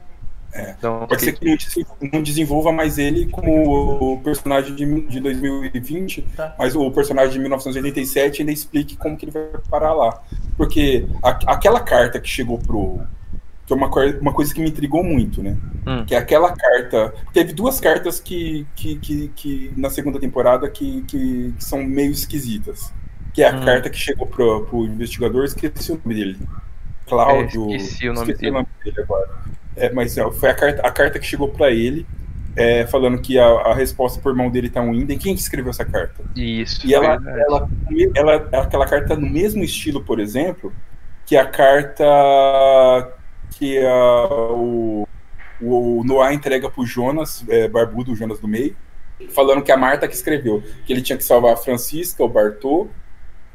É. 0.57 0.75
Então, 0.77 1.05
Pode 1.07 1.21
ser 1.21 1.33
que 1.33 1.45
não 1.45 1.55
desen- 1.55 1.85
não 2.13 2.23
desenvolva 2.23 2.71
mais 2.71 2.97
ele 2.97 3.27
como 3.27 4.13
o 4.13 4.19
personagem 4.21 4.73
de, 4.75 5.01
de 5.07 5.19
2020, 5.19 6.21
Tá. 6.35 6.55
mas 6.57 6.75
o 6.75 6.89
personagem 6.91 7.33
de 7.33 7.39
1987 7.39 8.41
ainda 8.41 8.51
explique 8.51 8.95
como 8.97 9.15
que 9.15 9.25
ele 9.25 9.31
vai 9.31 9.43
parar 9.69 9.93
lá. 9.93 10.21
Porque 10.57 11.05
a- 11.23 11.53
aquela 11.53 11.79
carta 11.79 12.19
que 12.19 12.29
chegou 12.29 12.57
pro. 12.57 12.99
Que 13.65 13.73
é 13.73 13.75
uma, 13.75 13.89
coisa- 13.89 14.17
uma 14.21 14.31
coisa 14.33 14.53
que 14.53 14.61
me 14.61 14.69
intrigou 14.69 15.03
muito, 15.03 15.43
né? 15.43 15.57
Hum. 15.85 16.05
Que 16.05 16.15
é 16.15 16.17
aquela 16.17 16.55
carta. 16.55 17.13
Teve 17.33 17.51
duas 17.53 17.79
cartas 17.81 18.17
que, 18.19 18.65
que, 18.75 18.95
que, 18.97 19.27
que 19.35 19.73
na 19.75 19.89
segunda 19.89 20.19
temporada 20.19 20.69
que, 20.69 21.01
que, 21.03 21.53
que 21.57 21.63
são 21.63 21.83
meio 21.83 22.11
esquisitas. 22.11 22.93
Que 23.33 23.43
é 23.43 23.49
a 23.49 23.55
Hum. 23.55 23.65
carta 23.65 23.89
que 23.89 23.97
chegou 23.97 24.25
pro, 24.25 24.65
pro 24.65 24.85
investigador, 24.85 25.43
esqueci 25.45 25.91
o 25.91 25.99
nome 26.03 26.15
dele. 26.15 26.39
Cláudio. 27.05 27.69
É, 27.71 27.75
esqueci 27.75 28.09
o 28.09 28.13
nome 28.13 28.31
esqueci 28.31 28.39
dele. 28.39 28.51
o 28.51 28.53
nome 28.53 28.67
dele 28.83 29.01
agora. 29.01 29.29
É, 29.77 29.91
mas 29.91 30.17
é, 30.17 30.31
foi 30.31 30.49
a 30.49 30.53
carta, 30.53 30.81
a 30.81 30.91
carta 30.91 31.19
que 31.19 31.25
chegou 31.25 31.49
pra 31.49 31.71
ele, 31.71 32.05
é, 32.55 32.85
falando 32.87 33.21
que 33.21 33.37
a, 33.37 33.45
a 33.45 33.73
resposta 33.73 34.19
por 34.19 34.35
mão 34.35 34.49
dele 34.49 34.69
tá 34.69 34.81
um 34.81 34.93
Inden. 34.93 35.17
Quem 35.17 35.35
que 35.35 35.41
escreveu 35.41 35.69
essa 35.69 35.85
carta? 35.85 36.23
Isso, 36.35 36.85
E 36.85 36.93
ela, 36.93 37.17
verdade. 37.17 37.41
ela, 37.47 37.69
ela, 38.15 38.63
aquela 38.63 38.85
carta 38.87 39.15
no 39.15 39.29
mesmo 39.29 39.63
estilo, 39.63 40.03
por 40.03 40.19
exemplo, 40.19 40.73
que 41.25 41.37
a 41.37 41.45
carta 41.45 42.03
que 43.51 43.77
a, 43.79 44.27
o, 44.51 45.07
o 45.61 46.03
Noah 46.03 46.33
entrega 46.33 46.69
pro 46.69 46.85
Jonas, 46.85 47.45
é, 47.47 47.67
barbudo, 47.67 48.11
o 48.11 48.15
Jonas 48.15 48.39
do 48.39 48.47
meio, 48.47 48.75
falando 49.29 49.63
que 49.63 49.71
a 49.71 49.77
Marta 49.77 50.07
que 50.07 50.15
escreveu, 50.15 50.63
que 50.85 50.93
ele 50.93 51.01
tinha 51.01 51.17
que 51.17 51.23
salvar 51.23 51.53
a 51.53 51.57
Francisca, 51.57 52.23
o 52.23 52.29
Bartô, 52.29 52.87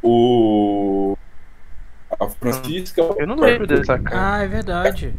o. 0.02 1.16
A 2.18 2.28
Francisca. 2.28 3.00
Eu 3.16 3.26
não 3.26 3.36
lembro 3.36 3.66
dessa 3.66 3.98
cara. 3.98 4.36
Ah, 4.36 4.42
é 4.42 4.48
verdade. 4.48 5.14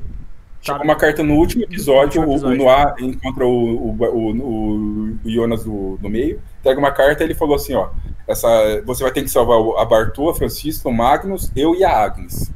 Chegou 0.65 0.81
uma 0.83 0.95
carta 0.95 1.21
no 1.21 1.33
último 1.35 1.63
episódio, 1.63 2.21
No 2.21 2.27
o, 2.27 2.31
último 2.31 2.51
o 2.51 2.55
Noah 2.55 2.95
encontra 2.99 3.45
o, 3.45 3.89
o, 3.89 3.97
o, 4.03 5.17
o 5.25 5.29
Jonas 5.29 5.63
do, 5.65 5.97
do 5.97 6.09
meio, 6.09 6.39
pega 6.63 6.79
uma 6.79 6.91
carta 6.91 7.21
e 7.21 7.27
ele 7.27 7.35
falou 7.35 7.55
assim, 7.55 7.73
ó, 7.73 7.89
essa, 8.27 8.47
você 8.85 9.03
vai 9.03 9.11
ter 9.11 9.21
que 9.23 9.29
salvar 9.29 9.59
o- 9.59 9.77
a 9.77 9.83
Bartô, 9.83 10.29
a 10.29 10.33
Francisco, 10.33 10.87
o 10.87 10.93
Magnus, 10.93 11.51
eu 11.55 11.75
e 11.75 11.83
a 11.83 11.91
Agnes. 12.03 12.49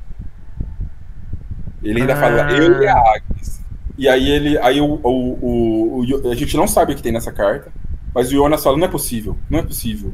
Ele 1.84 2.02
ainda 2.02 2.14
Ah. 2.14 2.18
fala, 2.18 2.52
eu 2.54 2.82
e 2.82 2.88
a 2.88 2.98
Agnes. 2.98 3.62
E 3.98 4.08
aí 4.08 4.30
ele, 4.30 4.58
aí 4.60 4.80
o, 4.80 4.86
o, 5.04 5.10
o, 5.42 6.00
o 6.06 6.32
a 6.32 6.36
gente 6.36 6.56
não 6.56 6.68
sabe 6.68 6.94
o 6.94 6.96
que 6.96 7.04
tem 7.04 7.12
nessa 7.12 7.32
carta, 7.32 7.72
mas 8.14 8.30
o 8.30 8.32
Jonas 8.32 8.64
fala, 8.64 8.78
não 8.78 8.86
é 8.86 8.90
possível, 8.90 9.36
não 9.50 9.60
é 9.60 9.64
possível. 9.64 10.14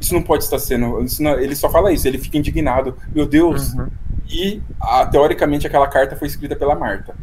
Isso 0.00 0.12
não 0.14 0.22
pode 0.22 0.42
estar 0.42 0.58
sendo. 0.58 0.98
não- 1.20 1.38
ele 1.38 1.54
só 1.54 1.70
fala 1.70 1.92
isso, 1.92 2.08
ele 2.08 2.18
fica 2.18 2.36
indignado. 2.36 2.96
Meu 3.14 3.26
Deus, 3.26 3.72
Uhum. 3.74 3.86
E 4.28 4.62
ah, 4.80 5.06
teoricamente 5.06 5.66
aquela 5.66 5.88
carta 5.88 6.16
foi 6.16 6.28
escrita 6.28 6.56
pela 6.56 6.74
Marta. 6.74 7.14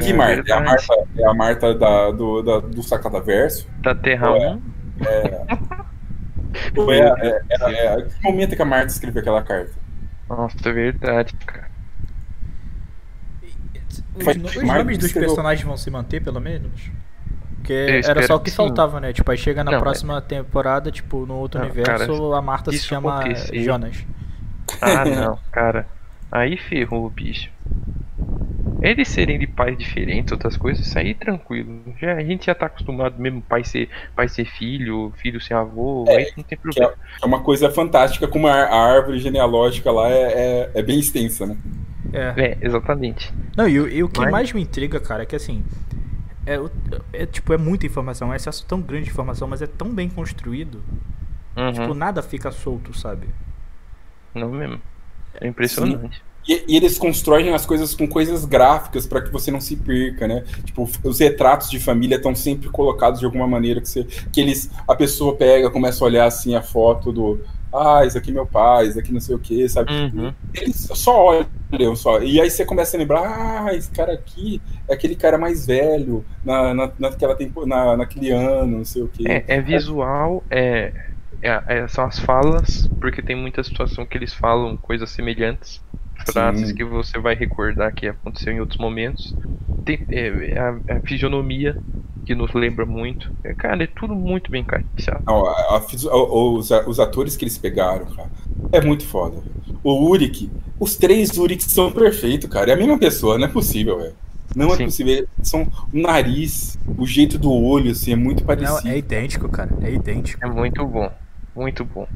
Que 0.00 0.10
É 0.10 0.12
Marta? 0.12 0.42
É 0.46 0.52
a. 0.52 0.60
Marta, 0.60 0.94
é 1.16 1.24
a 1.26 1.34
Marta 1.34 1.74
da, 1.74 2.10
do, 2.10 2.42
da, 2.42 2.58
do 2.60 2.82
Sacada 2.82 3.20
Verso? 3.20 3.66
Da 3.80 3.94
Terra 3.94 4.32
Ué. 4.32 4.58
1. 4.58 4.60
Ou 6.76 6.92
é, 6.92 6.98
é, 6.98 7.40
é, 7.50 7.86
é, 7.86 8.02
que 8.02 8.22
momento 8.22 8.56
que 8.56 8.62
a 8.62 8.64
Marta 8.64 8.86
escreveu 8.86 9.20
aquela 9.20 9.42
carta? 9.42 9.72
Nossa, 10.28 10.56
é 10.68 10.72
verdade, 10.72 11.34
cara. 11.46 11.70
Os, 14.16 14.36
no- 14.36 14.46
os 14.48 14.62
nomes 14.62 14.98
dos 14.98 15.06
escreveu- 15.08 15.28
personagens 15.28 15.66
vão 15.66 15.76
se 15.76 15.90
manter, 15.90 16.22
pelo 16.22 16.40
menos? 16.40 16.90
Porque 17.56 17.72
Eu 17.72 18.10
era 18.10 18.22
só 18.26 18.36
o 18.36 18.40
que 18.40 18.50
que 18.50 18.56
faltava, 18.56 19.00
né? 19.00 19.12
Tipo, 19.12 19.30
aí 19.30 19.36
chega 19.36 19.64
na 19.64 19.72
Não, 19.72 19.80
próxima 19.80 20.20
temporada, 20.20 20.90
tipo, 20.90 21.26
no 21.26 21.34
outro 21.34 21.58
Não, 21.60 21.66
universo, 21.66 22.06
cara, 22.06 22.38
a 22.38 22.42
Marta 22.42 22.70
se 22.72 22.78
chama 22.78 23.22
Jonas. 23.52 24.04
Ah, 24.80 25.04
não, 25.06 25.38
cara. 25.52 25.86
Aí 26.30 26.56
ferrou 26.56 27.06
o 27.06 27.10
bicho. 27.10 27.50
Eles 28.80 29.08
serem 29.08 29.38
de 29.38 29.46
pais 29.46 29.76
diferentes, 29.76 30.32
outras 30.32 30.56
coisas, 30.56 30.86
isso 30.86 30.98
aí 30.98 31.14
tranquilo. 31.14 31.94
Já, 31.98 32.14
a 32.14 32.22
gente 32.24 32.46
já 32.46 32.54
tá 32.54 32.66
acostumado 32.66 33.18
mesmo, 33.20 33.40
pai 33.42 33.64
ser, 33.64 33.88
pai 34.14 34.28
ser 34.28 34.44
filho, 34.44 35.12
filho 35.16 35.40
ser 35.40 35.54
avô, 35.54 36.04
É, 36.08 36.16
aí 36.16 36.32
não 36.36 36.44
tem 36.44 36.58
problema. 36.58 36.94
É 37.22 37.26
uma 37.26 37.42
coisa 37.42 37.70
fantástica, 37.70 38.28
como 38.28 38.46
a, 38.46 38.52
a 38.54 38.76
árvore 38.96 39.18
genealógica 39.18 39.90
lá 39.90 40.10
é, 40.10 40.14
é, 40.22 40.70
é 40.74 40.82
bem 40.82 40.98
extensa, 40.98 41.46
né? 41.46 41.56
É. 42.12 42.36
É, 42.36 42.58
exatamente. 42.60 43.32
Não, 43.56 43.68
e, 43.68 43.80
o- 43.80 43.88
e 43.88 44.02
o 44.02 44.08
que 44.08 44.20
Mas- 44.20 44.30
mais 44.30 44.52
me 44.52 44.60
intriga, 44.62 45.00
cara, 45.00 45.22
é 45.22 45.26
que 45.26 45.36
assim. 45.36 45.64
É, 46.46 46.56
é, 47.12 47.26
tipo, 47.26 47.52
é 47.52 47.58
muita 47.58 47.86
informação, 47.86 48.28
é 48.28 48.32
um 48.32 48.34
excesso 48.34 48.66
tão 48.66 48.80
grande 48.80 49.04
de 49.06 49.10
informação, 49.10 49.48
mas 49.48 49.62
é 49.62 49.66
tão 49.66 49.94
bem 49.94 50.08
construído. 50.08 50.82
Uhum, 51.56 51.72
Tipo, 51.72 51.94
nada 51.94 52.22
fica 52.22 52.50
solto, 52.52 52.96
sabe? 52.96 53.28
Não 54.36 54.50
mesmo. 54.50 54.80
É 55.40 55.46
impressionante. 55.46 56.22
E, 56.48 56.64
e 56.68 56.76
eles 56.76 56.96
constroem 56.96 57.52
as 57.52 57.66
coisas 57.66 57.94
com 57.94 58.06
coisas 58.06 58.44
gráficas 58.44 59.06
para 59.06 59.20
que 59.20 59.32
você 59.32 59.50
não 59.50 59.60
se 59.60 59.74
perca, 59.76 60.28
né? 60.28 60.44
Tipo, 60.64 60.88
os 61.02 61.18
retratos 61.18 61.68
de 61.68 61.80
família 61.80 62.16
estão 62.16 62.34
sempre 62.34 62.68
colocados 62.68 63.18
de 63.18 63.26
alguma 63.26 63.48
maneira 63.48 63.80
que, 63.80 63.88
você, 63.88 64.04
que 64.04 64.40
eles, 64.40 64.70
a 64.86 64.94
pessoa 64.94 65.34
pega, 65.34 65.70
começa 65.70 66.04
a 66.04 66.06
olhar 66.06 66.26
assim 66.26 66.54
a 66.54 66.62
foto 66.62 67.12
do. 67.12 67.40
Ah, 67.74 68.06
esse 68.06 68.16
aqui 68.16 68.30
é 68.30 68.32
meu 68.32 68.46
pai, 68.46 68.86
esse 68.86 68.98
aqui 68.98 69.12
não 69.12 69.20
sei 69.20 69.34
o 69.34 69.38
que, 69.40 69.68
sabe? 69.68 69.92
Uhum. 69.92 70.32
Eles 70.54 70.88
só 70.94 71.44
olham 71.72 71.96
só. 71.96 72.22
E 72.22 72.40
aí 72.40 72.48
você 72.48 72.64
começa 72.64 72.96
a 72.96 73.00
lembrar, 73.00 73.66
ah, 73.66 73.74
esse 73.74 73.90
cara 73.90 74.12
aqui 74.12 74.62
é 74.88 74.94
aquele 74.94 75.16
cara 75.16 75.36
mais 75.36 75.66
velho 75.66 76.24
na, 76.44 76.72
na, 76.72 76.92
naquela 76.98 77.34
tempo, 77.34 77.66
na, 77.66 77.96
naquele 77.96 78.30
ano, 78.30 78.78
não 78.78 78.84
sei 78.84 79.02
o 79.02 79.08
que. 79.08 79.28
É, 79.28 79.44
é 79.48 79.60
visual, 79.60 80.44
é, 80.48 80.92
é- 81.46 81.62
é- 81.66 81.88
são 81.88 82.04
as 82.04 82.18
falas, 82.18 82.88
porque 83.00 83.22
tem 83.22 83.36
muita 83.36 83.62
situação 83.62 84.04
que 84.06 84.16
eles 84.16 84.32
falam 84.34 84.76
coisas 84.76 85.10
semelhantes, 85.10 85.80
frases 86.32 86.68
Sim. 86.68 86.74
que 86.74 86.84
você 86.84 87.18
vai 87.18 87.34
recordar 87.34 87.94
que 87.94 88.06
aconteceu 88.08 88.52
em 88.52 88.60
outros 88.60 88.78
momentos. 88.78 89.34
Tem 89.84 90.04
é, 90.10 90.52
é 90.52 90.58
a, 90.58 90.96
a 90.96 91.00
fisionomia 91.00 91.76
que 92.24 92.34
nos 92.34 92.52
lembra 92.52 92.84
muito. 92.84 93.30
É, 93.44 93.54
cara, 93.54 93.84
é 93.84 93.86
tudo 93.86 94.14
muito 94.14 94.50
bem 94.50 94.62
encaixado. 94.62 95.22
Não, 95.24 95.46
a- 95.46 95.76
a 95.76 95.78
os, 95.78 96.70
os 96.70 97.00
atores 97.00 97.36
que 97.36 97.44
eles 97.44 97.56
pegaram, 97.56 98.06
cara, 98.06 98.30
é 98.72 98.80
muito 98.80 99.06
foda. 99.06 99.36
O 99.84 100.08
Uric, 100.10 100.50
os 100.80 100.96
três 100.96 101.36
Urics 101.38 101.66
são 101.66 101.92
perfeitos, 101.92 102.50
cara. 102.50 102.70
É 102.72 102.74
a 102.74 102.76
mesma 102.76 102.98
pessoa, 102.98 103.38
não 103.38 103.46
é 103.46 103.50
possível, 103.50 103.98
velho. 103.98 104.14
Não 104.56 104.72
é 104.72 104.76
Sim. 104.76 104.84
possível. 104.86 105.26
São 105.42 105.62
o 105.92 105.98
nariz, 105.98 106.78
o 106.98 107.06
jeito 107.06 107.38
do 107.38 107.52
olho, 107.52 107.92
assim, 107.92 108.12
é 108.12 108.16
muito 108.16 108.40
Não, 108.40 108.46
parecido. 108.46 108.88
é 108.88 108.98
idêntico, 108.98 109.48
cara. 109.48 109.70
É 109.82 109.92
idêntico. 109.92 110.44
É 110.44 110.48
muito 110.48 110.84
bom, 110.86 111.10
muito 111.56 111.84
bom. 111.84 112.06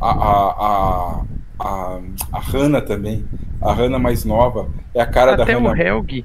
A, 0.00 0.10
a, 0.10 1.20
a, 1.20 1.26
a, 1.58 2.02
a 2.32 2.40
Hannah 2.40 2.82
também, 2.82 3.30
a 3.60 3.72
Hannah 3.72 3.98
mais 3.98 4.24
nova, 4.24 4.72
é 4.94 5.00
a 5.00 5.06
cara 5.10 5.32
Até 5.32 5.36
da 5.36 5.44
o 5.56 5.66
Hannah. 5.66 5.76
Helg, 5.76 6.24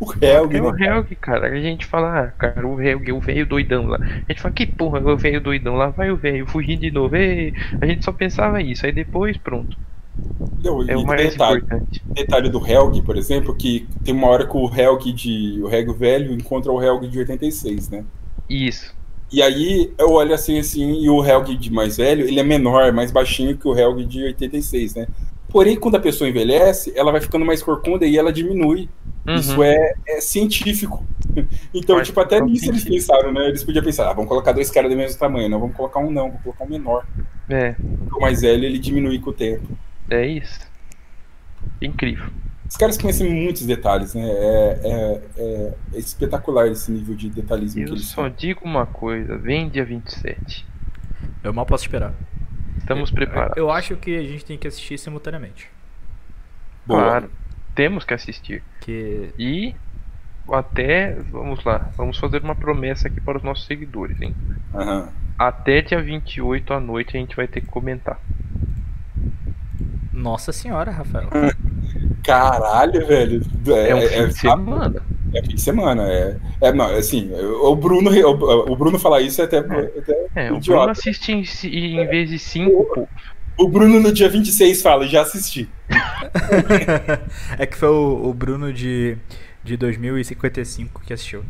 O 0.00 0.12
Helg, 0.20 0.52
até 0.52 0.60
o 0.60 0.72
né? 0.72 0.76
Helg, 0.76 1.16
cara. 1.16 1.48
A 1.48 1.60
gente 1.60 1.86
fala, 1.86 2.24
ah, 2.28 2.32
cara, 2.32 2.66
o 2.68 2.80
Helg, 2.80 3.12
o 3.12 3.20
velho 3.20 3.46
doidão 3.46 3.86
lá. 3.86 3.98
A 4.28 4.32
gente 4.32 4.40
fala, 4.42 4.54
que 4.54 4.66
porra, 4.66 5.00
o 5.00 5.16
velho 5.18 5.40
doidão 5.42 5.76
lá, 5.76 5.90
vai 5.90 6.10
o 6.10 6.16
velho 6.18 6.46
fugindo 6.46 6.80
de 6.80 6.90
novo. 6.90 7.16
Ei, 7.16 7.52
A 7.80 7.86
gente 7.86 8.04
só 8.04 8.12
pensava 8.12 8.62
isso, 8.62 8.86
aí 8.86 8.92
depois, 8.92 9.36
pronto. 9.38 9.78
Não, 10.62 10.82
É 10.86 10.96
o 10.96 11.04
mais 11.04 11.22
detalhe, 11.22 11.62
importante. 11.62 12.04
detalhe 12.14 12.50
do 12.50 12.64
Helg, 12.66 13.02
por 13.02 13.16
exemplo, 13.16 13.56
que 13.56 13.88
tem 14.04 14.14
uma 14.14 14.28
hora 14.28 14.46
que 14.48 14.56
o 14.56 14.68
Helg 14.74 15.12
de. 15.12 15.60
O 15.62 15.68
Helg 15.70 15.92
velho 15.94 16.32
encontra 16.34 16.72
o 16.72 16.82
Helg 16.82 17.08
de 17.08 17.18
86, 17.18 17.88
né? 17.90 18.06
Isso. 18.48 18.94
E 19.32 19.42
aí 19.42 19.92
eu 19.98 20.10
olho 20.10 20.34
assim, 20.34 20.58
assim, 20.58 21.00
e 21.02 21.08
o 21.08 21.24
Helg 21.24 21.56
de 21.56 21.72
mais 21.72 21.96
velho, 21.96 22.26
ele 22.26 22.40
é 22.40 22.42
menor, 22.42 22.92
mais 22.92 23.10
baixinho 23.12 23.56
que 23.56 23.66
o 23.68 23.76
Helg 23.76 24.04
de 24.04 24.24
86, 24.24 24.94
né? 24.96 25.06
Porém, 25.48 25.76
quando 25.76 25.96
a 25.96 26.00
pessoa 26.00 26.28
envelhece, 26.30 26.92
ela 26.96 27.10
vai 27.12 27.20
ficando 27.20 27.44
mais 27.44 27.62
corcunda 27.62 28.06
e 28.06 28.16
ela 28.16 28.32
diminui. 28.32 28.88
Uhum. 29.26 29.34
Isso 29.34 29.62
é, 29.62 29.94
é 30.08 30.20
científico. 30.20 31.04
Então, 31.72 32.02
tipo, 32.02 32.18
até 32.18 32.40
nisso 32.40 32.68
eles 32.68 32.82
pensaram, 32.82 33.32
né? 33.32 33.46
Eles 33.46 33.62
podiam 33.62 33.84
pensar, 33.84 34.10
ah, 34.10 34.12
vamos 34.12 34.28
colocar 34.28 34.50
dois 34.50 34.68
caras 34.68 34.90
do 34.90 34.96
mesmo 34.96 35.16
tamanho, 35.16 35.48
não, 35.48 35.60
vamos 35.60 35.76
colocar 35.76 36.00
um 36.00 36.10
não, 36.10 36.26
vamos 36.26 36.42
colocar 36.42 36.64
um 36.64 36.68
menor. 36.68 37.06
É, 37.48 37.76
O 38.12 38.20
mais 38.20 38.40
velho, 38.40 38.64
ele 38.64 38.80
diminui 38.80 39.20
com 39.20 39.30
o 39.30 39.32
tempo. 39.32 39.78
é 40.10 40.26
isso. 40.26 40.58
Incrível. 41.80 42.26
Os 42.70 42.76
caras 42.76 42.96
conhecem 42.96 43.28
muitos 43.28 43.66
detalhes, 43.66 44.14
né? 44.14 44.22
É, 44.22 44.80
é, 44.84 45.22
é, 45.36 45.74
é 45.94 45.98
espetacular 45.98 46.68
esse 46.68 46.90
nível 46.92 47.16
de 47.16 47.28
detalhismo 47.28 47.80
Eu 47.82 47.86
que 47.86 47.92
eles 47.94 48.06
só 48.06 48.22
têm. 48.30 48.34
digo 48.38 48.60
uma 48.64 48.86
coisa, 48.86 49.36
vem 49.36 49.68
dia 49.68 49.84
27. 49.84 50.64
Eu 51.42 51.52
mal 51.52 51.66
posso 51.66 51.82
esperar. 51.84 52.14
Estamos 52.78 53.10
Eu- 53.10 53.14
preparados. 53.16 53.56
Eu 53.56 53.70
acho 53.70 53.96
que 53.96 54.16
a 54.16 54.22
gente 54.22 54.44
tem 54.44 54.56
que 54.56 54.68
assistir 54.68 54.96
simultaneamente. 54.98 55.68
Boa. 56.86 57.02
Claro, 57.02 57.30
temos 57.74 58.04
que 58.04 58.14
assistir. 58.14 58.62
Que 58.80 59.30
E 59.38 59.74
até, 60.52 61.14
vamos 61.30 61.62
lá, 61.64 61.90
vamos 61.96 62.18
fazer 62.18 62.42
uma 62.42 62.54
promessa 62.54 63.08
aqui 63.08 63.20
para 63.20 63.36
os 63.38 63.42
nossos 63.42 63.66
seguidores, 63.66 64.20
hein? 64.20 64.34
Aham. 64.74 65.08
Até 65.38 65.80
dia 65.82 66.00
28 66.02 66.72
à 66.72 66.78
noite 66.80 67.16
a 67.16 67.20
gente 67.20 67.34
vai 67.34 67.48
ter 67.48 67.60
que 67.62 67.66
comentar. 67.66 68.18
Nossa 70.20 70.52
senhora, 70.52 70.90
Rafael. 70.90 71.28
Caralho, 72.22 73.06
velho. 73.06 73.42
É, 73.66 73.94
um 73.94 74.00
fim 74.00 74.14
é, 74.14 74.26
de 74.26 74.38
semana. 74.38 75.02
é 75.34 75.42
fim 75.42 75.54
de 75.54 75.60
semana. 75.60 76.02
É, 76.08 76.36
é 76.60 76.72
não, 76.72 76.86
assim, 76.94 77.30
o 77.34 77.74
Bruno, 77.74 78.10
o, 78.10 78.72
o 78.72 78.76
Bruno 78.76 78.98
falar 78.98 79.22
isso 79.22 79.40
é 79.40 79.44
até, 79.44 79.58
até 79.58 80.26
É, 80.36 80.52
o 80.52 80.56
idiota. 80.56 80.80
Bruno 80.80 80.90
assiste 80.90 81.32
em, 81.32 81.42
em 82.00 82.06
vez 82.06 82.28
de 82.28 82.38
5, 82.38 82.84
pô. 82.94 83.08
O 83.56 83.68
Bruno 83.68 84.00
no 84.00 84.12
dia 84.12 84.28
26 84.28 84.80
fala, 84.80 85.06
já 85.06 85.22
assisti. 85.22 85.68
é 87.58 87.66
que 87.66 87.76
foi 87.76 87.88
o, 87.88 88.28
o 88.28 88.34
Bruno 88.34 88.72
de, 88.72 89.16
de 89.64 89.76
2055 89.76 91.02
que 91.04 91.12
assistiu. 91.12 91.42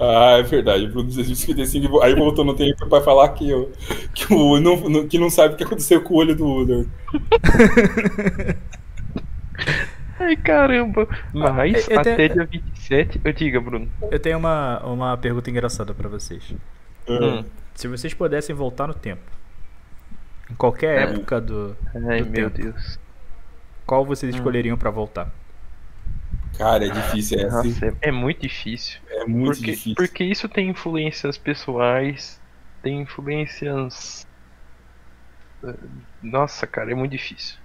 Ah, 0.00 0.38
é 0.38 0.42
verdade. 0.42 0.84
O 0.86 0.88
Bruno 0.88 1.10
55, 1.12 2.00
aí 2.00 2.14
voltou 2.14 2.42
no 2.44 2.54
tempo 2.54 2.86
pra 2.88 3.00
falar 3.02 3.28
que, 3.30 3.52
o- 3.52 3.70
que, 4.14 4.32
o, 4.32 4.58
não, 4.58 5.06
que 5.06 5.18
não 5.18 5.28
sabe 5.28 5.54
o 5.54 5.56
que 5.58 5.64
aconteceu 5.64 6.00
com 6.02 6.14
o 6.14 6.16
olho 6.16 6.34
do 6.34 6.46
Udor. 6.46 6.86
Ai, 10.18 10.36
caramba. 10.36 11.08
Mas 11.32 11.88
eu- 11.88 11.94
eu 11.94 12.00
até 12.00 12.16
tenho- 12.16 12.34
dia 12.34 12.44
27, 12.46 13.20
eu 13.24 13.32
diga, 13.32 13.60
Bruno. 13.60 13.88
Eu 14.10 14.18
tenho 14.18 14.38
uma, 14.38 14.80
uma 14.84 15.16
pergunta 15.16 15.50
engraçada 15.50 15.94
pra 15.94 16.08
vocês. 16.08 16.54
Hum. 17.08 17.44
Se 17.74 17.88
vocês 17.88 18.12
pudessem 18.12 18.54
voltar 18.54 18.86
no 18.86 18.94
tempo, 18.94 19.22
em 20.50 20.54
qualquer 20.54 21.08
época 21.10 21.40
do. 21.40 21.76
Ai, 22.08 22.22
Do 22.22 22.30
meu 22.30 22.50
tempo. 22.50 22.72
Deus. 22.72 22.98
Qual 23.86 24.02
Hum. 24.02 24.06
vocês 24.06 24.34
escolheriam 24.34 24.76
pra 24.76 24.90
voltar? 24.90 25.30
Cara, 26.60 26.86
é 26.86 26.90
difícil, 26.90 27.38
é 27.38 27.44
assim. 27.44 27.68
Nossa, 27.70 27.86
é, 27.86 28.08
é 28.08 28.12
muito 28.12 28.42
difícil. 28.42 29.00
É 29.08 29.24
muito 29.24 29.56
porque, 29.56 29.70
difícil. 29.70 29.94
porque 29.96 30.24
isso 30.24 30.46
tem 30.46 30.68
influências 30.68 31.38
pessoais, 31.38 32.38
tem 32.82 33.00
influências. 33.00 34.26
eh, 35.64 35.74
Nossa, 36.22 36.66
cara, 36.66 36.92
é 36.92 36.94
muito 36.94 37.12
difícil. 37.12 37.56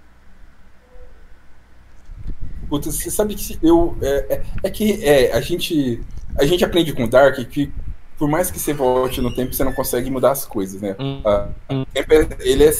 Puta, 2.70 2.90
você 2.90 3.10
sabe 3.10 3.34
que 3.34 3.58
eu. 3.62 3.94
É, 4.00 4.34
é, 4.36 4.42
é 4.64 4.70
que 4.70 5.04
é, 5.04 5.32
a 5.34 5.42
gente. 5.42 6.00
A 6.38 6.46
gente 6.46 6.64
aprende 6.64 6.94
com 6.94 7.04
o 7.04 7.08
Dark 7.08 7.36
que 7.50 7.70
por 8.18 8.30
mais 8.30 8.50
que 8.50 8.58
você 8.58 8.72
volte 8.72 9.20
no 9.20 9.34
tempo, 9.34 9.52
você 9.52 9.62
não 9.62 9.74
consegue 9.74 10.10
mudar 10.10 10.30
as 10.30 10.46
coisas, 10.46 10.80
né? 10.80 10.96
Hum, 10.98 11.20
Ah, 11.22 11.50
hum. 11.70 11.82
o 11.82 11.86
tempo 11.86 12.14
é- 12.14 12.28
ele 12.40 12.64
é. 12.64 12.72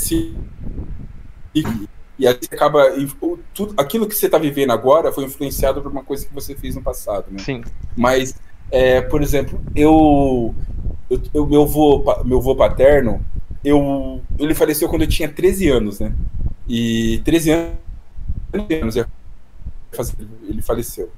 E, 2.19 2.27
aí 2.27 2.35
você 2.41 2.55
acaba. 2.55 2.89
e 2.97 3.07
tudo, 3.55 3.75
aquilo 3.77 4.07
que 4.09 4.15
você 4.15 4.29
tá 4.29 4.39
vivendo 4.39 4.71
agora 4.73 5.13
foi 5.13 5.25
influenciado 5.25 5.83
por 5.83 5.91
uma 5.93 6.05
coisa 6.05 6.27
que 6.27 6.33
você 6.35 6.55
fez 6.55 6.75
no 6.75 6.83
passado, 6.83 7.27
né? 7.31 7.39
Sim. 7.39 7.63
Mas, 7.95 8.35
é, 8.71 9.01
por 9.03 9.23
exemplo, 9.23 9.61
eu, 9.75 10.55
eu, 11.11 11.21
eu- 11.35 11.47
meu, 11.47 11.67
vô, 11.67 12.03
meu 12.25 12.41
vô 12.41 12.57
paterno, 12.57 13.25
eu, 13.65 14.23
ele 14.39 14.55
faleceu 14.55 14.89
quando 14.89 15.03
eu 15.03 15.09
tinha 15.09 15.29
13 15.29 15.69
anos, 15.69 16.01
né? 16.01 16.13
E 16.69 17.21
13 17.25 17.51
anos, 17.51 17.75
13 18.53 18.83
anos 18.83 18.97
é, 18.97 19.07
faz- 19.95 20.15
ele 20.49 20.63
faleceu. 20.63 21.11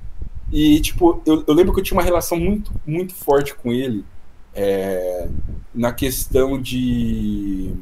E, 0.53 0.81
tipo, 0.81 1.23
eu, 1.27 1.45
eu 1.47 1.55
lembro 1.55 1.75
que 1.75 1.81
eu 1.81 1.85
tinha 1.85 1.99
uma 1.99 2.05
relação 2.05 2.39
muito, 2.39 2.73
muito 2.87 3.15
forte 3.15 3.55
com 3.55 3.73
ele 3.73 4.05
é, 4.55 5.29
na 5.75 5.93
questão 5.93 6.61
de. 6.61 7.73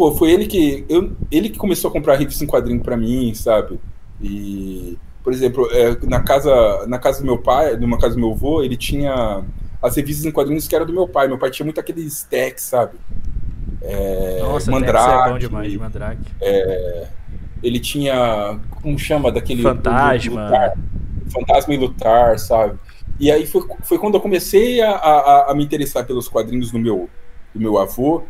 Pô, 0.00 0.12
foi 0.12 0.30
ele 0.30 0.46
que. 0.46 0.82
Eu, 0.88 1.14
ele 1.30 1.50
que 1.50 1.58
começou 1.58 1.90
a 1.90 1.92
comprar 1.92 2.16
revista 2.16 2.42
em 2.42 2.46
quadrinho 2.46 2.80
pra 2.80 2.96
mim, 2.96 3.34
sabe? 3.34 3.78
E, 4.18 4.96
por 5.22 5.30
exemplo, 5.30 5.68
é, 5.72 5.94
na, 6.06 6.20
casa, 6.20 6.86
na 6.86 6.98
casa 6.98 7.20
do 7.20 7.26
meu 7.26 7.36
pai, 7.36 7.76
numa 7.76 7.98
casa 7.98 8.14
do 8.14 8.20
meu 8.22 8.30
avô, 8.30 8.62
ele 8.62 8.78
tinha 8.78 9.44
as 9.82 9.96
revistas 9.96 10.24
em 10.24 10.30
quadrinhos 10.30 10.66
que 10.66 10.74
era 10.74 10.86
do 10.86 10.92
meu 10.94 11.06
pai. 11.06 11.28
Meu 11.28 11.36
pai 11.36 11.50
tinha 11.50 11.66
muito 11.66 11.78
aqueles 11.78 12.14
stacks, 12.14 12.64
sabe? 12.64 12.96
É, 13.82 14.38
Nossa, 14.40 14.70
Mandrake, 14.70 15.06
Tex 15.06 15.26
é 15.26 15.32
bom 15.32 15.38
demais, 15.38 15.76
Mandrake. 15.76 16.32
Ele 17.62 17.78
tinha. 17.78 18.58
Como 18.80 18.98
chama? 18.98 19.30
Daquele. 19.30 19.60
Fantasma. 19.60 20.44
Lutar, 20.44 20.78
Fantasma 21.30 21.74
e 21.74 21.76
Lutar, 21.76 22.38
sabe? 22.38 22.78
E 23.18 23.30
aí 23.30 23.46
foi, 23.46 23.66
foi 23.82 23.98
quando 23.98 24.14
eu 24.14 24.20
comecei 24.22 24.80
a, 24.80 24.92
a, 24.92 25.50
a 25.50 25.54
me 25.54 25.62
interessar 25.62 26.06
pelos 26.06 26.26
quadrinhos 26.26 26.70
do 26.70 26.78
meu, 26.78 27.10
do 27.54 27.60
meu 27.60 27.76
avô. 27.76 28.22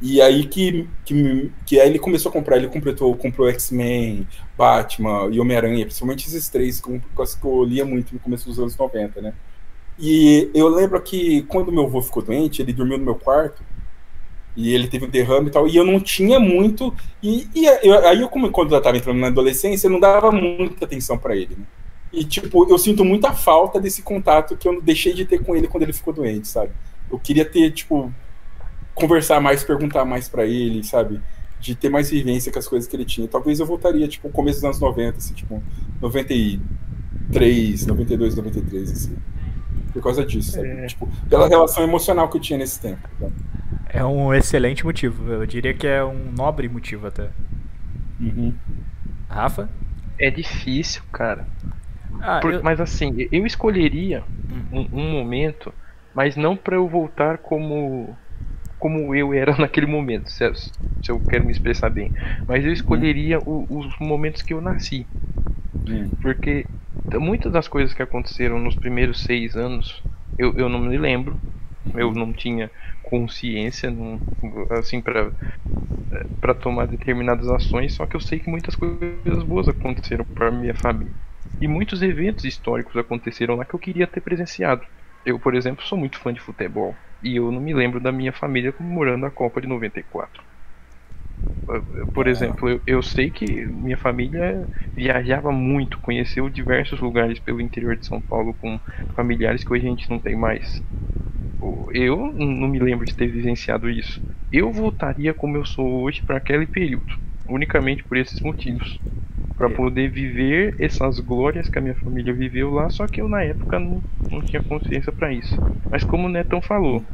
E 0.00 0.20
aí 0.22 0.46
que, 0.46 0.88
que, 1.04 1.52
que 1.66 1.80
aí 1.80 1.88
ele 1.88 1.98
começou 1.98 2.30
a 2.30 2.32
comprar, 2.32 2.56
ele 2.56 2.68
completou, 2.68 3.16
comprou 3.16 3.48
X-Men, 3.48 4.28
Batman 4.56 5.28
e 5.32 5.40
Homem-Aranha, 5.40 5.84
principalmente 5.84 6.26
esses 6.28 6.48
três 6.48 6.80
que 6.80 6.88
eu, 7.44 7.64
lia 7.64 7.84
muito 7.84 8.14
no 8.14 8.20
começo 8.20 8.48
dos 8.48 8.58
anos 8.60 8.76
90, 8.76 9.20
né? 9.20 9.34
E 9.98 10.50
eu 10.54 10.68
lembro 10.68 11.00
que 11.02 11.42
quando 11.44 11.72
meu 11.72 11.84
avô 11.84 12.02
ficou 12.02 12.22
doente, 12.22 12.62
ele 12.62 12.72
dormiu 12.72 12.98
no 12.98 13.04
meu 13.04 13.16
quarto, 13.16 13.64
e 14.56 14.74
ele 14.74 14.88
teve 14.88 15.06
um 15.06 15.10
derrame 15.10 15.48
e 15.48 15.52
tal, 15.52 15.68
e 15.68 15.76
eu 15.76 15.84
não 15.84 16.00
tinha 16.00 16.40
muito. 16.40 16.94
E, 17.22 17.48
e 17.54 17.66
eu- 17.82 18.06
aí 18.08 18.20
eu, 18.22 18.28
como 18.28 18.50
quando 18.50 18.74
eu 18.74 18.80
tava 18.82 18.96
entrando 18.96 19.18
na 19.18 19.28
adolescência, 19.28 19.86
eu 19.86 19.90
não 19.92 20.00
dava 20.00 20.32
muita 20.32 20.84
atenção 20.84 21.16
pra 21.18 21.36
ele, 21.36 21.56
né? 21.56 21.64
E, 22.12 22.24
tipo, 22.24 22.68
eu 22.70 22.78
sinto 22.78 23.04
muita 23.04 23.32
falta 23.34 23.80
desse 23.80 24.02
contato 24.02 24.56
que 24.56 24.66
eu 24.66 24.80
deixei 24.82 25.12
de 25.14 25.24
ter 25.26 25.44
com 25.44 25.54
ele 25.54 25.68
quando 25.68 25.82
ele 25.84 25.92
ficou 25.92 26.12
doente, 26.12 26.48
sabe? 26.48 26.72
Eu 27.10 27.18
queria 27.18 27.44
ter, 27.44 27.70
tipo, 27.72 28.12
conversar 28.98 29.40
mais, 29.40 29.64
perguntar 29.64 30.04
mais 30.04 30.28
pra 30.28 30.44
ele, 30.44 30.82
sabe? 30.84 31.20
De 31.60 31.74
ter 31.74 31.88
mais 31.88 32.10
vivência 32.10 32.52
com 32.52 32.58
as 32.58 32.68
coisas 32.68 32.88
que 32.88 32.94
ele 32.96 33.04
tinha. 33.04 33.26
Talvez 33.28 33.58
eu 33.60 33.66
voltaria, 33.66 34.06
tipo, 34.08 34.28
no 34.28 34.32
começo 34.34 34.58
dos 34.58 34.64
anos 34.64 34.80
90, 34.80 35.18
assim, 35.18 35.34
tipo, 35.34 35.62
93, 36.00 37.86
92, 37.86 38.34
93, 38.36 38.92
assim. 38.92 39.16
Por 39.92 40.02
causa 40.02 40.24
disso, 40.24 40.52
sabe? 40.52 40.68
É. 40.68 40.86
Tipo, 40.86 41.08
pela 41.28 41.48
relação 41.48 41.82
emocional 41.82 42.28
que 42.28 42.36
eu 42.36 42.40
tinha 42.40 42.58
nesse 42.58 42.80
tempo. 42.80 43.08
sabe? 43.20 43.32
É 43.88 44.04
um 44.04 44.32
excelente 44.34 44.84
motivo. 44.84 45.32
Eu 45.32 45.46
diria 45.46 45.72
que 45.74 45.86
é 45.86 46.04
um 46.04 46.30
nobre 46.36 46.68
motivo 46.68 47.06
até. 47.06 47.30
Uhum. 48.20 48.52
Rafa? 49.28 49.68
É 50.18 50.30
difícil, 50.30 51.02
cara. 51.12 51.46
Ah, 52.20 52.40
Por- 52.40 52.52
eu- 52.54 52.62
Mas 52.62 52.80
assim, 52.80 53.28
eu 53.32 53.46
escolheria 53.46 54.22
um, 54.72 54.88
um 54.92 55.10
momento, 55.12 55.72
mas 56.14 56.36
não 56.36 56.56
pra 56.56 56.76
eu 56.76 56.88
voltar 56.88 57.38
como 57.38 58.16
como 58.78 59.14
eu 59.14 59.32
era 59.34 59.56
naquele 59.58 59.86
momento, 59.86 60.30
se, 60.30 60.44
se 60.54 61.10
eu 61.12 61.20
quero 61.20 61.44
me 61.44 61.52
expressar 61.52 61.90
bem. 61.90 62.12
Mas 62.46 62.64
eu 62.64 62.72
escolheria 62.72 63.40
o- 63.40 63.66
os 63.78 63.88
momentos 64.00 64.42
que 64.42 64.54
eu 64.54 64.60
nasci, 64.60 65.10
porque 66.20 66.70
muitas 67.14 67.52
das 67.52 67.68
coisas 67.68 67.94
que 67.94 68.02
aconteceram 68.02 68.58
nos 68.58 68.76
primeiros 68.76 69.24
seis 69.24 69.56
anos, 69.56 70.04
eu, 70.36 70.54
eu 70.56 70.68
não 70.68 70.78
me 70.80 70.98
lembro, 70.98 71.40
eu 71.94 72.12
não 72.12 72.32
tinha 72.32 72.70
consciência, 73.02 73.90
não, 73.90 74.22
assim, 74.70 75.00
para 75.00 75.32
para 76.40 76.54
tomar 76.54 76.86
determinadas 76.86 77.48
ações, 77.48 77.94
só 77.94 78.06
que 78.06 78.16
eu 78.16 78.20
sei 78.20 78.40
que 78.40 78.50
muitas 78.50 78.76
coisas 78.76 79.44
boas 79.44 79.68
aconteceram 79.68 80.24
para 80.34 80.50
minha 80.50 80.74
família. 80.74 81.14
E 81.60 81.66
muitos 81.68 82.02
eventos 82.02 82.44
históricos 82.44 82.96
aconteceram 82.96 83.56
lá 83.56 83.64
que 83.64 83.74
eu 83.74 83.78
queria 83.80 84.06
ter 84.06 84.20
presenciado. 84.20 84.86
Eu, 85.24 85.38
por 85.40 85.54
exemplo, 85.54 85.84
sou 85.84 85.98
muito 85.98 86.18
fã 86.18 86.32
de 86.32 86.40
futebol 86.40 87.02
e 87.22 87.36
eu 87.36 87.50
não 87.52 87.60
me 87.60 87.74
lembro 87.74 88.00
da 88.00 88.12
minha 88.12 88.32
família 88.32 88.72
comemorando 88.72 89.26
a 89.26 89.30
Copa 89.30 89.60
de 89.60 89.66
94. 89.68 90.42
Por 92.12 92.26
exemplo, 92.28 92.68
eu, 92.68 92.82
eu 92.86 93.02
sei 93.02 93.30
que 93.30 93.66
minha 93.66 93.96
família 93.96 94.68
viajava 94.94 95.52
muito, 95.52 95.98
conheceu 96.00 96.48
diversos 96.48 97.00
lugares 97.00 97.38
pelo 97.40 97.60
interior 97.60 97.96
de 97.96 98.06
São 98.06 98.20
Paulo 98.20 98.54
com 98.54 98.80
familiares 99.14 99.64
que 99.64 99.72
hoje 99.72 99.86
a 99.86 99.90
gente 99.90 100.08
não 100.10 100.18
tem 100.20 100.36
mais. 100.36 100.82
Eu 101.92 102.16
não 102.34 102.68
me 102.68 102.78
lembro 102.78 103.04
de 103.06 103.14
ter 103.14 103.28
vivenciado 103.28 103.88
isso. 103.90 104.20
Eu 104.50 104.72
voltaria 104.72 105.34
como 105.34 105.56
eu 105.56 105.64
sou 105.64 106.02
hoje 106.02 106.22
para 106.22 106.38
aquele 106.38 106.66
período, 106.66 107.12
unicamente 107.48 108.04
por 108.04 108.16
esses 108.16 108.40
motivos. 108.40 109.00
Para 109.56 109.68
É. 109.68 109.74
poder 109.74 110.10
viver 110.10 110.76
essas 110.78 111.20
glórias 111.20 111.68
que 111.68 111.78
a 111.78 111.82
minha 111.82 111.94
família 111.96 112.34
viveu 112.34 112.70
lá, 112.72 112.90
só 112.90 113.06
que 113.08 113.20
eu 113.20 113.28
na 113.28 113.42
época 113.44 113.78
não, 113.80 114.04
não 114.30 114.42
tinha 114.42 114.62
consciência 114.62 115.12
para 115.12 115.32
isso. 115.32 115.60
Mas 115.90 116.04
como 116.04 116.26
o 116.26 116.30
Netão 116.30 116.62
falou, 116.62 117.04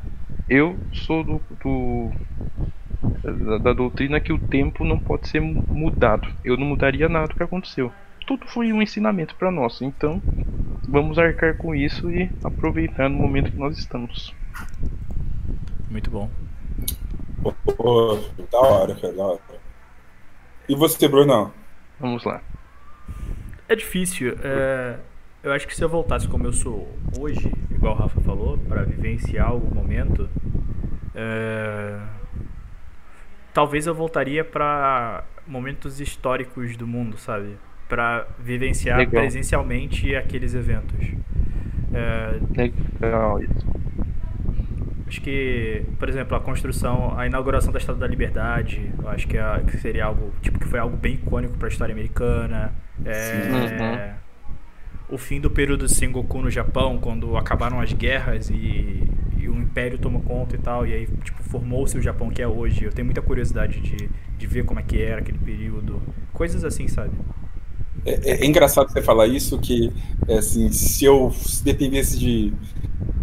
eu 0.49 0.79
sou 0.93 1.25
do, 1.25 1.47
do- 1.63 2.13
da, 3.23 3.59
da 3.59 3.73
doutrina 3.73 4.21
que 4.21 4.33
o 4.33 4.39
tempo 4.39 4.85
não 4.85 4.99
pode 4.99 5.29
ser 5.29 5.41
mu- 5.41 5.65
mudado. 5.71 6.29
Eu 6.45 6.57
não 6.57 6.67
mudaria 6.67 7.09
nada 7.09 7.29
do 7.29 7.35
que 7.35 7.43
aconteceu. 7.43 7.93
Tudo 8.27 8.47
foi 8.49 8.73
um 8.73 8.83
ensinamento 8.83 9.37
para 9.37 9.51
nós, 9.51 9.81
então 9.83 10.23
vamos 10.89 11.19
arcar 11.19 11.57
com 11.57 11.75
isso 11.75 12.11
e 12.11 12.31
aproveitar 12.43 13.09
no 13.09 13.17
momento 13.19 13.53
que 13.53 13.59
nós 13.59 13.79
estamos. 13.79 14.35
Muito 15.89 16.11
bom. 16.11 16.31
Pô, 17.77 18.17
da 18.51 18.59
hora, 18.61 18.95
cara, 18.95 19.13
da 19.13 19.27
hora. 19.27 19.41
E 20.69 20.75
você, 20.75 21.09
Bruno? 21.09 21.53
Vamos 22.01 22.25
lá. 22.25 22.41
É 23.69 23.77
difícil. 23.77 24.37
É, 24.43 24.97
eu 25.43 25.53
acho 25.53 25.67
que 25.67 25.77
se 25.77 25.83
eu 25.83 25.89
voltasse 25.89 26.27
como 26.29 26.47
eu 26.47 26.53
sou 26.53 26.89
hoje, 27.19 27.53
igual 27.71 27.95
o 27.95 27.99
Rafa 27.99 28.21
falou, 28.21 28.57
para 28.59 28.83
vivenciar 28.83 29.55
o 29.55 29.75
momento, 29.75 30.29
é, 31.15 31.99
talvez 33.53 33.87
eu 33.87 33.95
voltaria 33.95 34.45
para 34.45 35.25
momentos 35.47 36.01
históricos 36.01 36.77
do 36.77 36.87
mundo, 36.87 37.19
sabe? 37.19 37.57
Para 37.89 38.27
vivenciar 38.39 38.99
Legal. 38.99 39.23
presencialmente 39.23 40.17
aqueles 40.17 40.55
eventos. 40.55 41.07
É, 41.93 42.41
Legal 42.57 43.43
isso. 43.43 43.74
Acho 45.15 45.21
que, 45.21 45.85
por 45.97 46.09
exemplo, 46.09 46.37
a 46.37 46.41
construção, 46.41 47.17
a 47.17 47.25
inauguração 47.25 47.73
da 47.73 47.79
Estátua 47.79 48.01
da 48.01 48.07
Liberdade, 48.09 48.91
eu 49.01 49.09
acho 49.09 49.29
que, 49.29 49.37
é- 49.39 49.63
que 49.65 49.77
seria 49.79 50.07
algo, 50.07 50.33
tipo, 50.43 50.59
que 50.59 50.67
foi 50.67 50.81
algo 50.81 50.97
bem 50.97 51.15
icônico 51.15 51.57
para 51.57 51.69
a 51.69 51.71
história 51.71 51.93
americana. 51.93 52.73
É, 53.05 54.15
O 55.09 55.17
fim 55.17 55.41
do 55.41 55.49
período 55.51 55.89
Sengoku 55.89 56.43
no 56.43 56.51
Japão, 56.51 56.99
quando 56.99 57.37
acabaram 57.37 57.81
as 57.81 57.93
guerras 57.93 58.51
e, 58.51 59.05
e 59.37 59.49
o 59.49 59.55
Império 59.55 59.99
tomou 59.99 60.21
conta 60.23 60.57
e 60.57 60.59
tal, 60.59 60.85
e 60.85 60.93
aí, 60.93 61.07
tipo, 61.23 61.43
formou-se 61.45 61.97
o 61.97 62.03
Japão 62.03 62.29
que 62.31 62.43
é 62.43 62.49
hoje. 62.49 62.85
Eu 62.85 62.91
tenho 62.93 63.05
muita 63.07 63.23
curiosidade 63.23 63.81
de, 63.81 64.11
de 64.37 64.47
ver 64.49 64.65
como 64.65 64.81
é 64.81 64.83
que 64.83 65.01
era 65.01 65.21
aquele 65.21 65.39
período. 65.39 66.03
Coisas 66.33 66.65
assim, 66.65 66.89
sabe? 66.89 67.13
É, 68.07 68.33
é- 68.33 68.43
é 68.43 68.47
engraçado 68.47 68.91
você 68.93 69.01
falar 69.03 69.27
isso, 69.27 69.59
que 69.59 69.93
é, 70.29 70.39
assim, 70.39 70.71
se 70.73 71.05
eu 71.05 71.31
se 71.33 71.63
dependesse 71.65 72.19
de. 72.19 72.53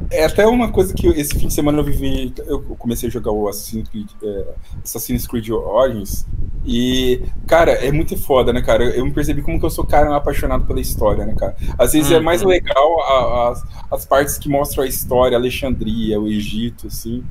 É 0.10 0.26
até 0.26 0.46
uma 0.46 0.70
coisa 0.72 0.94
que 0.94 1.08
esse 1.08 1.38
fim 1.40 1.48
de 1.48 1.54
semana 1.54 1.80
eu 1.80 1.84
vivi. 1.84 2.34
Eu 2.46 2.60
comecei 2.78 3.08
a 3.08 3.12
jogar 3.12 3.32
o 3.32 3.48
Assassin's 3.48 3.88
Creed, 3.90 4.10
é, 4.24 4.46
Assassin's 4.84 5.26
Creed 5.28 5.50
Origins. 5.50 6.26
E, 6.66 7.22
cara, 7.48 7.72
é 7.72 7.92
muito 7.92 8.16
foda, 8.18 8.52
né, 8.54 8.62
cara? 8.62 8.84
Eu 8.84 9.06
me 9.06 9.12
percebi 9.12 9.42
como 9.42 9.60
que 9.60 9.66
eu 9.66 9.70
sou 9.70 9.86
cara 9.86 10.16
apaixonado 10.16 10.66
pela 10.66 10.80
história, 10.82 11.26
né, 11.26 11.34
cara? 11.36 11.56
Às 11.78 11.94
vezes 11.94 12.12
é 12.12 12.18
Uhum. 12.18 12.24
mais 12.24 12.42
legal 12.44 13.02
a- 13.02 13.50
as, 13.52 13.64
as 13.90 14.06
partes 14.06 14.38
que 14.38 14.50
mostram 14.50 14.84
a 14.84 14.88
história, 14.88 15.38
Alexandria, 15.38 16.20
o 16.20 16.28
Egito, 16.28 16.88
assim, 16.88 17.24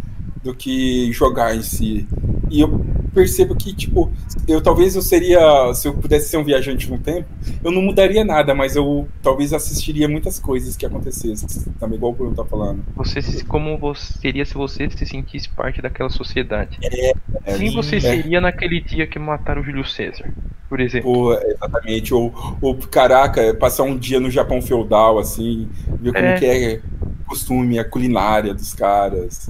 do 0.42 0.54
que 0.54 1.12
jogar 1.12 1.54
em 1.54 1.62
si. 1.62 2.06
E 2.50 2.60
eu 2.60 2.84
percebo 3.14 3.54
que, 3.54 3.72
tipo, 3.74 4.10
eu 4.48 4.60
talvez 4.60 4.96
eu 4.96 5.02
seria, 5.02 5.72
se 5.74 5.86
eu 5.86 5.94
pudesse 5.94 6.28
ser 6.28 6.36
um 6.36 6.44
viajante 6.44 6.90
no 6.90 6.98
tempo, 6.98 7.28
eu 7.62 7.70
não 7.70 7.82
mudaria 7.82 8.24
nada, 8.24 8.54
mas 8.54 8.74
eu 8.74 9.06
talvez 9.22 9.52
assistiria 9.52 10.08
muitas 10.08 10.38
coisas 10.38 10.76
que 10.76 10.84
acontecessem, 10.86 11.48
também 11.78 11.96
igual 11.96 12.12
o 12.12 12.14
Bruno 12.14 12.34
tá 12.34 12.44
falando. 12.44 12.82
Você 12.96 13.22
se, 13.22 13.44
como 13.44 13.78
você 13.78 14.14
seria 14.18 14.44
se 14.44 14.54
você 14.54 14.88
se 14.90 15.06
sentisse 15.06 15.48
parte 15.48 15.80
daquela 15.82 16.10
sociedade? 16.10 16.78
É, 16.82 17.12
Quem 17.56 17.72
você 17.72 17.96
é. 17.96 18.00
seria 18.00 18.40
naquele 18.40 18.80
dia 18.80 19.06
que 19.06 19.18
mataram 19.18 19.60
o 19.62 19.64
Júlio 19.64 19.84
César, 19.84 20.32
por 20.68 20.80
exemplo? 20.80 21.34
Exatamente. 21.34 22.12
Ou, 22.14 22.32
ou, 22.60 22.74
caraca, 22.76 23.54
passar 23.54 23.84
um 23.84 23.96
dia 23.96 24.18
no 24.18 24.30
Japão 24.30 24.60
feudal, 24.60 25.18
assim, 25.18 25.68
ver 26.00 26.12
como 26.12 26.24
É. 26.24 26.38
que 26.38 26.46
é 26.46 26.80
o 27.22 27.28
costume, 27.28 27.78
a 27.78 27.84
culinária 27.84 28.54
dos 28.54 28.74
caras. 28.74 29.48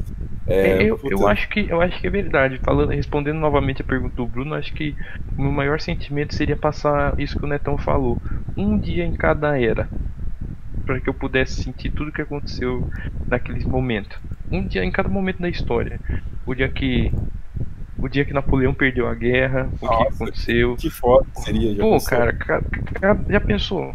É, 0.51 0.83
eu, 0.83 0.99
eu 1.05 1.27
acho 1.29 1.49
que 1.49 1.67
eu 1.69 1.81
acho 1.81 2.01
que 2.01 2.07
é 2.07 2.11
verdade. 2.11 2.59
Falando, 2.59 2.91
respondendo 2.91 3.39
novamente 3.39 3.83
a 3.83 3.85
pergunta 3.85 4.17
do 4.17 4.27
Bruno, 4.27 4.55
acho 4.55 4.73
que 4.75 4.95
o 5.37 5.43
meu 5.43 5.53
maior 5.53 5.81
sentimento 5.81 6.35
seria 6.35 6.57
passar 6.57 7.19
isso 7.19 7.39
que 7.39 7.45
o 7.45 7.49
Netão 7.49 7.79
falou, 7.79 8.19
um 8.57 8.79
dia 8.79 9.05
em 9.05 9.13
cada 9.13 9.59
era, 9.61 9.89
para 10.85 11.01
que 11.01 11.09
eu 11.09 11.15
pudesse 11.15 11.63
sentir 11.63 11.91
tudo 11.91 12.13
que 12.13 12.23
aconteceu 12.23 12.89
naquele 13.29 13.65
momento. 13.65 14.19
Um 14.51 14.67
dia 14.67 14.85
em 14.85 14.91
cada 14.91 15.09
momento 15.09 15.41
da 15.41 15.49
história. 15.49 16.01
O 16.45 16.55
dia 16.55 16.69
que 16.69 17.13
o 17.99 18.09
dia 18.09 18.25
que 18.25 18.33
Napoleão 18.33 18.73
perdeu 18.73 19.07
a 19.07 19.15
guerra, 19.15 19.69
o 19.75 19.79
que 19.79 19.87
Nossa. 19.87 20.25
aconteceu. 20.25 20.77
Que 20.77 20.91
foda 20.91 21.27
seria. 21.35 21.75
já 21.75 21.83
Pô, 21.83 21.93
pensou? 21.93 22.09
cara, 22.09 22.37
já 23.29 23.41
pensou? 23.41 23.95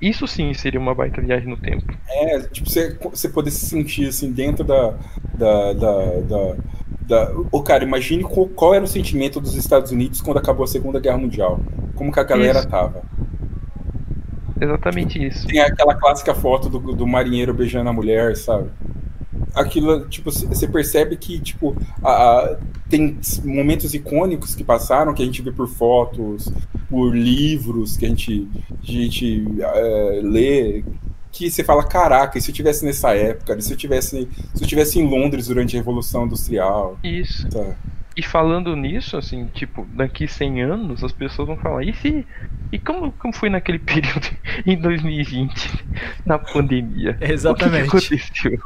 Isso 0.00 0.26
sim 0.26 0.52
seria 0.54 0.78
uma 0.80 0.94
baita 0.94 1.20
viagem 1.20 1.48
no 1.48 1.56
tempo. 1.56 1.92
É, 2.08 2.40
tipo, 2.40 2.68
você, 2.68 2.96
você 3.10 3.28
poder 3.28 3.50
se 3.50 3.66
sentir 3.66 4.08
assim 4.08 4.30
dentro 4.32 4.64
da. 4.64 4.94
da, 5.34 5.72
da, 5.72 6.20
da, 6.20 6.56
da... 7.00 7.32
Ô, 7.50 7.62
cara, 7.62 7.84
imagine 7.84 8.22
qual, 8.24 8.46
qual 8.48 8.74
era 8.74 8.84
o 8.84 8.88
sentimento 8.88 9.40
dos 9.40 9.54
Estados 9.54 9.90
Unidos 9.92 10.20
quando 10.20 10.38
acabou 10.38 10.64
a 10.64 10.68
Segunda 10.68 11.00
Guerra 11.00 11.18
Mundial. 11.18 11.60
Como 11.94 12.12
que 12.12 12.20
a 12.20 12.24
galera 12.24 12.58
Isso. 12.60 12.68
tava. 12.68 13.02
Exatamente 14.60 15.24
isso. 15.24 15.46
Tem 15.46 15.60
aquela 15.60 15.94
clássica 15.94 16.34
foto 16.34 16.68
do, 16.68 16.78
do 16.94 17.06
marinheiro 17.06 17.52
beijando 17.52 17.90
a 17.90 17.92
mulher, 17.92 18.36
sabe? 18.36 18.70
Aquilo, 19.54 20.08
tipo, 20.08 20.30
você 20.30 20.66
percebe 20.66 21.16
que, 21.16 21.40
tipo, 21.40 21.76
a- 22.02 22.10
a- 22.10 22.56
tem 22.88 23.18
momentos 23.44 23.94
icônicos 23.94 24.54
que 24.54 24.64
passaram, 24.64 25.12
que 25.12 25.22
a 25.22 25.26
gente 25.26 25.42
vê 25.42 25.50
por 25.52 25.68
fotos, 25.68 26.52
por 26.94 27.16
livros 27.16 27.96
que 27.96 28.06
a 28.06 28.08
gente, 28.08 28.46
a 28.70 28.86
gente 28.86 29.44
é, 29.60 30.20
lê, 30.22 30.84
que 31.32 31.50
você 31.50 31.64
fala, 31.64 31.82
caraca, 31.84 32.38
e 32.38 32.40
se 32.40 32.50
eu 32.52 32.54
tivesse 32.54 32.84
nessa 32.84 33.12
época, 33.14 33.56
e 33.58 33.62
se 33.62 33.72
eu 33.72 33.76
tivesse, 33.76 34.28
se 34.54 34.62
eu 34.62 34.68
tivesse 34.68 35.00
em 35.00 35.08
Londres 35.08 35.48
durante 35.48 35.74
a 35.76 35.80
Revolução 35.80 36.26
Industrial, 36.26 36.96
Isso. 37.02 37.48
tá? 37.48 37.74
E 38.16 38.22
falando 38.22 38.76
nisso, 38.76 39.16
assim, 39.16 39.46
tipo, 39.52 39.84
daqui 39.92 40.28
100 40.28 40.62
anos 40.62 41.02
as 41.02 41.10
pessoas 41.10 41.48
vão 41.48 41.56
falar, 41.56 41.82
e 41.82 41.92
se. 41.94 42.24
E 42.70 42.78
como, 42.78 43.10
como 43.10 43.34
foi 43.34 43.50
naquele 43.50 43.80
período 43.92 44.28
em 44.64 44.76
2020, 44.80 45.84
na 46.24 46.38
pandemia? 46.38 47.18
Exatamente. 47.20 47.88
O 47.88 48.00
que, 48.00 48.08
que 48.08 48.14
aconteceu? 48.14 48.60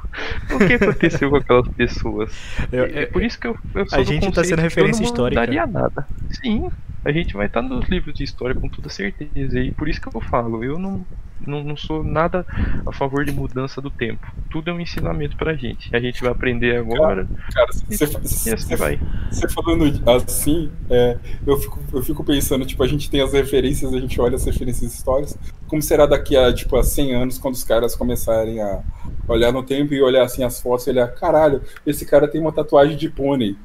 O 0.55 0.59
que 0.59 0.73
aconteceu 0.75 1.31
com 1.31 1.37
aquelas 1.37 1.69
pessoas? 1.69 2.31
Eu- 2.71 2.85
é 2.85 3.05
eu- 3.05 3.09
por 3.09 3.23
isso 3.23 3.41
que 3.41 3.47
eu, 3.47 3.57
eu 3.75 3.89
sou 3.89 3.99
a 3.99 4.03
do 4.03 4.07
gente 4.07 4.21
tá 4.21 4.27
conceito 4.27 4.49
sendo 4.49 4.59
eu 4.59 4.65
referência 4.65 5.01
não 5.01 5.07
histórica. 5.09 5.41
mudaria 5.41 5.67
nada. 5.67 6.07
Sim, 6.43 6.69
a 7.09 7.13
gente 7.13 7.35
vai 7.35 7.47
estar 7.47 7.63
nos 7.63 7.89
livros 7.89 8.15
de 8.15 8.23
história 8.23 8.55
com 8.55 8.69
toda 8.69 8.91
certeza. 8.91 9.59
E 9.59 9.73
por 9.73 9.89
isso 9.89 9.99
que 9.99 10.15
eu 10.15 10.21
falo, 10.21 10.63
eu 10.63 10.79
não, 10.79 11.07
não, 11.41 11.65
não 11.65 11.75
sou 11.75 12.05
nada 12.05 12.45
a 12.85 12.93
favor 12.93 13.25
de 13.25 13.33
mudança 13.33 13.81
do 13.81 13.89
tempo. 13.89 14.31
Tudo 14.51 14.69
é 14.69 14.75
um 14.75 14.81
ensinamento 14.81 15.35
pra 15.35 15.55
gente. 15.55 15.89
A 15.97 16.01
gente 16.01 16.21
vai 16.21 16.31
aprender 16.31 16.77
agora 16.77 17.27
Cara, 17.55 17.71
e, 17.91 17.97
você, 17.97 18.51
e 18.51 18.53
assim 18.53 18.77
vai. 18.77 19.01
Você 19.31 19.49
falando 19.49 19.91
assim, 20.07 20.71
é, 20.91 21.17
eu, 21.47 21.57
fico, 21.57 21.81
eu 21.95 22.03
fico 22.03 22.23
pensando, 22.23 22.67
tipo, 22.67 22.83
a 22.83 22.87
gente 22.87 23.09
tem 23.09 23.23
as 23.23 23.33
referências, 23.33 23.95
a 23.95 23.99
gente 23.99 24.21
olha 24.21 24.37
as 24.37 24.45
referências 24.45 24.93
históricas, 24.93 25.39
como 25.67 25.81
será 25.81 26.05
daqui 26.05 26.37
a, 26.37 26.53
tipo, 26.53 26.77
a 26.77 26.83
100 26.83 27.15
anos, 27.15 27.39
quando 27.39 27.55
os 27.55 27.65
caras 27.65 27.97
começarem 27.97 28.61
a 28.61 28.83
olhar 29.27 29.51
no 29.51 29.63
tempo 29.63 29.95
e 29.95 30.03
olhar, 30.03 30.25
assim, 30.25 30.45
as 30.45 30.61
fotos 30.61 30.87
e 30.87 30.91
olhar, 30.91 31.09
caralho, 31.09 31.63
esse 31.87 32.05
cara 32.05 32.29
tem 32.29 32.39
uma 32.39 32.53
tatuagem 32.53 32.99
de 32.99 33.09
pônei. 33.09 33.57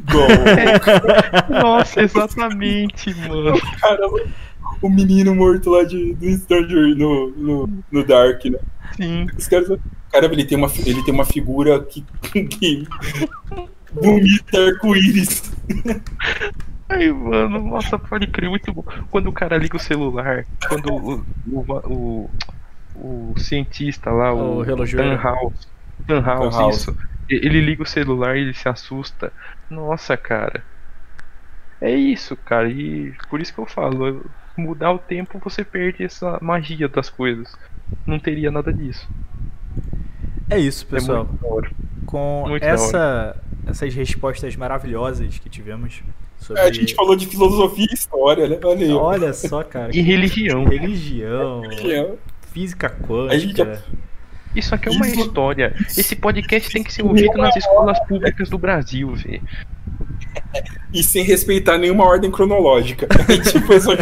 Igual 0.00 0.28
Nossa, 1.62 2.02
exatamente, 2.02 3.14
mano. 3.14 3.54
o 3.54 3.80
cara, 3.80 4.06
o 4.80 4.88
menino 4.88 5.34
morto 5.34 5.70
lá 5.70 5.84
de, 5.84 6.14
do 6.14 6.30
Stranger 6.38 6.96
no, 6.96 7.30
no, 7.30 7.84
no 7.90 8.04
Dark, 8.04 8.44
né? 8.44 8.58
Sim. 8.96 9.26
Os 9.36 9.48
caras, 9.48 9.78
caramba, 10.12 10.34
ele 10.34 10.44
tem 10.44 10.56
uma, 10.56 10.70
ele 10.84 11.02
tem 11.02 11.12
uma 11.12 11.24
figura 11.24 11.82
que, 11.82 12.04
que 12.46 12.86
vomita 13.92 14.66
arco-íris. 14.66 15.52
Ai, 16.88 17.12
mano, 17.12 17.62
nossa, 17.70 17.98
pode 17.98 18.26
crer, 18.28 18.48
muito 18.48 18.72
bom. 18.72 18.84
Quando 19.10 19.28
o 19.28 19.32
cara 19.32 19.58
liga 19.58 19.76
o 19.76 19.80
celular, 19.80 20.46
quando 20.68 20.90
o, 20.90 21.24
o, 21.46 22.30
o, 22.94 23.32
o 23.32 23.34
cientista 23.38 24.10
lá, 24.10 24.32
o, 24.32 24.58
O 24.58 24.62
relojoeiro. 24.62 25.10
Dan 25.10 25.22
House, 25.22 25.68
Dan 26.06 26.22
House, 26.22 26.56
Dan 26.56 26.60
House. 26.62 26.80
isso, 26.80 26.96
ele 27.28 27.60
liga 27.60 27.82
o 27.82 27.86
celular 27.86 28.36
e 28.36 28.40
ele 28.40 28.54
se 28.54 28.68
assusta. 28.68 29.32
Nossa, 29.70 30.16
cara. 30.16 30.62
É 31.80 31.90
isso, 31.94 32.36
cara, 32.36 32.68
e 32.68 33.12
por 33.30 33.40
isso 33.40 33.54
que 33.54 33.60
eu 33.60 33.66
falo, 33.66 34.28
mudar 34.56 34.92
o 34.92 34.98
tempo 34.98 35.38
você 35.38 35.62
perde 35.62 36.02
essa 36.02 36.38
magia 36.42 36.88
das 36.88 37.08
coisas. 37.08 37.54
Não 38.06 38.18
teria 38.18 38.50
nada 38.50 38.72
disso. 38.72 39.08
É 40.50 40.58
isso, 40.58 40.86
pessoal. 40.86 41.22
É 41.22 41.24
muito 41.24 41.42
da 41.42 41.48
hora. 41.48 41.70
Com 42.06 42.44
Muito 42.48 42.62
essa, 42.64 43.36
essas 43.66 43.94
respostas 43.94 44.56
maravilhosas 44.56 45.38
que 45.38 45.48
tivemos 45.48 46.02
sobre. 46.38 46.62
É, 46.62 46.64
a 46.66 46.72
gente 46.72 46.94
falou 46.94 47.14
de 47.14 47.26
filosofia 47.26 47.86
e 47.90 47.94
história, 47.94 48.48
né? 48.48 48.58
Olha 48.64 48.86
aí. 48.86 48.92
Olha 48.92 49.32
só, 49.32 49.62
cara. 49.62 49.94
E 49.94 50.00
religião. 50.00 50.64
Religião, 50.64 51.62
É. 51.64 52.14
física 52.50 52.86
A 53.28 53.36
gente 53.36 53.54
quântica. 53.54 53.84
Isso 54.54 54.74
aqui 54.74 54.88
é 54.88 54.92
uma 54.92 55.06
Isso- 55.06 55.20
história. 55.20 55.74
Esse 55.96 56.16
podcast 56.16 56.70
tem 56.70 56.82
que 56.82 56.92
ser 56.92 57.02
ouvido 57.04 57.36
nas 57.38 57.54
escolas 57.56 57.98
públicas 58.06 58.48
do 58.48 58.58
Brasil, 58.58 59.14
velho. 59.14 59.42
E 60.92 61.02
sem 61.02 61.22
respeitar 61.24 61.78
nenhuma 61.78 62.04
ordem 62.04 62.30
cronológica. 62.30 63.06
tipo, 63.50 63.72
é 63.72 63.80
só. 63.80 63.92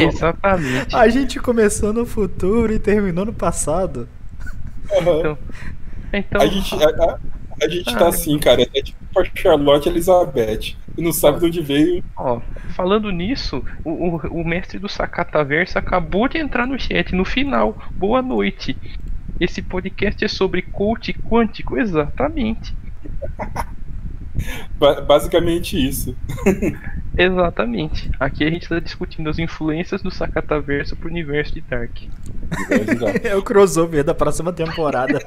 Exatamente. 0.00 0.94
A 0.94 1.08
gente 1.08 1.38
começou 1.40 1.92
no 1.92 2.04
futuro 2.04 2.72
e 2.72 2.78
terminou 2.78 3.24
no 3.24 3.32
passado. 3.32 4.08
Aham. 4.90 5.18
Então, 5.18 5.38
então 6.12 6.40
A 6.40 6.46
gente, 6.46 6.74
a, 6.74 6.88
a- 6.88 7.18
a 7.62 7.68
gente 7.68 7.84
tá 7.94 8.06
Ah. 8.06 8.08
assim, 8.08 8.38
cara. 8.38 8.62
É 8.74 8.82
tipo 8.82 8.98
a 9.18 9.24
Charlotte 9.34 9.88
Elizabeth. 9.88 10.76
E 10.96 11.02
não 11.02 11.12
sabe 11.12 11.40
de 11.40 11.46
onde 11.46 11.60
veio. 11.60 12.04
ó, 12.16 12.40
falando 12.76 13.10
nisso, 13.10 13.64
o, 13.84 13.90
o, 13.90 14.16
o 14.42 14.44
mestre 14.44 14.78
do 14.78 14.88
Sacataverso 14.88 15.76
acabou 15.78 16.28
de 16.28 16.38
entrar 16.38 16.66
no 16.66 16.78
chat 16.78 17.12
no 17.14 17.24
final. 17.24 17.76
Boa 17.92 18.22
noite. 18.22 18.76
Esse 19.40 19.62
podcast 19.62 20.24
é 20.24 20.28
sobre 20.28 20.62
coach 20.62 21.12
quântico, 21.12 21.76
exatamente. 21.76 22.74
Ba- 24.78 25.00
basicamente 25.00 25.76
isso. 25.76 26.16
Exatamente. 27.16 28.10
Aqui 28.18 28.42
a 28.44 28.50
gente 28.50 28.68
tá 28.68 28.80
discutindo 28.80 29.30
as 29.30 29.38
influências 29.38 30.02
do 30.02 30.10
Sakataverso 30.10 30.96
pro 30.96 31.08
universo 31.08 31.54
de 31.54 31.60
Dark. 31.60 31.92
é 33.22 33.36
o 33.36 33.42
crossover 33.42 34.02
da 34.02 34.14
próxima 34.14 34.52
temporada. 34.52 35.20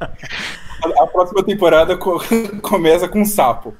a, 0.00 0.06
a 1.04 1.06
próxima 1.06 1.44
temporada 1.44 1.96
co 1.96 2.18
começa 2.62 3.06
com 3.06 3.20
um 3.20 3.24
sapo. 3.26 3.74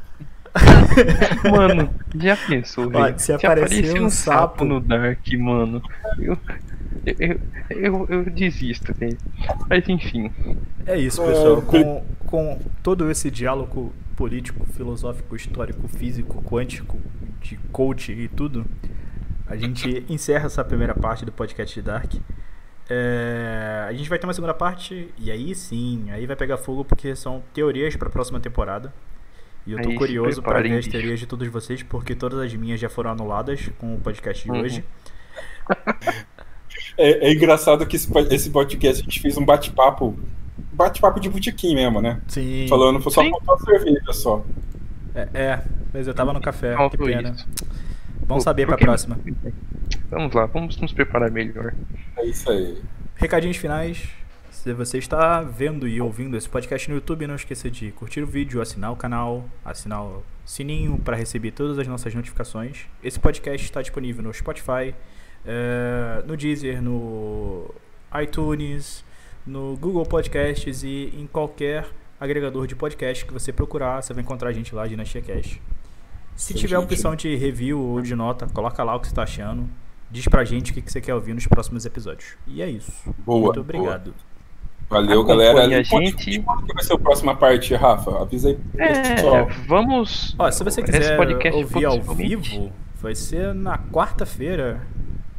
Mano, 1.51 1.91
já 2.15 2.37
pensou, 2.37 2.91
Ó, 2.93 3.13
se, 3.17 3.25
se 3.25 3.33
aparecer 3.33 4.01
um 4.01 4.11
sapo... 4.11 4.41
sapo 4.41 4.65
no 4.65 4.81
Dark, 4.81 5.27
mano, 5.39 5.83
eu, 6.19 6.39
eu, 7.05 7.41
eu, 7.71 8.07
eu 8.09 8.25
desisto, 8.25 8.93
velho. 8.95 9.19
Mas 9.69 9.89
enfim. 9.89 10.31
É 10.87 10.99
isso, 10.99 11.23
pessoal. 11.23 11.63
Com, 11.63 12.05
com 12.27 12.59
todo 12.83 13.11
esse 13.11 13.31
diálogo 13.31 13.93
político, 14.17 14.67
filosófico, 14.67 15.37
histórico, 15.37 15.87
físico, 15.89 16.43
quântico, 16.43 16.99
de 17.41 17.57
coach 17.71 18.13
e 18.13 18.29
tudo, 18.29 18.67
a 19.47 19.57
gente 19.57 20.05
encerra 20.09 20.47
essa 20.47 20.65
primeira 20.65 20.95
parte 20.95 21.25
do 21.25 21.31
podcast 21.31 21.75
de 21.75 21.83
Dark. 21.83 22.15
É, 22.89 23.85
a 23.89 23.93
gente 23.93 24.09
vai 24.09 24.19
ter 24.19 24.27
uma 24.27 24.33
segunda 24.33 24.55
parte 24.55 25.13
e 25.19 25.31
aí 25.31 25.55
sim, 25.55 26.09
aí 26.11 26.25
vai 26.25 26.37
pegar 26.37 26.57
fogo 26.57 26.85
porque 26.85 27.17
são 27.17 27.43
teorias 27.53 27.97
para 27.97 28.09
a 28.09 28.11
próxima 28.11 28.41
temporada. 28.41 28.93
E 29.67 29.73
eu 29.73 29.83
tô 29.83 29.89
aí 29.91 29.97
curioso 29.97 30.43
para 30.43 30.63
ver 30.63 30.79
as 30.79 30.87
teorias 30.87 31.19
de 31.19 31.27
todos 31.27 31.49
vocês, 31.49 31.83
porque 31.83 32.15
todas 32.15 32.39
as 32.39 32.55
minhas 32.55 32.79
já 32.79 32.89
foram 32.89 33.11
anuladas 33.11 33.69
com 33.79 33.97
o 33.97 34.01
podcast 34.01 34.45
de 34.45 34.51
uhum. 34.51 34.61
hoje. 34.61 34.85
É, 36.99 37.29
é, 37.29 37.33
engraçado 37.33 37.85
que 37.87 37.97
esse, 37.97 38.11
esse 38.31 38.51
podcast 38.51 39.03
a 39.03 39.05
gente 39.05 39.21
fez 39.21 39.37
um 39.37 39.45
bate-papo. 39.45 40.19
Bate-papo 40.73 41.21
de 41.21 41.29
botequim 41.29 41.75
mesmo, 41.75 42.01
né? 42.01 42.21
Sim. 42.27 42.67
Falando, 42.69 43.03
só 43.03 43.23
Sim. 43.23 43.31
faltou 43.31 43.55
a 43.55 43.59
cerveja 43.59 44.13
só. 44.13 44.45
É, 45.15 45.29
é, 45.35 45.63
mas 45.93 46.07
eu 46.07 46.15
tava 46.15 46.33
no 46.33 46.41
café, 46.41 46.75
que 46.91 46.97
pena. 46.97 47.31
Isso. 47.31 47.47
Vamos 48.27 48.45
saber 48.45 48.67
pra 48.67 48.77
próxima. 48.77 49.19
Vamos 50.11 50.35
lá, 50.35 50.47
vamos 50.47 50.77
nos 50.79 50.93
preparar 50.93 51.31
melhor. 51.31 51.75
É 52.17 52.27
isso 52.27 52.51
aí. 52.51 52.79
Recadinhos 53.15 53.57
finais. 53.57 54.09
Se 54.67 54.73
você 54.73 54.99
está 54.99 55.43
vendo 55.43 55.87
e 55.87 56.01
ouvindo 56.01 56.37
esse 56.37 56.49
podcast 56.49 56.89
no 56.89 56.97
YouTube, 56.97 57.25
não 57.29 57.37
esqueça 57.37 57.71
de 57.71 57.93
curtir 57.93 58.21
o 58.21 58.27
vídeo, 58.27 58.61
assinar 58.61 58.91
o 58.91 58.97
canal, 58.97 59.49
assinar 59.65 60.03
o 60.03 60.25
sininho 60.45 60.99
para 60.99 61.17
receber 61.17 61.53
todas 61.53 61.79
as 61.79 61.87
nossas 61.87 62.13
notificações. 62.13 62.87
Esse 63.01 63.17
podcast 63.21 63.65
está 63.65 63.81
disponível 63.81 64.25
no 64.25 64.35
Spotify, 64.35 64.93
eh, 65.45 66.25
no 66.27 66.37
Deezer, 66.37 66.83
no 66.83 67.73
iTunes, 68.21 69.05
no 69.47 69.77
Google 69.77 70.05
Podcasts 70.05 70.83
e 70.83 71.15
em 71.17 71.29
qualquer 71.29 71.89
agregador 72.19 72.67
de 72.67 72.75
podcast 72.75 73.25
que 73.25 73.33
você 73.33 73.53
procurar, 73.53 74.03
você 74.03 74.13
vai 74.13 74.25
encontrar 74.25 74.49
a 74.49 74.53
gente 74.53 74.75
lá, 74.75 74.85
Dinastia 74.85 75.23
Cast. 75.23 75.63
Se 76.35 76.55
Sim, 76.55 76.59
tiver 76.59 76.77
opção 76.77 77.15
de 77.15 77.37
review 77.37 77.79
ou 77.81 78.03
de 78.03 78.17
nota, 78.17 78.49
coloca 78.49 78.83
lá 78.83 78.97
o 78.97 78.99
que 78.99 79.07
você 79.07 79.13
está 79.13 79.23
achando. 79.23 79.71
Diz 80.11 80.27
pra 80.27 80.45
gente 80.45 80.73
o 80.73 80.75
que 80.75 80.91
você 80.91 81.01
quer 81.01 81.15
ouvir 81.15 81.35
nos 81.35 81.47
próximos 81.47 81.87
episódios. 81.87 82.37
E 82.49 82.61
é 82.61 82.69
isso. 82.69 83.15
Boa, 83.25 83.43
Muito 83.43 83.61
obrigado. 83.61 84.11
Boa. 84.11 84.26
Valeu, 84.89 85.25
galera. 85.25 85.65
A 85.65 85.83
gente... 85.83 86.41
Quando 86.41 86.65
que 86.65 86.75
vai 86.75 86.83
ser 86.83 86.95
a 86.95 86.99
próxima 86.99 87.35
parte, 87.35 87.75
Rafa? 87.75 88.23
Avisa 88.23 88.51
aí. 88.51 88.59
É, 88.79 89.45
vamos. 89.67 90.35
Ó, 90.39 90.51
se 90.51 90.63
você 90.63 90.83
quiser 90.83 91.19
ouvir 91.53 91.85
ao 91.85 92.01
vivo, 92.01 92.73
vai 93.01 93.15
ser 93.15 93.53
na 93.53 93.79
quarta-feira, 93.79 94.81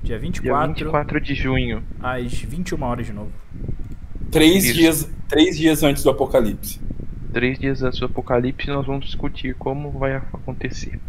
dia 0.03 0.19
24. 0.19 0.75
Dia 0.75 0.85
24 0.85 1.21
de 1.21 1.33
junho. 1.33 1.83
Às 2.01 2.33
21 2.33 2.83
horas 2.83 3.05
de 3.05 3.13
novo. 3.13 3.31
Três 4.29 4.73
dias, 4.73 5.09
três 5.29 5.57
dias 5.57 5.81
antes 5.81 6.03
do 6.03 6.09
apocalipse. 6.09 6.81
Três 7.31 7.57
dias 7.57 7.81
antes 7.81 7.99
do 7.99 8.05
apocalipse, 8.05 8.67
nós 8.67 8.85
vamos 8.85 9.05
discutir 9.05 9.55
como 9.55 9.91
vai 9.91 10.15
acontecer. 10.15 10.99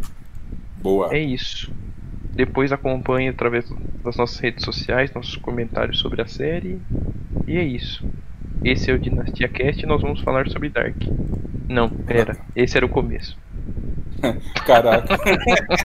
Boa. 0.81 1.13
É 1.13 1.19
isso. 1.19 1.71
Depois 2.31 2.71
acompanhe 2.71 3.27
através 3.27 3.69
das 4.03 4.15
nossas 4.15 4.39
redes 4.39 4.63
sociais, 4.63 5.13
nossos 5.13 5.35
comentários 5.35 5.99
sobre 5.99 6.21
a 6.21 6.25
série. 6.25 6.79
E 7.45 7.57
é 7.57 7.63
isso. 7.63 8.05
Esse 8.63 8.91
é 8.91 8.93
o 8.93 8.99
Dinastia 8.99 9.47
Cast 9.47 9.83
e 9.83 9.87
nós 9.87 10.01
vamos 10.01 10.21
falar 10.21 10.49
sobre 10.49 10.69
Dark. 10.69 10.95
Não, 11.67 11.89
pera, 11.89 12.37
esse 12.55 12.77
era 12.77 12.85
o 12.85 12.89
começo. 12.89 13.37
Caraca. 14.65 15.17